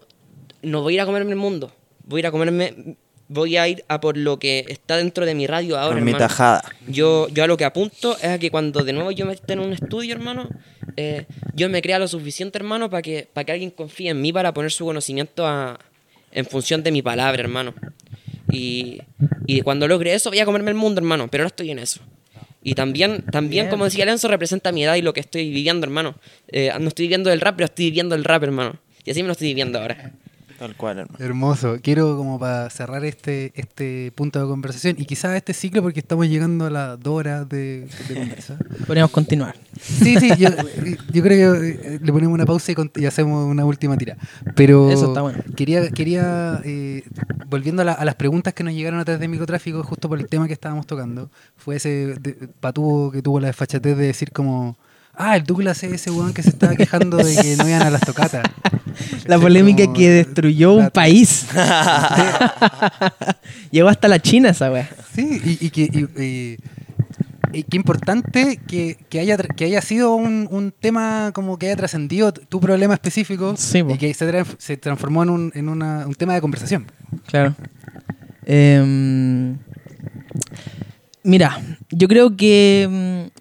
no 0.62 0.82
voy 0.82 0.94
a 0.94 0.96
ir 0.96 1.00
a 1.02 1.06
comerme 1.06 1.30
el 1.30 1.36
mundo. 1.36 1.72
Voy 2.04 2.18
a 2.18 2.20
ir 2.20 2.26
a 2.26 2.30
comerme, 2.30 2.96
voy 3.28 3.56
a 3.56 3.66
ir 3.68 3.84
a 3.88 4.00
por 4.00 4.16
lo 4.16 4.38
que 4.38 4.64
está 4.68 4.96
dentro 4.96 5.26
de 5.26 5.34
mi 5.34 5.46
radio 5.46 5.76
ahora, 5.78 5.96
Por 5.96 6.02
mi 6.04 6.10
hermano. 6.12 6.18
tajada. 6.26 6.64
Yo, 6.86 7.28
yo 7.28 7.44
a 7.44 7.46
lo 7.46 7.56
que 7.56 7.64
apunto 7.64 8.16
es 8.18 8.24
a 8.24 8.38
que 8.38 8.50
cuando 8.50 8.84
de 8.84 8.92
nuevo 8.92 9.10
yo 9.10 9.26
me 9.26 9.32
esté 9.32 9.54
en 9.54 9.60
un 9.60 9.72
estudio, 9.72 10.14
hermano, 10.14 10.48
eh, 10.96 11.26
yo 11.54 11.68
me 11.68 11.82
crea 11.82 11.98
lo 11.98 12.08
suficiente, 12.08 12.58
hermano, 12.58 12.88
para 12.88 13.02
que, 13.02 13.28
para 13.32 13.44
que 13.44 13.52
alguien 13.52 13.70
confíe 13.70 14.10
en 14.10 14.20
mí 14.20 14.32
para 14.32 14.54
poner 14.54 14.70
su 14.70 14.84
conocimiento 14.84 15.46
a- 15.46 15.78
en 16.32 16.44
función 16.46 16.82
de 16.82 16.90
mi 16.92 17.02
palabra, 17.02 17.40
hermano. 17.42 17.74
Y, 18.50 19.00
y 19.46 19.62
cuando 19.62 19.88
logre 19.88 20.14
eso, 20.14 20.30
voy 20.30 20.38
a 20.38 20.44
comerme 20.44 20.70
el 20.70 20.76
mundo, 20.76 21.00
hermano, 21.00 21.28
pero 21.28 21.44
no 21.44 21.48
estoy 21.48 21.70
en 21.70 21.78
eso. 21.78 22.00
Y 22.62 22.74
también, 22.74 23.22
también 23.30 23.66
Bien. 23.66 23.70
como 23.70 23.84
decía 23.84 24.04
Lenzo, 24.04 24.26
representa 24.28 24.72
mi 24.72 24.82
edad 24.82 24.96
y 24.96 25.02
lo 25.02 25.12
que 25.12 25.20
estoy 25.20 25.50
viviendo, 25.50 25.86
hermano. 25.86 26.16
Eh, 26.48 26.72
no 26.80 26.88
estoy 26.88 27.04
viviendo 27.04 27.30
el 27.32 27.40
rap, 27.40 27.56
pero 27.56 27.66
estoy 27.66 27.86
viviendo 27.86 28.14
el 28.14 28.24
rap, 28.24 28.42
hermano. 28.42 28.76
Y 29.04 29.10
así 29.12 29.22
me 29.22 29.28
lo 29.28 29.32
estoy 29.32 29.48
viviendo 29.48 29.78
ahora. 29.78 30.12
Tal 30.58 30.74
cual, 30.74 30.98
hermano. 31.00 31.22
Hermoso. 31.24 31.76
Quiero 31.82 32.16
como 32.16 32.38
para 32.38 32.70
cerrar 32.70 33.04
este, 33.04 33.52
este 33.56 34.10
punto 34.14 34.40
de 34.40 34.46
conversación 34.46 34.96
y 34.98 35.04
quizás 35.04 35.34
este 35.36 35.52
ciclo 35.52 35.82
porque 35.82 36.00
estamos 36.00 36.26
llegando 36.28 36.64
a 36.66 36.70
las 36.70 36.98
dos 37.00 37.14
horas 37.14 37.46
de, 37.48 37.86
de 38.08 38.14
conversa. 38.14 38.56
Podríamos 38.86 39.10
continuar. 39.10 39.54
Sí, 39.78 40.16
sí, 40.18 40.30
yo, 40.38 40.48
yo 41.12 41.22
creo 41.22 41.60
que 41.60 41.68
eh, 41.68 41.98
le 42.02 42.12
ponemos 42.12 42.32
una 42.32 42.46
pausa 42.46 42.72
y, 42.94 43.04
hacemos 43.04 43.44
una 43.50 43.64
última 43.66 43.96
tira. 43.98 44.16
Pero 44.54 44.90
Eso 44.90 45.08
está 45.08 45.20
bueno. 45.20 45.40
quería, 45.54 45.90
quería 45.90 46.60
eh, 46.64 47.02
volviendo 47.48 47.82
a, 47.82 47.84
la- 47.84 47.92
a 47.92 48.04
las 48.06 48.14
preguntas 48.14 48.54
que 48.54 48.64
nos 48.64 48.72
llegaron 48.72 48.98
a 48.98 49.04
través 49.04 49.20
de 49.20 49.28
microtráfico, 49.28 49.82
justo 49.82 50.08
por 50.08 50.18
el 50.18 50.26
tema 50.28 50.46
que 50.46 50.54
estábamos 50.54 50.86
tocando, 50.86 51.30
fue 51.56 51.76
ese 51.76 52.14
de- 52.18 52.48
patúo 52.60 53.10
que 53.10 53.20
tuvo 53.20 53.40
la 53.40 53.48
desfachatez 53.48 53.96
de 53.96 54.06
decir 54.06 54.32
como, 54.32 54.78
ah, 55.16 55.36
el 55.36 55.44
Douglas 55.44 55.82
es 55.82 55.92
ese 55.92 56.10
weón 56.10 56.32
que 56.34 56.42
se 56.42 56.50
estaba 56.50 56.74
quejando 56.76 57.16
de 57.16 57.34
que 57.36 57.56
no 57.56 57.68
iban 57.68 57.82
a 57.82 57.90
las 57.90 58.00
tocatas. 58.02 58.44
La 59.26 59.38
polémica 59.38 59.84
como- 59.84 59.96
que 59.96 60.08
destruyó 60.10 60.72
un 60.74 60.90
país. 60.90 61.46
Llegó 63.70 63.88
hasta 63.88 64.08
la 64.08 64.18
China 64.20 64.50
esa 64.50 64.70
wea. 64.70 64.88
Sí, 65.14 65.40
y, 65.44 65.66
y 65.66 65.70
que 65.70 65.82
y, 65.82 66.22
y- 66.22 66.56
y 67.52 67.62
qué 67.62 67.76
importante 67.76 68.58
que, 68.66 68.98
que 69.08 69.20
haya 69.20 69.36
que 69.38 69.64
haya 69.64 69.80
sido 69.80 70.14
un, 70.14 70.48
un 70.50 70.72
tema 70.78 71.30
como 71.32 71.58
que 71.58 71.66
haya 71.66 71.76
trascendido 71.76 72.32
tu 72.32 72.60
problema 72.60 72.92
específico 72.94 73.54
Sí, 73.56 73.82
y 73.88 73.96
que 73.98 74.12
se, 74.14 74.30
tra- 74.30 74.56
se 74.58 74.76
transformó 74.76 75.22
en, 75.22 75.30
un, 75.30 75.52
en 75.54 75.68
una- 75.68 76.06
un 76.06 76.14
tema 76.14 76.34
de 76.34 76.40
conversación. 76.40 76.86
Claro. 77.26 77.54
Em, 78.44 79.56
mira, 81.22 81.60
yo 81.90 82.08
creo 82.08 82.36
que, 82.36 82.88
mm, 83.30 83.38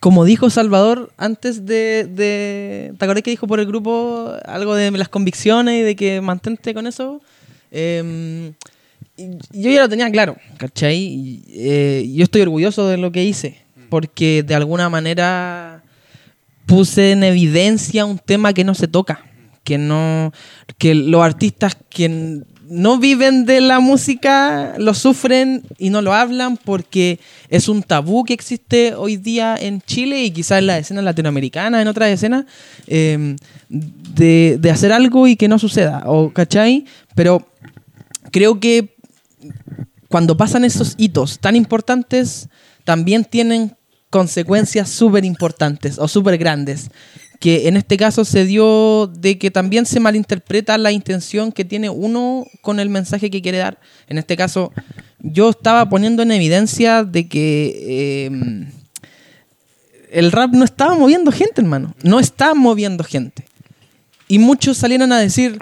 como 0.00 0.24
dijo 0.24 0.50
Salvador 0.50 1.12
antes 1.16 1.66
de, 1.66 2.92
¿Te 2.98 3.04
acordás 3.04 3.22
que 3.22 3.30
dijo 3.30 3.46
por 3.46 3.60
el 3.60 3.66
grupo 3.66 4.32
algo 4.44 4.74
de 4.74 4.90
las 4.90 5.08
convicciones 5.08 5.80
y 5.80 5.82
de 5.82 5.96
que 5.96 6.20
mantente 6.20 6.74
con 6.74 6.86
eso? 6.86 7.20
Em, 7.70 8.52
yo 9.16 9.70
ya 9.70 9.82
lo 9.82 9.88
tenía 9.88 10.10
claro, 10.10 10.36
¿cachai? 10.58 11.42
Eh, 11.48 12.10
yo 12.14 12.24
estoy 12.24 12.42
orgulloso 12.42 12.86
de 12.88 12.98
lo 12.98 13.12
que 13.12 13.24
hice, 13.24 13.58
porque 13.88 14.42
de 14.42 14.54
alguna 14.54 14.88
manera 14.88 15.82
puse 16.66 17.12
en 17.12 17.24
evidencia 17.24 18.04
un 18.04 18.18
tema 18.18 18.52
que 18.52 18.64
no 18.64 18.74
se 18.74 18.88
toca, 18.88 19.24
que 19.64 19.78
no 19.78 20.32
que 20.78 20.94
los 20.94 21.22
artistas 21.22 21.76
que 21.88 22.42
no 22.68 22.98
viven 22.98 23.44
de 23.46 23.60
la 23.60 23.80
música 23.80 24.74
lo 24.78 24.94
sufren 24.94 25.62
y 25.78 25.90
no 25.90 26.02
lo 26.02 26.12
hablan 26.12 26.56
porque 26.56 27.20
es 27.48 27.68
un 27.68 27.82
tabú 27.82 28.24
que 28.24 28.34
existe 28.34 28.94
hoy 28.94 29.16
día 29.16 29.56
en 29.58 29.80
Chile 29.82 30.24
y 30.24 30.30
quizás 30.30 30.58
en 30.58 30.66
la 30.66 30.78
escena 30.78 31.02
latinoamericana, 31.02 31.80
en 31.80 31.88
otras 31.88 32.10
escenas, 32.10 32.44
eh, 32.86 33.36
de, 33.68 34.58
de 34.60 34.70
hacer 34.70 34.92
algo 34.92 35.26
y 35.26 35.36
que 35.36 35.48
no 35.48 35.58
suceda, 35.58 36.02
o 36.06 36.32
¿cachai? 36.32 36.84
Pero 37.14 37.46
creo 38.30 38.60
que 38.60 38.96
cuando 40.08 40.36
pasan 40.36 40.64
esos 40.64 40.94
hitos 40.98 41.38
tan 41.38 41.56
importantes, 41.56 42.48
también 42.84 43.24
tienen 43.24 43.76
consecuencias 44.10 44.88
súper 44.88 45.24
importantes 45.24 45.98
o 45.98 46.08
súper 46.08 46.38
grandes. 46.38 46.90
Que 47.40 47.68
en 47.68 47.76
este 47.76 47.96
caso 47.96 48.24
se 48.24 48.44
dio 48.44 49.06
de 49.06 49.38
que 49.38 49.50
también 49.50 49.86
se 49.86 50.00
malinterpreta 50.00 50.78
la 50.78 50.92
intención 50.92 51.52
que 51.52 51.64
tiene 51.64 51.90
uno 51.90 52.46
con 52.62 52.80
el 52.80 52.88
mensaje 52.88 53.30
que 53.30 53.42
quiere 53.42 53.58
dar. 53.58 53.78
En 54.08 54.18
este 54.18 54.36
caso, 54.36 54.72
yo 55.18 55.50
estaba 55.50 55.88
poniendo 55.88 56.22
en 56.22 56.32
evidencia 56.32 57.04
de 57.04 57.28
que 57.28 57.76
eh, 57.88 58.30
el 60.10 60.32
rap 60.32 60.52
no 60.52 60.64
estaba 60.64 60.94
moviendo 60.94 61.30
gente, 61.32 61.60
hermano. 61.60 61.94
No 62.02 62.20
está 62.20 62.54
moviendo 62.54 63.04
gente. 63.04 63.44
Y 64.28 64.38
muchos 64.38 64.76
salieron 64.76 65.12
a 65.12 65.18
decir, 65.18 65.58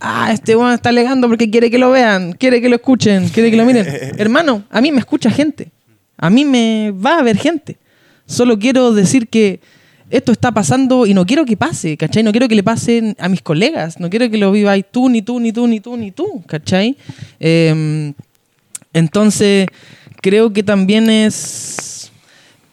ah, 0.00 0.30
este 0.32 0.54
weón 0.54 0.72
está 0.72 0.90
alegando 0.90 1.28
porque 1.28 1.50
quiere 1.50 1.70
que 1.70 1.78
lo 1.78 1.90
vean, 1.90 2.32
quiere 2.32 2.60
que 2.60 2.68
lo 2.68 2.76
escuchen, 2.76 3.28
quiere 3.30 3.50
que 3.50 3.56
lo 3.56 3.64
miren. 3.64 3.86
Hermano, 4.18 4.64
a 4.70 4.80
mí 4.80 4.92
me 4.92 4.98
escucha 4.98 5.30
gente. 5.30 5.70
A 6.16 6.30
mí 6.30 6.44
me 6.44 6.92
va 6.92 7.18
a 7.18 7.22
ver 7.22 7.36
gente. 7.36 7.78
Solo 8.26 8.58
quiero 8.58 8.92
decir 8.92 9.28
que 9.28 9.60
esto 10.10 10.32
está 10.32 10.52
pasando 10.52 11.06
y 11.06 11.14
no 11.14 11.26
quiero 11.26 11.44
que 11.44 11.56
pase, 11.56 11.96
¿cachai? 11.96 12.22
No 12.22 12.30
quiero 12.30 12.48
que 12.48 12.54
le 12.54 12.62
pasen 12.62 13.16
a 13.18 13.28
mis 13.28 13.42
colegas. 13.42 13.98
No 13.98 14.08
quiero 14.08 14.30
que 14.30 14.38
lo 14.38 14.52
vivas 14.52 14.78
tú, 14.90 15.08
ni 15.08 15.22
tú, 15.22 15.40
ni 15.40 15.52
tú, 15.52 15.66
ni 15.66 15.80
tú, 15.80 15.96
ni 15.96 16.12
tú, 16.12 16.42
¿cachai? 16.46 16.96
Em, 17.40 18.14
entonces, 18.92 19.66
creo 20.22 20.52
que 20.52 20.62
también 20.62 21.10
es 21.10 22.12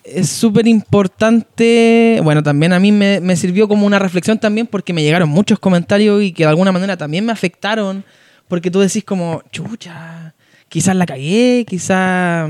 es 0.04 0.30
súper 0.30 0.68
importante. 0.68 2.20
Bueno, 2.24 2.44
también 2.44 2.74
a 2.74 2.80
mí 2.80 2.92
me, 2.92 3.20
me 3.20 3.36
sirvió 3.36 3.68
como 3.68 3.88
una 3.88 4.00
reflexión 4.00 4.38
también 4.38 4.68
porque 4.68 4.94
me 4.94 5.02
llegaron 5.02 5.30
muchos 5.30 5.60
comentarios 5.60 6.22
y 6.22 6.34
que 6.34 6.44
de 6.44 6.50
alguna 6.50 6.72
manera 6.72 6.98
también 6.98 7.26
me 7.26 7.32
afectaron. 7.32 8.04
Porque 8.48 8.70
tú 8.70 8.80
decís 8.80 9.04
como, 9.04 9.42
chucha, 9.52 10.36
quizás 10.70 10.96
la 10.96 11.06
cagué, 11.06 11.66
quizás 11.68 12.50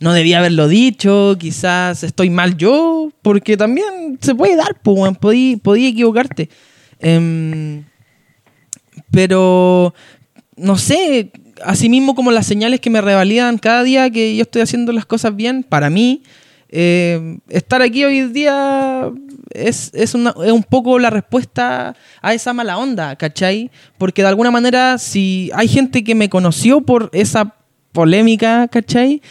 no 0.00 0.12
debía 0.12 0.38
haberlo 0.38 0.68
dicho, 0.68 1.36
quizás 1.38 2.02
estoy 2.02 2.30
mal 2.30 2.56
yo, 2.56 3.10
porque 3.22 3.56
también 3.56 4.18
se 4.20 4.34
puede 4.34 4.56
dar, 4.56 4.80
pues, 4.82 4.98
weón, 4.98 5.14
podí, 5.16 5.56
podí 5.56 5.86
equivocarte. 5.86 6.48
Em, 7.00 7.84
pero 9.10 9.94
no 10.56 10.76
sé, 10.78 11.30
así 11.64 11.88
mismo 11.88 12.14
como 12.14 12.30
las 12.30 12.46
señales 12.46 12.80
que 12.80 12.90
me 12.90 13.00
revalidan 13.00 13.58
cada 13.58 13.82
día 13.82 14.10
que 14.10 14.36
yo 14.36 14.42
estoy 14.42 14.62
haciendo 14.62 14.92
las 14.92 15.06
cosas 15.06 15.34
bien, 15.36 15.62
para 15.62 15.90
mí, 15.90 16.22
eh, 16.68 17.38
estar 17.48 17.80
aquí 17.82 18.04
hoy 18.04 18.22
día 18.28 19.10
es, 19.52 19.90
es, 19.94 20.14
una- 20.14 20.34
es 20.44 20.52
un 20.52 20.64
poco 20.64 20.98
la 20.98 21.10
respuesta 21.10 21.94
a 22.20 22.34
esa 22.34 22.52
mala 22.52 22.76
onda, 22.78 23.16
¿cachai? 23.16 23.70
Porque 23.98 24.22
de 24.22 24.28
alguna 24.28 24.50
manera, 24.50 24.98
si 24.98 25.50
hay 25.54 25.68
gente 25.68 26.02
que 26.02 26.14
me 26.14 26.28
conoció 26.28 26.80
por 26.80 27.08
esa 27.12 27.54
polémica, 27.92 28.66
¿cachai? 28.68 29.22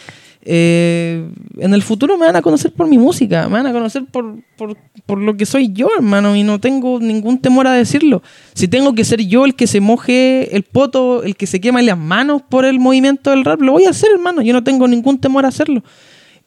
Eh, 0.48 1.28
en 1.58 1.74
el 1.74 1.82
futuro 1.82 2.16
me 2.16 2.26
van 2.26 2.36
a 2.36 2.40
conocer 2.42 2.72
por 2.72 2.86
mi 2.86 2.98
música, 2.98 3.48
me 3.48 3.54
van 3.54 3.66
a 3.66 3.72
conocer 3.72 4.04
por, 4.04 4.36
por, 4.56 4.76
por 5.04 5.18
lo 5.20 5.36
que 5.36 5.44
soy 5.44 5.72
yo, 5.72 5.88
hermano, 5.96 6.36
y 6.36 6.44
no 6.44 6.60
tengo 6.60 7.00
ningún 7.00 7.40
temor 7.40 7.66
a 7.66 7.72
decirlo. 7.72 8.22
Si 8.54 8.68
tengo 8.68 8.94
que 8.94 9.04
ser 9.04 9.20
yo 9.26 9.44
el 9.44 9.56
que 9.56 9.66
se 9.66 9.80
moje 9.80 10.54
el 10.54 10.62
poto, 10.62 11.24
el 11.24 11.34
que 11.34 11.48
se 11.48 11.60
quema 11.60 11.82
las 11.82 11.98
manos 11.98 12.42
por 12.48 12.64
el 12.64 12.78
movimiento 12.78 13.30
del 13.30 13.44
rap, 13.44 13.60
lo 13.60 13.72
voy 13.72 13.86
a 13.86 13.90
hacer, 13.90 14.08
hermano, 14.12 14.40
yo 14.40 14.52
no 14.52 14.62
tengo 14.62 14.86
ningún 14.86 15.18
temor 15.18 15.44
a 15.44 15.48
hacerlo. 15.48 15.82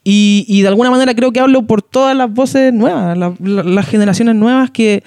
Y, 0.02 0.46
y 0.48 0.62
de 0.62 0.68
alguna 0.68 0.90
manera 0.90 1.14
creo 1.14 1.30
que 1.30 1.40
hablo 1.40 1.66
por 1.66 1.82
todas 1.82 2.16
las 2.16 2.32
voces 2.32 2.72
nuevas, 2.72 3.18
la- 3.18 3.34
la- 3.38 3.62
las 3.64 3.86
generaciones 3.86 4.34
nuevas 4.34 4.70
que, 4.70 5.02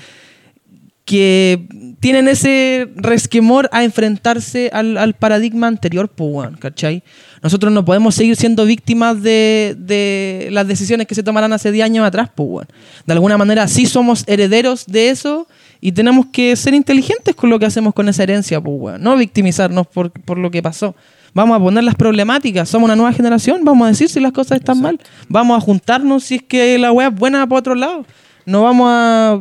que 1.05 1.67
tienen 1.99 2.27
ese 2.27 2.89
resquemor 2.95 3.69
a 3.73 3.84
enfrentarse 3.84 4.69
al, 4.71 4.97
al 4.97 5.13
paradigma 5.13 5.67
anterior, 5.67 6.09
pues, 6.09 6.49
¿cachai? 6.59 7.03
Nosotros 7.41 7.73
no 7.73 7.84
podemos 7.84 8.15
seguir 8.15 8.38
siendo 8.38 8.65
víctimas 8.65 9.21
de, 9.21 9.75
de 9.77 10.47
las 10.51 10.65
decisiones 10.65 11.07
que 11.07 11.15
se 11.15 11.23
tomarán 11.23 11.51
hace 11.51 11.73
10 11.73 11.85
años 11.85 12.05
atrás, 12.05 12.30
pues. 12.34 12.67
De 13.05 13.13
alguna 13.13 13.38
manera 13.38 13.67
sí 13.67 13.85
somos 13.85 14.23
herederos 14.27 14.85
de 14.85 15.09
eso 15.09 15.47
y 15.81 15.91
tenemos 15.91 16.27
que 16.27 16.55
ser 16.55 16.73
inteligentes 16.73 17.35
con 17.35 17.49
lo 17.49 17.59
que 17.59 17.65
hacemos 17.65 17.93
con 17.93 18.07
esa 18.07 18.23
herencia, 18.23 18.61
pues. 18.61 18.97
No 18.99 19.17
victimizarnos 19.17 19.88
por, 19.88 20.11
por 20.11 20.38
lo 20.38 20.49
que 20.51 20.63
pasó. 20.63 20.95
Vamos 21.34 21.57
a 21.57 21.59
poner 21.59 21.84
las 21.84 21.95
problemáticas, 21.95 22.69
somos 22.69 22.85
una 22.85 22.95
nueva 22.95 23.11
generación, 23.11 23.65
vamos 23.65 23.85
a 23.85 23.89
decir 23.89 24.07
si 24.07 24.19
las 24.19 24.31
cosas 24.31 24.59
están 24.59 24.80
mal, 24.80 24.99
vamos 25.27 25.57
a 25.57 25.61
juntarnos 25.61 26.23
si 26.23 26.35
es 26.35 26.43
que 26.43 26.77
la 26.77 26.91
weá 26.91 27.07
es 27.07 27.15
buena 27.15 27.45
para 27.47 27.59
otro 27.59 27.75
lado. 27.75 28.05
No 28.45 28.63
vamos 28.63 28.87
a, 28.89 29.39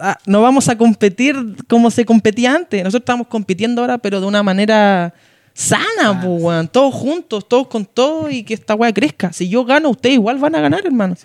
a- 0.00 0.18
no 0.26 0.42
vamos 0.42 0.68
a 0.68 0.76
competir 0.78 1.36
como 1.66 1.90
se 1.90 2.04
competía 2.04 2.54
antes. 2.54 2.82
Nosotros 2.84 3.02
estamos 3.02 3.26
compitiendo 3.26 3.80
ahora, 3.82 3.98
pero 3.98 4.20
de 4.20 4.26
una 4.26 4.42
manera 4.42 5.12
sana, 5.54 6.20
pues, 6.22 6.42
weón. 6.42 6.68
Todos 6.68 6.94
juntos, 6.94 7.48
todos 7.48 7.66
con 7.68 7.84
todo 7.84 8.30
y 8.30 8.42
que 8.44 8.54
esta 8.54 8.74
weá 8.74 8.92
crezca. 8.92 9.32
Si 9.32 9.48
yo 9.48 9.64
gano, 9.64 9.90
ustedes 9.90 10.14
igual 10.14 10.38
van 10.38 10.54
a 10.54 10.60
ganar, 10.60 10.82
hermano. 10.84 11.16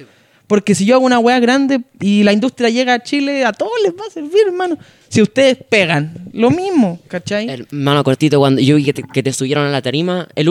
Porque 0.48 0.76
si 0.76 0.86
yo 0.86 0.96
hago 0.96 1.06
una 1.06 1.20
weá 1.20 1.40
grande 1.40 1.82
y 2.02 2.24
la 2.24 2.34
industria 2.34 2.70
llega 2.70 2.94
a 2.96 3.00
Chile, 3.02 3.46
a 3.46 3.54
todos 3.54 3.72
les 3.84 3.94
va 3.94 4.06
a 4.08 4.12
servir, 4.12 4.42
hermano. 4.48 4.78
Si 5.08 5.22
ustedes 5.22 5.58
pegan, 5.70 6.14
lo 6.34 6.52
mismo, 6.52 7.00
¿cachai? 7.08 7.48
Hermano 7.50 8.04
cortito, 8.04 8.40
cuando 8.40 8.60
yo 8.62 8.76
vi 8.76 8.84
que 8.84 8.94
te, 8.94 9.04
que 9.04 9.24
te 9.24 9.32
subieron 9.32 9.66
a 9.66 9.70
la 9.70 9.82
tarima, 9.82 10.28
el 10.36 10.50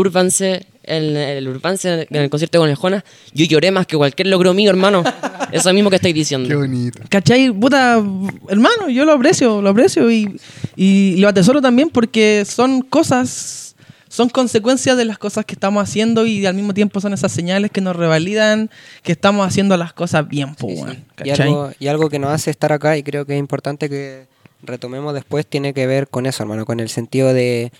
Urbanse, 1.01 1.19
el, 1.19 1.39
el 1.39 1.49
Urbanse 1.49 2.07
en 2.11 2.17
el 2.17 2.31
concierto 2.31 2.59
con 2.59 2.69
el 2.69 2.77
Jonas, 2.77 3.05
yo 3.33 3.45
lloré 3.47 3.71
más 3.71 3.87
que 3.87 3.97
cualquier 3.97 4.29
logro 4.29 4.55
mío, 4.55 4.71
hermano. 4.71 5.03
Eso 5.53 5.73
mismo 5.73 5.91
que 5.91 5.97
estáis 5.97 6.15
Qué 6.15 6.19
diciendo. 6.21 6.59
bonito. 6.59 7.03
¿Cachai? 7.09 7.51
Puta, 7.53 8.03
hermano, 8.49 8.89
yo 8.89 9.05
lo 9.05 9.13
aprecio, 9.13 9.61
lo 9.61 9.71
aprecio 9.71 10.11
y, 10.11 10.39
y 10.77 11.17
lo 11.19 11.29
atesoro 11.29 11.61
también 11.61 11.91
porque 11.91 12.45
son 12.47 12.81
cosas, 12.81 13.77
son 14.09 14.31
consecuencias 14.31 14.97
de 14.97 15.05
las 15.05 15.19
cosas 15.19 15.45
que 15.45 15.55
estamos 15.55 15.83
haciendo 15.83 16.25
y 16.27 16.47
al 16.47 16.55
mismo 16.55 16.73
tiempo 16.73 17.01
son 17.01 17.13
esas 17.13 17.33
señales 17.33 17.71
que 17.71 17.81
nos 17.83 17.95
revalidan 17.97 18.71
que 19.03 19.13
estamos 19.13 19.47
haciendo 19.47 19.77
las 19.77 19.93
cosas 19.93 20.27
bien, 20.27 20.55
po, 20.55 20.69
Sí, 20.69 20.83
Y, 21.25 21.31
algo, 21.31 21.71
y 21.79 21.87
algo 21.89 22.09
que 22.09 22.19
nos 22.19 22.31
hace 22.31 22.51
estar 22.51 22.73
acá 22.73 22.97
y 22.97 23.03
creo 23.03 23.27
que 23.27 23.35
es 23.35 23.39
importante 23.39 23.89
que 23.91 24.27
retomemos 24.63 25.13
después 25.13 25.47
tiene 25.47 25.75
que 25.75 25.87
ver 25.87 26.09
con 26.09 26.25
eso, 26.27 26.43
hermano, 26.43 26.65
con 26.65 26.81
el 26.81 26.89
sentido 26.89 27.35
de, 27.35 27.73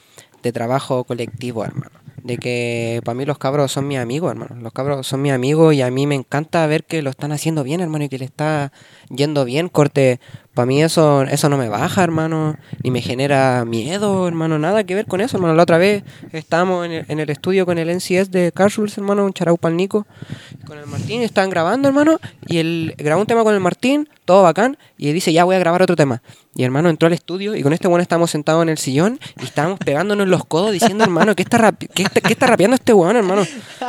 de 0.43 0.53
trabajo 0.53 1.05
colectivo, 1.05 1.65
hermano. 1.65 2.02
De 2.23 2.39
que 2.39 3.01
para 3.05 3.17
mí 3.17 3.25
los 3.25 3.39
cabros 3.39 3.73
son 3.73 3.89
mis 3.89 3.99
amigos, 3.99 4.31
hermano. 4.31 4.55
Los 4.61 4.73
cabros 4.73 5.07
son 5.07 5.23
mis 5.23 5.33
amigos 5.33 5.75
y 5.75 5.83
a 5.83 5.91
mí 5.91 6.07
me 6.07 6.15
encanta 6.15 6.67
ver 6.67 6.85
que 6.85 7.03
lo 7.03 7.11
están 7.11 7.33
haciendo 7.33 7.65
bien, 7.65 7.81
hermano, 7.81 8.05
y 8.05 8.09
que 8.09 8.19
le 8.19 8.25
está 8.25 8.73
yendo 9.09 9.45
bien. 9.45 9.69
Corte, 9.69 10.21
para 10.55 10.67
mí 10.67 10.83
eso, 10.83 11.23
eso 11.23 11.49
no 11.49 11.57
me 11.57 11.69
baja, 11.69 12.03
hermano, 12.05 12.57
ni 12.83 12.91
me 12.91 13.01
genera 13.01 13.65
miedo, 13.65 14.29
hermano, 14.29 14.59
nada 14.59 14.85
que 14.85 14.95
ver 14.95 15.07
con 15.07 15.21
eso, 15.21 15.37
hermano. 15.39 15.55
La 15.55 15.63
otra 15.63 15.79
vez 15.79 16.03
estábamos 16.33 16.85
en 16.85 16.93
el, 16.93 17.05
en 17.09 17.21
el 17.21 17.31
estudio 17.31 17.65
con 17.65 17.79
el 17.79 17.89
NCS 17.95 18.31
de 18.31 18.53
Carsuls, 18.55 18.97
hermano, 18.99 19.25
un 19.25 19.33
charau 19.33 19.57
pa'l 19.57 19.77
Nico, 19.77 20.07
con 20.67 20.79
el 20.79 20.87
Martín, 20.87 21.23
estaban 21.23 21.49
grabando, 21.51 21.89
hermano, 21.89 22.19
y 22.47 22.59
él 22.59 22.95
grabó 22.99 23.23
un 23.23 23.27
tema 23.27 23.45
con 23.45 23.55
el 23.55 23.61
Martín, 23.61 24.09
todo 24.27 24.43
bacán, 24.43 24.77
y 24.99 25.09
él 25.09 25.15
dice, 25.15 25.33
ya 25.33 25.45
voy 25.45 25.57
a 25.57 25.59
grabar 25.59 25.83
otro 25.83 25.97
tema. 25.97 26.23
Y 26.55 26.65
hermano 26.65 26.91
entró 26.91 27.07
al 27.07 27.15
estudio 27.15 27.57
y 27.57 27.63
con 27.63 27.73
este 27.73 27.89
bueno 27.89 28.03
estábamos 28.03 28.31
sentados 28.31 28.63
en 28.63 28.69
el 28.69 28.77
sillón 28.77 29.19
y 29.41 29.45
estábamos 29.45 29.79
pegándonos 29.79 30.29
los 30.29 30.45
codos 30.45 30.71
diciendo, 30.73 31.03
hermano, 31.03 31.35
¿qué 31.35 31.43
está, 31.45 31.57
rapi- 31.59 31.89
qué 31.95 32.03
está, 32.03 32.21
qué 32.21 32.35
está 32.35 32.47
rapeando 32.47 32.75
este 32.75 32.93
weón, 32.93 33.17
hermano? 33.17 33.43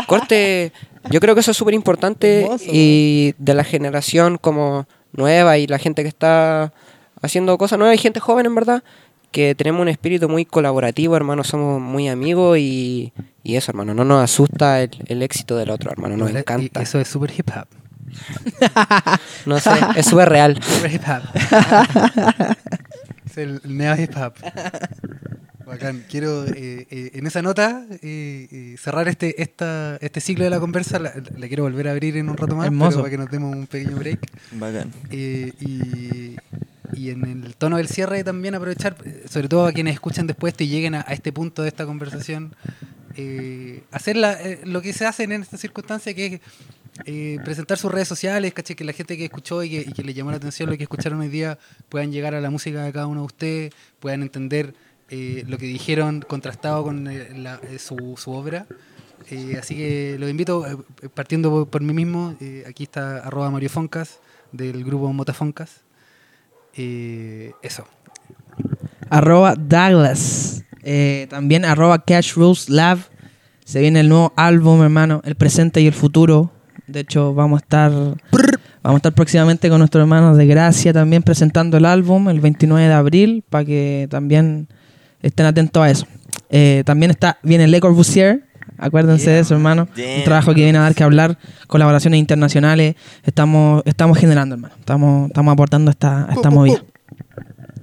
Corte, 0.08 0.72
yo 1.10 1.20
creo 1.20 1.36
que 1.36 1.42
eso 1.42 1.52
es 1.52 1.58
súper 1.58 1.74
importante 1.74 2.48
y 2.72 3.36
de 3.38 3.54
la 3.54 3.66
generación 3.66 4.38
como 4.38 4.88
nueva 5.14 5.58
y 5.58 5.68
la 5.68 5.80
gente 5.80 6.02
que 6.04 6.10
está 6.10 6.74
haciendo 7.22 7.58
cosas 7.58 7.80
nuevas 7.80 7.96
y 7.96 8.00
gente 8.00 8.20
joven, 8.20 8.46
en 8.46 8.56
verdad, 8.56 8.84
que 9.32 9.56
tenemos 9.56 9.82
un 9.82 9.88
espíritu 9.88 10.30
muy 10.30 10.46
colaborativo, 10.46 11.16
hermano, 11.16 11.44
somos 11.44 11.82
muy 11.82 12.08
amigos 12.08 12.58
y, 12.60 13.14
y 13.44 13.56
eso, 13.56 13.72
hermano, 13.72 13.94
no 13.94 14.06
nos 14.06 14.24
asusta 14.24 14.82
el, 14.82 14.92
el 15.08 15.24
éxito 15.24 15.58
del 15.58 15.72
otro, 15.72 15.92
hermano, 15.92 16.18
nos 16.18 16.32
Y 16.32 16.38
encanta. 16.38 16.82
Eso 16.82 17.00
es 17.00 17.08
súper 17.08 17.32
hip 17.38 17.50
hop. 17.56 17.68
No 19.46 19.60
sé, 19.60 19.72
es 19.96 20.06
súper 20.06 20.30
real. 20.30 20.62
Súper 20.62 20.94
hip 20.94 21.02
hop. 21.08 21.24
es 23.26 23.38
el 23.38 23.62
neo 23.66 23.96
hip 24.00 24.16
hop. 24.16 24.34
Bacán. 25.66 26.04
Quiero, 26.10 26.46
eh, 26.46 26.88
eh, 26.90 27.12
en 27.14 27.26
esa 27.28 27.42
nota, 27.42 27.86
eh, 28.02 28.48
eh, 28.52 28.76
cerrar 28.78 29.08
este, 29.08 29.42
esta, 29.42 29.98
este 30.02 30.20
ciclo 30.20 30.44
de 30.44 30.50
la 30.50 30.60
conversa. 30.60 31.00
La, 31.00 31.14
la 31.38 31.48
quiero 31.48 31.64
volver 31.64 31.88
a 31.88 31.92
abrir 31.92 32.18
en 32.18 32.30
un 32.30 32.38
rato 32.38 32.56
más, 32.56 32.66
Hermoso. 32.68 33.00
para 33.00 33.10
que 33.10 33.18
nos 33.18 33.30
demos 33.32 33.56
un 33.56 33.68
pequeño 33.68 33.96
break. 33.98 34.20
Bacán. 34.54 34.92
Eh, 35.10 35.54
y, 35.62 36.36
y 37.00 37.10
en 37.10 37.24
el 37.46 37.56
tono 37.56 37.78
del 37.78 37.88
cierre 37.88 38.24
también 38.24 38.56
aprovechar, 38.56 38.96
sobre 39.30 39.48
todo 39.48 39.66
a 39.66 39.72
quienes 39.72 39.94
escuchan 39.94 40.28
después 40.28 40.54
esto 40.54 40.64
y 40.64 40.68
lleguen 40.68 40.96
a, 40.96 41.06
a 41.08 41.14
este 41.14 41.32
punto 41.32 41.62
de 41.62 41.70
esta 41.70 41.86
conversación, 41.86 42.54
eh, 43.16 43.84
hacer 43.92 44.18
la- 44.18 44.34
eh, 44.42 44.60
lo 44.66 44.82
que 44.82 44.92
se 44.94 45.06
hace 45.06 45.24
en 45.24 45.32
esta 45.34 45.58
circunstancia, 45.58 46.14
que 46.14 46.26
es 46.26 46.42
eh, 47.06 47.40
presentar 47.44 47.78
sus 47.80 47.92
redes 47.92 48.08
sociales, 48.08 48.54
¿cachai? 48.54 48.76
que 48.76 48.84
la 48.84 48.94
gente 48.94 49.18
que 49.18 49.26
escuchó 49.26 49.64
y 49.64 49.70
que, 49.70 49.82
y 49.82 49.94
que 49.94 50.04
le 50.04 50.14
llamó 50.14 50.30
la 50.30 50.38
atención 50.38 50.70
lo 50.70 50.78
que 50.78 50.84
escucharon 50.84 51.20
hoy 51.22 51.28
día 51.30 51.58
puedan 51.90 52.12
llegar 52.12 52.36
a 52.36 52.42
la 52.42 52.52
música 52.52 52.84
de 52.84 52.92
cada 52.92 53.08
uno 53.08 53.22
de 53.22 53.26
ustedes, 53.26 53.74
puedan 54.00 54.22
entender 54.22 54.76
eh, 55.16 55.44
lo 55.48 55.58
que 55.60 55.68
dijeron 55.68 56.24
contrastado 56.28 56.84
con 56.84 57.08
eh, 57.08 57.30
la- 57.36 57.60
eh, 57.70 57.78
su, 57.78 58.16
su 58.18 58.32
obra. 58.32 58.66
Eh, 59.30 59.58
así 59.60 59.76
que 59.76 60.18
los 60.20 60.28
invito, 60.30 60.66
partiendo 61.14 61.52
por, 61.52 61.68
por 61.70 61.82
mí 61.82 61.94
mismo, 61.94 62.36
aquí 62.68 62.84
está 62.84 63.18
arroba 63.20 63.52
Mario 63.52 63.70
Foncas 63.70 64.20
del 64.52 64.84
grupo 64.84 65.12
Motafoncas. 65.14 65.82
Eso. 66.76 67.86
arroba 69.10 69.56
Douglas. 69.56 70.64
También 71.30 71.66
arroba 71.66 72.04
Cash 72.04 72.34
Rules 72.36 72.70
Lab. 72.70 72.98
Se 73.66 73.80
viene 73.80 74.02
el 74.02 74.10
nuevo 74.10 74.34
álbum, 74.36 74.82
hermano, 74.84 75.22
el 75.24 75.36
presente 75.36 75.80
y 75.82 75.88
el 75.88 75.94
futuro. 75.94 76.52
De 76.88 77.02
hecho, 77.02 77.34
vamos 77.34 77.62
a 77.62 77.64
estar 77.64 77.92
vamos 77.92 78.96
a 78.96 78.98
estar 78.98 79.14
próximamente 79.14 79.70
con 79.70 79.78
nuestros 79.80 80.02
hermanos 80.02 80.36
de 80.36 80.46
Gracia 80.46 80.92
también 80.92 81.24
presentando 81.24 81.78
el 81.78 81.86
álbum 81.86 82.28
el 82.28 82.42
29 82.42 82.86
de 82.88 82.94
abril 82.94 83.44
para 83.50 83.64
que 83.64 84.08
también 84.10 84.68
estén 85.24 85.48
atentos 85.48 85.82
a 85.82 85.90
eso. 85.90 86.06
Eh, 86.50 86.84
también 86.86 87.10
está 87.10 87.40
viene 87.42 87.68
Le 87.68 87.80
Corbusier, 87.80 88.46
acuérdense 88.78 89.32
de 89.32 89.40
eso, 89.40 89.56
hermano. 89.56 89.88
Un 89.96 90.04
Damn. 90.04 90.24
trabajo 90.24 90.54
que 90.54 90.62
viene 90.62 90.78
a 90.78 90.82
dar 90.82 90.94
que 90.94 91.04
hablar, 91.04 91.38
colaboraciones 91.68 92.20
internacionales. 92.20 92.96
Estamos 93.24 93.82
estamos 93.86 94.18
generando, 94.18 94.56
hermano. 94.56 94.76
Estamos 94.78 95.30
estamos 95.30 95.52
aportando 95.52 95.90
a 95.90 95.94
esta, 95.94 96.30
a 96.30 96.34
esta 96.34 96.52
movida. 96.52 96.84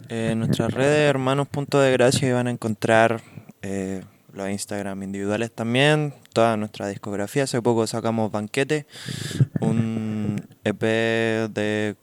Eh, 0.09 0.31
en 0.33 0.41
nuestras 0.41 0.73
redes, 0.73 1.09
hermanos 1.09 1.49
Punto 1.49 1.81
de 1.81 1.93
Gracia, 1.93 2.29
y 2.29 2.33
van 2.33 2.49
a 2.49 2.51
encontrar 2.51 3.21
eh, 3.63 4.03
los 4.33 4.51
Instagram 4.51 5.03
individuales 5.03 5.53
también, 5.53 6.15
toda 6.33 6.57
nuestra 6.57 6.89
discografía. 6.89 7.45
Hace 7.45 7.63
poco 7.63 7.87
sacamos 7.87 8.31
Banquete, 8.31 8.87
un 9.61 10.41
EP 10.65 10.81
de 10.81 11.97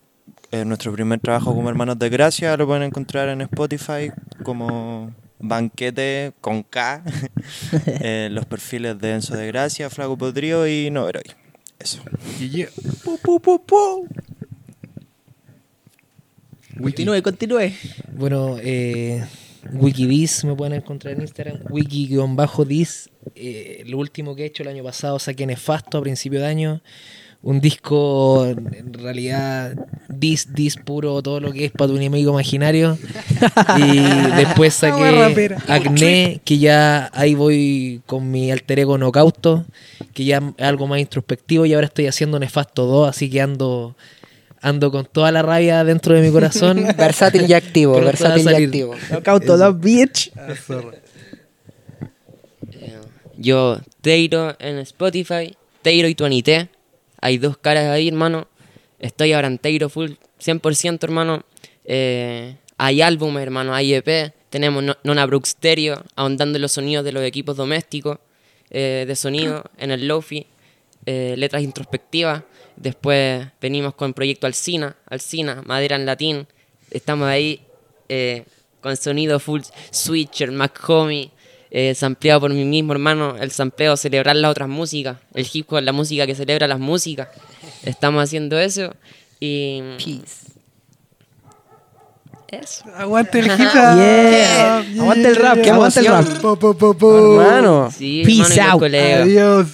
eh, 0.52 0.66
nuestro 0.66 0.94
primer 0.94 1.20
trabajo 1.20 1.54
como 1.54 1.70
Hermanos 1.70 2.00
de 2.00 2.10
Gracia. 2.10 2.56
Lo 2.56 2.66
pueden 2.66 2.84
encontrar 2.84 3.30
en 3.30 3.42
Spotify 3.42 4.12
como 4.44 5.12
Banquete 5.40 6.34
con 6.42 6.64
K. 6.64 7.04
Eh, 8.02 8.30
los 8.32 8.46
perfiles 8.46 9.00
de 9.00 9.14
Enzo 9.14 9.36
de 9.36 9.48
Gracia, 9.48 9.90
Flaco 9.90 10.18
Podrío 10.18 10.68
y 10.68 10.90
Noveroy. 10.90 11.24
Eso. 11.80 12.02
Continúe, 16.78 17.22
continúe. 17.24 17.72
Bueno, 18.14 18.58
eh, 18.62 19.24
me 19.72 20.56
pueden 20.56 20.74
encontrar 20.74 21.14
en 21.16 21.22
Instagram, 21.22 21.60
wiki-dis. 21.70 23.10
Eh, 23.36 23.84
lo 23.88 23.98
último 23.98 24.36
que 24.36 24.44
he 24.44 24.46
hecho 24.46 24.64
el 24.64 24.70
año 24.70 24.84
pasado 24.84 25.20
saqué 25.20 25.46
Nefasto 25.46 25.98
a 25.98 26.02
principio 26.02 26.40
de 26.40 26.48
año. 26.48 26.82
Un 27.44 27.62
disco 27.62 28.46
en 28.48 28.94
realidad 28.94 29.74
dis, 30.10 30.54
dis 30.54 30.76
puro, 30.78 31.22
todo 31.22 31.40
lo 31.40 31.52
que 31.52 31.66
es 31.66 31.72
para 31.72 31.90
tu 31.90 31.98
enemigo 31.98 32.32
imaginario. 32.32 32.98
y 33.78 34.00
después 34.36 34.74
saqué. 34.74 35.56
Acné, 35.68 36.42
que 36.44 36.58
ya 36.58 37.10
ahí 37.14 37.36
voy 37.36 38.02
con 38.06 38.30
mi 38.32 38.52
alter 38.52 38.80
ego 38.80 38.98
Nocauto, 38.98 39.66
que 40.14 40.26
ya 40.26 40.42
es 40.58 40.66
algo 40.66 40.88
más 40.88 41.00
introspectivo 41.00 41.66
y 41.66 41.74
ahora 41.74 41.88
estoy 41.88 42.08
haciendo 42.08 42.40
Nefasto 42.40 42.86
2, 42.86 43.10
así 43.10 43.30
que 43.30 43.42
ando, 43.42 43.96
ando 44.62 44.92
con 44.92 45.06
toda 45.06 45.32
la 45.32 45.42
rabia 45.42 45.84
dentro 45.84 46.16
de 46.16 46.22
mi 46.22 46.32
corazón. 46.32 46.86
Versátil 46.98 47.46
y 47.48 47.54
activo, 47.54 47.94
Pronto 47.94 48.08
versátil 48.08 48.52
y 48.52 48.64
activo. 48.66 48.96
Knockout 49.12 49.46
Love 49.46 49.80
Bitch. 49.80 50.32
Eh, 52.72 52.98
Yo, 53.38 53.80
Teiro 54.02 54.56
en 54.60 54.80
Spotify, 54.80 55.56
Teiro 55.82 56.08
y 56.08 56.16
Tuanité. 56.16 56.70
Hay 57.28 57.38
dos 57.40 57.58
caras 57.58 57.88
ahí, 57.88 58.08
hermano. 58.08 58.48
Estoy 59.00 59.34
ahora 59.34 59.48
en 59.48 59.58
Teiro 59.58 59.90
full 59.90 60.12
100%, 60.40 61.04
hermano. 61.04 61.44
Eh, 61.84 62.56
hay 62.78 63.02
álbumes, 63.02 63.44
hermano, 63.44 63.74
hay 63.76 63.94
EP. 63.96 64.32
Tenemos 64.50 64.82
No- 64.82 64.96
Nona 65.04 65.26
Brooks 65.26 65.50
Stereo, 65.50 66.06
ahondando 66.16 66.56
en 66.58 66.62
los 66.62 66.72
sonidos 66.72 67.04
de 67.04 67.12
los 67.12 67.22
equipos 67.24 67.58
domésticos 67.58 68.18
eh, 68.70 69.04
de 69.06 69.14
sonido, 69.18 69.66
en 69.78 69.92
el 69.92 70.08
Lofi. 70.08 70.48
eh, 71.06 71.36
letras 71.38 71.64
introspectivas. 71.64 72.44
Después 72.78 73.46
venimos 73.60 73.94
con 73.96 74.14
Proyecto 74.14 74.48
Alcina, 74.48 74.96
Alcina, 75.10 75.62
Madera 75.66 75.98
en 75.98 76.06
Latín. 76.06 76.48
Estamos 76.92 77.28
ahí 77.28 77.60
con 78.80 78.96
sonido 78.96 79.38
full 79.42 79.64
switcher, 79.92 80.50
Mac 80.54 80.82
Homie, 80.90 81.32
eh, 81.72 81.94
sampleado 81.96 82.42
por 82.42 82.54
mí 82.54 82.66
mismo, 82.66 82.94
hermano. 82.94 83.36
El 83.38 83.52
sampleo, 83.52 83.98
celebrar 83.98 84.36
las 84.36 84.52
otras 84.52 84.70
músicas. 84.70 85.18
El 85.34 85.48
hip 85.52 85.72
hop 85.72 85.80
es 85.80 85.84
la 85.84 85.92
música 85.92 86.26
que 86.26 86.36
celebra 86.36 86.68
las 86.68 86.80
músicas. 86.80 87.30
Estamos 87.84 88.24
haciendo 88.24 88.58
eso. 88.60 88.94
Y. 89.40 89.82
Eso. 92.50 92.86
Aguante 92.96 93.40
el 93.40 93.46
hip 93.52 93.68
hop. 93.68 93.98
Yeah. 93.98 94.78
Aguante 94.80 95.28
el 95.28 95.36
rap, 95.36 95.62
Qué 95.62 95.70
aguante 95.72 96.00
el 96.00 96.06
rap. 96.08 96.28
Po, 96.42 96.56
po, 96.58 96.74
po, 96.74 96.94
po. 96.94 97.42
Hermano. 97.42 97.92
Sí, 97.92 98.24
Peace 98.26 98.60
hermano, 98.60 98.86
out. 98.86 98.94
Adiós. 98.94 99.68